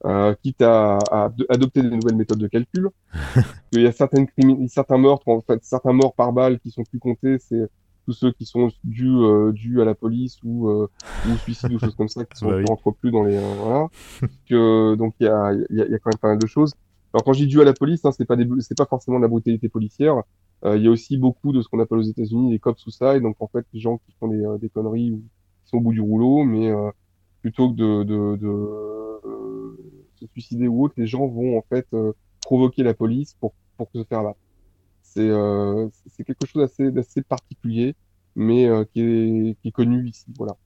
euh, 0.06 0.34
quitte 0.42 0.62
à, 0.62 0.98
à, 1.12 1.32
adopter 1.50 1.82
des 1.82 1.90
nouvelles 1.90 2.16
méthodes 2.16 2.40
de 2.40 2.48
calcul. 2.48 2.90
Il 3.72 3.82
y 3.82 3.88
a 3.88 3.92
certaines 3.92 4.28
certains 4.68 4.98
meurtres, 4.98 5.28
en 5.28 5.42
fait, 5.42 5.64
certains 5.64 5.94
morts 5.94 6.14
par 6.14 6.34
balle 6.34 6.60
qui 6.60 6.72
sont 6.72 6.84
plus 6.84 7.00
comptés, 7.00 7.38
c'est 7.40 7.70
tous 8.06 8.14
ceux 8.14 8.32
qui 8.32 8.46
sont 8.46 8.70
dus 8.86 9.10
euh, 9.10 9.52
dus 9.52 9.82
à 9.82 9.86
la 9.86 9.94
police 9.94 10.38
ou 10.42 10.70
euh, 10.70 10.88
ou 11.28 11.36
suicide 11.40 11.74
ou 11.74 11.80
choses 11.80 11.96
comme 11.96 12.08
ça 12.08 12.24
qui 12.24 12.38
sont 12.40 12.48
bah 12.48 12.56
oui. 12.56 12.64
rentrent 12.66 12.92
plus 12.92 13.12
dans 13.12 13.24
les 13.24 13.36
euh, 13.36 13.54
voilà. 13.60 13.88
que 14.50 14.96
donc 14.96 15.14
il 15.20 15.26
y 15.26 15.28
a 15.28 15.52
y 15.70 15.82
a, 15.82 15.88
y 15.88 15.94
a 15.94 16.00
quand 16.00 16.12
même 16.12 16.20
pas 16.22 16.30
mal 16.30 16.40
de 16.40 16.48
choses. 16.48 16.74
Alors 17.14 17.26
quand 17.26 17.34
je 17.34 17.40
dis 17.40 17.48
dû 17.48 17.60
à 17.60 17.66
la 17.66 17.74
police, 17.74 18.06
hein, 18.06 18.12
c'est 18.12 18.26
pas 18.26 18.38
des 18.38 18.48
c'est 18.60 18.78
pas 18.78 18.86
forcément 18.86 19.18
de 19.18 19.24
la 19.24 19.28
brutalité 19.28 19.68
policière. 19.68 20.24
Euh, 20.66 20.78
il 20.78 20.84
y 20.84 20.88
a 20.88 20.92
aussi 20.92 21.18
beaucoup 21.18 21.52
de 21.54 21.62
ce 21.62 21.68
qu'on 21.68 21.80
appelle 21.80 22.00
aux 22.00 22.04
États-Unis 22.04 22.52
les 22.52 22.60
cops 22.60 22.82
suicide, 22.82 23.22
donc 23.22 23.36
en 23.40 23.48
fait 23.48 23.66
les 23.74 23.80
gens 23.80 23.98
qui 23.98 24.16
font 24.20 24.28
des, 24.28 24.44
euh, 24.44 24.58
des 24.58 24.70
conneries 24.70 25.12
ou 25.12 25.18
qui 25.64 25.70
sont 25.70 25.78
au 25.78 25.82
bout 25.82 25.94
du 25.94 26.02
rouleau, 26.02 26.44
mais 26.44 26.70
euh, 26.70 26.90
plutôt 27.42 27.70
que 27.70 27.76
de, 27.76 28.04
de, 28.04 28.36
de 28.38 28.48
se 30.18 30.26
suicider 30.28 30.68
ou 30.68 30.84
autre, 30.84 30.96
les 30.98 31.08
gens 31.08 31.28
vont 31.28 31.58
en 31.58 31.62
fait 31.62 31.88
provoquer 32.42 32.84
la 32.84 32.94
police 32.94 33.36
pour 33.40 33.54
pour 33.78 33.90
se 33.94 34.04
faire 34.04 34.24
battre. 34.24 34.40
C'est 35.04 35.32
c'est 36.08 36.24
quelque 36.24 36.46
chose 36.46 36.62
d'assez 36.62 36.92
d'assez 36.92 37.22
particulier, 37.22 37.96
mais 38.36 38.68
qui 38.94 39.02
est 39.02 39.58
qui 39.62 39.68
est 39.70 39.72
connu 39.72 40.08
ici. 40.08 40.26
Voilà. 40.38 40.58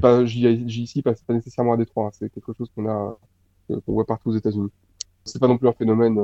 pas 0.00 0.24
j'y 0.24 0.48
ici, 0.48 1.02
pas 1.02 1.14
c'est 1.14 1.26
pas 1.26 1.34
nécessairement 1.34 1.74
à 1.74 1.76
Détroit. 1.76 2.06
Hein, 2.06 2.10
c'est 2.12 2.30
quelque 2.30 2.52
chose 2.52 2.70
qu'on 2.74 2.88
a 2.88 3.18
qu'on 3.68 3.92
voit 3.92 4.06
partout 4.06 4.30
aux 4.30 4.36
États-Unis. 4.36 4.70
C'est 5.24 5.38
pas 5.38 5.48
non 5.48 5.58
plus 5.58 5.68
un 5.68 5.72
phénomène 5.72 6.18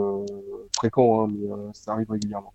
fréquent, 0.76 1.24
hein, 1.24 1.32
mais 1.32 1.48
ça 1.72 1.92
arrive 1.92 2.10
régulièrement. 2.10 2.52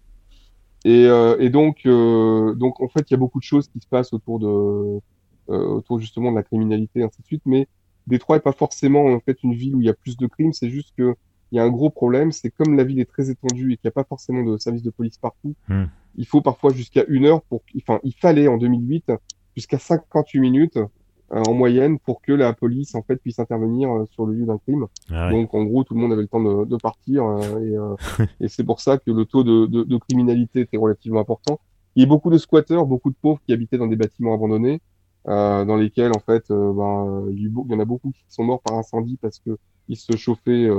Et, 0.85 1.07
euh, 1.07 1.35
et 1.39 1.49
donc, 1.49 1.81
euh, 1.87 2.53
donc 2.53 2.79
en 2.79 2.87
fait, 2.87 3.09
il 3.09 3.13
y 3.13 3.15
a 3.15 3.17
beaucoup 3.17 3.39
de 3.39 3.43
choses 3.43 3.67
qui 3.67 3.79
se 3.79 3.87
passent 3.87 4.13
autour 4.13 4.37
de, 4.39 5.01
euh, 5.49 5.67
autour 5.67 5.99
justement 5.99 6.29
de 6.29 6.35
la 6.35 6.43
criminalité, 6.43 6.99
et 6.99 7.03
ainsi 7.03 7.21
de 7.23 7.25
suite. 7.25 7.41
Mais 7.45 7.67
Détroit 8.07 8.37
est 8.37 8.41
pas 8.41 8.51
forcément 8.51 9.05
en 9.05 9.19
fait 9.19 9.41
une 9.43 9.53
ville 9.53 9.75
où 9.75 9.81
il 9.81 9.85
y 9.85 9.89
a 9.89 9.93
plus 9.93 10.17
de 10.17 10.27
crimes. 10.27 10.53
C'est 10.53 10.69
juste 10.69 10.93
que 10.97 11.15
il 11.51 11.57
y 11.57 11.59
a 11.59 11.63
un 11.63 11.69
gros 11.69 11.89
problème, 11.89 12.31
c'est 12.31 12.49
comme 12.49 12.75
la 12.75 12.83
ville 12.83 12.99
est 12.99 13.09
très 13.09 13.29
étendue 13.29 13.71
et 13.71 13.77
qu'il 13.77 13.85
n'y 13.85 13.89
a 13.89 13.91
pas 13.91 14.03
forcément 14.03 14.43
de 14.43 14.57
services 14.57 14.83
de 14.83 14.89
police 14.89 15.17
partout, 15.17 15.55
hmm. 15.69 15.85
il 16.17 16.25
faut 16.25 16.41
parfois 16.41 16.73
jusqu'à 16.73 17.05
une 17.07 17.25
heure 17.25 17.41
pour, 17.43 17.61
enfin, 17.77 17.99
il 18.03 18.13
fallait 18.13 18.47
en 18.47 18.57
2008 18.57 19.11
jusqu'à 19.55 19.77
58 19.77 20.39
minutes 20.39 20.77
euh, 20.77 21.43
en 21.47 21.53
moyenne 21.53 21.97
pour 21.99 22.21
que 22.21 22.33
la 22.33 22.53
police 22.53 22.93
en 22.95 23.03
fait 23.03 23.17
puisse 23.17 23.39
intervenir 23.39 23.89
euh, 23.89 24.05
sur 24.11 24.25
le 24.25 24.33
lieu 24.33 24.45
d'un 24.45 24.57
crime. 24.57 24.87
Ah 25.09 25.29
Donc 25.29 25.53
en 25.53 25.63
gros 25.63 25.83
tout 25.83 25.93
le 25.93 26.01
monde 26.01 26.11
avait 26.11 26.23
le 26.23 26.27
temps 26.27 26.43
de, 26.43 26.65
de 26.65 26.77
partir 26.77 27.25
euh, 27.25 27.95
et, 28.19 28.23
et 28.45 28.47
c'est 28.47 28.63
pour 28.63 28.81
ça 28.81 28.97
que 28.97 29.11
le 29.11 29.25
taux 29.25 29.43
de, 29.43 29.65
de, 29.65 29.83
de, 29.83 29.97
criminalité 29.97 30.61
était 30.61 30.77
relativement 30.77 31.21
important. 31.21 31.59
Il 31.95 32.01
y 32.01 32.05
a 32.05 32.09
beaucoup 32.09 32.29
de 32.29 32.37
squatteurs, 32.37 32.85
beaucoup 32.85 33.11
de 33.11 33.15
pauvres 33.21 33.39
qui 33.45 33.53
habitaient 33.53 33.77
dans 33.77 33.87
des 33.87 33.95
bâtiments 33.95 34.33
abandonnés, 34.33 34.73
euh, 34.73 34.79
dans 35.25 35.75
lesquels 35.75 36.11
en 36.15 36.19
fait 36.19 36.49
ben, 36.49 37.25
il 37.31 37.51
y 37.51 37.73
en 37.73 37.79
a 37.79 37.85
beaucoup 37.85 38.11
qui 38.11 38.23
sont 38.29 38.43
morts 38.43 38.61
par 38.61 38.77
incendie 38.77 39.17
parce 39.21 39.39
que 39.39 39.57
ils 39.87 39.97
se 39.97 40.15
chauffaient 40.15 40.69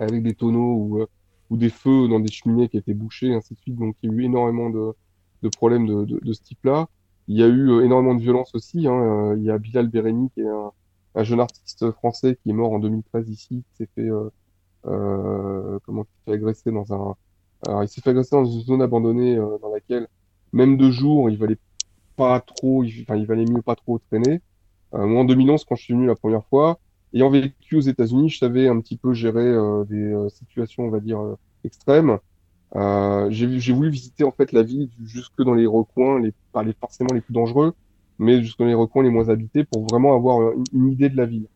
avec 0.00 0.22
des 0.22 0.34
tonneaux 0.34 1.06
ou, 1.50 1.56
des 1.56 1.68
feux 1.68 2.08
dans 2.08 2.20
des 2.20 2.30
cheminées 2.30 2.68
qui 2.68 2.76
étaient 2.76 2.94
bouchées, 2.94 3.34
ainsi 3.34 3.54
de 3.54 3.58
suite. 3.60 3.76
Donc 3.76 3.96
il 4.02 4.10
y 4.10 4.12
a 4.12 4.16
eu 4.16 4.24
énormément 4.24 4.70
de, 4.70 5.48
problèmes 5.50 5.86
de, 5.86 6.32
ce 6.32 6.42
type-là. 6.42 6.88
Il 7.28 7.38
y 7.38 7.42
a 7.42 7.46
eu 7.46 7.70
euh, 7.70 7.84
énormément 7.84 8.14
de 8.14 8.20
violence 8.20 8.54
aussi. 8.54 8.86
Hein. 8.88 8.92
Euh, 8.92 9.36
il 9.36 9.44
y 9.44 9.50
a 9.50 9.58
Bilal 9.58 9.88
Bereni, 9.88 10.30
qui 10.30 10.40
est 10.40 10.48
un, 10.48 10.72
un, 11.14 11.22
jeune 11.22 11.40
artiste 11.40 11.90
français 11.92 12.36
qui 12.42 12.50
est 12.50 12.52
mort 12.52 12.72
en 12.72 12.80
2013 12.80 13.28
ici, 13.28 13.62
qui 13.68 13.76
s'est 13.76 13.88
fait, 13.94 14.10
euh, 14.10 14.30
euh, 14.86 15.78
fait 16.24 16.32
agresser 16.32 16.72
dans 16.72 16.92
un, 16.92 17.14
alors, 17.66 17.82
il 17.84 17.88
s'est 17.88 18.00
fait 18.00 18.10
agresser 18.10 18.34
dans 18.34 18.46
une 18.46 18.62
zone 18.62 18.82
abandonnée 18.82 19.36
dans 19.36 19.70
laquelle, 19.72 20.08
même 20.52 20.78
de 20.78 20.90
jour, 20.90 21.28
il 21.28 21.36
valait 21.36 21.58
pas 22.20 22.40
trop, 22.40 22.84
il, 22.84 23.02
enfin, 23.02 23.16
il 23.16 23.26
valait 23.26 23.44
mieux 23.44 23.62
pas 23.62 23.76
trop 23.76 23.98
traîner. 23.98 24.40
moi, 24.92 25.20
en 25.20 25.24
2011, 25.24 25.64
quand 25.64 25.76
je 25.76 25.84
suis 25.84 25.94
venu 25.94 26.06
la 26.06 26.16
première 26.16 26.44
fois, 26.46 26.78
ayant 27.14 27.30
vécu 27.30 27.76
aux 27.76 27.80
États-Unis, 27.80 28.30
je 28.30 28.38
savais 28.38 28.68
un 28.68 28.80
petit 28.80 28.96
peu 28.96 29.12
gérer 29.12 29.52
des 29.88 30.14
situations, 30.30 30.84
on 30.84 30.90
va 30.90 31.00
dire, 31.00 31.20
extrêmes. 31.64 32.18
Euh, 32.76 33.28
j'ai 33.30 33.72
voulu 33.72 33.90
visiter 33.90 34.22
en 34.22 34.30
fait 34.30 34.52
la 34.52 34.62
ville 34.62 34.88
jusque 35.04 35.42
dans 35.42 35.54
les 35.54 35.66
recoins, 35.66 36.20
les, 36.20 36.32
pas 36.52 36.62
les 36.62 36.72
forcément 36.72 37.10
les 37.12 37.20
plus 37.20 37.34
dangereux, 37.34 37.74
mais 38.18 38.42
jusque 38.42 38.58
dans 38.58 38.66
les 38.66 38.74
recoins 38.74 39.02
les 39.02 39.10
moins 39.10 39.28
habités 39.28 39.64
pour 39.64 39.86
vraiment 39.86 40.14
avoir 40.14 40.40
euh, 40.40 40.54
une, 40.72 40.88
idée 40.88 41.08
de 41.08 41.16
la 41.16 41.26
ville. 41.26 41.48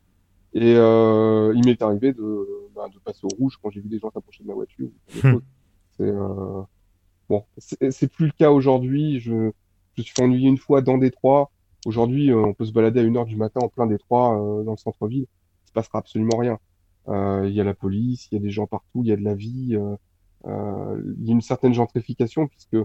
Et 0.55 0.75
euh, 0.77 1.53
il 1.55 1.65
m'est 1.65 1.81
arrivé 1.83 2.13
de, 2.13 2.49
bah, 2.75 2.89
de 2.93 2.99
passer 2.99 3.21
au 3.25 3.37
rouge 3.37 3.59
quand 3.63 3.71
j'ai 3.71 3.81
vu 3.81 3.89
des 3.89 3.99
gens 3.99 4.11
s'approcher 4.11 4.43
de 4.43 4.49
ma 4.49 4.55
voiture. 4.55 4.89
Hmm. 5.23 5.39
C'est 5.97 6.03
euh, 6.03 6.63
bon, 7.29 7.45
c'est 7.57 8.13
plus 8.13 8.27
le 8.27 8.33
cas 8.33 8.51
aujourd'hui. 8.51 9.21
Je, 9.21 9.53
je 10.03 10.03
suis 10.03 10.23
ennuyer 10.23 10.49
une 10.49 10.59
fois 10.59 10.83
dans 10.83 10.99
Détroit. 10.99 11.51
Aujourd'hui, 11.87 12.31
euh, 12.31 12.45
on 12.45 12.55
peut 12.55 12.65
se 12.65 12.73
balader 12.73 13.01
à 13.01 13.03
une 13.03 13.17
heure 13.17 13.27
du 13.27 13.37
matin 13.37 13.61
en 13.63 13.69
plein 13.69 13.87
Détroit 13.87 14.37
dans 14.65 14.73
le 14.73 14.77
centre-ville. 14.77 15.27
Il 15.65 15.69
se 15.69 15.73
passera 15.73 15.99
absolument 15.99 16.37
rien. 16.37 16.59
Il 17.09 17.53
y 17.53 17.61
a 17.61 17.65
la 17.65 17.75
police, 17.75 18.29
il 18.31 18.37
y 18.37 18.39
a 18.39 18.41
des 18.41 18.51
gens 18.51 18.67
partout, 18.67 19.03
il 19.03 19.09
y 19.09 19.13
a 19.13 19.17
de 19.17 19.23
la 19.23 19.35
vie. 19.35 19.79
Euh, 20.47 21.01
il 21.19 21.27
y 21.27 21.31
a 21.31 21.33
une 21.33 21.41
certaine 21.41 21.75
gentrification 21.75 22.47
puisque 22.47 22.77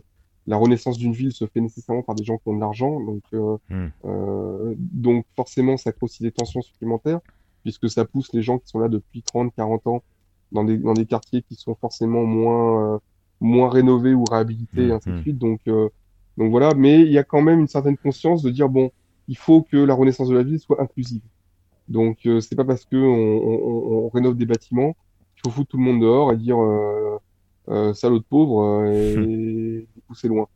la 0.47 0.57
renaissance 0.57 0.97
d'une 0.97 1.14
ville 1.14 1.32
se 1.32 1.45
fait 1.45 1.62
nécessairement 1.62 2.03
par 2.03 2.16
des 2.16 2.24
gens 2.24 2.38
qui 2.38 2.47
ont 2.47 2.55
de 2.55 2.60
l'argent, 2.60 2.99
donc 2.99 3.22
euh, 3.34 3.57
hmm. 3.70 3.91
euh, 4.05 4.76
donc 4.78 5.26
forcément 5.36 5.78
ça 5.78 5.91
crée 5.91 6.05
aussi 6.05 6.24
des 6.24 6.32
tensions 6.32 6.62
supplémentaires 6.62 7.20
puisque 7.64 7.89
ça 7.89 8.05
pousse 8.05 8.32
les 8.34 8.41
gens 8.41 8.57
qui 8.57 8.68
sont 8.70 8.80
là 8.80 8.88
depuis 8.88 9.22
30, 9.22 9.53
40 9.53 9.88
ans 9.88 10.03
dans 10.51 10.64
des 10.64 10.78
dans 10.78 10.93
des 10.93 11.05
quartiers 11.05 11.41
qui 11.41 11.55
sont 11.55 11.76
forcément 11.76 12.24
moins 12.24 12.99
moins 13.41 13.70
rénovés 13.70 14.14
ou 14.14 14.24
réhabilités 14.24 14.88
et 14.88 14.91
ainsi 14.91 15.10
de 15.10 15.16
hmm. 15.16 15.22
suite. 15.22 15.38
Donc 15.38 15.60
donc 16.39 16.51
voilà, 16.51 16.73
mais 16.73 17.01
il 17.01 17.11
y 17.11 17.17
a 17.17 17.23
quand 17.23 17.41
même 17.41 17.59
une 17.59 17.67
certaine 17.67 17.97
conscience 17.97 18.41
de 18.41 18.49
dire 18.49 18.69
bon, 18.69 18.91
il 19.27 19.37
faut 19.37 19.61
que 19.61 19.77
la 19.77 19.93
renaissance 19.93 20.29
de 20.29 20.35
la 20.35 20.43
ville 20.43 20.59
soit 20.59 20.81
inclusive. 20.81 21.21
Donc 21.89 22.19
euh, 22.25 22.39
c'est 22.39 22.55
pas 22.55 22.63
parce 22.63 22.85
que 22.85 22.95
on, 22.95 23.05
on, 23.05 24.05
on, 24.05 24.09
rénove 24.09 24.37
des 24.37 24.45
bâtiments 24.45 24.95
qu'il 25.35 25.41
faut 25.43 25.57
foutre 25.57 25.71
tout 25.71 25.77
le 25.77 25.83
monde 25.83 26.01
dehors 26.01 26.31
et 26.31 26.37
dire 26.37 26.57
euh, 26.57 27.17
euh, 27.67 27.93
salaud 27.93 28.19
de 28.19 28.23
pauvre 28.23 28.63
euh, 28.85 29.21
et 29.27 29.87
pousser 30.07 30.29
loin. 30.29 30.47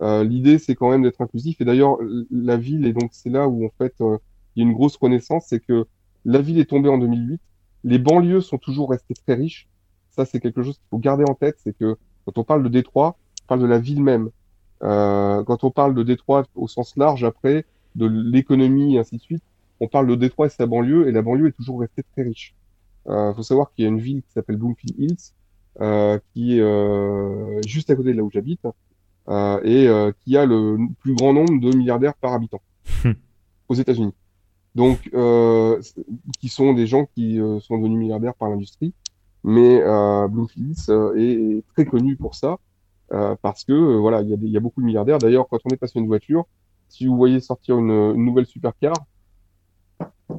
Euh, 0.00 0.24
l'idée, 0.24 0.58
c'est 0.58 0.74
quand 0.74 0.90
même 0.90 1.02
d'être 1.02 1.20
inclusif. 1.20 1.60
Et 1.60 1.66
d'ailleurs, 1.66 1.98
la 2.30 2.56
ville, 2.56 2.86
et 2.86 2.94
donc 2.94 3.10
c'est 3.12 3.30
là 3.30 3.46
où 3.46 3.66
en 3.66 3.70
fait 3.78 3.94
il 4.00 4.62
y 4.62 4.66
a 4.66 4.68
une 4.68 4.74
grosse 4.74 4.96
renaissance, 4.96 5.44
c'est 5.48 5.60
que 5.60 5.86
la 6.24 6.40
ville 6.40 6.58
est 6.58 6.70
tombée 6.70 6.88
en 6.88 6.98
2008. 6.98 7.40
Les 7.84 7.98
banlieues 7.98 8.40
sont 8.40 8.58
toujours 8.58 8.90
restées 8.90 9.14
très 9.14 9.34
riches. 9.34 9.68
Ça, 10.10 10.24
c'est 10.24 10.40
quelque 10.40 10.62
chose 10.62 10.78
qu'il 10.78 10.88
faut 10.90 10.98
garder 10.98 11.24
en 11.28 11.34
tête. 11.34 11.56
C'est 11.62 11.76
que 11.76 11.96
quand 12.24 12.38
on 12.38 12.44
parle 12.44 12.62
de 12.62 12.70
Détroit, 12.70 13.18
on 13.44 13.46
parle 13.48 13.60
de 13.60 13.66
la 13.66 13.78
ville 13.78 14.02
même. 14.02 14.30
Euh, 14.82 15.42
quand 15.44 15.64
on 15.64 15.70
parle 15.70 15.94
de 15.94 16.02
Détroit 16.02 16.44
au 16.54 16.68
sens 16.68 16.96
large, 16.96 17.24
après, 17.24 17.64
de 17.94 18.06
l'économie 18.06 18.96
et 18.96 18.98
ainsi 18.98 19.16
de 19.16 19.22
suite, 19.22 19.42
on 19.80 19.88
parle 19.88 20.06
de 20.06 20.14
Détroit 20.14 20.46
et 20.46 20.50
sa 20.50 20.66
banlieue, 20.66 21.08
et 21.08 21.12
la 21.12 21.22
banlieue 21.22 21.48
est 21.48 21.52
toujours 21.52 21.80
restée 21.80 22.02
très 22.12 22.22
riche. 22.22 22.54
Il 23.06 23.12
euh, 23.12 23.34
faut 23.34 23.42
savoir 23.42 23.72
qu'il 23.72 23.84
y 23.84 23.86
a 23.86 23.90
une 23.90 24.00
ville 24.00 24.22
qui 24.22 24.32
s'appelle 24.32 24.56
Bloomfield 24.56 24.98
Hills, 24.98 25.32
euh, 25.80 26.18
qui 26.32 26.56
est 26.56 26.62
euh, 26.62 27.60
juste 27.66 27.90
à 27.90 27.96
côté 27.96 28.12
de 28.12 28.16
là 28.16 28.22
où 28.22 28.30
j'habite 28.30 28.66
euh, 29.28 29.60
et 29.62 30.12
qui 30.24 30.36
a 30.38 30.46
le 30.46 30.78
plus 31.00 31.14
grand 31.14 31.34
nombre 31.34 31.60
de 31.60 31.76
milliardaires 31.76 32.14
par 32.14 32.32
habitant 32.32 32.62
aux 33.68 33.74
États-Unis. 33.74 34.14
Donc, 34.74 35.10
qui 36.40 36.48
sont 36.48 36.72
des 36.72 36.86
gens 36.86 37.06
qui 37.14 37.38
sont 37.60 37.78
devenus 37.78 37.98
milliardaires 37.98 38.34
par 38.34 38.48
l'industrie, 38.48 38.94
mais 39.44 39.80
Bloomfield 40.28 40.76
est, 41.16 41.62
très 41.74 41.84
connu 41.84 42.16
pour 42.16 42.34
ça. 42.34 42.58
Parce 43.42 43.64
que 43.64 43.72
voilà, 43.72 44.22
il 44.22 44.28
y, 44.30 44.34
a 44.34 44.36
y, 44.40 44.56
a 44.56 44.60
beaucoup 44.60 44.80
de 44.80 44.86
milliardaires. 44.86 45.18
D'ailleurs, 45.18 45.46
quand 45.48 45.58
on 45.64 45.70
est 45.70 45.76
passé 45.76 45.98
une 45.98 46.06
voiture, 46.06 46.44
si 46.88 47.06
vous 47.06 47.16
voyez 47.16 47.40
sortir 47.40 47.78
une, 47.78 47.90
une 47.90 48.24
nouvelle 48.24 48.46
supercar, 48.46 48.94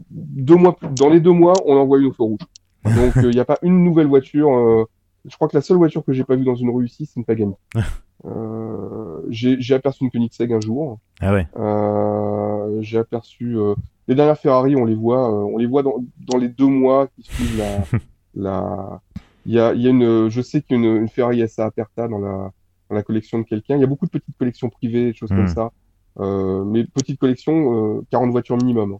deux 0.09 0.55
mois, 0.55 0.75
dans 0.95 1.09
les 1.09 1.19
deux 1.19 1.31
mois, 1.31 1.53
on 1.65 1.75
envoie 1.77 1.99
une 1.99 2.07
au 2.07 2.13
feu 2.13 2.23
rouge. 2.23 2.39
Donc, 2.83 3.13
il 3.17 3.29
n'y 3.29 3.39
a 3.39 3.45
pas 3.45 3.57
une 3.61 3.83
nouvelle 3.83 4.07
voiture 4.07 4.49
euh, 4.53 4.85
je 5.27 5.35
crois 5.35 5.47
que 5.47 5.57
la 5.57 5.61
seule 5.61 5.77
voiture 5.77 6.03
que 6.03 6.13
j'ai 6.13 6.23
pas 6.23 6.35
vue 6.35 6.45
dans 6.45 6.55
une 6.55 6.69
rue 6.69 6.85
ici, 6.85 7.05
c'est 7.05 7.19
une 7.19 7.25
Pagani. 7.25 7.53
euh, 8.25 9.21
j'ai 9.29 9.73
aperçu 9.75 10.03
une 10.03 10.11
Koenigsegg 10.11 10.53
un 10.53 10.61
jour. 10.61 10.99
Ah 11.19 11.33
ouais. 11.33 11.47
Euh, 11.57 12.81
j'ai 12.81 12.97
aperçu 12.97 13.57
euh, 13.57 13.75
les 14.07 14.15
dernières 14.15 14.37
Ferrari, 14.37 14.75
on 14.75 14.85
les 14.85 14.95
voit, 14.95 15.29
euh, 15.29 15.43
on 15.43 15.57
les 15.57 15.65
voit 15.65 15.83
dans, 15.83 15.95
dans 16.19 16.37
les 16.37 16.47
deux 16.47 16.67
mois 16.67 17.07
qui 17.07 17.23
suivent 17.23 17.57
la. 17.57 17.99
la... 18.35 19.01
Il 19.45 19.53
y 19.53 19.59
a, 19.59 19.73
y 19.73 19.87
a 19.87 19.89
une, 19.89 20.29
je 20.29 20.41
sais 20.41 20.61
qu'il 20.61 20.75
y 20.77 20.79
a 20.79 20.83
une, 20.83 20.97
une 20.97 21.07
Ferrari 21.07 21.47
SA 21.47 21.65
Aperta 21.65 22.09
dans 22.09 22.19
la, 22.19 22.51
dans 22.89 22.95
la 22.95 23.03
collection 23.03 23.39
de 23.39 23.43
quelqu'un. 23.43 23.75
Il 23.75 23.81
y 23.81 23.83
a 23.83 23.87
beaucoup 23.87 24.05
de 24.05 24.11
petites 24.11 24.37
collections 24.37 24.69
privées, 24.69 25.05
des 25.05 25.13
choses 25.13 25.29
comme 25.29 25.43
hmm. 25.43 25.47
ça. 25.47 25.71
Euh, 26.19 26.63
mais 26.63 26.85
petites 26.85 27.19
collections, 27.19 28.03
40 28.11 28.31
voitures 28.31 28.57
minimum. 28.57 28.97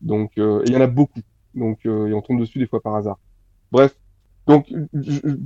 Donc, 0.00 0.32
et 0.36 0.62
il 0.66 0.72
y 0.72 0.76
en 0.76 0.80
a 0.80 0.86
beaucoup. 0.86 1.20
Donc, 1.54 1.84
et 1.84 2.12
on 2.12 2.20
tombe 2.20 2.40
dessus 2.40 2.58
des 2.58 2.66
fois 2.66 2.80
par 2.80 2.96
hasard. 2.96 3.18
Bref, 3.70 3.94
donc, 4.48 4.72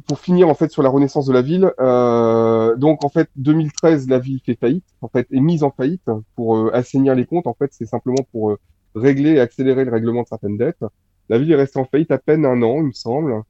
pour 0.06 0.20
finir 0.20 0.48
en 0.48 0.54
fait 0.54 0.70
sur 0.70 0.80
la 0.80 0.88
renaissance 0.88 1.26
de 1.26 1.32
la 1.32 1.42
ville, 1.42 1.72
euh, 1.80 2.76
donc 2.76 3.04
en 3.04 3.08
fait 3.08 3.28
2013 3.34 4.08
la 4.08 4.20
ville 4.20 4.40
fait 4.46 4.54
faillite, 4.54 4.84
en 5.00 5.08
fait 5.08 5.26
est 5.32 5.40
mise 5.40 5.64
en 5.64 5.72
faillite 5.72 6.08
pour 6.36 6.56
euh, 6.56 6.70
assainir 6.72 7.16
les 7.16 7.26
comptes. 7.26 7.48
En 7.48 7.54
fait, 7.54 7.72
c'est 7.72 7.84
simplement 7.84 8.24
pour 8.30 8.52
euh, 8.52 8.60
régler 8.94 9.30
et 9.32 9.40
accélérer 9.40 9.84
le 9.84 9.90
règlement 9.90 10.22
de 10.22 10.28
certaines 10.28 10.56
dettes. 10.56 10.84
La 11.28 11.38
ville 11.38 11.50
est 11.50 11.56
restée 11.56 11.80
en 11.80 11.84
faillite 11.84 12.12
à 12.12 12.18
peine 12.18 12.46
un 12.46 12.62
an, 12.62 12.76
il 12.76 12.84
me 12.84 12.92
semble. 12.92 13.42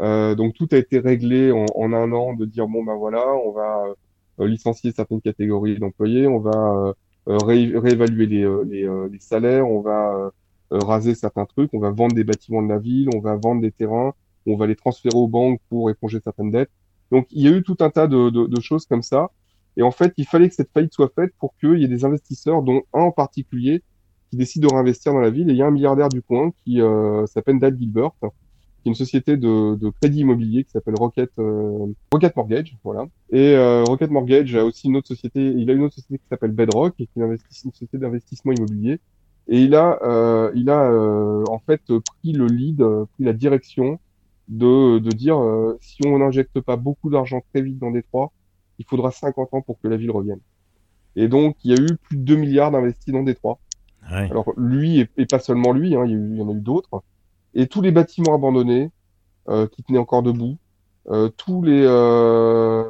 Euh, 0.00 0.34
donc 0.34 0.54
tout 0.54 0.68
a 0.72 0.76
été 0.76 0.98
réglé 1.00 1.50
en, 1.50 1.66
en, 1.74 1.92
un 1.92 2.12
an 2.12 2.34
de 2.34 2.44
dire 2.44 2.68
bon 2.68 2.84
ben 2.84 2.94
voilà, 2.94 3.26
on 3.44 3.52
va 3.52 3.84
euh, 4.40 4.46
licencier 4.46 4.92
certaines 4.92 5.20
catégories 5.20 5.78
d'employés, 5.78 6.26
on 6.26 6.38
va 6.38 6.94
réévaluer 7.26 8.26
les, 8.26 8.48
les, 8.66 8.88
les, 9.10 9.20
salaires, 9.20 9.68
on 9.68 9.80
va 9.80 10.30
raser 10.70 11.14
certains 11.14 11.44
trucs, 11.44 11.74
on 11.74 11.78
va 11.78 11.90
vendre 11.90 12.14
des 12.14 12.24
bâtiments 12.24 12.62
de 12.62 12.68
la 12.68 12.78
ville, 12.78 13.10
on 13.14 13.20
va 13.20 13.36
vendre 13.36 13.60
des 13.60 13.72
terrains 13.72 14.14
on 14.48 14.56
va 14.56 14.66
les 14.66 14.76
transférer 14.76 15.16
aux 15.16 15.28
banques 15.28 15.60
pour 15.68 15.90
éponger 15.90 16.20
certaines 16.22 16.50
dettes. 16.50 16.70
Donc 17.10 17.26
il 17.30 17.42
y 17.42 17.48
a 17.48 17.50
eu 17.50 17.62
tout 17.62 17.76
un 17.80 17.90
tas 17.90 18.06
de, 18.06 18.60
choses 18.60 18.86
comme 18.86 19.02
ça. 19.02 19.30
Et 19.76 19.82
en 19.82 19.90
fait, 19.90 20.12
il 20.16 20.26
fallait 20.26 20.48
que 20.48 20.54
cette 20.54 20.72
faillite 20.72 20.92
soit 20.92 21.12
faite 21.14 21.32
pour 21.38 21.54
qu'il 21.58 21.78
y 21.78 21.84
ait 21.84 21.88
des 21.88 22.04
investisseurs, 22.04 22.62
dont 22.62 22.82
un 22.92 23.02
en 23.02 23.12
particulier, 23.12 23.82
qui 24.30 24.36
décide 24.36 24.62
de 24.62 24.68
réinvestir 24.68 25.12
dans 25.12 25.20
la 25.20 25.30
ville. 25.30 25.48
Et 25.48 25.52
il 25.52 25.56
y 25.56 25.62
a 25.62 25.66
un 25.66 25.70
milliardaire 25.70 26.08
du 26.08 26.20
coin 26.20 26.50
qui 26.64 26.80
euh, 26.80 27.26
s'appelle 27.26 27.58
Dad 27.58 27.78
Gilbert, 27.78 28.10
qui 28.82 28.88
est 28.88 28.90
une 28.90 28.94
société 28.94 29.36
de, 29.36 29.90
crédit 30.00 30.20
immobilier 30.20 30.64
qui 30.64 30.70
s'appelle 30.70 30.94
Rocket, 30.96 31.30
euh, 31.38 31.86
Rocket 32.12 32.36
Mortgage. 32.36 32.76
Voilà. 32.84 33.06
Et 33.30 33.54
euh, 33.54 33.84
Rocket 33.84 34.10
Mortgage 34.10 34.54
a 34.54 34.64
aussi 34.64 34.88
une 34.88 34.96
autre 34.96 35.08
société, 35.08 35.40
il 35.40 35.70
a 35.70 35.72
une 35.72 35.82
autre 35.82 35.94
société 35.94 36.18
qui 36.18 36.28
s'appelle 36.28 36.52
Bedrock, 36.52 36.94
qui 36.96 37.02
est 37.04 37.08
une, 37.16 37.24
une 37.24 37.72
société 37.72 37.98
d'investissement 37.98 38.52
immobilier. 38.52 39.00
Et 39.48 39.62
il 39.62 39.74
a, 39.74 39.98
euh, 40.02 40.52
il 40.54 40.68
a 40.68 40.90
euh, 40.90 41.42
en 41.48 41.58
fait 41.58 41.82
pris 41.86 42.32
le 42.32 42.46
lead, 42.46 42.82
euh, 42.82 43.06
pris 43.14 43.24
la 43.24 43.32
direction 43.32 43.98
de, 44.48 44.98
de 44.98 45.10
dire 45.10 45.38
si 45.80 46.06
on 46.06 46.18
n'injecte 46.18 46.60
pas 46.60 46.76
beaucoup 46.76 47.10
d'argent 47.10 47.42
très 47.52 47.62
vite 47.62 47.78
dans 47.78 47.90
Détroit, 47.90 48.32
il 48.78 48.84
faudra 48.84 49.10
50 49.10 49.52
ans 49.52 49.60
pour 49.60 49.78
que 49.80 49.88
la 49.88 49.96
ville 49.96 50.10
revienne. 50.10 50.40
Et 51.16 51.28
donc, 51.28 51.56
il 51.64 51.70
y 51.72 51.74
a 51.74 51.82
eu 51.82 51.96
plus 51.96 52.16
de 52.16 52.22
2 52.22 52.36
milliards 52.36 52.70
d'investis 52.70 53.12
dans 53.12 53.22
Détroit. 53.22 53.58
Ouais. 54.10 54.30
Alors, 54.30 54.52
lui, 54.56 55.00
et, 55.00 55.08
et 55.18 55.26
pas 55.26 55.38
seulement 55.38 55.72
lui, 55.72 55.96
hein, 55.96 56.04
il 56.06 56.36
y 56.36 56.42
en 56.42 56.48
a 56.48 56.52
eu 56.52 56.60
d'autres. 56.60 57.02
Et 57.54 57.66
tous 57.66 57.80
les 57.80 57.90
bâtiments 57.90 58.34
abandonnés, 58.34 58.90
euh, 59.48 59.66
qui 59.66 59.82
tenaient 59.82 59.98
encore 59.98 60.22
debout, 60.22 60.56
euh, 61.10 61.28
tous 61.36 61.62
les, 61.62 61.82
euh, 61.84 62.84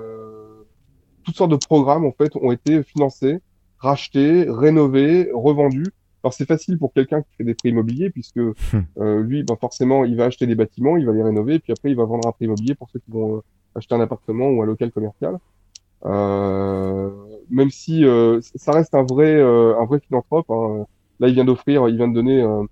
toutes 1.24 1.36
sortes 1.36 1.50
de 1.50 1.56
programmes, 1.56 2.04
en 2.04 2.12
fait, 2.12 2.34
ont 2.36 2.50
été 2.52 2.82
financés, 2.82 3.40
rachetés, 3.78 4.46
rénovés, 4.48 5.30
revendus. 5.32 5.92
Alors, 6.24 6.34
c'est 6.34 6.46
facile 6.46 6.78
pour 6.78 6.92
quelqu'un 6.92 7.22
qui 7.22 7.28
fait 7.36 7.44
des 7.44 7.54
prix 7.54 7.68
immobiliers, 7.68 8.10
puisque 8.10 8.38
euh, 8.38 9.22
lui, 9.22 9.44
ben, 9.44 9.56
forcément, 9.56 10.04
il 10.04 10.16
va 10.16 10.24
acheter 10.24 10.46
des 10.46 10.56
bâtiments, 10.56 10.96
il 10.96 11.06
va 11.06 11.12
les 11.12 11.22
rénover, 11.22 11.60
puis 11.60 11.72
après, 11.72 11.90
il 11.90 11.96
va 11.96 12.04
vendre 12.04 12.26
un 12.26 12.32
prix 12.32 12.46
immobilier 12.46 12.74
pour 12.74 12.90
ceux 12.90 12.98
qui 12.98 13.10
vont 13.10 13.36
euh, 13.36 13.40
acheter 13.76 13.94
un 13.94 14.00
appartement 14.00 14.48
ou 14.48 14.62
un 14.62 14.66
local 14.66 14.90
commercial. 14.90 15.38
Euh, 16.04 17.10
même 17.50 17.70
si 17.70 18.04
euh, 18.04 18.40
ça 18.56 18.72
reste 18.72 18.94
un 18.94 19.02
vrai, 19.04 19.34
euh, 19.34 19.78
un 19.78 19.84
vrai 19.86 20.00
philanthrope. 20.00 20.50
hein. 20.50 20.86
Là, 21.20 21.28
il 21.28 21.34
vient 21.34 21.44
d'offrir, 21.44 21.88
il 21.88 21.96
vient 21.96 22.08
de 22.08 22.14
donner, 22.14 22.40
euh, 22.42 22.64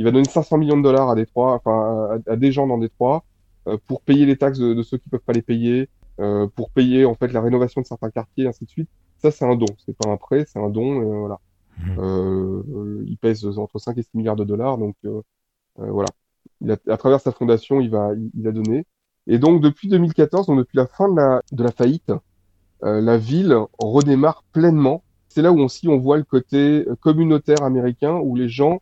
il 0.00 0.04
va 0.04 0.10
donner 0.12 0.24
500 0.28 0.58
millions 0.58 0.76
de 0.78 0.82
dollars 0.82 1.10
à 1.10 1.14
Détroit, 1.14 1.54
enfin 1.54 2.18
à, 2.26 2.32
à 2.32 2.36
des 2.36 2.52
gens 2.52 2.66
dans 2.66 2.78
Détroit, 2.78 3.24
euh, 3.68 3.76
pour 3.86 4.02
payer 4.02 4.26
les 4.26 4.36
taxes 4.36 4.58
de, 4.58 4.74
de 4.74 4.82
ceux 4.82 4.98
qui 4.98 5.08
peuvent 5.10 5.20
pas 5.20 5.32
les 5.34 5.42
payer, 5.42 5.88
euh, 6.20 6.46
pour 6.54 6.70
payer 6.70 7.04
en 7.04 7.14
fait 7.14 7.32
la 7.32 7.40
rénovation 7.40 7.80
de 7.82 7.86
certains 7.86 8.10
quartiers, 8.10 8.46
ainsi 8.48 8.64
de 8.64 8.70
suite. 8.70 8.90
Ça, 9.18 9.30
c'est 9.30 9.44
un 9.44 9.56
don. 9.56 9.66
C'est 9.84 9.96
pas 9.96 10.08
un 10.10 10.16
prêt, 10.16 10.44
c'est 10.48 10.58
un 10.58 10.70
don. 10.70 11.00
euh, 11.02 11.18
voilà. 11.20 11.38
Mhm. 11.78 11.98
Euh, 11.98 12.62
euh, 12.76 13.04
il 13.06 13.16
pèse 13.18 13.44
entre 13.58 13.78
5 13.78 13.96
et 13.98 14.02
6 14.02 14.10
milliards 14.16 14.36
de 14.36 14.44
dollars, 14.44 14.78
donc 14.78 14.96
euh, 15.06 15.22
voilà. 15.76 16.08
Il 16.60 16.70
a- 16.72 16.78
à 16.88 16.96
travers 16.96 17.20
sa 17.20 17.32
fondation, 17.32 17.80
il 17.80 17.90
va, 17.90 18.12
il, 18.14 18.30
il 18.34 18.48
a 18.48 18.52
donné. 18.52 18.86
Et 19.26 19.38
donc 19.38 19.62
depuis 19.62 19.88
2014, 19.88 20.46
donc 20.46 20.58
depuis 20.58 20.76
la 20.78 20.86
fin 20.86 21.08
de 21.10 21.16
la, 21.16 21.42
de 21.52 21.62
la 21.64 21.72
faillite, 21.72 22.12
euh, 22.84 23.00
la 23.00 23.18
ville 23.18 23.56
redémarre 23.78 24.44
pleinement. 24.52 25.02
C'est 25.28 25.42
là 25.42 25.52
où 25.52 25.60
aussi 25.60 25.88
on 25.88 25.98
voit 25.98 26.16
le 26.18 26.24
côté 26.24 26.84
communautaire 27.00 27.62
américain, 27.62 28.14
où 28.16 28.36
les 28.36 28.48
gens 28.48 28.80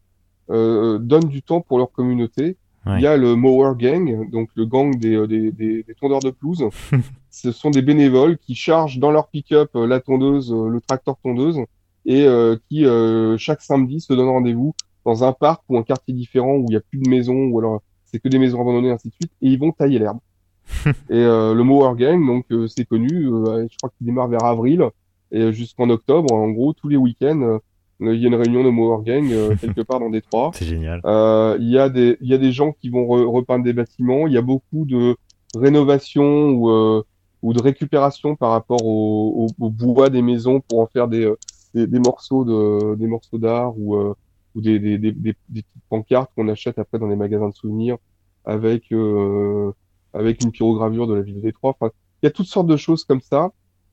donnent 0.49 1.29
du 1.29 1.43
temps 1.43 1.61
pour 1.61 1.79
leur 1.79 1.93
communauté. 1.93 2.57
Ouais. 2.87 2.99
Il 2.99 3.03
y 3.03 3.07
a 3.07 3.17
le 3.17 3.35
Mower 3.35 3.75
Gang, 3.77 4.31
donc 4.31 4.51
le 4.55 4.65
gang 4.65 4.97
des, 4.97 5.15
euh, 5.15 5.27
des, 5.27 5.53
des, 5.53 5.83
des 5.83 5.95
tondeurs 5.95 6.21
de 6.21 6.31
pelouse. 6.31 6.65
Ce 7.31 7.53
sont 7.53 7.71
des 7.71 7.83
bénévoles 7.83 8.39
qui 8.39 8.55
chargent 8.55 8.99
dans 8.99 9.11
leur 9.11 9.29
pick-up 9.29 9.71
euh, 9.75 9.87
la 9.87 10.01
tondeuse, 10.01 10.53
euh, 10.53 10.69
le 10.69 10.81
tracteur 10.81 11.17
tondeuse, 11.23 11.59
et 12.07 12.25
euh, 12.25 12.57
qui 12.69 12.87
euh, 12.87 13.37
chaque 13.37 13.61
samedi 13.61 14.01
se 14.01 14.13
donnent 14.13 14.29
rendez-vous 14.29 14.75
dans 15.05 15.25
un 15.25 15.33
parc 15.33 15.63
ou 15.69 15.77
un 15.77 15.83
quartier 15.83 16.15
différent 16.15 16.55
où 16.55 16.67
il 16.69 16.71
n'y 16.71 16.77
a 16.77 16.81
plus 16.81 16.99
de 16.99 17.09
maisons, 17.09 17.49
ou 17.49 17.59
alors 17.59 17.83
c'est 18.05 18.21
que 18.21 18.29
des 18.29 18.39
maisons 18.39 18.61
abandonnées, 18.61 18.91
ainsi 18.91 19.09
de 19.09 19.15
suite, 19.15 19.33
et 19.43 19.49
ils 19.49 19.59
vont 19.59 19.73
tailler 19.73 19.99
l'herbe. 19.99 20.19
et 20.87 20.93
euh, 21.11 21.55
le 21.55 21.63
Mower 21.65 21.95
Gang, 21.97 22.25
donc 22.25 22.47
euh, 22.53 22.69
c'est 22.69 22.85
connu, 22.85 23.27
euh, 23.27 23.67
je 23.71 23.77
crois 23.77 23.91
qu'il 23.97 24.07
démarre 24.07 24.29
vers 24.29 24.45
avril 24.45 24.89
et 25.31 25.53
jusqu'en 25.53 25.91
octobre, 25.91 26.33
en 26.33 26.49
gros, 26.51 26.73
tous 26.73 26.89
les 26.89 26.97
week-ends, 26.97 27.43
euh, 27.43 27.59
il 28.01 28.15
y 28.21 28.25
a 28.25 28.29
une 28.29 28.35
réunion 28.35 28.63
de 28.65 28.71
Mower 28.71 29.03
Gang 29.05 29.31
euh, 29.33 29.55
quelque 29.61 29.81
part 29.83 30.01
dans 30.01 30.11
Détroit. 30.11 30.51
C'est 30.55 30.65
génial. 30.67 31.01
Euh, 31.05 31.57
il 31.61 31.69
y 31.71 31.79
a 31.79 31.89
des 31.89 32.17
il 32.21 32.29
y 32.29 32.35
a 32.35 32.39
des 32.39 32.53
gens 32.53 32.73
qui 32.73 32.89
vont 32.91 33.05
re- 33.07 33.25
repeindre 33.25 33.65
des 33.65 33.73
bâtiments. 33.73 34.27
Il 34.27 34.33
y 34.33 34.37
a 34.39 34.43
beaucoup 34.43 34.85
de 34.85 35.17
rénovation 35.57 36.51
ou 36.51 36.71
euh, 36.71 37.03
ou 37.43 37.53
de 37.53 37.63
récupération 37.63 38.35
par 38.37 38.51
rapport 38.51 38.85
au, 38.85 39.47
au, 39.61 39.67
au 39.67 39.71
bois 39.71 40.11
des 40.11 40.23
maisons 40.23 40.61
pour 40.61 40.81
en 40.81 40.87
faire 40.87 41.09
des 41.09 41.25
euh, 41.25 41.37
des, 41.75 41.87
des 41.87 41.99
morceaux 42.01 42.45
de 42.45 42.95
des 42.97 43.07
morceaux 43.07 43.39
d'art 43.39 43.75
ou 43.79 43.97
euh, 43.97 44.15
ou 44.55 44.61
des 44.61 44.79
des, 44.79 44.99
des 44.99 45.13
des 45.13 45.35
des 45.49 45.63
petites 45.63 45.67
pancartes 45.89 46.31
qu'on 46.35 46.49
achète 46.49 46.79
après 46.79 46.99
dans 46.99 47.09
les 47.09 47.17
magasins 47.17 47.49
de 47.49 47.55
souvenirs 47.55 47.97
avec 48.45 48.93
euh, 48.93 49.71
avec 50.15 50.43
une 50.43 50.51
pyrogravure 50.53 51.07
de 51.07 51.15
la 51.15 51.23
ville 51.23 51.37
de 51.37 51.41
Détroit. 51.41 51.77
Enfin, 51.79 51.93
il 52.23 52.27
y 52.27 52.29
a 52.29 52.31
toutes 52.31 52.47
sortes 52.47 52.67
de 52.67 52.77
choses 52.77 53.05
comme 53.05 53.21
ça. 53.21 53.51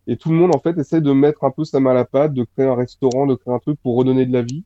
Et 0.07 0.17
tout 0.17 0.29
le 0.29 0.35
monde, 0.35 0.55
en 0.55 0.59
fait, 0.59 0.77
essaie 0.77 1.01
de 1.01 1.11
mettre 1.11 1.43
un 1.43 1.51
peu 1.51 1.63
sa 1.65 1.79
main 1.79 1.91
à 1.91 1.93
la 1.95 2.05
pâte, 2.05 2.33
de 2.33 2.43
créer 2.43 2.67
un 2.67 2.75
restaurant, 2.75 3.25
de 3.25 3.35
créer 3.35 3.53
un 3.53 3.59
truc 3.59 3.79
pour 3.81 3.95
redonner 3.95 4.25
de 4.25 4.33
la 4.33 4.41
vie. 4.43 4.63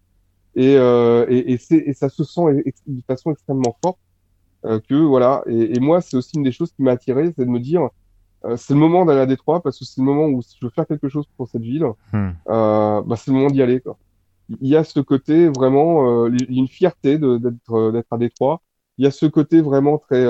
Et, 0.56 0.76
euh, 0.78 1.26
et, 1.30 1.54
et, 1.54 1.90
et 1.90 1.94
ça 1.94 2.10
se 2.10 2.24
sent 2.24 2.42
de 2.88 3.02
façon 3.08 3.32
extrêmement 3.32 3.78
forte 3.84 4.00
euh, 4.66 4.80
que 4.90 4.96
voilà. 4.96 5.44
Et, 5.48 5.78
et 5.78 5.80
moi, 5.80 6.02
c'est 6.02 6.18
aussi 6.18 6.36
une 6.36 6.44
des 6.44 6.52
choses 6.52 6.72
qui 6.74 6.82
m'a 6.82 6.92
attiré, 6.92 7.32
c'est 7.38 7.46
de 7.46 7.50
me 7.50 7.60
dire, 7.60 7.88
euh, 8.46 8.58
c'est 8.58 8.74
le 8.74 8.80
moment 8.80 9.06
d'aller 9.06 9.22
à 9.22 9.26
Détroit 9.26 9.62
parce 9.62 9.78
que 9.80 9.86
c'est 9.86 10.02
le 10.02 10.06
moment 10.06 10.26
où 10.26 10.42
si 10.42 10.58
je 10.60 10.66
veux 10.66 10.72
faire 10.72 10.88
quelque 10.88 11.08
chose 11.10 11.26
pour 11.38 11.48
cette 11.48 11.62
ville, 11.62 11.86
Hmm. 12.12 12.32
euh, 12.50 13.02
bah, 13.04 13.16
c'est 13.16 13.32
le 13.32 13.38
moment 13.38 13.50
d'y 13.50 13.62
aller. 13.62 13.80
Quoi. 13.80 13.98
Il 14.62 14.68
y 14.68 14.76
a 14.76 14.84
ce 14.84 15.00
côté 15.00 15.48
vraiment, 15.50 16.26
euh, 16.26 16.30
il 16.34 16.56
y 16.56 16.58
a 16.58 16.62
une 16.62 16.68
fierté 16.68 17.18
d'être 17.18 17.74
euh, 17.74 17.92
d'être 17.92 18.12
à 18.12 18.18
Détroit. 18.18 18.62
Il 18.98 19.06
y 19.06 19.08
a 19.08 19.12
ce 19.12 19.26
côté 19.28 19.62
vraiment 19.62 19.98
très 19.98 20.26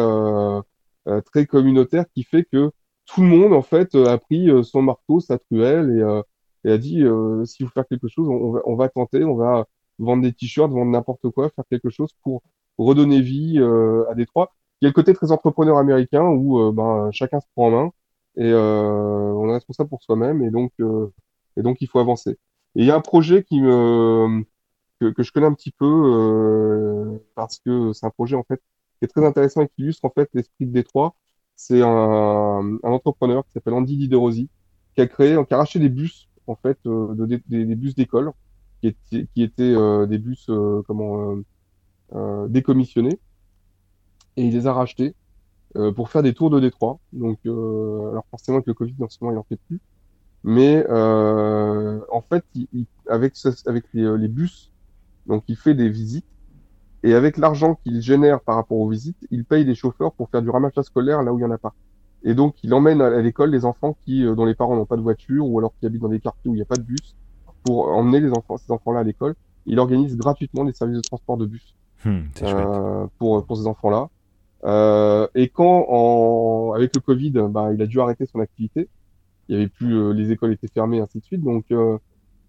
très 1.25 1.47
communautaire 1.47 2.05
qui 2.13 2.23
fait 2.23 2.43
que 2.43 2.71
tout 3.13 3.21
le 3.21 3.27
monde 3.27 3.53
en 3.53 3.61
fait 3.61 3.95
euh, 3.95 4.07
a 4.07 4.17
pris 4.17 4.49
euh, 4.49 4.63
son 4.63 4.81
marteau, 4.81 5.19
sa 5.19 5.37
truelle 5.37 5.89
et, 5.97 6.01
euh, 6.01 6.21
et 6.65 6.71
a 6.71 6.77
dit 6.77 7.03
si 7.45 7.63
vous 7.63 7.69
faire 7.69 7.87
quelque 7.87 8.07
chose, 8.07 8.27
on, 8.29 8.51
va, 8.51 8.61
on 8.65 8.75
va 8.75 8.89
tenter, 8.89 9.23
on 9.23 9.35
va 9.35 9.65
vendre 9.97 10.23
des 10.23 10.33
t-shirts, 10.33 10.71
vendre 10.71 10.91
n'importe 10.91 11.29
quoi, 11.29 11.49
faire 11.49 11.65
quelque 11.69 11.89
chose 11.89 12.11
pour 12.21 12.41
redonner 12.77 13.21
vie 13.21 13.59
à 14.09 14.13
Détroit. 14.13 14.53
Il 14.81 14.85
y 14.85 14.87
a 14.87 14.89
le 14.89 14.93
côté 14.93 15.13
très 15.13 15.31
entrepreneur 15.31 15.77
américain 15.77 16.23
où 16.23 16.71
ben 16.73 17.09
chacun 17.13 17.39
se 17.39 17.45
prend 17.55 17.67
en 17.67 17.71
main 17.71 17.91
et 18.35 18.53
on 18.53 19.49
est 19.49 19.53
responsable 19.53 19.89
pour 19.89 20.03
soi-même 20.03 20.43
et 20.43 20.51
donc 20.51 20.73
et 21.55 21.61
donc 21.61 21.77
il 21.79 21.87
faut 21.87 21.99
avancer. 21.99 22.31
Et 22.75 22.81
il 22.81 22.85
y 22.85 22.91
a 22.91 22.95
un 22.97 23.01
projet 23.01 23.43
qui 23.43 23.61
me 23.61 24.43
que, 24.99 25.11
que 25.11 25.23
je 25.23 25.31
connais 25.31 25.47
un 25.47 25.53
petit 25.53 25.71
peu 25.71 25.85
euh, 25.85 27.17
parce 27.35 27.59
que 27.59 27.93
c'est 27.93 28.05
un 28.05 28.09
projet 28.09 28.35
en 28.35 28.43
fait 28.43 28.61
qui 28.99 29.05
est 29.05 29.07
très 29.07 29.25
intéressant 29.25 29.61
et 29.61 29.67
qui 29.67 29.81
illustre 29.83 30.05
en 30.05 30.09
fait 30.09 30.29
l'esprit 30.33 30.65
de 30.65 30.71
Détroit. 30.71 31.15
C'est 31.61 31.81
un, 31.81 32.79
entrepreneur 32.83 33.45
qui 33.45 33.51
s'appelle 33.51 33.73
Andy 33.73 33.97
Diderosi 33.97 34.47
qui 34.95 35.01
a 35.01 35.07
créé, 35.07 35.37
qui 35.45 35.53
a 35.53 35.57
racheté 35.57 35.77
des 35.77 35.89
bus 35.89 36.29
en 36.47 36.55
fait, 36.55 36.77
euh, 36.85 37.13
de, 37.15 37.25
des, 37.49 37.75
bus 37.75 37.95
d'école 37.95 38.31
qui 38.81 38.95
étaient, 39.35 39.75
euh, 39.75 40.05
des 40.05 40.19
bus 40.19 40.49
euh, 40.49 42.47
décommissionnés 42.47 43.19
et 44.37 44.45
il 44.45 44.53
les 44.53 44.67
a 44.67 44.73
rachetés 44.73 45.15
pour 45.97 46.09
faire 46.09 46.23
des 46.23 46.33
tours 46.33 46.49
de 46.49 46.61
Détroit. 46.61 46.97
Donc, 47.11 47.39
alors 47.45 48.25
forcément 48.31 48.59
avec 48.59 48.67
le 48.67 48.73
Covid 48.73 48.95
en 49.01 49.09
ce 49.09 49.17
moment 49.19 49.35
il 49.35 49.37
en 49.37 49.43
fait 49.43 49.59
plus, 49.67 49.81
mais 50.45 50.89
en 50.89 52.21
fait 52.21 52.45
avec 53.09 53.33
les, 53.93 54.17
les 54.17 54.27
bus, 54.29 54.71
donc 55.27 55.43
il 55.49 55.57
fait 55.57 55.75
des 55.75 55.89
visites 55.89 56.25
et 57.03 57.13
avec 57.13 57.37
l'argent 57.37 57.75
qu'il 57.75 58.01
génère 58.01 58.41
par 58.41 58.55
rapport 58.55 58.77
aux 58.77 58.89
visites, 58.89 59.17
il 59.31 59.45
paye 59.45 59.65
des 59.65 59.75
chauffeurs 59.75 60.13
pour 60.13 60.29
faire 60.29 60.41
du 60.41 60.49
ramassage 60.49 60.85
scolaire 60.85 61.23
là 61.23 61.33
où 61.33 61.39
il 61.39 61.41
y 61.41 61.45
en 61.45 61.51
a 61.51 61.57
pas. 61.57 61.73
Et 62.23 62.33
donc, 62.33 62.55
il 62.63 62.73
emmène 62.73 63.01
à 63.01 63.21
l'école 63.21 63.51
les 63.51 63.63
enfants 63.63 63.95
qui, 64.03 64.25
euh, 64.25 64.35
dont 64.35 64.45
les 64.45 64.55
parents 64.55 64.75
n'ont 64.75 64.85
pas 64.85 64.97
de 64.97 65.01
voiture 65.01 65.47
ou 65.47 65.57
alors 65.57 65.73
qui 65.79 65.85
habitent 65.85 66.01
dans 66.01 66.09
des 66.09 66.19
quartiers 66.19 66.49
où 66.49 66.53
il 66.53 66.57
n'y 66.57 66.61
a 66.61 66.65
pas 66.65 66.75
de 66.75 66.81
bus 66.81 67.15
pour 67.63 67.87
emmener 67.87 68.19
les 68.19 68.31
enfants, 68.31 68.57
ces 68.57 68.71
enfants-là 68.71 68.99
à 68.99 69.03
l'école. 69.03 69.35
Il 69.65 69.79
organise 69.79 70.17
gratuitement 70.17 70.65
des 70.65 70.73
services 70.73 70.97
de 70.97 71.01
transport 71.01 71.37
de 71.37 71.45
bus 71.45 71.75
Hmm, 72.05 72.19
euh, 72.43 73.07
pour, 73.17 73.45
pour 73.45 73.57
ces 73.57 73.67
enfants-là. 73.67 74.09
Euh, 74.63 75.27
et 75.35 75.49
quand, 75.49 75.85
en, 75.89 76.71
avec 76.73 76.95
le 76.95 77.01
Covid, 77.01 77.31
bah, 77.49 77.71
il 77.73 77.81
a 77.81 77.85
dû 77.85 77.99
arrêter 77.99 78.25
son 78.25 78.39
activité. 78.39 78.87
Il 79.47 79.55
y 79.55 79.57
avait 79.57 79.67
plus, 79.67 79.93
euh, 79.95 80.13
les 80.13 80.31
écoles 80.31 80.53
étaient 80.53 80.69
fermées, 80.69 81.01
ainsi 81.01 81.19
de 81.19 81.25
suite. 81.25 81.43
Donc, 81.43 81.65
euh, 81.71 81.97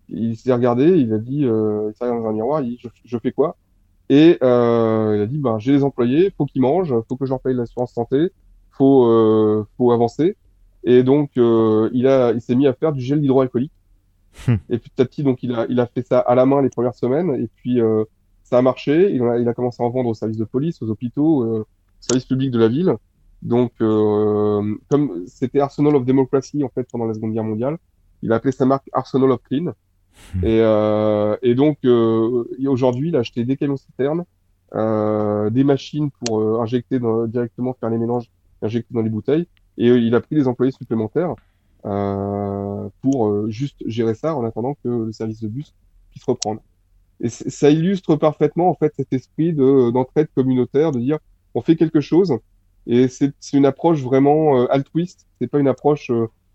il 0.08 0.36
s'est 0.36 0.52
regardé, 0.52 0.98
il 0.98 1.12
a 1.12 1.18
dit, 1.18 1.44
euh, 1.46 1.90
il 1.90 1.96
s'est 1.96 2.04
regardé 2.04 2.22
dans 2.22 2.30
un 2.30 2.32
miroir, 2.32 2.62
il 2.62 2.70
dit, 2.70 2.78
je, 2.80 2.88
je 3.04 3.18
fais 3.18 3.32
quoi? 3.32 3.56
Et 4.10 4.38
euh, 4.42 5.14
il 5.16 5.22
a 5.22 5.26
dit, 5.26 5.38
ben, 5.38 5.58
j'ai 5.60 5.70
les 5.70 5.84
employés, 5.84 6.32
faut 6.36 6.44
qu'ils 6.44 6.62
mangent, 6.62 6.92
faut 7.08 7.16
que 7.16 7.26
je 7.26 7.30
leur 7.30 7.40
paye 7.40 7.54
l'assurance 7.54 7.92
santé, 7.92 8.32
faut, 8.72 9.06
euh, 9.06 9.64
faut 9.76 9.92
avancer. 9.92 10.36
Et 10.82 11.04
donc, 11.04 11.30
euh, 11.38 11.88
il 11.92 12.08
a, 12.08 12.32
il 12.32 12.40
s'est 12.40 12.56
mis 12.56 12.66
à 12.66 12.74
faire 12.74 12.92
du 12.92 13.00
gel 13.00 13.24
hydroalcoolique. 13.24 13.70
Hmm. 14.48 14.56
Et 14.68 14.78
petit 14.78 15.00
à 15.00 15.04
petit, 15.04 15.22
donc, 15.22 15.44
il 15.44 15.54
a, 15.54 15.64
il 15.68 15.78
a 15.78 15.86
fait 15.86 16.04
ça 16.04 16.18
à 16.18 16.34
la 16.34 16.44
main 16.44 16.60
les 16.60 16.70
premières 16.70 16.96
semaines. 16.96 17.36
Et 17.36 17.48
puis, 17.54 17.80
euh, 17.80 18.02
ça 18.42 18.58
a 18.58 18.62
marché. 18.62 19.12
Il 19.14 19.22
a, 19.22 19.38
il 19.38 19.48
a 19.48 19.54
commencé 19.54 19.80
à 19.80 19.86
en 19.86 19.90
vendre 19.90 20.08
aux 20.08 20.14
services 20.14 20.38
de 20.38 20.44
police, 20.44 20.82
aux 20.82 20.90
hôpitaux, 20.90 21.44
euh, 21.44 21.60
aux 21.60 21.66
services 22.00 22.26
publics 22.26 22.50
de 22.50 22.58
la 22.58 22.66
ville. 22.66 22.96
Donc, 23.42 23.72
euh, 23.80 24.74
comme 24.88 25.22
c'était 25.28 25.60
Arsenal 25.60 25.94
of 25.94 26.04
Democracy, 26.04 26.64
en 26.64 26.68
fait, 26.68 26.88
pendant 26.90 27.06
la 27.06 27.14
Seconde 27.14 27.32
Guerre 27.32 27.44
mondiale, 27.44 27.78
il 28.22 28.32
a 28.32 28.34
appelé 28.34 28.50
sa 28.50 28.66
marque 28.66 28.90
Arsenal 28.92 29.30
of 29.30 29.40
Clean. 29.44 29.72
Et, 30.42 30.60
euh, 30.60 31.36
et 31.42 31.54
donc, 31.54 31.78
euh, 31.84 32.44
aujourd'hui, 32.66 33.08
il 33.08 33.16
a 33.16 33.20
acheté 33.20 33.44
des 33.44 33.56
camions 33.56 33.76
citernes, 33.76 34.24
euh, 34.74 35.50
des 35.50 35.64
machines 35.64 36.10
pour 36.20 36.40
euh, 36.40 36.60
injecter 36.60 36.98
dans- 37.00 37.26
directement, 37.26 37.74
faire 37.78 37.90
les 37.90 37.98
mélanges, 37.98 38.30
injecter 38.62 38.94
dans 38.94 39.02
les 39.02 39.10
bouteilles. 39.10 39.48
Et 39.78 39.88
euh, 39.90 39.98
il 39.98 40.14
a 40.14 40.20
pris 40.20 40.36
des 40.36 40.46
employés 40.48 40.72
supplémentaires 40.72 41.34
euh, 41.86 42.88
pour 43.02 43.48
juste 43.50 43.82
gérer 43.86 44.14
ça 44.14 44.34
en 44.36 44.44
attendant 44.44 44.74
que 44.84 44.88
le 44.88 45.12
service 45.12 45.40
de 45.40 45.48
bus 45.48 45.74
puisse 46.10 46.24
reprendre. 46.24 46.62
Et 47.20 47.28
ça 47.28 47.70
illustre 47.70 48.16
parfaitement 48.16 48.70
en 48.70 48.74
fait 48.74 48.92
cet 48.96 49.12
esprit 49.12 49.52
de 49.52 49.90
d'entraide 49.90 50.28
communautaire, 50.34 50.92
de 50.92 51.00
dire 51.00 51.18
on 51.54 51.60
fait 51.62 51.76
quelque 51.76 52.00
chose. 52.00 52.38
Et 52.86 53.08
c'est 53.08 53.34
une 53.52 53.66
approche 53.66 54.02
vraiment 54.02 54.66
altruiste. 54.68 55.26
C'est 55.40 55.48
pas 55.48 55.58
une 55.58 55.68
approche 55.68 56.10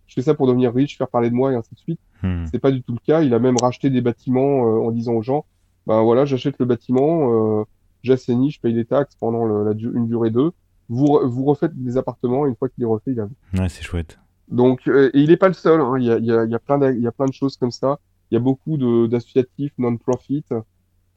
je 0.08 0.14
fais 0.14 0.22
ça 0.22 0.34
pour 0.36 0.48
devenir 0.48 0.74
riche, 0.74 0.98
faire 0.98 1.08
parler 1.10 1.30
de 1.30 1.36
moi 1.36 1.52
et 1.52 1.56
ainsi 1.56 1.74
de 1.74 1.80
suite. 1.80 2.00
Hmm. 2.24 2.46
C'est 2.52 2.60
pas 2.60 2.72
du 2.72 2.82
tout 2.84 2.94
le 2.94 3.00
cas. 3.06 3.22
Il 3.22 3.34
a 3.34 3.40
même 3.40 3.58
racheté 3.58 3.90
des 3.90 4.02
bâtiments 4.02 4.68
euh, 4.68 4.80
en 4.88 4.92
disant 4.92 5.14
aux 5.14 5.22
gens 5.24 5.46
ben 5.88 6.02
voilà, 6.02 6.26
j'achète 6.26 6.58
le 6.60 6.66
bâtiment, 6.66 7.60
euh, 7.62 7.64
j'assainis, 8.02 8.50
je 8.52 8.60
paye 8.60 8.74
les 8.74 8.86
taxes 8.86 9.16
pendant 9.20 9.46
le- 9.46 9.64
la, 9.64 9.72
une 9.72 10.08
durée 10.08 10.32
d'eux. 10.32 10.52
Vous, 10.90 11.20
vous 11.24 11.46
refaites 11.46 11.74
des 11.76 11.98
appartements, 11.98 12.46
une 12.48 12.56
fois 12.56 12.70
qu'il 12.70 12.84
est 12.84 12.88
refait, 12.88 13.12
il 13.12 13.20
a 13.20 13.28
Ouais, 13.60 13.70
c'est 13.70 13.84
chouette. 13.84 14.20
donc, 14.48 14.88
euh, 14.88 15.10
et 15.14 15.20
il 15.22 15.30
n'est 15.30 15.38
pas 15.38 15.48
le 15.48 15.54
seul. 15.54 15.82
hein. 15.82 15.94
Il 16.00 16.06
y 16.06 16.12
a, 16.12 16.18
il 16.18 16.26
y 16.26 16.32
a, 16.32 16.44
il 16.46 16.52
y 16.52 16.56
a 16.56 16.60
plein 16.60 16.78
d'a- 16.80 16.92
il 16.92 17.02
y 17.02 17.08
a 17.08 17.12
plein 17.12 17.26
de 17.28 17.34
choses 17.34 17.58
comme 17.58 17.72
ça. 17.72 18.00
Il 18.32 18.34
y 18.34 18.38
a 18.38 18.40
beaucoup 18.40 18.78
de 18.78 19.06
d'associatifs 19.08 19.74
non-profit 19.78 20.44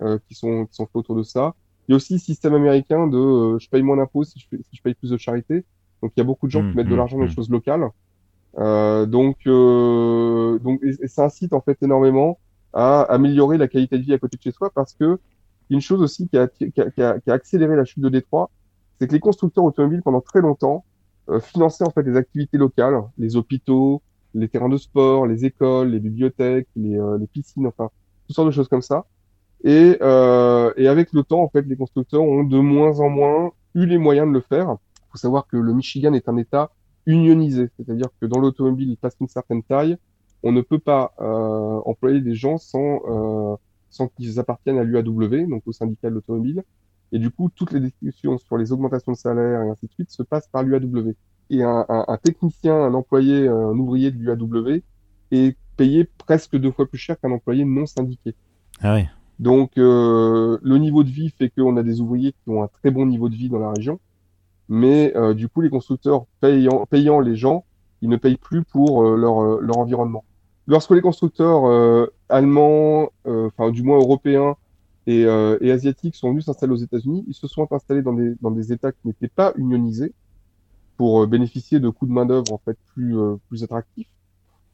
euh, 0.03 0.19
qui 0.29 0.35
sont 0.35 0.67
qui 0.67 0.75
sont 0.75 0.85
faits 0.87 0.97
autour 0.97 1.17
de 1.17 1.23
ça. 1.23 1.55
Il 1.89 1.93
y 1.93 1.95
a 1.95 1.97
aussi 1.97 2.13
le 2.13 2.19
système 2.19 2.53
américain 2.55 3.07
de 3.07 3.17
euh, 3.17 3.59
je 3.59 3.69
paye 3.71 3.83
moins 3.83 3.97
d'impôts 3.97 4.25
si 4.25 4.39
je 4.39 4.47
fais- 4.49 4.63
si 4.63 4.77
je 4.77 4.83
paye 4.83 4.95
plus 4.95 5.11
de 5.11 5.17
charité. 5.17 5.65
Donc, 6.03 6.13
il 6.17 6.21
y 6.21 6.23
a 6.23 6.25
beaucoup 6.25 6.47
de 6.47 6.53
gens 6.53 6.61
qui 6.71 6.77
mettent 6.77 6.87
de 6.89 6.95
mm, 6.95 6.97
l'argent 6.99 7.17
dans 7.17 7.25
les 7.25 7.31
mm. 7.31 7.35
choses 7.35 7.51
locales. 7.51 7.89
Euh, 8.57 9.07
donc, 9.07 9.37
euh, 9.47 10.59
donc, 10.61 10.81
et, 10.83 11.07
ça 11.09 11.25
incite 11.27 11.53
en 11.53 11.61
fait 11.61 11.79
énormément 11.83 12.39
à 12.73 13.03
améliorer 13.03 13.59
la 13.59 13.69
qualité 13.69 13.99
de 13.99 14.03
vie 14.03 14.15
à 14.15 14.19
côté 14.19 14.37
de 14.37 14.43
chez 14.43 14.53
soi 14.53 14.71
parce 14.75 14.95
que 14.95 15.19
une 15.71 15.81
chose 15.81 16.01
aussi 16.01 16.29
qui 16.29 16.39
a, 16.39 16.49
qui 16.49 16.73
a, 16.81 16.91
qui 16.91 17.03
a, 17.03 17.21
qui 17.21 17.31
a 17.31 17.35
accéléré 17.35 17.77
la 17.77 17.85
chute 17.85 18.03
de 18.03 18.09
Détroit, 18.09 18.51
c'est 18.99 19.07
que 19.07 19.13
les 19.13 19.21
constructeurs 19.21 19.65
automobiles 19.65 20.03
pendant 20.03 20.21
très 20.21 20.41
longtemps 20.41 20.85
euh, 21.29 21.41
finançaient 21.41 21.85
en 21.85 21.91
fait 21.91 22.03
les 22.03 22.17
activités 22.17 22.57
locales, 22.57 23.03
les 23.19 23.37
hôpitaux, 23.37 24.03
les 24.35 24.49
terrains 24.49 24.69
de 24.69 24.77
sport, 24.77 25.27
les 25.27 25.45
écoles, 25.45 25.91
les 25.91 26.01
bibliothèques, 26.01 26.69
les, 26.75 26.99
euh, 26.99 27.19
les 27.19 27.27
piscines, 27.27 27.67
enfin 27.67 27.91
toutes 28.27 28.37
sortes 28.37 28.49
de 28.49 28.53
choses 28.53 28.69
comme 28.69 28.83
ça. 28.83 29.07
Et, 29.65 29.99
euh, 30.03 30.73
et 30.77 30.89
avec 30.89 31.13
le 31.13 31.23
temps, 31.25 31.43
en 31.43 31.49
fait, 31.49 31.63
les 31.63 31.77
constructeurs 31.77 32.23
ont 32.23 32.45
de 32.45 32.59
moins 32.59 33.01
en 33.01 33.09
moins 33.09 33.51
eu 33.75 33.87
les 33.87 33.99
moyens 33.99 34.29
de 34.29 34.33
le 34.33 34.41
faire. 34.41 34.77
Il 34.97 35.11
faut 35.13 35.19
savoir 35.19 35.47
que 35.49 35.57
le 35.57 35.73
Michigan 35.73 36.13
est 36.13 36.29
un 36.29 36.37
État 36.37 36.71
unionisé, 37.09 37.71
c'est-à-dire 37.77 38.09
que 38.21 38.27
dans 38.27 38.39
l'automobile, 38.39 38.91
il 38.91 38.97
passe 38.97 39.17
une 39.21 39.27
certaine 39.27 39.65
taille, 39.65 39.97
on 40.45 40.53
ne 40.53 40.61
peut 40.61 40.79
pas 40.79 41.15
euh, 41.21 41.81
employer 41.85 42.21
des 42.21 42.35
gens 42.35 42.59
sans 42.59 43.01
euh, 43.09 43.57
sans 43.91 44.07
qu'ils 44.09 44.39
appartiennent 44.39 44.79
à 44.79 44.85
l'UAW, 44.85 45.49
donc 45.49 45.63
au 45.67 45.73
syndicat 45.73 46.11
de 46.11 46.15
l'automobile. 46.15 46.63
Et 47.11 47.19
du 47.19 47.31
coup, 47.31 47.51
toutes 47.53 47.73
les 47.73 47.81
discussions 47.81 48.39
sur 48.39 48.59
les 48.59 48.71
augmentations 48.71 49.13
de 49.13 49.17
salaire 49.17 49.63
et 49.63 49.71
ainsi 49.71 49.87
de 49.87 49.93
suite 49.93 50.11
se 50.11 50.23
passent 50.23 50.49
par 50.49 50.63
l'UAW. 50.63 51.15
Et 51.51 51.63
un, 51.63 51.87
un, 51.89 52.05
un, 52.07 52.17
technicien, 52.19 52.75
un 52.75 52.93
employé, 52.93 53.49
un 53.49 53.73
ouvrier 53.79 54.11
de 54.11 54.19
l'UAW 54.19 54.83
est 55.31 55.57
payé 55.79 56.05
presque 56.19 56.57
deux 56.57 56.71
fois 56.71 56.87
plus 56.87 56.99
cher 56.99 57.19
qu'un 57.19 57.31
employé 57.31 57.65
non 57.65 57.87
syndiqué. 57.87 58.35
Ah. 58.83 58.99
Donc, 59.39 59.79
euh, 59.79 60.59
le 60.63 60.79
niveau 60.79 61.05
de 61.05 61.11
vie 61.11 61.31
fait 61.31 61.49
qu'on 61.49 61.77
a 61.77 61.83
des 61.83 62.01
ouvriers 62.01 62.33
qui 62.33 62.51
ont 62.51 62.63
un 62.63 62.69
très 62.69 62.91
bon 62.91 63.07
niveau 63.07 63.29
de 63.29 63.35
vie 63.35 63.49
dans 63.49 63.61
la 63.61 63.71
région. 63.71 63.99
Mais 64.69 65.17
euh, 65.17 65.35
du 65.35 65.49
coup, 65.49 65.61
les 65.61 65.71
constructeurs 65.71 66.27
payant, 66.41 66.87
payant 66.87 67.21
les 67.21 67.37
gens, 67.37 67.65
ils 68.03 68.09
ne 68.09 68.17
payent 68.17 68.37
plus 68.37 68.63
pour 68.65 69.03
euh, 69.03 69.17
leur, 69.17 69.61
leur 69.61 69.79
environnement. 69.79 70.25
Lorsque 70.67 70.91
les 70.91 71.01
constructeurs 71.01 71.65
euh, 71.67 72.07
allemands, 72.29 73.09
enfin 73.25 73.71
du 73.71 73.83
moins 73.83 73.99
européens 73.99 74.57
et, 75.07 75.23
et 75.23 75.73
asiatiques 75.73 76.15
sont 76.15 76.29
venus 76.29 76.45
s'installer 76.45 76.75
aux 76.75 76.77
États-Unis, 76.77 77.25
ils 77.27 77.35
se 77.35 77.47
sont 77.47 77.67
installés 77.71 78.03
dans 78.03 78.13
des, 78.13 78.35
dans 78.43 78.51
des 78.51 78.71
États 78.71 78.93
qui 78.93 79.07
n'étaient 79.07 79.29
pas 79.29 79.55
unionisés 79.57 80.13
pour 80.99 81.27
bénéficier 81.27 81.81
de 81.81 81.89
coûts 81.89 82.05
de 82.05 82.13
main 82.13 82.27
d'œuvre 82.27 82.53
en 82.53 82.59
fait 82.59 82.77
plus 82.93 83.17
plus 83.49 83.65
attractifs. 83.65 84.11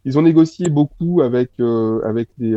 Ils 0.04 0.18
ont 0.18 0.22
négocié 0.22 0.68
beaucoup 0.68 1.20
avec 1.20 1.52
avec 2.04 2.28
les, 2.38 2.56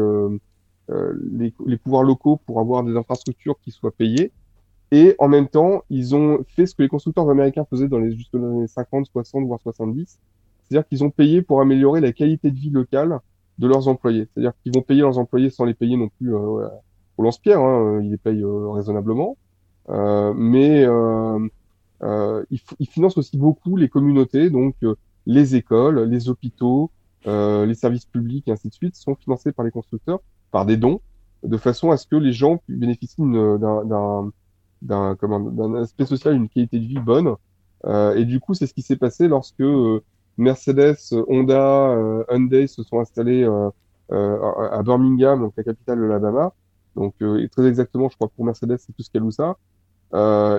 les, 0.89 1.53
les 1.67 1.77
pouvoirs 1.77 2.01
locaux 2.01 2.39
pour 2.47 2.59
avoir 2.59 2.83
des 2.83 2.97
infrastructures 2.97 3.59
qui 3.63 3.69
soient 3.69 3.91
payées. 3.91 4.31
Et 4.91 5.15
en 5.19 5.27
même 5.27 5.47
temps, 5.47 5.83
ils 5.89 6.15
ont 6.15 6.43
fait 6.47 6.65
ce 6.65 6.75
que 6.75 6.81
les 6.81 6.87
constructeurs 6.87 7.29
américains 7.29 7.65
faisaient 7.69 7.89
dans 7.89 7.99
les, 7.99 8.15
jusque 8.15 8.31
dans 8.33 8.39
les 8.39 8.57
années 8.57 8.67
50, 8.67 9.07
60, 9.07 9.45
voire 9.45 9.59
70. 9.61 10.19
C'est-à-dire 10.67 10.87
qu'ils 10.87 11.03
ont 11.03 11.09
payé 11.09 11.41
pour 11.41 11.61
améliorer 11.61 11.99
la 12.01 12.13
qualité 12.13 12.51
de 12.51 12.57
vie 12.57 12.69
locale 12.69 13.19
de 13.57 13.67
leurs 13.67 13.87
employés. 13.87 14.27
C'est-à-dire 14.33 14.53
qu'ils 14.61 14.73
vont 14.73 14.81
payer 14.81 15.01
leurs 15.01 15.17
employés 15.17 15.49
sans 15.49 15.65
les 15.65 15.73
payer 15.73 15.97
non 15.97 16.09
plus 16.09 16.33
euh, 16.33 16.67
au 17.17 17.23
lance-pierre. 17.23 17.59
Hein, 17.59 18.01
ils 18.01 18.11
les 18.11 18.17
payent 18.17 18.43
euh, 18.43 18.69
raisonnablement. 18.69 19.37
Euh, 19.89 20.33
mais 20.35 20.83
ils, 22.51 22.61
ils, 22.79 22.87
financent 22.87 23.17
aussi 23.17 23.37
beaucoup 23.37 23.77
les 23.77 23.89
communautés, 23.89 24.49
donc 24.49 24.75
les 25.25 25.55
écoles, 25.55 26.03
les 26.03 26.29
hôpitaux, 26.29 26.91
les 27.25 27.73
services 27.73 28.05
publics 28.05 28.47
et 28.47 28.51
ainsi 28.51 28.69
de 28.69 28.73
suite 28.73 28.95
sont 28.95 29.15
financés 29.15 29.51
par 29.51 29.65
les 29.65 29.71
constructeurs, 29.71 30.19
par 30.51 30.65
des 30.65 30.77
dons, 30.77 31.01
de 31.43 31.57
façon 31.57 31.91
à 31.91 31.97
ce 31.97 32.05
que 32.05 32.15
les 32.15 32.33
gens 32.33 32.61
bénéficient 32.67 33.21
d'un 33.21 34.31
d'un 34.81 35.15
d'un 35.15 35.75
aspect 35.75 36.05
social, 36.05 36.35
une 36.35 36.49
qualité 36.49 36.79
de 36.79 36.85
vie 36.85 36.99
bonne. 36.99 37.35
Euh, 37.85 38.15
et 38.15 38.25
du 38.25 38.39
coup, 38.39 38.53
c'est 38.53 38.67
ce 38.67 38.73
qui 38.73 38.81
s'est 38.81 38.97
passé 38.97 39.27
lorsque 39.27 39.61
euh, 39.61 40.01
Mercedes, 40.37 40.97
Honda, 41.27 41.91
euh, 41.91 42.23
Hyundai 42.29 42.67
se 42.67 42.83
sont 42.83 42.99
installés 42.99 43.45
à 44.09 44.83
Birmingham, 44.83 45.41
donc 45.41 45.53
la 45.57 45.63
capitale 45.63 45.99
de 45.99 46.03
l'Alabama. 46.03 46.53
Donc, 46.95 47.15
et 47.21 47.47
très 47.49 47.67
exactement, 47.67 48.09
je 48.09 48.15
crois 48.15 48.29
pour 48.29 48.45
Mercedes, 48.45 48.77
c'est 48.79 48.93
Tuscaloosa. 48.93 49.57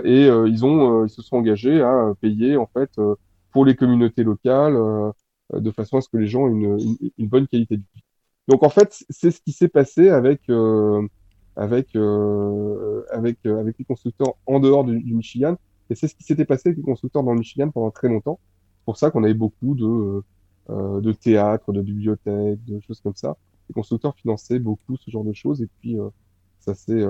et 0.05 0.27
ils 0.27 0.65
ont, 0.65 1.05
ils 1.07 1.11
se 1.11 1.23
sont 1.23 1.37
engagés 1.37 1.81
à 1.83 2.13
payer 2.21 2.57
en 2.57 2.67
fait 2.67 2.91
pour 3.53 3.65
les 3.65 3.75
communautés 3.75 4.25
locales, 4.25 4.77
de 5.53 5.71
façon 5.71 5.97
à 5.99 6.01
ce 6.01 6.09
que 6.09 6.19
les 6.19 6.27
gens 6.27 6.47
aient 6.49 6.53
une, 6.53 6.79
une, 6.79 7.11
une 7.19 7.29
bonne 7.29 7.47
qualité 7.49 7.77
de 7.77 7.83
vie. 7.95 8.03
Donc 8.49 8.63
en 8.63 8.69
fait, 8.69 9.05
c'est 9.11 9.31
ce 9.31 9.41
qui 9.41 9.53
s'est 9.53 9.69
passé 9.69 10.11
avec 10.11 10.43
avec 11.59 11.97
euh, 11.97 13.03
avec 13.11 13.39
euh, 13.45 13.61
avec 13.61 13.77
les 13.79 13.85
constructeurs 13.85 14.35
en 14.47 14.61
dehors 14.61 14.85
du, 14.85 15.15
Michigan. 15.15 15.57
Et 15.91 15.95
c'est 15.95 16.07
ce 16.07 16.15
qui 16.15 16.23
s'était 16.23 16.45
passé 16.45 16.69
avec 16.69 16.79
les 16.79 16.85
constructeurs 16.85 17.23
dans 17.25 17.33
le 17.33 17.41
Michigan 17.41 17.71
pendant 17.71 17.91
très 17.91 18.09
longtemps. 18.09 18.39
C'est 18.79 18.85
pour 18.85 18.97
ça 18.97 19.11
qu'on 19.11 19.25
avait 19.25 19.35
beaucoup 19.35 19.75
de 19.75 20.23
euh, 20.71 21.01
de 21.01 21.13
théâtres, 21.13 21.73
de 21.73 21.83
bibliothèques, 21.83 22.65
de 22.65 22.81
choses 22.81 23.01
comme 23.01 23.17
ça. 23.17 23.37
Les 23.69 23.75
constructeurs 23.75 24.15
finançaient 24.15 24.61
beaucoup 24.61 24.97
ce 24.97 25.11
genre 25.11 25.25
de 25.25 25.33
choses 25.33 25.61
et 25.61 25.69
puis 25.81 25.99
euh, 25.99 26.09
ça 26.61 26.75
s'est 26.75 27.05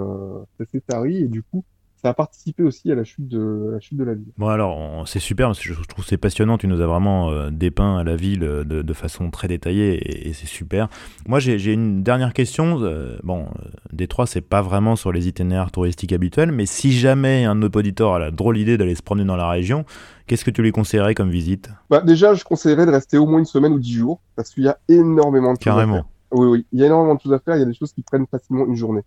s'est 0.71 0.81
tari 0.81 1.19
et 1.19 1.29
du 1.29 1.43
coup 1.43 1.65
ça 2.01 2.11
a 2.11 2.15
participé 2.15 2.63
aussi 2.63 2.93
à 2.93 2.95
la 2.95 3.03
chute 3.05 3.27
de, 3.27 3.71
la 3.73 3.81
chute 3.81 3.97
de 3.97 4.05
la 4.05 4.15
ville. 4.15 4.29
Bon 4.37 4.49
alors, 4.49 5.07
c'est 5.09 5.19
super, 5.19 5.49
parce 5.49 5.59
que 5.59 5.73
je 5.75 5.83
trouve 5.83 6.05
c'est 6.07 6.17
passionnant, 6.17 6.57
tu 6.59 6.69
nous 6.69 6.81
as 6.81 6.87
vraiment 6.87 7.31
euh, 7.31 7.51
dépeint 7.51 8.05
la 8.05 8.15
ville 8.15 8.41
de, 8.41 8.63
de, 8.63 8.93
façon 8.93 9.31
très 9.31 9.49
détaillée, 9.49 9.95
et, 9.95 10.29
et 10.29 10.33
c'est 10.33 10.47
super. 10.47 10.89
Moi 11.27 11.41
j'ai 11.41 11.73
une 11.73 12.03
dernière 12.03 12.33
question, 12.33 12.79
euh, 12.83 13.19
bon, 13.25 13.47
euh, 13.47 13.69
Détroit 13.93 14.27
c'est 14.27 14.41
pas 14.41 14.63
vraiment 14.63 14.95
sur 14.97 15.11
les 15.13 15.27
itinéraires 15.27 15.73
touristiques 15.73 16.13
habituels, 16.13 16.53
mais 16.53 16.67
si 16.67 16.93
jamais 16.93 17.45
un 17.45 17.55
de 17.57 17.61
nos 17.61 17.69
auditeurs 17.69 18.15
a 18.15 18.19
la 18.19 18.31
drôle 18.31 18.59
idée 18.59 18.79
d'aller 18.79 18.95
se 18.95 19.03
promener 19.03 19.27
dans 19.27 19.37
la 19.37 19.49
région, 19.49 19.85
qu'est-ce 20.27 20.45
que 20.45 20.51
tu 20.51 20.63
lui 20.63 20.73
conseillerais 20.73 21.15
comme 21.15 21.31
visite? 21.31 21.71
Bah, 21.91 22.01
Déjà 22.01 22.35
je 22.35 22.45
conseillerais 22.45 22.87
de 22.87 22.93
rester 22.93 23.19
au 23.19 23.27
moins 23.27 23.41
une 23.41 23.45
semaine 23.45 23.73
ou 23.73 23.79
dix 23.81 23.95
jours, 23.95 24.21
parce 24.37 24.51
qu'il 24.51 24.65
y 24.65 24.69
a 24.69 24.79
énormément 24.89 25.53
de 25.55 25.59
Carrément. 25.59 25.95
choses 25.97 26.01
à 26.01 26.05
faire. 26.05 26.13
Oui, 26.31 26.47
oui, 26.47 26.67
il 26.73 26.81
y 26.81 26.83
a 26.83 26.87
énormément 26.87 27.15
de 27.15 27.21
choses 27.21 27.33
à 27.33 27.39
faire, 27.39 27.57
il 27.57 27.61
y 27.61 27.63
a 27.63 27.67
des 27.67 27.75
choses 27.75 27.93
qui 27.93 28.03
prennent 28.03 28.27
facilement 28.27 28.67
une 28.67 28.77
journée. 28.77 29.03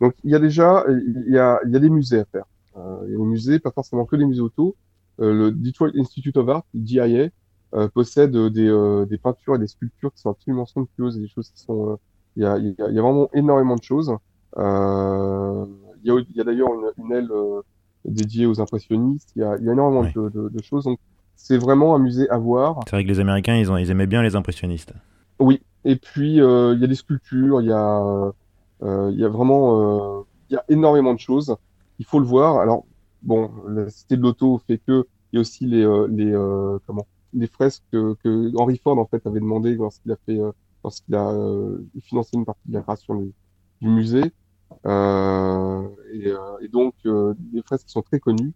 Donc 0.00 0.14
il 0.24 0.30
y 0.30 0.34
a 0.34 0.38
déjà 0.38 0.84
il 0.88 1.32
y 1.32 1.38
a, 1.38 1.60
il 1.64 1.72
y 1.72 1.76
a 1.76 1.78
des 1.78 1.90
musées 1.90 2.20
à 2.20 2.24
faire. 2.24 2.44
Euh, 2.76 2.98
il 3.06 3.12
y 3.12 3.14
a 3.14 3.18
des 3.18 3.24
musées, 3.24 3.58
pas 3.58 3.70
forcément 3.70 4.04
que 4.04 4.16
des 4.16 4.24
musées 4.24 4.40
auto. 4.40 4.76
Euh, 5.20 5.32
le 5.32 5.52
Detroit 5.52 5.90
Institute 5.96 6.36
of 6.36 6.48
Art, 6.48 6.64
DIA, 6.74 7.28
euh, 7.74 7.88
possède 7.88 8.36
des, 8.36 8.68
euh, 8.68 9.06
des 9.06 9.18
peintures 9.18 9.56
et 9.56 9.58
des 9.58 9.66
sculptures 9.66 10.12
qui 10.12 10.20
sont 10.20 10.30
absolument 10.30 10.66
somptueuses 10.66 11.16
et 11.16 11.20
des 11.20 11.28
choses 11.28 11.50
qui 11.50 11.60
sont. 11.60 11.98
Il 12.36 12.42
y, 12.42 12.46
a, 12.46 12.56
il, 12.56 12.74
y 12.78 12.82
a, 12.82 12.88
il 12.88 12.94
y 12.94 12.98
a 12.98 13.02
vraiment 13.02 13.28
énormément 13.34 13.76
de 13.76 13.82
choses. 13.82 14.14
il 14.56 14.60
y 14.60 16.10
a, 16.10 16.14
il 16.14 16.36
y 16.36 16.40
a 16.40 16.44
d'ailleurs 16.44 16.70
une, 16.74 17.04
une, 17.04 17.12
aile 17.12 17.30
dédiée 18.06 18.46
aux 18.46 18.60
impressionnistes. 18.60 19.32
Il 19.36 19.42
y 19.42 19.44
a, 19.44 19.56
il 19.58 19.64
y 19.64 19.68
a 19.68 19.72
énormément 19.72 20.00
oui. 20.00 20.12
de, 20.14 20.28
de, 20.30 20.48
de, 20.48 20.62
choses. 20.62 20.84
Donc 20.84 20.98
c'est 21.36 21.58
vraiment 21.58 21.94
un 21.94 21.98
musée 21.98 22.28
à 22.30 22.38
voir. 22.38 22.80
C'est 22.86 22.96
vrai 22.96 23.04
que 23.04 23.08
les 23.08 23.20
Américains, 23.20 23.56
ils, 23.56 23.70
ont, 23.70 23.76
ils 23.76 23.90
aimaient 23.90 24.06
bien 24.06 24.22
les 24.22 24.34
impressionnistes. 24.34 24.94
Oui. 25.38 25.60
Et 25.84 25.96
puis 25.96 26.36
il 26.36 26.78
y 26.80 26.84
a 26.84 26.86
des 26.86 26.94
sculptures. 26.94 27.60
Il 27.60 27.68
y 27.68 27.72
a 27.72 28.32
il 28.82 29.18
y 29.18 29.24
a 29.24 29.28
vraiment 29.28 30.24
il 30.50 30.54
y 30.54 30.56
a 30.56 30.64
énormément 30.68 31.14
de 31.14 31.20
choses 31.20 31.56
il 32.02 32.04
faut 32.04 32.18
le 32.18 32.26
voir. 32.26 32.58
Alors, 32.58 32.84
bon, 33.22 33.50
la 33.68 33.88
cité 33.88 34.16
de 34.16 34.22
l'auto 34.22 34.60
fait 34.66 34.78
que 34.78 35.06
il 35.32 35.36
y 35.36 35.38
a 35.38 35.40
aussi 35.40 35.66
les, 35.66 35.84
euh, 35.84 36.08
les 36.10 36.32
euh, 36.32 36.78
comment 36.86 37.06
les 37.32 37.46
fresques 37.46 37.84
que, 37.92 38.14
que, 38.22 38.52
Henry 38.56 38.76
Ford 38.76 38.98
en 38.98 39.06
fait 39.06 39.26
avait 39.26 39.40
demandé 39.40 39.74
lorsqu'il 39.76 40.12
a 40.12 40.16
fait 40.26 40.38
euh, 40.38 40.50
lorsqu'il 40.84 41.14
a 41.14 41.32
financé 42.02 42.30
une 42.34 42.44
partie 42.44 42.68
de 42.68 42.74
la 42.74 42.82
création 42.82 43.14
du, 43.14 43.32
du 43.80 43.88
musée. 43.88 44.32
Et, 44.84 46.28
et, 46.60 46.68
donc 46.68 46.94
des 47.04 47.62
fresques 47.62 47.88
sont 47.88 48.02
très 48.02 48.18
connues. 48.18 48.52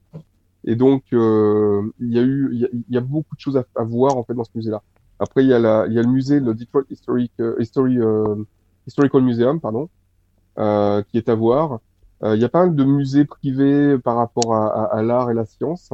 Et 0.65 0.75
donc 0.75 1.05
il 1.13 2.13
y 2.13 2.19
a 2.19 2.23
eu 2.23 2.51
il 2.53 2.59
y 2.59 2.65
a, 2.65 2.69
y 2.91 2.97
a 2.97 3.01
beaucoup 3.01 3.37
de 3.37 3.41
choses 3.41 3.57
à, 3.57 3.65
à, 3.77 3.85
voir 3.85 4.17
en 4.17 4.25
fait 4.25 4.35
dans 4.35 4.45
ce 4.45 4.51
musée-là. 4.57 4.83
Après 5.21 5.45
il 5.45 5.49
y 5.49 5.55
a 5.55 5.61
la 5.61 5.87
il 5.87 5.93
y 5.93 5.99
a 5.99 6.03
le 6.03 6.09
musée 6.09 6.41
le 6.41 6.53
Detroit 6.53 6.83
Historic 6.91 7.33
History 7.61 7.99
Historical 8.87 9.23
Museum 9.23 9.61
pardon 9.61 9.89
qui 10.57 11.19
est 11.19 11.29
à 11.29 11.35
voir. 11.35 11.81
Il 12.23 12.29
euh, 12.29 12.37
y 12.37 12.45
a 12.45 12.49
pas 12.49 12.65
mal 12.65 12.75
de 12.75 12.85
musées 12.85 13.25
privés 13.27 13.99
par 13.99 14.17
rapport 14.17 14.55
à, 14.55 14.69
à, 14.69 14.99
à 14.99 15.03
l'art 15.03 15.31
et 15.31 15.35
la 15.35 15.45
science. 15.45 15.91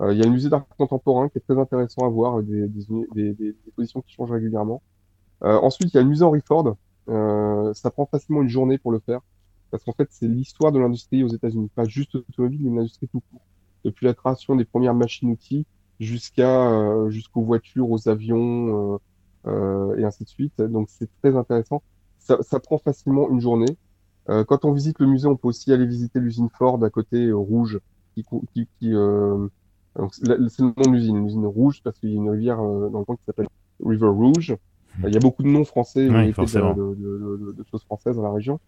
Il 0.00 0.04
euh, 0.04 0.14
y 0.14 0.20
a 0.20 0.24
le 0.24 0.30
musée 0.30 0.50
d'art 0.50 0.66
contemporain 0.76 1.28
qui 1.28 1.38
est 1.38 1.40
très 1.40 1.58
intéressant 1.58 2.04
à 2.04 2.08
voir, 2.08 2.34
avec 2.34 2.46
des, 2.46 2.68
des, 3.14 3.32
des, 3.32 3.54
expositions 3.66 4.02
qui 4.02 4.12
changent 4.12 4.32
régulièrement. 4.32 4.82
Euh, 5.44 5.58
ensuite, 5.60 5.92
il 5.92 5.96
y 5.96 5.98
a 5.98 6.02
le 6.02 6.08
musée 6.08 6.24
Henry 6.24 6.42
Ford. 6.46 6.76
ça 7.06 7.90
prend 7.90 8.06
facilement 8.06 8.42
une 8.42 8.48
journée 8.48 8.78
pour 8.78 8.92
le 8.92 8.98
faire, 8.98 9.20
parce 9.70 9.82
qu'en 9.84 9.92
fait, 9.92 10.08
c'est 10.10 10.28
l'histoire 10.28 10.72
de 10.72 10.78
l'industrie 10.78 11.24
aux 11.24 11.28
États-Unis, 11.28 11.70
pas 11.74 11.84
juste 11.84 12.14
l'automobile, 12.14 12.60
mais 12.70 12.76
l'industrie 12.76 13.08
tout 13.08 13.22
court. 13.30 13.40
Depuis 13.84 14.06
la 14.06 14.14
création 14.14 14.54
des 14.54 14.64
premières 14.64 14.94
machines-outils 14.94 15.66
jusqu'à 15.98 17.08
jusqu'aux 17.08 17.42
voitures, 17.42 17.90
aux 17.90 18.08
avions 18.08 19.00
et 19.46 20.04
ainsi 20.04 20.24
de 20.24 20.28
suite. 20.28 20.60
Donc, 20.60 20.88
c'est 20.90 21.08
très 21.22 21.34
intéressant. 21.34 21.82
Ça, 22.18 22.38
ça 22.42 22.60
prend 22.60 22.78
facilement 22.78 23.30
une 23.30 23.40
journée. 23.40 23.76
Euh, 24.28 24.44
quand 24.44 24.64
on 24.64 24.72
visite 24.72 24.98
le 25.00 25.06
musée, 25.06 25.26
on 25.26 25.36
peut 25.36 25.48
aussi 25.48 25.72
aller 25.72 25.86
visiter 25.86 26.20
l'usine 26.20 26.48
Ford 26.56 26.82
à 26.82 26.90
côté, 26.90 27.26
euh, 27.26 27.36
rouge, 27.36 27.80
qui, 28.14 28.24
qui, 28.54 28.68
qui 28.78 28.94
euh, 28.94 29.48
c'est 30.12 30.28
le 30.28 30.64
nom 30.64 30.72
de 30.76 30.90
l'usine, 30.90 31.22
l'usine 31.24 31.46
rouge, 31.46 31.80
parce 31.82 31.98
qu'il 31.98 32.10
y 32.10 32.12
a 32.12 32.16
une 32.16 32.30
rivière 32.30 32.60
euh, 32.60 32.88
dans 32.88 33.00
le 33.00 33.04
coin 33.04 33.16
qui 33.16 33.24
s'appelle 33.26 33.48
River 33.84 34.08
Rouge. 34.08 34.56
Hmm. 34.98 35.06
Il 35.08 35.14
y 35.14 35.16
a 35.16 35.20
beaucoup 35.20 35.42
de 35.42 35.48
noms 35.48 35.64
français, 35.64 36.08
Oui, 36.08 36.32
de, 36.32 36.94
de, 36.94 37.52
de, 37.52 37.64
choses 37.70 37.82
françaises 37.84 38.16
dans 38.16 38.22
la 38.22 38.32
région. 38.32 38.60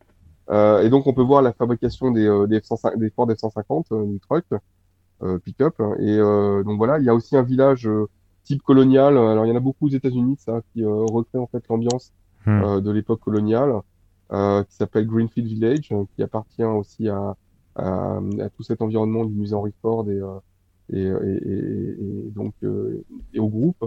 Euh, 0.51 0.83
et 0.83 0.91
donc 0.91 1.07
on 1.07 1.15
peut 1.15 1.23
voir 1.23 1.41
la 1.41 1.53
fabrication 1.53 2.11
des, 2.11 2.27
euh, 2.27 2.47
des, 2.47 2.61
F-150 2.61 2.99
des 2.99 3.11
Ford 3.11 3.29
F-150, 3.29 3.85
euh, 3.93 4.07
du 4.07 4.21
truck, 4.21 4.45
euh, 5.23 5.39
pick-up. 5.39 5.81
Et 6.01 6.19
euh, 6.19 6.63
donc 6.65 6.77
voilà, 6.79 6.99
il 6.99 7.05
y 7.05 7.09
a 7.09 7.15
aussi 7.15 7.37
un 7.37 7.43
village 7.43 7.87
euh, 7.87 8.09
type 8.43 8.63
colonial. 8.63 9.17
Alors 9.17 9.47
il 9.47 9.49
y 9.49 9.53
en 9.53 9.57
a 9.57 9.61
beaucoup 9.61 9.87
aux 9.87 9.91
États-Unis, 9.91 10.37
ça, 10.39 10.61
qui 10.73 10.83
euh, 10.85 11.05
recrée 11.05 11.39
en 11.39 11.47
fait 11.47 11.63
l'ambiance 11.69 12.13
Hmm. 12.47 12.63
euh, 12.63 12.81
de 12.81 12.91
l'époque 12.91 13.21
coloniale, 13.21 13.71
euh, 13.71 13.81
qui 14.31 14.75
s'appelle 14.77 15.07
Greenfield 15.07 15.47
Village, 15.49 15.89
euh, 15.93 16.05
qui 16.15 16.23
appartient 16.23 16.65
aussi 16.65 17.09
à, 17.09 17.37
à, 17.77 18.17
à 18.41 18.49
tout 18.51 18.63
cet 18.63 18.83
environnement 18.83 19.25
du 19.25 19.35
musée 19.35 19.55
Henry 19.55 19.73
Ford 19.83 20.09
et, 20.11 20.19
euh, 20.21 20.39
et, 20.93 21.03
et, 21.03 21.47
et- 21.49 22.31
donc 22.35 22.55
euh, 22.63 23.05
et 23.33 23.41
au 23.41 23.49
groupe. 23.49 23.85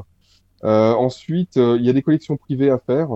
Euh, 0.64 0.94
ensuite, 0.94 1.58
euh, 1.58 1.78
il 1.80 1.86
y 1.86 1.90
a 1.90 1.94
des 1.94 2.02
collections 2.02 2.38
privées 2.38 2.70
à 2.70 2.80
faire. 2.80 3.10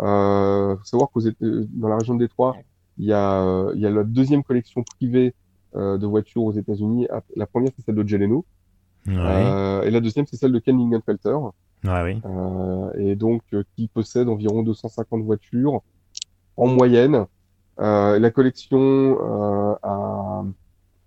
Euh, 0.00 0.76
faut 0.76 0.84
savoir 0.84 1.08
euh, 1.16 1.66
dans 1.70 1.88
la 1.88 1.96
région 1.96 2.14
de 2.14 2.20
Détroit, 2.20 2.56
il 2.98 3.06
y 3.06 3.12
a, 3.12 3.42
euh, 3.42 3.72
il 3.74 3.80
y 3.80 3.86
a 3.86 3.90
la 3.90 4.04
deuxième 4.04 4.42
collection 4.42 4.82
privée 4.82 5.34
euh, 5.74 5.98
de 5.98 6.06
voitures 6.06 6.42
aux 6.44 6.52
États-Unis. 6.52 7.08
La 7.34 7.46
première, 7.46 7.70
c'est 7.76 7.84
celle 7.84 7.94
de 7.96 8.06
Jay 8.06 8.18
Leno. 8.18 8.44
Ouais. 9.06 9.14
Euh, 9.16 9.82
et 9.82 9.90
la 9.90 10.00
deuxième, 10.00 10.26
c'est 10.26 10.36
celle 10.36 10.52
de 10.52 10.58
Ken 10.58 10.76
Lingenfelter. 10.78 11.36
Ouais, 11.84 12.02
oui. 12.04 12.20
Euh, 12.24 12.90
et 12.98 13.14
donc 13.16 13.42
euh, 13.52 13.62
qui 13.76 13.88
possède 13.88 14.28
environ 14.28 14.62
250 14.62 15.22
voitures 15.22 15.82
en 16.56 16.66
moyenne. 16.68 17.26
Euh, 17.80 18.18
la 18.18 18.30
collection 18.30 18.78
euh, 18.80 19.74
a, 19.82 20.44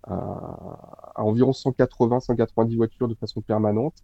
a- 0.04 1.12
a 1.16 1.22
environ 1.24 1.52
180-190 1.52 2.76
voitures 2.76 3.08
de 3.08 3.14
façon 3.14 3.42
permanente, 3.42 3.94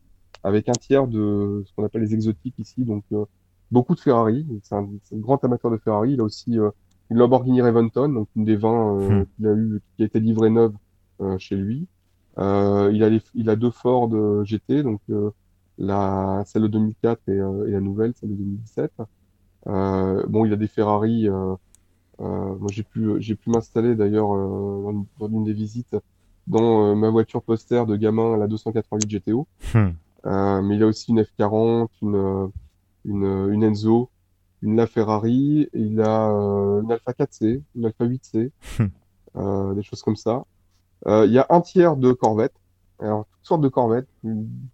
avec 0.43 0.68
un 0.68 0.77
tiers 0.78 1.06
de 1.09 1.62
ce 1.66 1.73
qu'on 1.74 1.85
appelle 1.85 2.02
les 2.02 2.14
exotiques 2.14 2.59
ici, 2.59 2.85
donc 2.85 3.05
euh, 3.12 3.24
beaucoup 3.70 3.94
de 3.94 4.01
Ferrari. 4.01 4.47
C'est 4.62 4.74
un, 4.74 4.85
un 4.85 5.18
grand 5.18 5.43
amateur 5.44 5.70
de 5.70 5.78
Ferrari. 5.78 6.14
Il 6.14 6.20
a 6.20 6.24
aussi 6.24 6.59
euh, 6.59 6.70
une 7.10 7.18
Lamborghini 7.18 7.62
Reventon, 7.62 8.09
donc 8.10 8.28
une 8.36 8.44
des 8.44 8.56
20 8.56 8.98
euh, 9.20 9.23
Hmm. 9.23 9.27
qu'il 9.36 9.47
a 9.47 9.52
eu, 9.55 9.82
qui 9.97 10.02
a 10.02 10.06
été 10.06 10.20
livrée 10.20 10.51
neuve 10.51 10.74
euh, 11.20 11.39
chez 11.39 11.56
lui. 11.56 11.89
Euh, 12.39 12.90
il 12.93 13.02
a 13.02 13.09
les, 13.10 13.23
il 13.35 13.48
a 13.51 13.56
deux 13.56 13.70
Ford 13.70 14.10
GT, 14.44 14.82
donc 14.82 15.01
euh, 15.10 15.31
la 15.78 16.43
celle 16.47 16.62
de 16.62 16.68
2004 16.68 17.28
et, 17.28 17.32
euh, 17.32 17.66
et 17.68 17.73
la 17.73 17.81
nouvelle, 17.81 18.12
celle 18.16 18.31
de 18.31 18.35
2017. 18.36 18.93
Euh, 19.66 20.24
bon, 20.28 20.44
il 20.44 20.52
a 20.52 20.56
des 20.56 20.68
Ferrari. 20.68 21.28
Euh, 21.28 21.55
euh, 22.20 22.55
moi, 22.59 22.68
j'ai 22.70 22.82
pu, 22.82 23.20
j'ai 23.20 23.34
pu 23.34 23.51
m'installer 23.51 23.94
d'ailleurs 23.94 24.34
euh, 24.34 24.93
dans, 24.93 25.06
dans 25.28 25.28
une 25.28 25.44
des 25.44 25.52
visites 25.52 25.97
dans 26.47 26.94
ma 26.94 27.10
voiture 27.10 27.43
poster 27.43 27.86
de 27.86 27.97
gamin, 27.97 28.36
la 28.36 28.47
288 28.47 29.09
GTO. 29.09 29.47
Hmm. 29.74 29.88
Euh, 30.26 30.62
mais 30.62 30.76
il 30.76 30.82
a 30.82 30.86
aussi 30.86 31.10
une 31.10 31.20
F40, 31.22 31.88
une, 32.02 32.51
une, 33.05 33.52
une 33.52 33.62
Enzo, 33.64 34.10
une 34.62 34.76
LaFerrari, 34.76 35.68
il 35.74 36.01
a 36.01 36.30
euh, 36.30 36.82
une 36.82 36.93
Alpha 36.93 37.12
4C, 37.12 37.62
une 37.74 37.86
Alpha 37.86 38.05
8C, 38.06 38.51
Hmm. 38.78 38.86
euh, 39.36 39.74
des 39.74 39.82
choses 39.82 40.02
comme 40.02 40.16
ça. 40.16 40.44
Euh, 41.06 41.26
il 41.26 41.32
y 41.32 41.38
a 41.38 41.47
un 41.51 41.60
tiers 41.60 41.97
de 41.97 42.12
Corvette, 42.12 42.55
alors 43.01 43.27
toutes 43.32 43.47
sortes 43.47 43.60
de 43.60 43.68
Corvettes, 43.68 44.09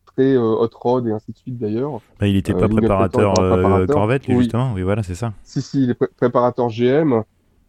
très 0.06 0.34
euh, 0.34 0.40
hot 0.42 0.70
rod 0.74 1.06
et 1.06 1.12
ainsi 1.12 1.32
de 1.32 1.36
suite 1.36 1.58
d'ailleurs. 1.58 2.00
Bah, 2.20 2.26
il 2.26 2.36
était 2.36 2.54
Euh, 2.54 2.58
pas 2.58 2.68
préparateur, 2.68 3.38
euh, 3.40 3.52
préparateur. 3.54 3.94
Corvette, 3.96 4.26
lui, 4.26 4.34
Oui. 4.36 4.42
justement. 4.44 4.72
Oui, 4.74 4.82
voilà, 4.82 5.02
c'est 5.02 5.14
ça. 5.14 5.32
Si, 5.42 5.62
si, 5.62 5.82
il 5.84 5.90
est 5.90 5.94
pré- 5.94 6.08
préparateur 6.16 6.68
GM. 6.68 7.22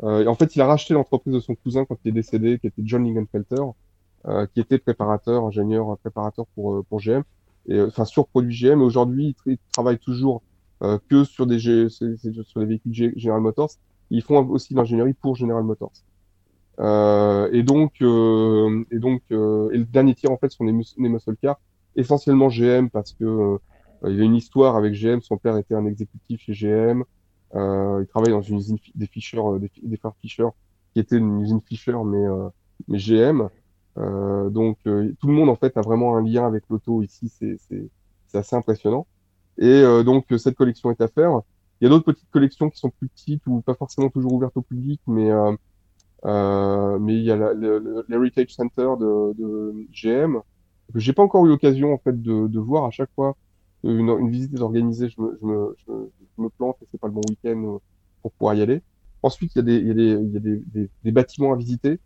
Euh, 0.03 0.23
et 0.23 0.27
en 0.27 0.35
fait, 0.35 0.55
il 0.55 0.61
a 0.61 0.65
racheté 0.65 0.93
l'entreprise 0.93 1.33
de 1.33 1.39
son 1.39 1.55
cousin 1.55 1.85
quand 1.85 1.97
il 2.03 2.09
est 2.09 2.11
décédé, 2.13 2.59
qui 2.59 2.67
était 2.67 2.81
John 2.83 3.05
Lingenfelter, 3.05 3.61
euh, 4.27 4.45
qui 4.53 4.59
était 4.59 4.77
préparateur, 4.77 5.45
ingénieur, 5.45 5.97
préparateur 5.99 6.45
pour, 6.55 6.83
pour 6.85 6.99
GM, 6.99 7.21
et 7.69 7.79
enfin 7.81 8.03
sur 8.03 8.27
produits 8.27 8.53
GM. 8.55 8.81
Et 8.81 8.83
aujourd'hui, 8.83 9.27
il, 9.27 9.31
tra- 9.31 9.53
il 9.53 9.57
travaille 9.71 9.99
toujours 9.99 10.41
euh, 10.83 10.97
que 11.09 11.23
sur 11.23 11.45
des 11.45 11.59
G- 11.59 11.87
sur 11.89 12.07
des 12.59 12.65
véhicules 12.65 13.13
General 13.17 13.39
Motors. 13.41 13.69
Ils 14.09 14.21
font 14.21 14.45
aussi 14.49 14.73
de 14.73 14.79
l'ingénierie 14.79 15.13
pour 15.13 15.35
General 15.35 15.63
Motors. 15.63 15.93
Euh, 16.79 17.49
et 17.51 17.63
donc, 17.63 17.93
euh, 18.01 18.83
et 18.91 18.99
donc, 18.99 19.21
euh, 19.31 19.69
et 19.71 19.77
le 19.77 19.85
dernier 19.85 20.15
tiers 20.15 20.31
en 20.31 20.37
fait 20.37 20.51
sont 20.51 20.63
les, 20.63 20.71
mus- 20.71 20.95
les 20.97 21.09
muscle 21.09 21.35
cars, 21.37 21.59
essentiellement 21.95 22.49
GM 22.49 22.89
parce 22.89 23.13
que 23.13 23.57
il 24.07 24.17
y 24.17 24.21
a 24.21 24.25
une 24.25 24.35
histoire 24.35 24.75
avec 24.75 24.93
GM. 24.93 25.21
Son 25.21 25.37
père 25.37 25.57
était 25.57 25.75
un 25.75 25.85
exécutif 25.85 26.41
chez 26.41 26.53
GM. 26.53 27.03
Il 27.55 28.05
travaille 28.09 28.31
dans 28.31 28.41
une 28.41 28.57
usine 28.57 28.77
des 28.95 29.07
Fisher, 29.07 29.41
des, 29.59 29.71
des 29.81 29.97
frères 29.97 30.15
Fisher, 30.19 30.47
qui 30.93 30.99
était 30.99 31.17
une 31.17 31.39
usine 31.41 31.61
Fisher, 31.61 31.97
mais, 32.05 32.25
mais 32.87 32.97
GM. 32.97 33.47
Euh, 33.97 34.49
donc, 34.49 34.77
euh, 34.87 35.13
tout 35.19 35.27
le 35.27 35.33
monde, 35.33 35.49
en 35.49 35.55
fait, 35.55 35.77
a 35.77 35.81
vraiment 35.81 36.17
un 36.17 36.23
lien 36.23 36.45
avec 36.45 36.63
l'auto 36.69 37.01
ici. 37.01 37.29
C'est, 37.29 37.57
c'est, 37.69 37.89
assez 38.37 38.55
impressionnant. 38.55 39.05
Et 39.59 39.67
euh, 39.67 40.03
donc, 40.03 40.25
cette 40.37 40.55
collection 40.55 40.91
est 40.91 41.01
à 41.01 41.07
faire. 41.07 41.41
Il 41.79 41.85
y 41.85 41.87
a 41.87 41.89
d'autres 41.89 42.05
petites 42.05 42.29
collections 42.31 42.69
qui 42.69 42.79
sont 42.79 42.89
plus 42.89 43.07
petites 43.09 43.45
ou 43.47 43.61
pas 43.61 43.75
forcément 43.75 44.09
toujours 44.09 44.33
ouvertes 44.33 44.57
au 44.57 44.61
public, 44.61 45.01
mais, 45.07 45.29
mais 46.25 47.15
il 47.15 47.23
y 47.23 47.31
a 47.31 47.53
l'Heritage 48.07 48.53
Center 48.53 48.89
de, 48.99 49.33
de 49.33 49.73
GM, 49.91 50.39
que 50.93 50.99
j'ai 50.99 51.13
pas 51.13 51.23
encore 51.23 51.45
eu 51.45 51.49
l'occasion, 51.49 51.93
en 51.93 51.97
fait, 51.97 52.21
de, 52.21 52.47
de 52.47 52.59
voir 52.59 52.85
à 52.85 52.91
chaque 52.91 53.09
fois 53.15 53.35
une, 53.83 54.09
une 54.09 54.29
visite 54.29 54.53
est 54.53 54.61
organisée, 54.61 55.09
je 55.09 55.21
me, 55.21 55.37
je 55.41 55.45
me, 55.45 55.75
je 55.85 55.91
me, 55.91 56.11
je 56.37 56.41
me 56.43 56.49
plante 56.49 56.77
et 56.81 56.85
c'est 56.91 56.99
pas 56.99 57.07
le 57.07 57.13
bon 57.13 57.21
week-end 57.29 57.75
euh, 57.75 57.77
pour 58.21 58.31
pouvoir 58.31 58.55
y 58.55 58.61
aller. 58.61 58.81
Ensuite, 59.21 59.53
il 59.55 59.57
y 59.57 59.61
a 59.61 59.63
des, 59.63 59.75
il 59.75 59.87
y 59.87 59.91
a 59.91 59.93
des, 59.93 60.11
il 60.11 60.31
y 60.31 60.37
a 60.37 60.39
des, 60.39 60.63
des, 60.73 60.89
des 61.03 61.11
bâtiments 61.11 61.53
à 61.53 61.55
visiter. 61.55 61.99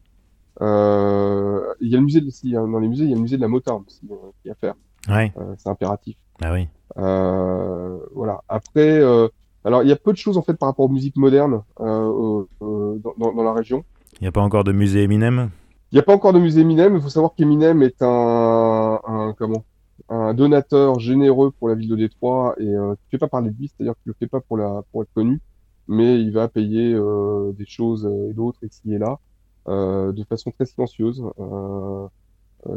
Euh, 0.61 1.73
il 1.81 1.89
y 1.89 1.95
a 1.95 1.97
le 1.97 2.03
musée 2.03 2.21
de, 2.21 2.29
si, 2.29 2.51
dans 2.51 2.79
les 2.79 2.87
musées, 2.87 3.03
il 3.03 3.09
y 3.09 3.13
a 3.13 3.15
le 3.15 3.21
musée 3.21 3.37
de 3.37 3.41
la 3.41 3.47
motarde 3.47 3.83
aussi, 3.85 4.01
euh, 4.09 4.15
qui 4.41 4.49
à 4.49 4.55
faire. 4.55 4.73
Ouais. 5.07 5.31
Euh, 5.37 5.53
c'est 5.57 5.69
impératif. 5.69 6.17
Bah 6.39 6.51
oui. 6.53 6.67
Euh, 6.97 7.97
voilà. 8.13 8.41
Après, 8.49 8.99
euh, 8.99 9.27
alors 9.63 9.83
il 9.83 9.89
y 9.89 9.91
a 9.91 9.95
peu 9.95 10.11
de 10.11 10.17
choses 10.17 10.37
en 10.37 10.41
fait 10.41 10.55
par 10.55 10.69
rapport 10.69 10.85
aux 10.85 10.89
musiques 10.89 11.17
modernes 11.17 11.61
euh, 11.79 12.43
euh, 12.61 12.99
dans, 13.17 13.33
dans 13.33 13.43
la 13.43 13.53
région. 13.53 13.83
Il 14.19 14.23
n'y 14.23 14.27
a 14.27 14.31
pas 14.31 14.41
encore 14.41 14.63
de 14.63 14.71
musée 14.71 15.03
Eminem? 15.03 15.49
Il 15.91 15.95
n'y 15.95 15.99
a 15.99 16.03
pas 16.03 16.13
encore 16.13 16.33
de 16.33 16.39
musée 16.39 16.61
Eminem. 16.61 16.95
Il 16.95 17.01
faut 17.01 17.09
savoir 17.09 17.33
qu'Eminem 17.35 17.81
est 17.83 18.01
un, 18.01 18.99
un 19.05 19.33
comment? 19.37 19.63
Un 20.09 20.33
donateur 20.33 20.99
généreux 20.99 21.51
pour 21.51 21.67
la 21.69 21.75
ville 21.75 21.89
de 21.89 21.95
Détroit 21.95 22.55
et 22.59 22.67
euh, 22.67 22.95
qui 22.95 23.11
fait 23.11 23.17
pas 23.17 23.27
parler 23.27 23.49
de 23.51 23.57
lui, 23.57 23.67
c'est-à-dire 23.67 23.93
qu'il 24.01 24.09
le 24.11 24.15
fait 24.19 24.27
pas 24.27 24.39
pour 24.39 24.57
la 24.57 24.81
pour 24.91 25.03
être 25.03 25.13
connu, 25.13 25.41
mais 25.87 26.19
il 26.21 26.31
va 26.31 26.47
payer 26.47 26.93
euh, 26.93 27.51
des 27.53 27.65
choses 27.65 28.05
euh, 28.05 28.29
et 28.29 28.33
d'autres 28.33 28.63
ici 28.63 28.93
et 28.93 28.97
là 28.97 29.19
euh, 29.67 30.11
de 30.13 30.23
façon 30.23 30.51
très 30.51 30.65
silencieuse. 30.65 31.23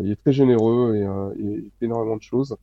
Il 0.03 0.11
est 0.11 0.17
très 0.17 0.33
généreux 0.33 0.95
et, 0.97 1.71
fait 1.79 1.87
énormément 1.87 2.17
de 2.17 2.23
choses. 2.23 2.57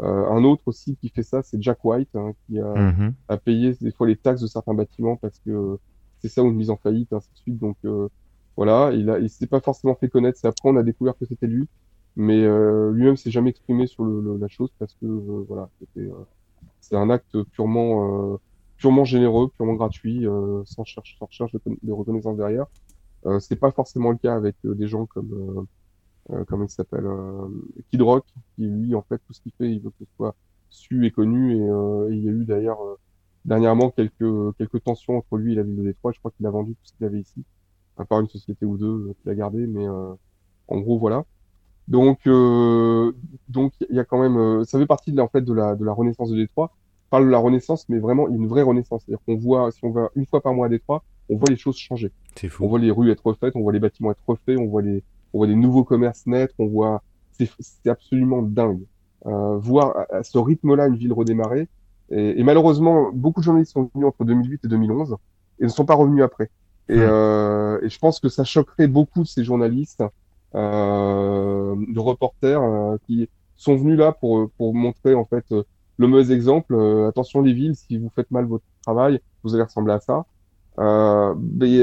Euh, 0.00 0.28
un 0.30 0.44
autre 0.44 0.62
aussi 0.66 0.96
qui 0.96 1.08
fait 1.10 1.22
ça, 1.22 1.42
c'est 1.42 1.60
Jack 1.62 1.84
White, 1.84 2.14
hein, 2.14 2.32
qui 2.46 2.58
a, 2.58 2.74
Mhm. 2.74 3.12
à 3.28 3.36
payer 3.36 3.74
des 3.80 3.90
fois 3.92 4.06
les 4.06 4.16
taxes 4.16 4.40
de 4.40 4.46
certains 4.46 4.72
bâtiments 4.74 5.16
parce 5.16 5.38
que 5.44 5.78
c'est 6.20 6.28
ça 6.28 6.42
ou 6.42 6.48
une 6.48 6.56
mise 6.56 6.70
en 6.70 6.76
faillite, 6.76 7.12
ainsi 7.12 7.30
de 7.32 7.38
suite. 7.38 7.58
Donc 7.58 7.76
euh, 7.84 8.08
voilà, 8.56 8.92
il 8.94 9.08
a, 9.10 9.18
il 9.18 9.30
s'est 9.30 9.46
pas 9.46 9.60
forcément 9.60 9.94
fait 9.94 10.08
connaître. 10.08 10.38
C'est 10.38 10.48
après 10.48 10.68
on 10.68 10.76
a 10.76 10.82
découvert 10.82 11.16
que 11.18 11.26
c'était 11.26 11.46
lui, 11.46 11.66
mais 12.16 12.42
euh, 12.44 12.92
lui-même 12.92 13.16
s'est 13.16 13.30
jamais 13.30 13.50
exprimé 13.50 13.86
sur 13.86 14.04
le, 14.04 14.36
la 14.38 14.48
chose 14.48 14.70
parce 14.78 14.94
que 14.94 15.06
euh, 15.06 15.44
voilà, 15.48 15.70
c'est 16.80 16.96
un 16.96 17.10
acte 17.10 17.42
purement, 17.52 18.38
purement 18.76 19.04
généreux, 19.04 19.48
purement 19.56 19.74
gratuit, 19.74 20.26
sans 20.64 20.84
cherche, 20.84 21.16
sans 21.18 21.26
recherche 21.26 21.52
de, 21.52 21.58
con- 21.58 21.76
de 21.82 21.92
reconnaissance 21.92 22.36
derrière. 22.36 22.66
Euh, 23.26 23.38
c'est 23.40 23.56
pas 23.56 23.70
forcément 23.72 24.10
le 24.10 24.18
cas 24.18 24.34
avec 24.34 24.56
des 24.64 24.88
gens 24.88 25.06
comme, 25.06 25.66
euh, 26.30 26.44
comment 26.46 26.64
il 26.64 26.70
s'appelle, 26.70 27.06
Kid 27.90 28.02
Rock, 28.02 28.24
qui 28.56 28.66
lui 28.66 28.94
en 28.94 29.02
fait 29.02 29.18
tout 29.26 29.32
ce 29.32 29.40
qu'il 29.40 29.52
fait, 29.52 29.70
il 29.70 29.80
veut 29.80 29.90
que 29.90 30.04
ce 30.04 30.10
soit 30.16 30.34
su 30.70 31.06
et 31.06 31.10
connu 31.10 31.54
et, 31.56 31.58
et 31.58 32.14
il 32.16 32.24
y 32.24 32.28
a 32.28 32.32
eu 32.32 32.44
d'ailleurs 32.44 32.78
dernièrement 33.44 33.90
quelques 33.90 34.56
quelques 34.58 34.82
tensions 34.84 35.16
entre 35.18 35.36
lui 35.38 35.52
et 35.52 35.56
la 35.56 35.62
ville 35.62 35.76
de 35.76 35.82
Détroit. 35.84 36.12
Je 36.12 36.18
crois 36.18 36.30
qu'il 36.36 36.46
a 36.46 36.50
vendu 36.50 36.72
tout 36.74 36.84
ce 36.84 36.92
qu'il 36.94 37.06
avait 37.06 37.20
ici, 37.20 37.44
à 37.98 38.04
part 38.04 38.20
une 38.20 38.28
société 38.28 38.66
ou 38.66 38.76
deux 38.76 38.86
euh, 39.10 39.14
qu'il 39.20 39.30
a 39.30 39.34
gardé, 39.34 39.66
mais 39.66 39.86
euh, 39.88 40.12
en 40.68 40.78
gros 40.80 40.98
voilà. 40.98 41.24
Donc 41.88 42.20
euh, 42.26 43.12
donc 43.48 43.72
il 43.90 43.96
y 43.96 44.00
a 44.00 44.04
quand 44.04 44.20
même, 44.20 44.36
euh, 44.36 44.64
ça 44.64 44.78
fait 44.78 44.86
partie 44.86 45.10
de 45.12 45.16
la, 45.16 45.24
en 45.24 45.28
fait 45.28 45.42
de 45.42 45.52
la 45.52 45.74
de 45.76 45.84
la 45.84 45.92
renaissance 45.92 46.30
de 46.30 46.36
Détroit. 46.36 46.72
On 47.08 47.10
parle 47.10 47.24
de 47.26 47.30
la 47.30 47.38
renaissance, 47.38 47.88
mais 47.88 47.98
vraiment 47.98 48.28
une 48.28 48.46
vraie 48.46 48.62
renaissance. 48.62 49.02
C'est-à-dire 49.04 49.24
qu'on 49.26 49.36
voit, 49.36 49.72
si 49.72 49.84
on 49.84 49.90
va 49.90 50.10
une 50.14 50.26
fois 50.26 50.40
par 50.40 50.54
mois 50.54 50.66
à 50.66 50.68
Détroit, 50.68 51.02
on 51.28 51.36
voit 51.36 51.48
les 51.50 51.56
choses 51.56 51.76
changer. 51.76 52.12
C'est 52.36 52.46
On 52.46 52.50
fou. 52.50 52.68
voit 52.68 52.78
les 52.78 52.92
rues 52.92 53.10
être 53.10 53.26
refaites, 53.26 53.56
on 53.56 53.62
voit 53.62 53.72
les 53.72 53.80
bâtiments 53.80 54.12
être 54.12 54.22
refaits, 54.26 54.56
on 54.58 54.66
voit 54.68 54.82
les, 54.82 55.02
on 55.32 55.38
voit 55.38 55.48
des 55.48 55.56
nouveaux 55.56 55.82
commerces 55.84 56.24
naître, 56.26 56.54
on 56.60 56.66
voit, 56.68 57.02
c'est, 57.32 57.50
c'est 57.58 57.90
absolument 57.90 58.42
dingue. 58.42 58.86
Euh, 59.26 59.56
voir 59.58 59.96
à, 59.98 60.16
à 60.18 60.22
ce 60.22 60.38
rythme-là 60.38 60.86
une 60.86 60.96
ville 60.96 61.12
redémarrer. 61.12 61.68
Et, 62.10 62.40
et 62.40 62.44
malheureusement, 62.44 63.10
beaucoup 63.12 63.40
de 63.40 63.44
journalistes 63.44 63.72
sont 63.72 63.90
venus 63.94 64.06
entre 64.08 64.24
2008 64.24 64.64
et 64.64 64.68
2011 64.68 65.16
et 65.60 65.64
ne 65.64 65.68
sont 65.68 65.84
pas 65.86 65.94
revenus 65.94 66.22
après. 66.24 66.50
Et, 66.88 66.94
Hmm. 66.94 67.02
euh, 67.02 67.78
et 67.82 67.88
je 67.88 67.98
pense 67.98 68.20
que 68.20 68.28
ça 68.28 68.44
choquerait 68.44 68.88
beaucoup 68.88 69.24
ces 69.24 69.44
journalistes, 69.44 70.02
euh, 70.54 71.76
de 71.88 71.98
reporters 72.00 72.60
euh, 72.62 72.96
qui 73.06 73.28
sont 73.56 73.76
venus 73.76 73.98
là 73.98 74.12
pour, 74.12 74.50
pour 74.56 74.74
montrer 74.74 75.14
en 75.14 75.24
fait 75.24 75.44
euh, 75.52 75.62
le 75.98 76.06
mauvais 76.08 76.32
exemple. 76.32 76.74
Euh, 76.74 77.08
attention 77.08 77.42
les 77.42 77.52
villes, 77.52 77.76
si 77.76 77.96
vous 77.98 78.10
faites 78.14 78.30
mal 78.30 78.46
votre 78.46 78.64
travail, 78.82 79.20
vous 79.44 79.54
allez 79.54 79.64
ressembler 79.64 79.92
à 79.94 80.00
ça. 80.00 80.24
mais 80.78 81.78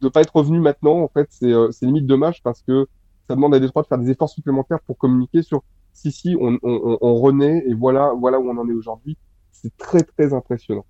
de 0.00 0.08
pas 0.08 0.22
être 0.22 0.34
revenu 0.34 0.60
maintenant, 0.60 1.00
en 1.00 1.08
fait, 1.08 1.28
c'est 1.30 1.82
limite 1.86 2.06
dommage 2.06 2.42
parce 2.42 2.62
que 2.62 2.86
ça 3.28 3.34
demande 3.34 3.54
à 3.54 3.60
Détroit 3.60 3.82
de 3.82 3.86
faire 3.88 3.98
des 3.98 4.10
efforts 4.10 4.28
supplémentaires 4.30 4.80
pour 4.86 4.96
communiquer 4.98 5.42
sur 5.42 5.62
si 5.92 6.12
si 6.12 6.36
on, 6.40 6.58
on, 6.62 6.98
on 7.00 7.14
renaît 7.16 7.62
et 7.66 7.74
voilà 7.74 8.12
voilà 8.18 8.38
où 8.40 8.48
on 8.50 8.56
en 8.58 8.68
est 8.68 8.72
aujourd'hui. 8.72 9.16
C'est 9.52 9.76
très 9.76 10.02
très 10.02 10.32
impressionnant. 10.32 10.86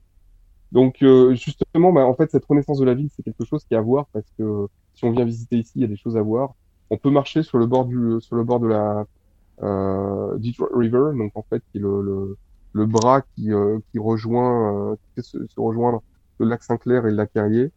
Donc 0.73 1.03
euh, 1.03 1.35
justement, 1.35 1.93
bah, 1.93 2.07
en 2.07 2.15
fait, 2.15 2.31
cette 2.31 2.45
renaissance 2.45 2.79
de 2.79 2.85
la 2.85 2.95
ville, 2.95 3.09
c'est 3.15 3.23
quelque 3.25 3.45
chose 3.45 3.65
qui 3.65 3.75
est 3.75 3.77
à 3.77 3.81
voir 3.81 4.07
parce 4.13 4.27
que 4.39 4.69
si 4.95 5.05
on 5.05 5.11
vient 5.11 5.25
visiter 5.25 5.57
ici, 5.59 5.73
il 5.77 5.83
y 5.83 5.85
a 5.85 5.89
des 5.89 5.97
choses 5.97 6.17
à 6.17 6.23
voir. 6.23 6.55
On 6.91 6.97
peut 6.97 7.11
marcher 7.11 7.43
sur 7.43 7.59
le 7.59 7.67
bord 7.67 7.87
du 7.87 8.21
sur 8.21 8.37
le 8.37 8.45
bord 8.45 8.61
de 8.61 8.69
la 8.69 9.07
euh, 9.63 10.39
Detroit 10.39 10.69
River, 10.75 11.11
donc 11.17 11.33
en 11.35 11.43
fait, 11.43 11.63
qui 11.71 11.79
est 11.79 11.81
le, 11.81 12.03
le, 12.03 12.37
le 12.73 12.87
bras 12.87 13.23
qui 13.23 13.53
euh, 13.53 13.79
qui 13.91 13.99
rejoint 13.99 14.93
euh, 14.93 14.97
qui 15.17 15.23
se, 15.23 15.39
se 15.47 15.61
rejoindre 15.61 16.03
le 16.39 16.47
lac 16.47 16.63
Saint-Clair 16.63 17.07
et 17.07 17.11
le 17.11 17.17
lac 17.17 17.33
Carrier. 17.33 17.73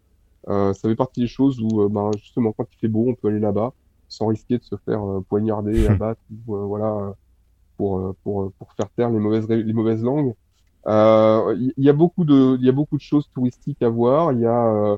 Euh, 0.50 0.74
ça 0.74 0.90
fait 0.90 0.96
partie 0.96 1.22
des 1.22 1.28
choses 1.28 1.60
où, 1.62 1.88
bah, 1.90 2.12
justement, 2.18 2.52
quand 2.54 2.68
il 2.74 2.78
fait 2.78 2.88
beau, 2.90 3.06
on 3.08 3.16
peut 3.16 3.30
aller 3.30 3.40
là-bas 3.40 3.74
sans 4.14 4.28
risquer 4.28 4.58
de 4.58 4.64
se 4.64 4.76
faire 4.86 5.02
poignarder, 5.30 5.88
abattre, 5.90 6.22
ou, 6.48 6.56
voilà, 6.68 7.14
pour 7.78 8.16
pour 8.24 8.52
pour 8.54 8.74
faire 8.74 8.90
taire 8.90 9.10
les 9.10 9.20
mauvaises 9.20 9.48
les 9.48 9.74
mauvaises 9.74 10.04
langues. 10.04 10.34
Il 10.86 10.92
euh, 10.92 11.72
y, 11.78 11.88
a 11.88 11.94
beaucoup 11.94 12.26
de, 12.26 12.58
il 12.60 12.66
y 12.66 12.70
a 12.70 12.74
beaucoup 12.74 12.98
de 12.98 13.02
choses 13.02 13.30
touristiques 13.34 13.82
à 13.82 13.90
voir. 13.90 14.34
Il 14.34 14.42
y 14.42 14.46
a, 14.46 14.66
euh, 14.66 14.98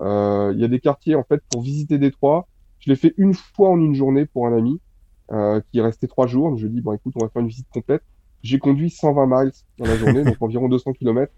euh, 0.00 0.52
il 0.54 0.60
y 0.60 0.64
a 0.64 0.68
des 0.68 0.80
quartiers 0.80 1.14
en 1.14 1.24
fait 1.24 1.42
pour 1.50 1.60
visiter 1.60 1.98
Détroit. 1.98 2.46
Je 2.78 2.90
l'ai 2.90 2.96
fait 2.96 3.12
une 3.18 3.34
fois 3.34 3.68
en 3.68 3.78
une 3.78 3.94
journée 3.94 4.24
pour 4.24 4.46
un 4.46 4.56
ami 4.56 4.80
euh, 5.32 5.60
qui 5.70 5.78
est 5.78 5.82
resté 5.82 6.08
trois 6.08 6.26
jours. 6.26 6.56
Je 6.56 6.66
lui 6.66 6.72
ai 6.72 6.74
dit 6.76 6.80
bon 6.80 6.94
écoute, 6.94 7.12
on 7.20 7.24
va 7.24 7.28
faire 7.28 7.42
une 7.42 7.48
visite 7.48 7.68
complète. 7.70 8.02
J'ai 8.42 8.58
conduit 8.58 8.88
120 8.88 9.26
miles 9.26 9.52
dans 9.78 9.86
la 9.86 9.96
journée, 9.96 10.24
donc 10.24 10.36
environ 10.40 10.68
200 10.68 10.92
km. 10.94 11.30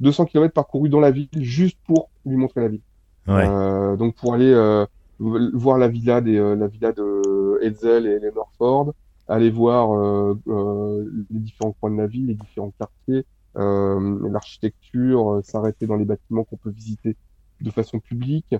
200 0.00 0.26
km 0.26 0.54
parcourus 0.54 0.88
dans 0.88 1.00
la 1.00 1.10
ville 1.10 1.28
juste 1.34 1.78
pour 1.86 2.10
lui 2.24 2.36
montrer 2.36 2.62
la 2.62 2.68
ville. 2.68 2.82
Ouais. 3.26 3.46
Euh, 3.46 3.96
donc 3.96 4.14
pour 4.14 4.32
aller 4.32 4.50
euh, 4.50 4.86
voir 5.18 5.78
la 5.78 5.88
villa 5.88 6.20
des 6.20 6.38
la 6.38 6.66
villa 6.66 6.92
de 6.92 7.58
Hetzel 7.62 8.06
et 8.06 8.18
les 8.18 8.30
Norford, 8.32 8.92
aller 9.28 9.50
voir 9.50 9.92
euh, 9.92 10.38
euh, 10.48 11.26
les 11.30 11.40
différents 11.40 11.72
coins 11.72 11.90
de 11.90 11.96
la 11.96 12.06
ville, 12.06 12.26
les 12.26 12.34
différents 12.34 12.72
quartiers, 12.78 13.24
euh, 13.56 14.30
l'architecture, 14.30 15.40
s'arrêter 15.42 15.86
dans 15.86 15.96
les 15.96 16.04
bâtiments 16.04 16.44
qu'on 16.44 16.56
peut 16.56 16.70
visiter 16.70 17.16
de 17.60 17.70
façon 17.70 17.98
publique. 17.98 18.54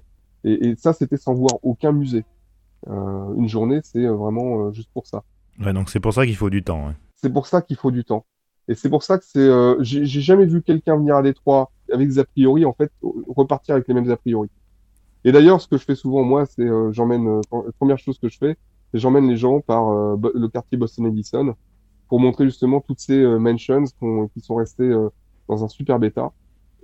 Et, 0.44 0.68
et 0.68 0.76
ça, 0.76 0.92
c'était 0.92 1.16
sans 1.16 1.34
voir 1.34 1.58
aucun 1.62 1.92
musée. 1.92 2.24
une 2.86 3.48
journée, 3.48 3.80
c'est 3.82 4.06
vraiment 4.06 4.72
juste 4.72 4.90
pour 4.92 5.06
ça. 5.06 5.22
Ouais, 5.60 5.72
donc 5.72 5.90
c'est 5.90 6.00
pour 6.00 6.12
ça 6.12 6.26
qu'il 6.26 6.36
faut 6.36 6.50
du 6.50 6.62
temps. 6.62 6.88
Ouais. 6.88 6.94
C'est 7.16 7.32
pour 7.32 7.46
ça 7.46 7.62
qu'il 7.62 7.76
faut 7.76 7.90
du 7.90 8.04
temps. 8.04 8.24
Et 8.68 8.74
c'est 8.74 8.88
pour 8.88 9.02
ça 9.02 9.18
que 9.18 9.24
c'est, 9.24 9.38
euh, 9.38 9.76
j'ai 9.80 10.06
jamais 10.06 10.46
vu 10.46 10.62
quelqu'un 10.62 10.96
venir 10.96 11.16
à 11.16 11.22
Détroit 11.22 11.70
avec 11.92 12.08
des 12.08 12.18
a 12.18 12.24
priori, 12.24 12.64
en 12.64 12.72
fait, 12.72 12.90
repartir 13.28 13.76
avec 13.76 13.86
les 13.86 13.94
mêmes 13.94 14.10
a 14.10 14.16
priori. 14.16 14.48
Et 15.26 15.32
d'ailleurs, 15.32 15.60
ce 15.60 15.68
que 15.68 15.76
je 15.76 15.84
fais 15.84 15.96
souvent, 15.96 16.22
moi, 16.22 16.46
c'est, 16.46 16.62
euh, 16.62 16.90
j'emmène, 16.92 17.26
euh, 17.28 17.70
première 17.78 17.98
chose 17.98 18.18
que 18.18 18.28
je 18.28 18.38
fais, 18.38 18.56
j'emmène 18.94 19.28
les 19.28 19.36
gens 19.36 19.60
par 19.60 19.88
euh, 19.88 20.16
le 20.34 20.48
quartier 20.48 20.78
Boston 20.78 21.06
Edison 21.06 21.54
pour 22.08 22.20
montrer 22.20 22.44
justement 22.44 22.80
toutes 22.80 23.00
ces 23.00 23.18
euh, 23.18 23.38
mansions 23.38 23.84
qui 24.32 24.40
sont 24.40 24.54
restées 24.54 24.84
euh, 24.84 25.08
dans 25.48 25.64
un 25.64 25.68
super 25.68 26.02
état 26.02 26.32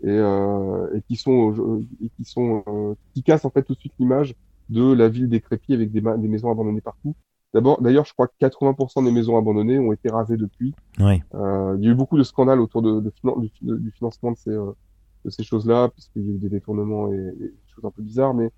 et, 0.05 0.17
et 0.17 1.03
qui 1.07 1.15
sont 1.15 1.81
et 2.03 2.09
qui 2.17 2.25
sont 2.25 2.97
qui 3.15 3.23
cassent 3.23 3.45
en 3.45 3.51
fait 3.51 3.63
tout 3.63 3.75
de 3.75 3.79
suite 3.79 3.93
l'image 4.01 4.35
de 4.69 4.93
la 4.93 5.09
ville 5.09 5.29
décrépite 5.29 5.71
avec 5.71 5.93
des, 5.93 6.01
des 6.01 6.29
maisons 6.29 6.51
abandonnées 6.51 6.81
partout. 6.81 7.15
D'abord, 7.55 7.81
d'ailleurs, 7.81 8.05
je 8.05 8.13
crois 8.13 8.27
que 8.27 8.33
80% 8.41 9.05
des 9.05 9.13
maisons 9.13 9.37
abandonnées 9.37 9.79
ont 9.79 9.93
été 9.93 10.09
rasées 10.11 10.37
depuis. 10.37 10.75
Oui. 10.99 11.23
Euh, 11.35 11.77
il 11.79 11.85
y 11.85 11.89
a 11.89 11.93
eu 11.93 11.95
beaucoup 11.95 12.19
de 12.19 12.25
scandales 12.25 12.61
autour 12.61 12.83
de, 12.83 13.01
de, 13.01 13.77
du 13.77 13.91
financement 13.93 14.33
de 14.33 14.37
ces, 14.37 14.51
de 14.51 15.31
ces 15.31 15.45
choses-là, 15.45 15.89
puisqu'il 15.89 16.27
y 16.27 16.31
a 16.31 16.35
eu 16.35 16.39
des 16.39 16.49
détournements 16.49 17.13
et, 17.13 17.35
et, 17.41 17.53
des 17.73 17.81
choses 17.81 17.85
un 17.85 17.91
peu 17.91 18.03
bizarres, 18.03 18.35
mais 18.35 18.51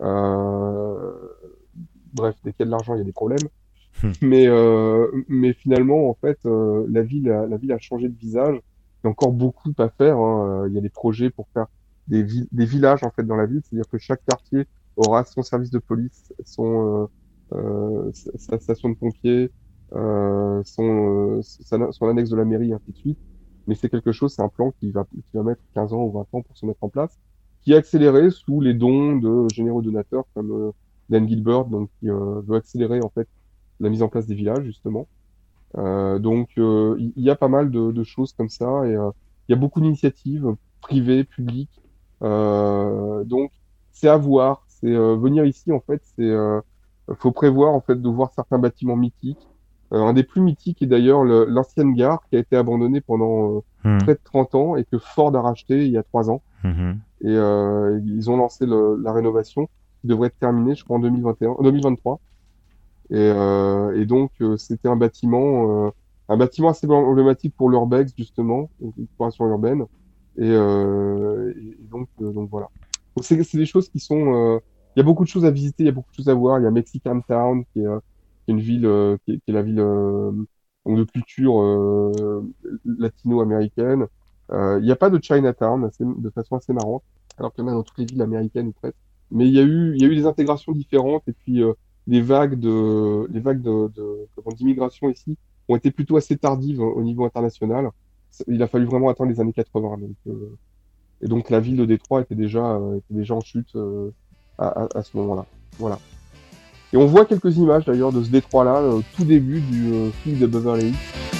euh, 0.00 1.12
bref, 2.12 2.36
dès 2.44 2.52
qu'il 2.52 2.60
y 2.60 2.62
a 2.62 2.66
de 2.66 2.70
l'argent, 2.70 2.94
il 2.94 2.98
y 2.98 3.02
a 3.02 3.04
des 3.04 3.12
problèmes. 3.12 3.48
Hmm. 4.02 4.12
mais, 4.20 4.46
euh, 4.46 5.10
mais 5.28 5.52
finalement, 5.54 6.10
en 6.10 6.14
fait, 6.14 6.38
euh, 6.44 6.86
la 6.90 7.02
ville, 7.02 7.30
a, 7.30 7.46
la 7.46 7.56
ville 7.56 7.72
a 7.72 7.78
changé 7.78 8.08
de 8.08 8.18
visage. 8.18 8.56
Il 8.56 9.06
y 9.06 9.08
a 9.08 9.10
encore 9.10 9.32
beaucoup 9.32 9.72
à 9.78 9.88
faire. 9.88 10.18
Hein. 10.18 10.66
Il 10.68 10.74
y 10.74 10.78
a 10.78 10.82
des 10.82 10.90
projets 10.90 11.30
pour 11.30 11.48
faire 11.54 11.66
des, 12.08 12.24
des 12.24 12.64
villages 12.64 13.02
en 13.02 13.10
fait 13.10 13.24
dans 13.24 13.36
la 13.36 13.46
ville, 13.46 13.62
c'est-à-dire 13.64 13.88
que 13.90 13.98
chaque 13.98 14.24
quartier 14.24 14.66
aura 14.96 15.24
son 15.24 15.42
service 15.42 15.70
de 15.70 15.78
police, 15.78 16.32
son 16.44 17.08
euh, 17.52 18.10
sa 18.12 18.58
station 18.58 18.88
de 18.88 18.94
pompiers, 18.94 19.52
euh, 19.92 20.62
son, 20.64 21.40
son 21.42 22.08
annexe 22.08 22.30
de 22.30 22.36
la 22.36 22.44
mairie, 22.44 22.72
ainsi 22.72 22.90
de 22.90 22.96
suite. 22.96 23.18
Mais 23.66 23.74
c'est 23.74 23.88
quelque 23.88 24.12
chose, 24.12 24.34
c'est 24.34 24.42
un 24.42 24.48
plan 24.48 24.72
qui 24.72 24.90
va, 24.90 25.04
qui 25.04 25.36
va 25.36 25.42
mettre 25.42 25.60
15 25.74 25.92
ans 25.92 26.02
ou 26.02 26.12
20 26.12 26.20
ans 26.32 26.42
pour 26.42 26.56
se 26.56 26.66
mettre 26.66 26.82
en 26.82 26.88
place, 26.88 27.18
qui 27.66 27.72
est 27.72 27.76
accéléré 27.76 28.30
sous 28.30 28.60
les 28.60 28.74
dons 28.74 29.16
de 29.16 29.48
généraux 29.52 29.82
donateurs 29.82 30.24
comme 30.34 30.72
Dan 31.10 31.28
Gilbert, 31.28 31.64
donc 31.64 31.90
qui 31.98 32.08
euh, 32.08 32.40
veut 32.46 32.54
accélérer 32.54 33.00
en 33.02 33.08
fait 33.08 33.26
la 33.80 33.88
mise 33.88 34.04
en 34.04 34.08
place 34.08 34.28
des 34.28 34.36
villages 34.36 34.62
justement. 34.62 35.08
Euh, 35.76 36.20
donc 36.20 36.50
euh, 36.58 36.94
il 36.96 37.24
y, 37.24 37.28
a 37.28 37.34
pas 37.34 37.48
mal 37.48 37.72
de, 37.72 37.90
de 37.90 38.04
choses 38.04 38.32
comme 38.34 38.48
ça 38.48 38.86
et 38.86 38.92
il 38.92 39.50
y 39.50 39.52
a 39.52 39.56
beaucoup 39.56 39.80
d'initiatives 39.80 40.54
privées, 40.80 41.24
publiques. 41.24 41.82
donc 42.20 43.50
c'est 43.90 44.08
à 44.08 44.16
voir, 44.16 44.64
c'est 44.68 44.94
venir 44.94 45.44
ici 45.44 45.72
en 45.72 45.80
fait, 45.80 46.00
c'est 46.16 46.32
faut 47.18 47.32
prévoir 47.32 47.74
en 47.74 47.80
fait 47.80 48.00
de 48.00 48.08
voir 48.08 48.30
certains 48.32 48.60
bâtiments 48.60 48.94
mythiques. 48.96 49.48
un 49.90 50.12
des 50.12 50.22
plus 50.22 50.40
mythiques 50.40 50.82
est 50.82 50.86
d'ailleurs 50.86 51.24
l'ancienne 51.24 51.94
gare 51.94 52.22
qui 52.30 52.36
a 52.36 52.38
été 52.38 52.54
abandonnée 52.54 53.00
pendant 53.00 53.64
hmm. 53.82 53.98
près 53.98 54.14
de 54.14 54.20
30 54.22 54.54
ans 54.54 54.76
et 54.76 54.84
que 54.84 54.98
Ford 54.98 55.34
a 55.34 55.42
racheté 55.42 55.84
il 55.84 55.90
y 55.90 55.98
a 55.98 56.04
3 56.04 56.30
ans. 56.30 56.42
Hmm. 56.62 56.92
Et 57.22 57.28
euh, 57.28 58.00
ils 58.04 58.30
ont 58.30 58.36
lancé 58.36 58.66
le, 58.66 59.00
la 59.02 59.12
rénovation 59.12 59.68
devrait 60.04 60.28
être 60.28 60.38
terminé, 60.38 60.74
je 60.74 60.84
crois, 60.84 60.96
en 60.96 61.00
2021, 61.00 61.56
2023. 61.62 62.20
Et, 63.10 63.14
euh, 63.16 64.00
et 64.00 64.06
donc, 64.06 64.32
euh, 64.40 64.56
c'était 64.56 64.88
un 64.88 64.96
bâtiment, 64.96 65.86
euh, 65.86 65.90
un 66.28 66.36
bâtiment 66.36 66.70
assez 66.70 66.86
emblématique 66.88 67.54
pour 67.56 67.70
l'Urbex, 67.70 68.12
justement, 68.16 68.70
l'exploration 68.96 69.46
urbaine. 69.48 69.84
Et, 70.38 70.42
euh, 70.44 71.52
et 71.56 71.76
donc, 71.90 72.08
euh, 72.20 72.32
donc 72.32 72.50
voilà. 72.50 72.68
c'est 73.22 73.36
des 73.36 73.66
choses 73.66 73.88
qui 73.88 74.00
sont. 74.00 74.60
Il 74.96 75.00
y 75.00 75.02
a 75.02 75.04
beaucoup 75.04 75.24
de 75.24 75.28
choses 75.28 75.44
à 75.44 75.50
visiter, 75.50 75.82
il 75.84 75.86
y 75.86 75.88
a 75.90 75.92
beaucoup 75.92 76.10
de 76.10 76.16
choses 76.16 76.28
à 76.28 76.34
voir. 76.34 76.58
Il 76.58 76.64
y 76.64 76.66
a 76.66 76.70
Mexican 76.70 77.20
Town, 77.20 77.64
qui 77.72 77.80
est, 77.80 77.86
qui 78.46 78.52
une 78.52 78.60
ville, 78.60 79.18
qui 79.24 79.32
est, 79.32 79.38
qui, 79.38 79.50
est, 79.50 79.52
la 79.52 79.62
ville 79.62 79.76
de 79.76 81.04
culture 81.04 82.12
latino-américaine. 82.84 84.06
Il 84.52 84.82
n'y 84.82 84.92
a 84.92 84.96
pas 84.96 85.10
de 85.10 85.22
Chinatown, 85.22 85.84
assez, 85.84 86.04
de 86.04 86.30
façon 86.30 86.56
assez 86.56 86.72
marrante, 86.72 87.02
alors 87.38 87.52
qu'il 87.52 87.64
y 87.64 87.66
en 87.66 87.70
a 87.70 87.74
dans 87.74 87.82
toutes 87.82 87.98
les 87.98 88.04
villes 88.04 88.22
américaines 88.22 88.68
ou 88.68 88.72
presque 88.72 88.96
mais 89.30 89.48
il 89.48 89.54
y 89.54 89.58
a 89.58 89.62
eu 89.62 89.96
y 89.96 90.04
a 90.04 90.06
eu 90.06 90.14
des 90.14 90.26
intégrations 90.26 90.72
différentes 90.72 91.22
et 91.26 91.32
puis 91.32 91.62
euh, 91.62 91.72
les 92.06 92.20
vagues 92.20 92.58
de 92.58 93.26
les 93.32 93.40
de, 93.40 93.90
d'immigration 94.54 95.10
ici 95.10 95.36
ont 95.68 95.76
été 95.76 95.90
plutôt 95.90 96.16
assez 96.16 96.36
tardives 96.36 96.80
au 96.80 97.02
niveau 97.02 97.24
international. 97.24 97.90
Il 98.46 98.62
a 98.62 98.68
fallu 98.68 98.84
vraiment 98.84 99.08
attendre 99.08 99.30
les 99.30 99.40
années 99.40 99.52
80. 99.52 99.98
Donc, 99.98 100.10
euh, 100.28 100.56
et 101.22 101.26
donc 101.26 101.50
la 101.50 101.58
ville 101.58 101.76
de 101.76 101.84
Détroit 101.84 102.20
était 102.20 102.34
déjà 102.34 102.76
euh, 102.76 102.98
était 102.98 103.14
déjà 103.14 103.34
en 103.34 103.40
chute 103.40 103.74
euh, 103.74 104.10
à, 104.58 104.84
à, 104.84 104.98
à, 104.98 105.02
ce 105.02 105.16
moment-là. 105.16 105.46
Voilà. 105.78 105.98
Et 106.92 106.96
on 106.96 107.06
voit 107.06 107.24
quelques 107.24 107.56
images 107.56 107.84
d'ailleurs 107.84 108.12
de 108.12 108.22
ce 108.22 108.30
Détroit-là, 108.30 109.00
tout 109.16 109.24
début 109.24 109.60
du 109.60 110.10
film 110.22 110.38
de 110.38 110.46
Beverly 110.46 110.88
Hills. 110.88 111.35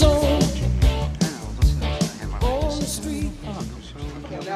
On. 0.00 0.40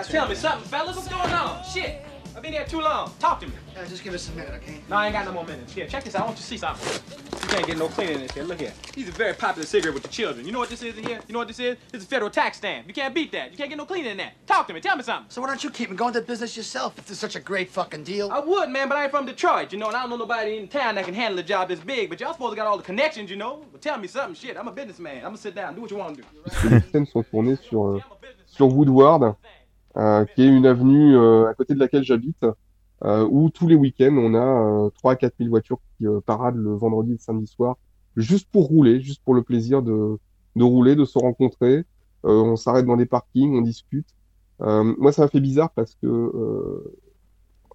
Tell 0.05 0.29
me 0.29 0.35
something, 0.35 0.69
fellas. 0.71 0.97
What's 0.97 1.09
going 1.09 1.31
on? 1.31 1.63
Shit. 1.65 2.06
I've 2.47 2.53
been 2.53 2.61
here 2.61 2.69
too 2.69 2.81
long. 2.81 3.13
Talk 3.19 3.41
to 3.41 3.49
me. 3.49 3.55
Yeah, 3.75 3.85
just 3.87 4.05
give 4.05 4.15
us 4.15 4.29
a 4.29 4.33
minute, 4.33 4.55
okay? 4.63 4.81
No, 4.89 4.95
I 4.95 5.07
ain't 5.07 5.13
got 5.13 5.25
no 5.25 5.33
more 5.33 5.45
minutes. 5.45 5.73
Here, 5.73 5.89
check 5.89 6.05
this 6.05 6.15
out. 6.15 6.23
I 6.23 6.25
want 6.27 6.37
you 6.37 6.43
to 6.43 6.47
see 6.47 6.57
something. 6.57 7.03
You 7.43 7.49
can't 7.49 7.67
get 7.67 7.77
no 7.77 7.89
cleaning 7.89 8.15
in 8.15 8.21
this 8.21 8.31
here. 8.31 8.45
Look 8.45 8.61
here. 8.61 8.73
These 8.95 9.09
are 9.09 9.13
very 9.13 9.35
popular 9.35 9.67
cigarette 9.67 9.95
with 9.95 10.05
the 10.05 10.09
children. 10.09 10.47
You 10.47 10.53
know 10.53 10.61
what 10.61 10.69
this 10.69 10.81
is 10.81 10.97
in 10.97 11.03
here? 11.03 11.19
You 11.27 11.33
know 11.33 11.41
what 11.41 11.49
this 11.49 11.59
is? 11.59 11.77
This 11.91 12.03
is 12.03 12.07
a 12.07 12.09
federal 12.09 12.31
tax 12.31 12.59
stamp. 12.59 12.87
You 12.87 12.95
can't 12.95 13.13
beat 13.13 13.33
that. 13.33 13.51
You 13.51 13.57
can't 13.57 13.69
get 13.69 13.77
no 13.77 13.85
cleaning 13.85 14.13
in 14.13 14.17
that. 14.19 14.35
Talk 14.47 14.69
to 14.69 14.75
me. 14.75 14.81
Tell 14.81 14.97
me 14.97 15.03
something. 15.03 15.29
So 15.29 15.41
why 15.41 15.49
don't 15.49 15.65
you 15.65 15.71
keep 15.71 15.91
me 15.91 15.97
going 15.97 16.15
to 16.15 16.21
business 16.21 16.57
yourself 16.57 16.97
if 17.01 17.11
it's 17.11 17.19
such 17.19 17.35
a 17.35 17.41
great 17.41 17.69
fucking 17.69 18.05
deal? 18.05 18.31
I 18.31 18.39
would, 18.39 18.69
man, 18.71 18.89
but 18.89 18.97
I 18.97 19.03
ain't 19.03 19.11
from 19.11 19.27
Detroit, 19.27 19.73
you 19.73 19.81
know, 19.81 19.89
and 19.89 19.97
I 19.97 20.03
don't 20.03 20.11
know 20.11 20.17
nobody 20.17 20.57
in 20.57 20.69
town 20.69 20.95
that 20.95 21.05
can 21.05 21.15
handle 21.15 21.41
a 21.41 21.43
job 21.43 21.69
this 21.69 21.81
big. 21.81 22.11
But 22.11 22.21
y'all 22.21 22.33
supposed 22.33 22.53
to 22.53 22.57
got 22.57 22.69
all 22.69 22.77
the 22.77 22.85
connections, 22.85 23.29
you 23.29 23.37
know. 23.37 23.65
But 23.73 23.83
tell 23.83 23.99
me 23.99 24.07
something. 24.07 24.37
Shit, 24.37 24.57
I'm 24.57 24.69
a 24.69 24.73
businessman. 24.73 25.17
I'm 25.17 25.23
gonna 25.23 25.39
sit 25.39 25.57
down, 25.57 25.75
do 25.75 25.81
what 25.81 25.91
you 25.91 25.97
want 25.97 26.17
to 26.17 26.23
do. 26.23 26.71
Les 26.71 26.81
scènes 26.93 27.07
sont 27.07 27.25
tournées 27.25 27.59
sur, 27.69 27.87
euh, 27.87 28.01
sur 28.47 28.69
Woodward. 28.69 29.35
Euh, 29.97 30.27
qui 30.27 30.43
est 30.43 30.49
une 30.49 30.67
avenue 30.67 31.17
euh, 31.17 31.49
à 31.49 31.55
côté 31.55 31.73
de 31.73 31.79
laquelle 31.79 32.05
j'habite, 32.05 32.45
euh, 33.05 33.27
où 33.31 33.49
tous 33.49 33.67
les 33.67 33.77
week-ends, 33.77 34.15
on 34.19 34.35
a 34.35 34.91
3 34.91 35.13
à 35.13 35.17
4 35.17 35.35
000 35.39 35.49
voitures 35.49 35.79
qui 35.97 36.07
paradent 36.27 36.57
le 36.57 36.75
vendredi 36.75 37.11
et 37.11 37.15
le 37.15 37.19
samedi 37.19 37.47
soir, 37.47 37.77
juste 38.15 38.49
pour 38.51 38.67
rouler, 38.67 39.01
juste 39.01 39.23
pour 39.25 39.35
le 39.35 39.43
plaisir 39.43 39.83
de, 39.83 40.19
de 40.55 40.65
rouler, 40.65 40.97
de 40.97 41.05
se 41.05 41.19
rencontrer. 41.19 41.85
on 42.25 42.57
s'arrête 42.57 42.85
dans 42.85 42.97
des 42.97 43.07
parkings, 43.07 43.57
on 43.57 43.63
discute. 43.63 44.09
moi, 44.61 45.13
ça 45.13 45.23
m'a 45.23 45.29
fait 45.29 45.41
bizarre 45.41 45.71
parce 45.71 45.95
que 45.95 46.85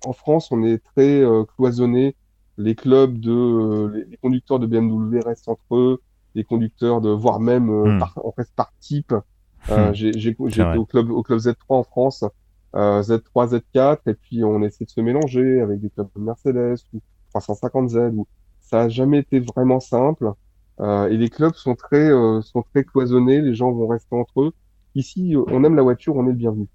en 0.06 0.14
France, 0.14 0.52
on 0.52 0.64
est 0.64 0.80
très 0.96 1.24
cloisonné. 1.56 2.16
Les 2.58 2.76
clubs 2.76 3.20
de 3.20 4.06
les, 4.10 4.18
conducteurs 4.18 4.60
de 4.60 4.68
BMW 4.68 5.20
restent 5.26 5.50
entre 5.50 5.76
eux. 5.76 6.02
les 6.36 6.44
conducteurs 6.44 7.02
de, 7.02 7.10
voire 7.10 7.40
même 7.40 7.70
Hmm. 7.70 8.00
par, 8.00 8.14
en 8.24 8.32
fait 8.32 8.48
par 8.56 8.72
type. 8.80 9.14
Euh, 9.70 9.90
Hmm. 9.90 9.94
j'ai 9.94 10.12
j'ai- 10.14 10.36
C'est 10.40 10.50
j'étais 10.50 10.78
au 10.78 10.86
club 10.86 11.12
au 11.12 11.22
club 11.24 11.40
Z3 11.40 11.56
en 11.78 11.84
France, 11.84 12.24
euh, 12.76 13.02
Z3, 13.04 13.48
Z4, 13.48 14.00
et 14.08 14.14
puis 14.16 14.44
on 14.44 14.62
essaie 14.64 14.86
de 14.86 14.90
se 14.90 15.02
mélanger 15.02 15.62
avec 15.62 15.80
des 15.80 15.90
clubs 15.90 16.08
de 16.16 16.22
Mercedes 16.22 16.78
ou 16.94 17.00
350Z. 17.34 18.14
Ou 18.16 18.28
ça 18.60 18.82
a 18.84 18.90
jamais 18.90 19.20
été 19.20 19.40
vraiment 19.40 19.80
simple. 19.80 20.32
Euh, 20.80 21.08
et 21.10 21.18
les 21.18 21.30
clubs 21.30 21.54
sont 21.54 21.76
très 21.76 22.10
euh, 22.12 22.42
sont 22.42 22.64
très 22.74 22.84
cloisonnés. 22.84 23.42
Les 23.42 23.54
gens 23.54 23.72
vont 23.72 23.88
rester 23.88 24.16
entre 24.16 24.42
eux. 24.42 24.52
Ici, 24.96 25.36
euh, 25.36 25.44
on 25.48 25.64
aime 25.64 25.76
la 25.76 25.84
voiture, 25.84 26.16
on 26.16 26.26
est 26.26 26.32
le 26.32 26.36
bienvenu. 26.36 26.68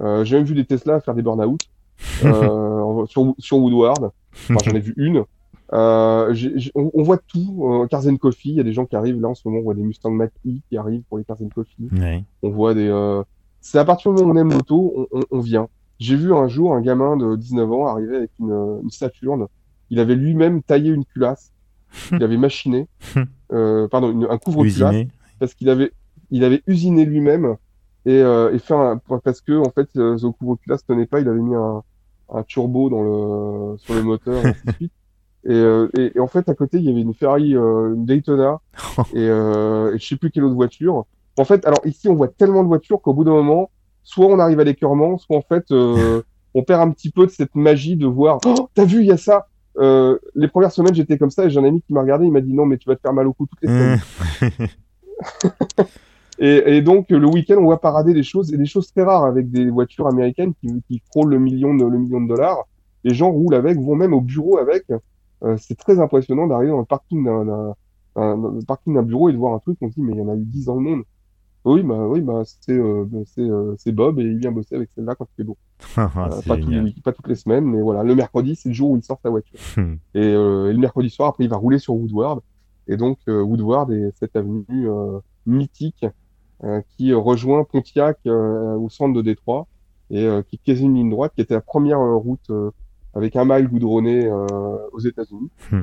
Euh, 0.00 0.24
j'ai 0.24 0.36
même 0.36 0.46
vu 0.46 0.54
des 0.54 0.64
Tesla 0.64 1.00
faire 1.00 1.14
des 1.14 1.22
burn-out 1.22 1.60
euh, 2.24 3.06
sur, 3.06 3.34
sur 3.38 3.58
Woodward. 3.58 4.10
Enfin, 4.50 4.56
j'en 4.64 4.72
ai 4.72 4.80
vu 4.80 4.94
une. 4.96 5.24
Euh, 5.72 6.34
on, 6.74 6.90
on 6.94 7.02
voit 7.02 7.18
tout. 7.18 7.64
Euh, 7.66 7.86
Cars 7.86 8.06
and 8.06 8.16
Coffee, 8.16 8.50
il 8.50 8.56
y 8.56 8.60
a 8.60 8.64
des 8.64 8.72
gens 8.72 8.84
qui 8.86 8.96
arrivent 8.96 9.20
là 9.20 9.28
en 9.28 9.34
ce 9.34 9.46
moment. 9.46 9.60
On 9.60 9.64
voit 9.64 9.74
des 9.74 9.82
Mustang 9.82 10.10
Mach-E 10.10 10.50
qui 10.68 10.76
arrivent 10.76 11.02
pour 11.08 11.18
les 11.18 11.24
Cars 11.24 11.38
and 11.42 11.48
Coffee. 11.54 11.88
Ouais. 11.92 12.24
On 12.42 12.50
voit 12.50 12.74
des. 12.74 12.88
Euh... 12.88 13.22
C'est 13.60 13.78
à 13.78 13.84
partir 13.84 14.12
du 14.12 14.20
moment 14.22 14.32
où 14.32 14.36
on 14.36 14.40
aime 14.40 14.52
l'auto, 14.52 14.92
on, 15.12 15.18
on, 15.18 15.22
on 15.30 15.40
vient. 15.40 15.68
J'ai 15.98 16.16
vu 16.16 16.34
un 16.34 16.48
jour 16.48 16.74
un 16.74 16.80
gamin 16.80 17.16
de 17.16 17.36
19 17.36 17.70
ans 17.72 17.86
arriver 17.86 18.16
avec 18.16 18.30
une, 18.40 18.50
euh, 18.50 18.80
une 18.82 18.90
Saturne. 18.90 19.46
Il 19.90 20.00
avait 20.00 20.16
lui-même 20.16 20.62
taillé 20.62 20.90
une 20.90 21.04
culasse. 21.04 21.52
Il 22.12 22.22
avait 22.22 22.36
machiné. 22.38 22.86
Euh, 23.54 23.86
pardon, 23.86 24.10
une- 24.10 24.24
un 24.30 24.38
couvre-culasse 24.38 24.94
parce 25.38 25.52
qu'il 25.52 25.68
avait, 25.68 25.92
il 26.30 26.42
avait 26.42 26.62
usiné 26.66 27.04
lui-même 27.04 27.56
et, 28.06 28.14
euh, 28.22 28.50
et 28.54 28.58
fait 28.58 28.72
un, 28.72 28.98
parce 29.22 29.42
que 29.42 29.52
en 29.58 29.68
fait, 29.70 29.90
ce 29.92 30.26
couvre-culasse 30.26 30.86
tenait 30.86 31.04
pas, 31.04 31.20
il 31.20 31.28
avait 31.28 31.38
mis 31.42 31.54
un, 31.54 31.82
un 32.32 32.42
turbo 32.44 32.88
dans 32.88 33.02
le, 33.72 33.76
sur 33.76 33.92
le 33.92 34.04
moteur 34.04 34.42
et 34.42 34.48
ainsi 34.48 34.64
de 34.66 34.72
suite. 34.76 34.92
Et, 35.44 35.52
euh, 35.52 35.88
et, 35.98 36.12
et 36.14 36.20
en 36.20 36.28
fait, 36.28 36.48
à 36.48 36.54
côté, 36.54 36.78
il 36.78 36.84
y 36.84 36.90
avait 36.90 37.00
une 37.00 37.14
Ferrari, 37.14 37.56
euh, 37.56 37.94
une 37.94 38.06
Daytona 38.06 38.60
et, 39.12 39.28
euh, 39.28 39.94
et 39.94 39.98
je 39.98 40.06
sais 40.06 40.16
plus 40.16 40.30
quelle 40.30 40.44
autre 40.44 40.54
voiture. 40.54 41.06
En 41.38 41.44
fait, 41.44 41.66
alors 41.66 41.80
ici, 41.84 42.08
on 42.08 42.14
voit 42.14 42.28
tellement 42.28 42.62
de 42.62 42.68
voitures 42.68 43.00
qu'au 43.00 43.14
bout 43.14 43.24
d'un 43.24 43.32
moment, 43.32 43.70
soit 44.02 44.26
on 44.26 44.38
arrive 44.38 44.60
à 44.60 44.64
l'écœurement, 44.64 45.18
soit 45.18 45.36
en 45.36 45.42
fait, 45.42 45.70
euh, 45.72 46.22
on 46.54 46.62
perd 46.62 46.80
un 46.82 46.90
petit 46.90 47.10
peu 47.10 47.26
de 47.26 47.30
cette 47.30 47.54
magie 47.54 47.96
de 47.96 48.06
voir. 48.06 48.38
Oh, 48.46 48.68
t'as 48.74 48.84
vu, 48.84 49.00
il 49.00 49.06
y 49.06 49.12
a 49.12 49.16
ça. 49.16 49.46
Euh, 49.78 50.18
les 50.34 50.48
premières 50.48 50.72
semaines, 50.72 50.94
j'étais 50.94 51.16
comme 51.16 51.30
ça 51.30 51.46
et 51.46 51.50
j'ai 51.50 51.58
un 51.58 51.64
ami 51.64 51.80
qui 51.80 51.94
m'a 51.94 52.02
regardé, 52.02 52.26
il 52.26 52.32
m'a 52.32 52.42
dit 52.42 52.52
non, 52.52 52.66
mais 52.66 52.76
tu 52.76 52.88
vas 52.88 52.94
te 52.94 53.00
faire 53.00 53.14
mal 53.14 53.26
au 53.26 53.32
cou 53.32 53.46
toutes 53.46 53.62
les 53.62 53.68
semaines. 53.68 54.00
Et, 56.38 56.76
et 56.76 56.82
donc 56.82 57.10
le 57.10 57.26
week-end, 57.26 57.56
on 57.58 57.64
voit 57.64 57.80
parader 57.80 58.14
des 58.14 58.22
choses 58.22 58.52
et 58.52 58.56
des 58.56 58.66
choses 58.66 58.90
très 58.90 59.02
rares 59.02 59.24
avec 59.24 59.50
des 59.50 59.70
voitures 59.70 60.08
américaines 60.08 60.54
qui, 60.60 60.82
qui 60.88 61.02
frôlent 61.10 61.30
le 61.30 61.38
million 61.38 61.74
de 61.74 61.84
le 61.84 61.98
million 61.98 62.20
de 62.20 62.26
dollars. 62.26 62.66
Les 63.04 63.14
gens 63.14 63.30
roulent 63.30 63.54
avec, 63.54 63.78
vont 63.78 63.94
même 63.94 64.12
au 64.12 64.20
bureau 64.20 64.58
avec. 64.58 64.86
Euh, 65.44 65.56
c'est 65.58 65.76
très 65.76 65.98
impressionnant 65.98 66.46
d'arriver 66.46 66.70
dans 66.70 66.78
le 66.78 66.84
parking 66.84 67.24
d'un 67.24 67.74
parking 68.66 68.94
d'un 68.94 69.02
bureau 69.02 69.28
et 69.28 69.32
de 69.32 69.38
voir 69.38 69.54
un 69.54 69.58
truc. 69.58 69.78
On 69.80 69.88
se 69.88 69.94
dit 69.94 70.02
mais 70.02 70.12
il 70.12 70.18
y 70.18 70.22
en 70.22 70.28
a 70.28 70.34
eu 70.34 70.44
10 70.44 70.66
dans 70.66 70.74
le 70.74 70.80
monde. 70.80 71.02
Oui, 71.64 71.82
bah 71.84 72.06
oui, 72.08 72.20
bah 72.20 72.42
c'est 72.44 72.72
euh, 72.72 73.04
bah, 73.06 73.20
c'est 73.24 73.40
euh, 73.40 73.76
Bob 73.92 74.18
et 74.18 74.24
il 74.24 74.38
vient 74.38 74.50
bosser 74.50 74.74
avec 74.74 74.90
celle-là 74.94 75.14
quand 75.14 75.26
il 75.32 75.36
fait 75.36 75.44
beau. 75.44 75.56
Ah, 75.96 76.10
Euh, 76.16 76.42
pas, 76.46 76.56
tous 76.56 76.70
les 76.70 76.92
pas 77.04 77.12
toutes 77.12 77.28
les 77.28 77.36
semaines, 77.36 77.64
mais 77.64 77.80
voilà, 77.80 78.02
le 78.02 78.14
mercredi 78.14 78.56
c'est 78.56 78.68
le 78.68 78.74
jour 78.74 78.90
où 78.90 78.96
il 78.96 79.02
sort 79.02 79.20
sa 79.22 79.30
voiture. 79.30 79.58
Hmm. 79.76 79.96
Et, 80.14 80.20
et 80.20 80.72
le 80.72 80.78
mercredi 80.78 81.08
soir, 81.08 81.28
après, 81.28 81.44
il 81.44 81.50
va 81.50 81.56
rouler 81.56 81.78
sur 81.78 81.94
Woodward. 81.94 82.40
Et 82.88 82.96
donc, 82.96 83.18
Woodward 83.26 83.90
est 83.92 84.10
cette 84.18 84.36
avenue 84.36 84.88
mythique 85.46 86.04
qui 86.88 87.14
rejoint 87.14 87.64
Pontiac 87.64 88.18
au 88.26 88.88
centre 88.90 89.14
de 89.14 89.22
Détroit 89.22 89.66
et 90.10 90.28
qui 90.48 90.56
est 90.56 90.60
quasi 90.64 90.84
une 90.84 90.94
ligne 90.94 91.10
droite, 91.10 91.32
qui 91.34 91.40
était 91.40 91.54
la 91.54 91.60
première 91.60 92.00
route 92.00 92.50
avec 93.14 93.36
un 93.36 93.44
mile 93.44 93.68
goudronné 93.68 94.26
euh, 94.26 94.46
aux 94.92 95.00
États-Unis. 95.00 95.50
Hmm. 95.70 95.82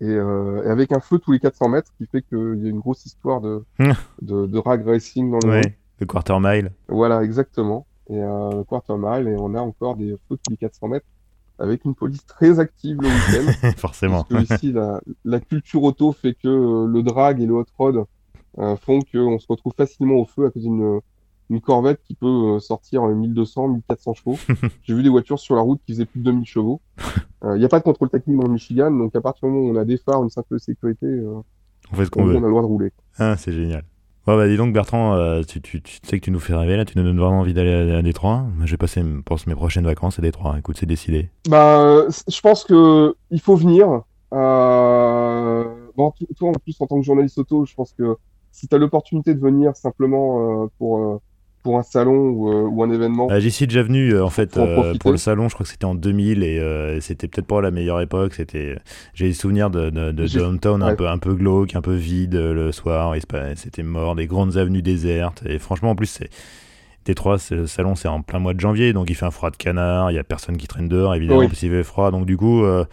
Et, 0.00 0.08
euh, 0.10 0.62
et 0.64 0.68
avec 0.68 0.92
un 0.92 1.00
feu 1.00 1.18
tous 1.18 1.32
les 1.32 1.38
400 1.40 1.68
mètres, 1.70 1.90
qui 1.96 2.06
fait 2.06 2.22
qu'il 2.22 2.60
y 2.62 2.66
a 2.66 2.70
une 2.70 2.80
grosse 2.80 3.06
histoire 3.06 3.40
de, 3.40 3.64
Hmm. 3.78 3.92
de, 4.22 4.46
de 4.46 4.52
drag 4.60 4.86
racing 4.86 5.30
dans 5.30 5.38
le 5.42 5.48
monde. 5.48 5.64
Ouais. 5.64 5.78
Le 6.00 6.06
quarter 6.06 6.38
mile. 6.38 6.70
Voilà, 6.88 7.22
exactement. 7.22 7.86
Et 8.10 8.22
euh, 8.22 8.62
quarter 8.64 8.94
mile, 8.98 9.28
et 9.28 9.36
on 9.38 9.54
a 9.54 9.60
encore 9.60 9.96
des 9.96 10.10
feux 10.28 10.36
tous 10.36 10.50
les 10.50 10.56
400 10.58 10.88
mètres 10.88 11.06
avec 11.58 11.86
une 11.86 11.94
police 11.94 12.24
très 12.26 12.60
active 12.60 12.98
le 13.00 13.08
week-end. 13.08 13.70
Forcément. 13.78 14.24
Parce 14.28 14.46
que 14.46 14.54
ici, 14.54 14.72
la, 14.72 15.00
la 15.24 15.40
culture 15.40 15.82
auto 15.82 16.12
fait 16.12 16.34
que 16.34 16.48
euh, 16.48 16.86
le 16.86 17.02
drag 17.02 17.40
et 17.40 17.46
le 17.46 17.54
hot 17.54 17.64
rod 17.78 18.04
euh, 18.58 18.76
font 18.76 19.00
qu'on 19.10 19.38
se 19.38 19.46
retrouve 19.48 19.72
facilement 19.74 20.16
au 20.16 20.26
feu 20.26 20.44
à 20.46 20.50
cause 20.50 20.62
d'une 20.62 21.00
une 21.50 21.60
Corvette 21.60 22.00
qui 22.02 22.14
peut 22.14 22.26
euh, 22.56 22.58
sortir 22.58 23.02
en 23.02 23.08
1200, 23.08 23.68
1400 23.68 24.14
chevaux. 24.14 24.38
J'ai 24.82 24.94
vu 24.94 25.02
des 25.02 25.08
voitures 25.08 25.38
sur 25.38 25.54
la 25.54 25.62
route 25.62 25.80
qui 25.86 25.92
faisaient 25.92 26.06
plus 26.06 26.20
de 26.20 26.24
2000 26.24 26.46
chevaux. 26.46 26.80
Il 27.44 27.58
n'y 27.58 27.64
a 27.64 27.68
pas 27.68 27.78
de 27.78 27.84
contrôle 27.84 28.10
technique 28.10 28.36
dans 28.38 28.46
le 28.46 28.52
Michigan, 28.54 28.90
donc 28.90 29.14
à 29.14 29.20
partir 29.20 29.48
du 29.48 29.54
moment 29.54 29.68
où 29.68 29.72
on 29.72 29.76
a 29.76 29.84
des 29.84 29.98
phares, 29.98 30.22
une 30.24 30.30
simple 30.30 30.58
sécurité, 30.58 31.06
euh, 31.06 31.42
On 31.92 31.96
fait 31.96 32.06
ce 32.06 32.10
on, 32.16 32.22
qu'on 32.22 32.34
on 32.34 32.38
a 32.38 32.46
le 32.46 32.50
droit 32.50 32.62
de 32.62 32.66
rouler. 32.66 32.92
Ah, 33.18 33.36
c'est 33.36 33.52
génial. 33.52 33.84
Ouais, 34.26 34.36
bah 34.36 34.48
dis 34.48 34.56
donc 34.56 34.72
Bertrand, 34.72 35.14
euh, 35.14 35.42
tu, 35.46 35.60
tu, 35.60 35.80
tu 35.80 35.98
sais 36.02 36.18
que 36.18 36.24
tu 36.24 36.32
nous 36.32 36.40
fais 36.40 36.54
rêver 36.54 36.76
là, 36.76 36.84
tu 36.84 36.98
nous 36.98 37.04
donnes 37.04 37.20
vraiment 37.20 37.38
envie 37.38 37.54
d'aller 37.54 37.92
à, 37.92 37.98
à 37.98 38.02
Détroit. 38.02 38.44
Je 38.64 38.72
vais 38.72 38.76
passer, 38.76 39.00
je 39.00 39.20
pense, 39.20 39.46
mes 39.46 39.54
prochaines 39.54 39.84
vacances 39.84 40.18
à 40.18 40.22
Détroit. 40.22 40.58
Écoute, 40.58 40.76
c'est 40.80 40.86
décidé. 40.86 41.30
Bah, 41.48 41.80
euh, 41.80 42.10
je 42.26 42.40
pense 42.40 42.64
que 42.64 43.14
il 43.30 43.40
faut 43.40 43.54
venir. 43.54 44.02
Euh... 44.32 45.64
Bon, 45.96 46.12
toi, 46.36 46.48
en 46.48 46.52
plus, 46.54 46.76
en 46.80 46.88
tant 46.88 46.98
que 46.98 47.06
journaliste 47.06 47.38
auto, 47.38 47.64
je 47.64 47.74
pense 47.74 47.92
que 47.92 48.16
si 48.50 48.66
tu 48.66 48.74
as 48.74 48.78
l'opportunité 48.78 49.34
de 49.34 49.40
venir 49.40 49.76
simplement 49.76 50.64
euh, 50.64 50.66
pour, 50.78 50.98
euh, 50.98 51.20
pour 51.66 51.78
un 51.78 51.82
salon 51.82 52.28
ou, 52.30 52.48
euh, 52.52 52.62
ou 52.62 52.82
un 52.84 52.90
événement, 52.92 53.26
Euh, 53.28 53.40
J'y 53.40 53.50
suis 53.50 53.66
déjà 53.66 53.82
venu 53.82 54.14
euh, 54.14 54.24
en 54.24 54.30
fait 54.30 54.52
pour 55.00 55.10
le 55.10 55.16
salon, 55.18 55.48
je 55.48 55.54
crois 55.54 55.64
que 55.64 55.70
c'était 55.70 55.84
en 55.84 55.96
2000 55.96 56.44
et 56.44 56.98
c'était 57.00 57.26
peut-être 57.26 57.46
pas 57.48 57.60
la 57.60 57.72
meilleure 57.72 58.00
époque. 58.00 58.34
C'était, 58.34 58.76
j'ai 59.14 59.26
des 59.26 59.32
souvenirs 59.32 59.68
de, 59.70 59.90
de, 59.90 60.26
downtown 60.28 60.82
un 60.82 60.94
peu 60.94 61.08
un 61.08 61.18
peu 61.18 61.34
glauque, 61.34 61.74
un 61.74 61.82
peu 61.82 61.94
vide 61.94 62.34
le 62.34 62.70
soir. 62.70 63.14
C'était 63.56 63.82
mort, 63.82 64.14
des 64.14 64.26
grandes 64.26 64.56
avenues 64.56 64.82
désertes. 64.82 65.42
Et 65.46 65.58
franchement, 65.58 65.90
en 65.90 65.96
plus, 65.96 66.06
c'est 66.06 66.30
Détroit, 67.04 67.36
le 67.50 67.66
salon, 67.66 67.94
c'est 67.94 68.08
en 68.08 68.22
plein 68.22 68.38
mois 68.40 68.54
de 68.54 68.60
janvier, 68.60 68.92
donc 68.92 69.10
il 69.10 69.14
fait 69.14 69.26
un 69.26 69.30
froid 69.30 69.50
de 69.50 69.56
canard. 69.56 70.10
Il 70.10 70.14
y 70.14 70.18
a 70.18 70.24
personne 70.24 70.56
qui 70.56 70.66
traîne 70.68 70.88
dehors, 70.88 71.14
évidemment, 71.14 71.40
Oui. 71.40 71.48
parce 71.48 71.60
qu'il 71.60 71.70
fait 71.70 71.84
froid. 71.84 72.10
Donc 72.10 72.26
du 72.26 72.36
coup. 72.36 72.64
euh, 72.64 72.84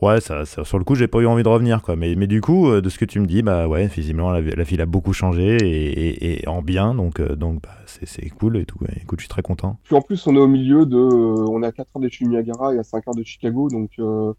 Ouais, 0.00 0.20
ça, 0.20 0.44
ça- 0.44 0.64
sur 0.64 0.78
le 0.78 0.84
coup, 0.84 0.96
j'ai 0.96 1.06
pas 1.06 1.20
eu 1.20 1.26
envie 1.26 1.44
de 1.44 1.48
revenir, 1.48 1.80
quoi. 1.80 1.94
Mais, 1.94 2.16
mais 2.16 2.26
du 2.26 2.40
coup, 2.40 2.68
euh, 2.68 2.80
de 2.80 2.88
ce 2.88 2.98
que 2.98 3.04
tu 3.04 3.20
me 3.20 3.26
dis, 3.26 3.42
bah 3.42 3.68
ouais, 3.68 3.86
visiblement, 3.86 4.32
la, 4.32 4.40
la 4.40 4.64
ville 4.64 4.80
a 4.80 4.86
beaucoup 4.86 5.12
changé 5.12 5.56
et, 5.58 6.08
et- 6.08 6.42
et 6.42 6.48
en 6.48 6.60
bien, 6.60 6.92
donc, 6.96 7.20
euh, 7.20 7.36
donc 7.36 7.62
bah, 7.62 7.68
c'est 8.04 8.28
cool 8.30 8.56
et 8.56 8.64
tout. 8.64 8.78
Ouais, 8.82 8.94
Écoute, 9.00 9.20
je 9.20 9.24
suis 9.24 9.28
très 9.28 9.42
content. 9.42 9.78
puis 9.82 9.94
en 9.94 10.00
plus, 10.00 10.26
on 10.26 10.34
est 10.34 10.40
au 10.40 10.48
milieu 10.48 10.86
de, 10.86 10.96
euh, 10.96 11.46
on 11.48 11.62
est 11.62 11.66
à 11.66 11.72
4 11.72 11.88
heures 11.96 12.00
des 12.00 12.10
chutes 12.10 12.28
Niagara 12.28 12.74
et 12.74 12.78
à 12.78 12.82
5 12.82 13.06
heures 13.08 13.14
de 13.14 13.22
Chicago, 13.22 13.68
donc 13.68 13.90
euh, 13.98 14.32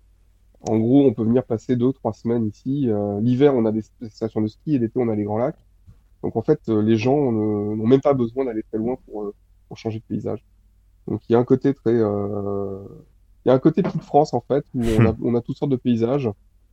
en 0.68 0.78
gros, 0.78 1.06
on 1.06 1.14
peut 1.14 1.24
venir 1.24 1.44
passer 1.44 1.76
deux, 1.76 1.92
trois 1.92 2.14
semaines 2.14 2.48
ici. 2.48 2.90
Euh, 2.90 3.20
L'hiver, 3.22 3.54
on 3.56 3.66
a 3.66 3.72
des 3.72 3.84
stations 4.10 4.42
de 4.42 4.48
ski 4.48 4.76
et 4.76 4.80
l'été, 4.80 4.94
on 5.00 5.10
a 5.10 5.16
les 5.16 5.24
grands 5.24 5.38
lacs. 5.38 5.66
Donc 6.24 6.36
en 6.38 6.42
fait, 6.42 6.62
les 6.70 6.96
gens 6.96 7.32
n'ont 7.34 7.86
même 7.86 8.00
pas 8.00 8.14
besoin 8.14 8.46
d'aller 8.46 8.64
très 8.64 8.78
loin 8.78 8.96
pour, 9.06 9.34
pour 9.68 9.78
changer 9.78 10.00
de 10.00 10.06
paysage. 10.06 10.46
Donc 11.06 11.22
il 11.28 11.34
y 11.34 11.36
a 11.36 11.40
un 11.40 11.44
côté 11.44 11.74
très, 11.74 11.96
il 11.96 12.00
y 13.46 13.50
a 13.50 13.54
un 13.54 13.60
côté 13.60 13.84
petite 13.84 14.04
France 14.04 14.34
en 14.34 14.40
fait 14.40 14.66
où 14.74 14.84
on 14.86 15.06
a, 15.06 15.14
on 15.22 15.36
a 15.36 15.42
toutes 15.42 15.58
sortes 15.58 15.72
de 15.72 15.76
paysages 15.76 16.30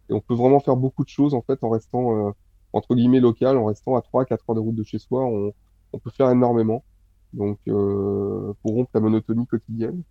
et 0.08 0.12
on 0.12 0.20
peut 0.20 0.34
vraiment 0.34 0.60
faire 0.60 0.76
beaucoup 0.76 1.02
de 1.02 1.08
choses 1.08 1.34
en 1.34 1.42
fait 1.42 1.58
en 1.64 1.68
restant 1.68 2.32
entre 2.72 2.94
guillemets 2.94 3.18
local, 3.18 3.56
en 3.56 3.64
restant 3.64 3.96
à 3.96 4.02
3 4.02 4.24
4 4.24 4.50
heures 4.50 4.54
de 4.54 4.60
route 4.60 4.76
de 4.76 4.84
chez 4.84 4.98
soi, 4.98 5.24
on, 5.24 5.52
on 5.92 5.98
peut 5.98 6.10
faire 6.10 6.30
énormément. 6.30 6.84
Donc 7.32 7.58
euh, 7.68 8.52
pour 8.62 8.74
rompre 8.74 8.90
la 8.94 9.00
monotonie 9.00 9.46
quotidienne. 9.46 10.02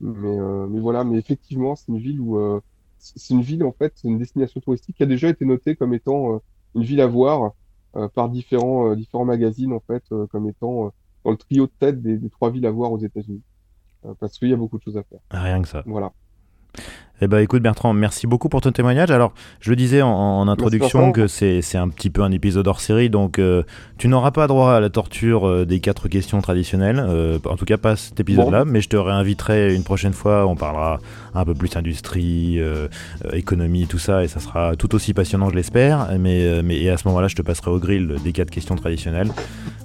Mais 0.00 0.38
euh, 0.38 0.66
mais 0.68 0.80
voilà, 0.80 1.04
mais 1.04 1.18
effectivement, 1.18 1.76
c'est 1.76 1.88
une 1.88 1.98
ville 1.98 2.20
où 2.20 2.38
euh, 2.38 2.60
c'est 2.98 3.34
une 3.34 3.42
ville 3.42 3.62
en 3.64 3.72
fait, 3.72 3.92
c'est 3.96 4.08
une 4.08 4.18
destination 4.18 4.60
touristique 4.60 4.96
qui 4.96 5.02
a 5.02 5.06
déjà 5.06 5.28
été 5.28 5.44
notée 5.44 5.76
comme 5.76 5.94
étant 5.94 6.34
euh, 6.34 6.38
une 6.74 6.82
ville 6.82 7.00
à 7.00 7.06
voir 7.06 7.52
euh, 7.96 8.08
par 8.08 8.28
différents 8.30 8.90
euh, 8.90 8.96
différents 8.96 9.24
magazines 9.26 9.72
en 9.72 9.80
fait 9.80 10.02
euh, 10.12 10.26
comme 10.28 10.48
étant 10.48 10.92
dans 11.24 11.30
le 11.30 11.36
trio 11.36 11.66
de 11.66 11.72
tête 11.78 12.02
des, 12.02 12.16
des 12.16 12.30
trois 12.30 12.50
villes 12.50 12.66
à 12.66 12.70
voir 12.70 12.90
aux 12.92 12.98
États-Unis. 12.98 13.42
Euh, 14.04 14.14
parce 14.18 14.38
qu'il 14.38 14.48
y 14.48 14.52
a 14.52 14.56
beaucoup 14.56 14.78
de 14.78 14.82
choses 14.82 14.96
à 14.96 15.04
faire. 15.04 15.20
Rien 15.30 15.62
que 15.62 15.68
ça. 15.68 15.82
Voilà. 15.86 16.12
Eh 17.24 17.28
ben, 17.28 17.38
écoute 17.38 17.62
Bertrand, 17.62 17.92
merci 17.92 18.26
beaucoup 18.26 18.48
pour 18.48 18.60
ton 18.62 18.72
témoignage. 18.72 19.12
Alors, 19.12 19.32
je 19.60 19.70
le 19.70 19.76
disais 19.76 20.02
en, 20.02 20.10
en 20.10 20.48
introduction 20.48 21.12
que 21.12 21.28
c'est 21.28 21.76
un 21.76 21.88
petit 21.88 22.10
peu 22.10 22.22
un 22.22 22.32
épisode 22.32 22.66
hors 22.66 22.80
série, 22.80 23.10
donc 23.10 23.38
euh, 23.38 23.62
tu 23.96 24.08
n'auras 24.08 24.32
pas 24.32 24.48
droit 24.48 24.72
à 24.72 24.80
la 24.80 24.90
torture 24.90 25.46
euh, 25.46 25.64
des 25.64 25.78
quatre 25.78 26.08
questions 26.08 26.40
traditionnelles, 26.40 26.98
euh, 26.98 27.38
en 27.48 27.54
tout 27.54 27.64
cas 27.64 27.76
pas 27.76 27.94
cet 27.94 28.18
épisode-là, 28.18 28.64
mais 28.64 28.80
je 28.80 28.88
te 28.88 28.96
réinviterai 28.96 29.72
une 29.72 29.84
prochaine 29.84 30.14
fois, 30.14 30.48
on 30.48 30.56
parlera 30.56 30.98
un 31.34 31.44
peu 31.44 31.54
plus 31.54 31.76
industrie, 31.76 32.60
économie, 33.32 33.86
tout 33.86 34.00
ça, 34.00 34.24
et 34.24 34.28
ça 34.28 34.40
sera 34.40 34.74
tout 34.74 34.92
aussi 34.96 35.14
passionnant, 35.14 35.48
je 35.48 35.54
l'espère, 35.54 36.08
mais, 36.18 36.60
mais 36.64 36.76
et 36.80 36.90
à 36.90 36.96
ce 36.96 37.06
moment-là, 37.06 37.28
je 37.28 37.36
te 37.36 37.42
passerai 37.42 37.70
au 37.70 37.78
grill 37.78 38.16
des 38.24 38.32
quatre 38.32 38.50
questions 38.50 38.74
traditionnelles. 38.74 39.30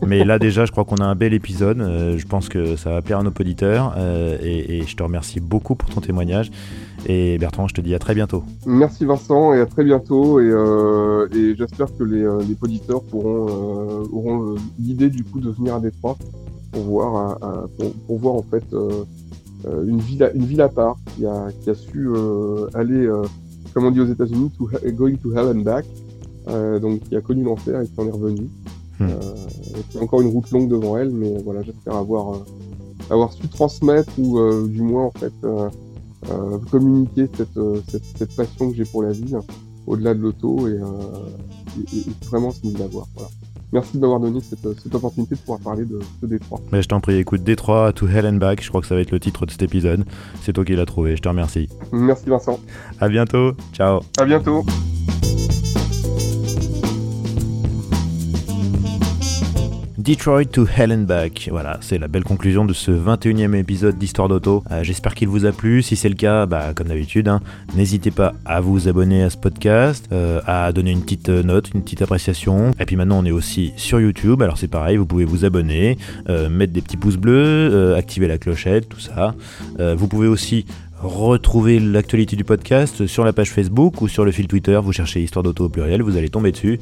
Mais 0.06 0.26
là 0.26 0.40
déjà, 0.40 0.66
je 0.66 0.72
crois 0.72 0.86
qu'on 0.86 0.98
a 0.98 1.06
un 1.06 1.16
bel 1.16 1.34
épisode, 1.34 1.78
je 2.18 2.26
pense 2.26 2.50
que 2.50 2.76
ça 2.76 2.90
va 2.90 3.02
plaire 3.04 3.20
à 3.20 3.24
nos 3.24 3.30
auditeurs, 3.30 3.96
et, 4.44 4.80
et 4.80 4.88
je 4.88 4.96
te 4.96 5.04
remercie 5.04 5.40
beaucoup 5.40 5.76
pour 5.76 5.90
ton 5.92 6.02
témoignage. 6.02 6.50
Et 7.06 7.38
Bertrand, 7.38 7.68
je 7.68 7.74
te 7.76 7.82
dis 7.82 7.94
à 7.96 8.00
très 8.00 8.16
bientôt. 8.16 8.44
Merci 8.66 9.06
Vincent 9.06 9.54
et 9.54 9.60
à 9.62 9.66
très 9.66 9.84
bientôt. 9.84 10.40
Et, 10.40 10.50
euh, 10.50 11.28
et 11.34 11.56
j'espère 11.56 11.88
que 11.98 12.04
les, 12.04 12.22
euh, 12.24 12.40
les 12.48 12.56
auditeurs 12.62 13.02
pourront, 13.04 13.48
euh, 13.50 14.04
auront 14.12 14.56
l'idée 14.80 15.10
du 15.10 15.24
coup 15.24 15.40
de 15.40 15.50
venir 15.52 15.76
à 15.76 15.80
Détroit 15.80 16.18
pour 16.72 16.82
voir, 16.84 17.16
à- 17.16 17.46
à- 17.46 17.66
pour, 17.78 17.92
pour 18.08 18.20
voir 18.20 18.36
en 18.36 18.42
fait 18.44 18.64
euh, 18.74 19.04
une, 19.88 20.00
ville 20.00 20.24
à, 20.24 20.32
une 20.34 20.46
ville 20.46 20.62
à 20.62 20.70
part 20.70 20.98
qui 21.16 21.26
a, 21.26 21.48
qui 21.62 21.70
a 21.70 21.76
su 21.76 22.10
aller, 22.74 23.10
comme 23.74 23.86
on 23.86 23.92
dit 23.92 24.02
aux 24.02 24.06
États-Unis, 24.08 24.52
to 24.58 24.70
going 24.94 25.16
to 25.16 25.32
hell 25.34 25.48
and 25.56 25.62
back. 25.62 25.86
donc 26.82 27.02
qui 27.02 27.16
a 27.16 27.22
connu 27.22 27.44
l'enfer 27.44 27.82
et 27.82 27.86
qui 27.88 28.00
en 28.00 28.08
est 28.08 28.12
revenue. 28.12 28.48
Hmm. 29.00 29.10
il 29.92 29.96
y 29.96 30.00
a 30.00 30.04
encore 30.04 30.22
une 30.22 30.30
route 30.30 30.50
longue 30.52 30.70
devant 30.70 30.98
elle, 30.98 31.12
mais 31.12 31.38
voilà, 31.44 31.62
j'espère 31.62 31.96
avoir, 31.96 32.40
avoir 33.12 33.32
su 33.32 33.48
transmettre 33.48 34.12
ou 34.18 34.40
du 34.68 34.82
moins 34.82 35.06
en 35.06 35.12
fait 35.12 35.34
communiquer 36.72 37.28
cette, 37.36 37.60
cette, 37.90 38.06
cette, 38.18 38.36
passion 38.36 38.70
que 38.72 38.76
j'ai 38.76 38.86
pour 38.86 39.04
la 39.04 39.12
vie 39.12 39.36
au-delà 39.86 40.14
de 40.14 40.20
l'auto 40.20 40.68
et, 40.68 40.74
et, 40.74 41.98
et, 41.98 42.26
vraiment 42.28 42.52
c'est 42.52 42.64
une 42.66 42.74
d'avoir. 42.74 43.08
Voilà. 43.16 43.30
Merci 43.74 43.98
de 43.98 44.00
m'avoir 44.02 44.20
donné 44.20 44.40
cette, 44.40 44.80
cette, 44.80 44.96
opportunité 44.96 45.36
de 45.36 45.40
pouvoir 45.42 45.60
parler 45.60 45.84
de, 45.84 46.00
de 46.22 46.28
Détroit. 46.28 46.60
Mais 46.72 46.82
je 46.82 46.88
t'en 46.88 47.02
prie, 47.02 47.18
écoute, 47.18 47.44
Détroit 47.44 47.92
to 47.92 48.08
Hell 48.08 48.26
and 48.26 48.38
Back, 48.38 48.64
je 48.64 48.70
crois 48.70 48.80
que 48.80 48.88
ça 48.88 48.96
va 48.96 49.02
être 49.02 49.12
le 49.12 49.20
titre 49.20 49.46
de 49.46 49.52
cet 49.52 49.62
épisode. 49.62 50.06
C'est 50.42 50.54
toi 50.54 50.64
qui 50.64 50.76
l'as 50.76 50.86
trouvé, 50.86 51.16
je 51.18 51.22
te 51.22 51.28
remercie. 51.28 51.68
Merci 51.92 52.30
Vincent. 52.30 52.60
À 53.00 53.10
bientôt, 53.10 53.52
ciao. 53.74 54.00
À 54.18 54.26
bientôt. 54.26 54.66
Detroit 60.08 60.46
to 60.54 60.66
Hell 60.66 60.94
and 60.94 61.00
Back. 61.00 61.50
Voilà, 61.52 61.80
c'est 61.82 61.98
la 61.98 62.08
belle 62.08 62.24
conclusion 62.24 62.64
de 62.64 62.72
ce 62.72 62.92
21e 62.92 63.54
épisode 63.56 63.98
d'Histoire 63.98 64.30
d'Auto. 64.30 64.64
Euh, 64.72 64.82
j'espère 64.82 65.14
qu'il 65.16 65.28
vous 65.28 65.46
a 65.46 65.52
plu. 65.52 65.82
Si 65.82 65.98
c'est 65.98 66.08
le 66.08 66.16
cas, 66.16 66.46
bah, 66.46 66.72
comme 66.74 66.88
d'habitude, 66.88 67.28
hein, 67.28 67.42
n'hésitez 67.76 68.10
pas 68.10 68.34
à 68.46 68.62
vous 68.62 68.88
abonner 68.88 69.24
à 69.24 69.30
ce 69.30 69.36
podcast, 69.36 70.08
euh, 70.14 70.40
à 70.48 70.72
donner 70.72 70.92
une 70.92 71.02
petite 71.02 71.28
note, 71.28 71.72
une 71.76 71.84
petite 71.84 72.02
appréciation. 72.02 72.72
Et 72.80 72.86
puis 72.86 72.96
maintenant, 72.96 73.20
on 73.20 73.26
est 73.26 73.32
aussi 73.32 73.74
sur 73.76 74.00
YouTube. 74.00 74.42
Alors 74.42 74.58
c'est 74.58 74.70
pareil, 74.70 74.96
vous 74.96 75.06
pouvez 75.06 75.26
vous 75.26 75.44
abonner, 75.44 75.98
euh, 76.30 76.48
mettre 76.48 76.72
des 76.72 76.82
petits 76.82 76.96
pouces 76.96 77.18
bleus, 77.18 77.94
activer 77.98 78.30
la 78.30 78.38
clochette, 78.38 78.88
tout 78.88 79.02
ça. 79.02 79.36
vous 79.78 80.08
pouvez 80.08 80.30
aussi 80.30 80.66
retrouver 81.00 81.80
l'actualité 81.80 82.36
du 82.36 82.44
podcast 82.44 83.08
sur 83.08 83.24
la 83.24 83.34
page 83.34 83.52
Facebook 83.52 84.02
ou 84.02 84.08
sur 84.08 84.26
le 84.26 84.32
fil 84.32 84.48
Twitter. 84.48 84.80
Vous 84.84 84.94
cherchez 84.94 85.22
Histoire 85.22 85.44
d'Auto 85.44 85.66
au 85.66 85.70
pluriel, 85.70 86.02
vous 86.02 86.18
allez 86.18 86.30
tomber 86.30 86.52
dessus. 86.52 86.80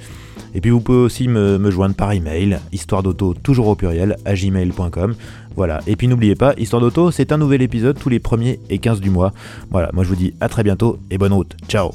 Et 0.53 0.61
puis 0.61 0.71
vous 0.71 0.79
pouvez 0.79 0.99
aussi 0.99 1.27
me, 1.27 1.69
joindre 1.69 1.95
par 1.95 2.13
email, 2.13 2.59
histoire 2.71 3.03
d'auto 3.03 3.33
toujours 3.33 3.67
au 3.67 3.75
pluriel, 3.75 4.15
à 4.25 4.33
gmail.com. 4.33 5.15
Voilà, 5.55 5.81
et 5.87 5.95
puis 5.95 6.07
n'oubliez 6.07 6.35
pas, 6.35 6.53
Histoire 6.57 6.81
d'auto, 6.81 7.11
c'est 7.11 7.31
un 7.31 7.37
nouvel 7.37 7.61
épisode 7.61 7.99
tous 7.99 8.09
les 8.09 8.19
premiers 8.19 8.59
et 8.69 8.77
15 8.77 9.01
du 9.01 9.09
mois. 9.09 9.33
Voilà, 9.69 9.89
moi 9.93 10.03
je 10.03 10.09
vous 10.09 10.15
dis 10.15 10.33
à 10.39 10.49
très 10.49 10.63
bientôt 10.63 10.97
et 11.11 11.17
bonne 11.17 11.33
route. 11.33 11.55
Ciao 11.67 11.91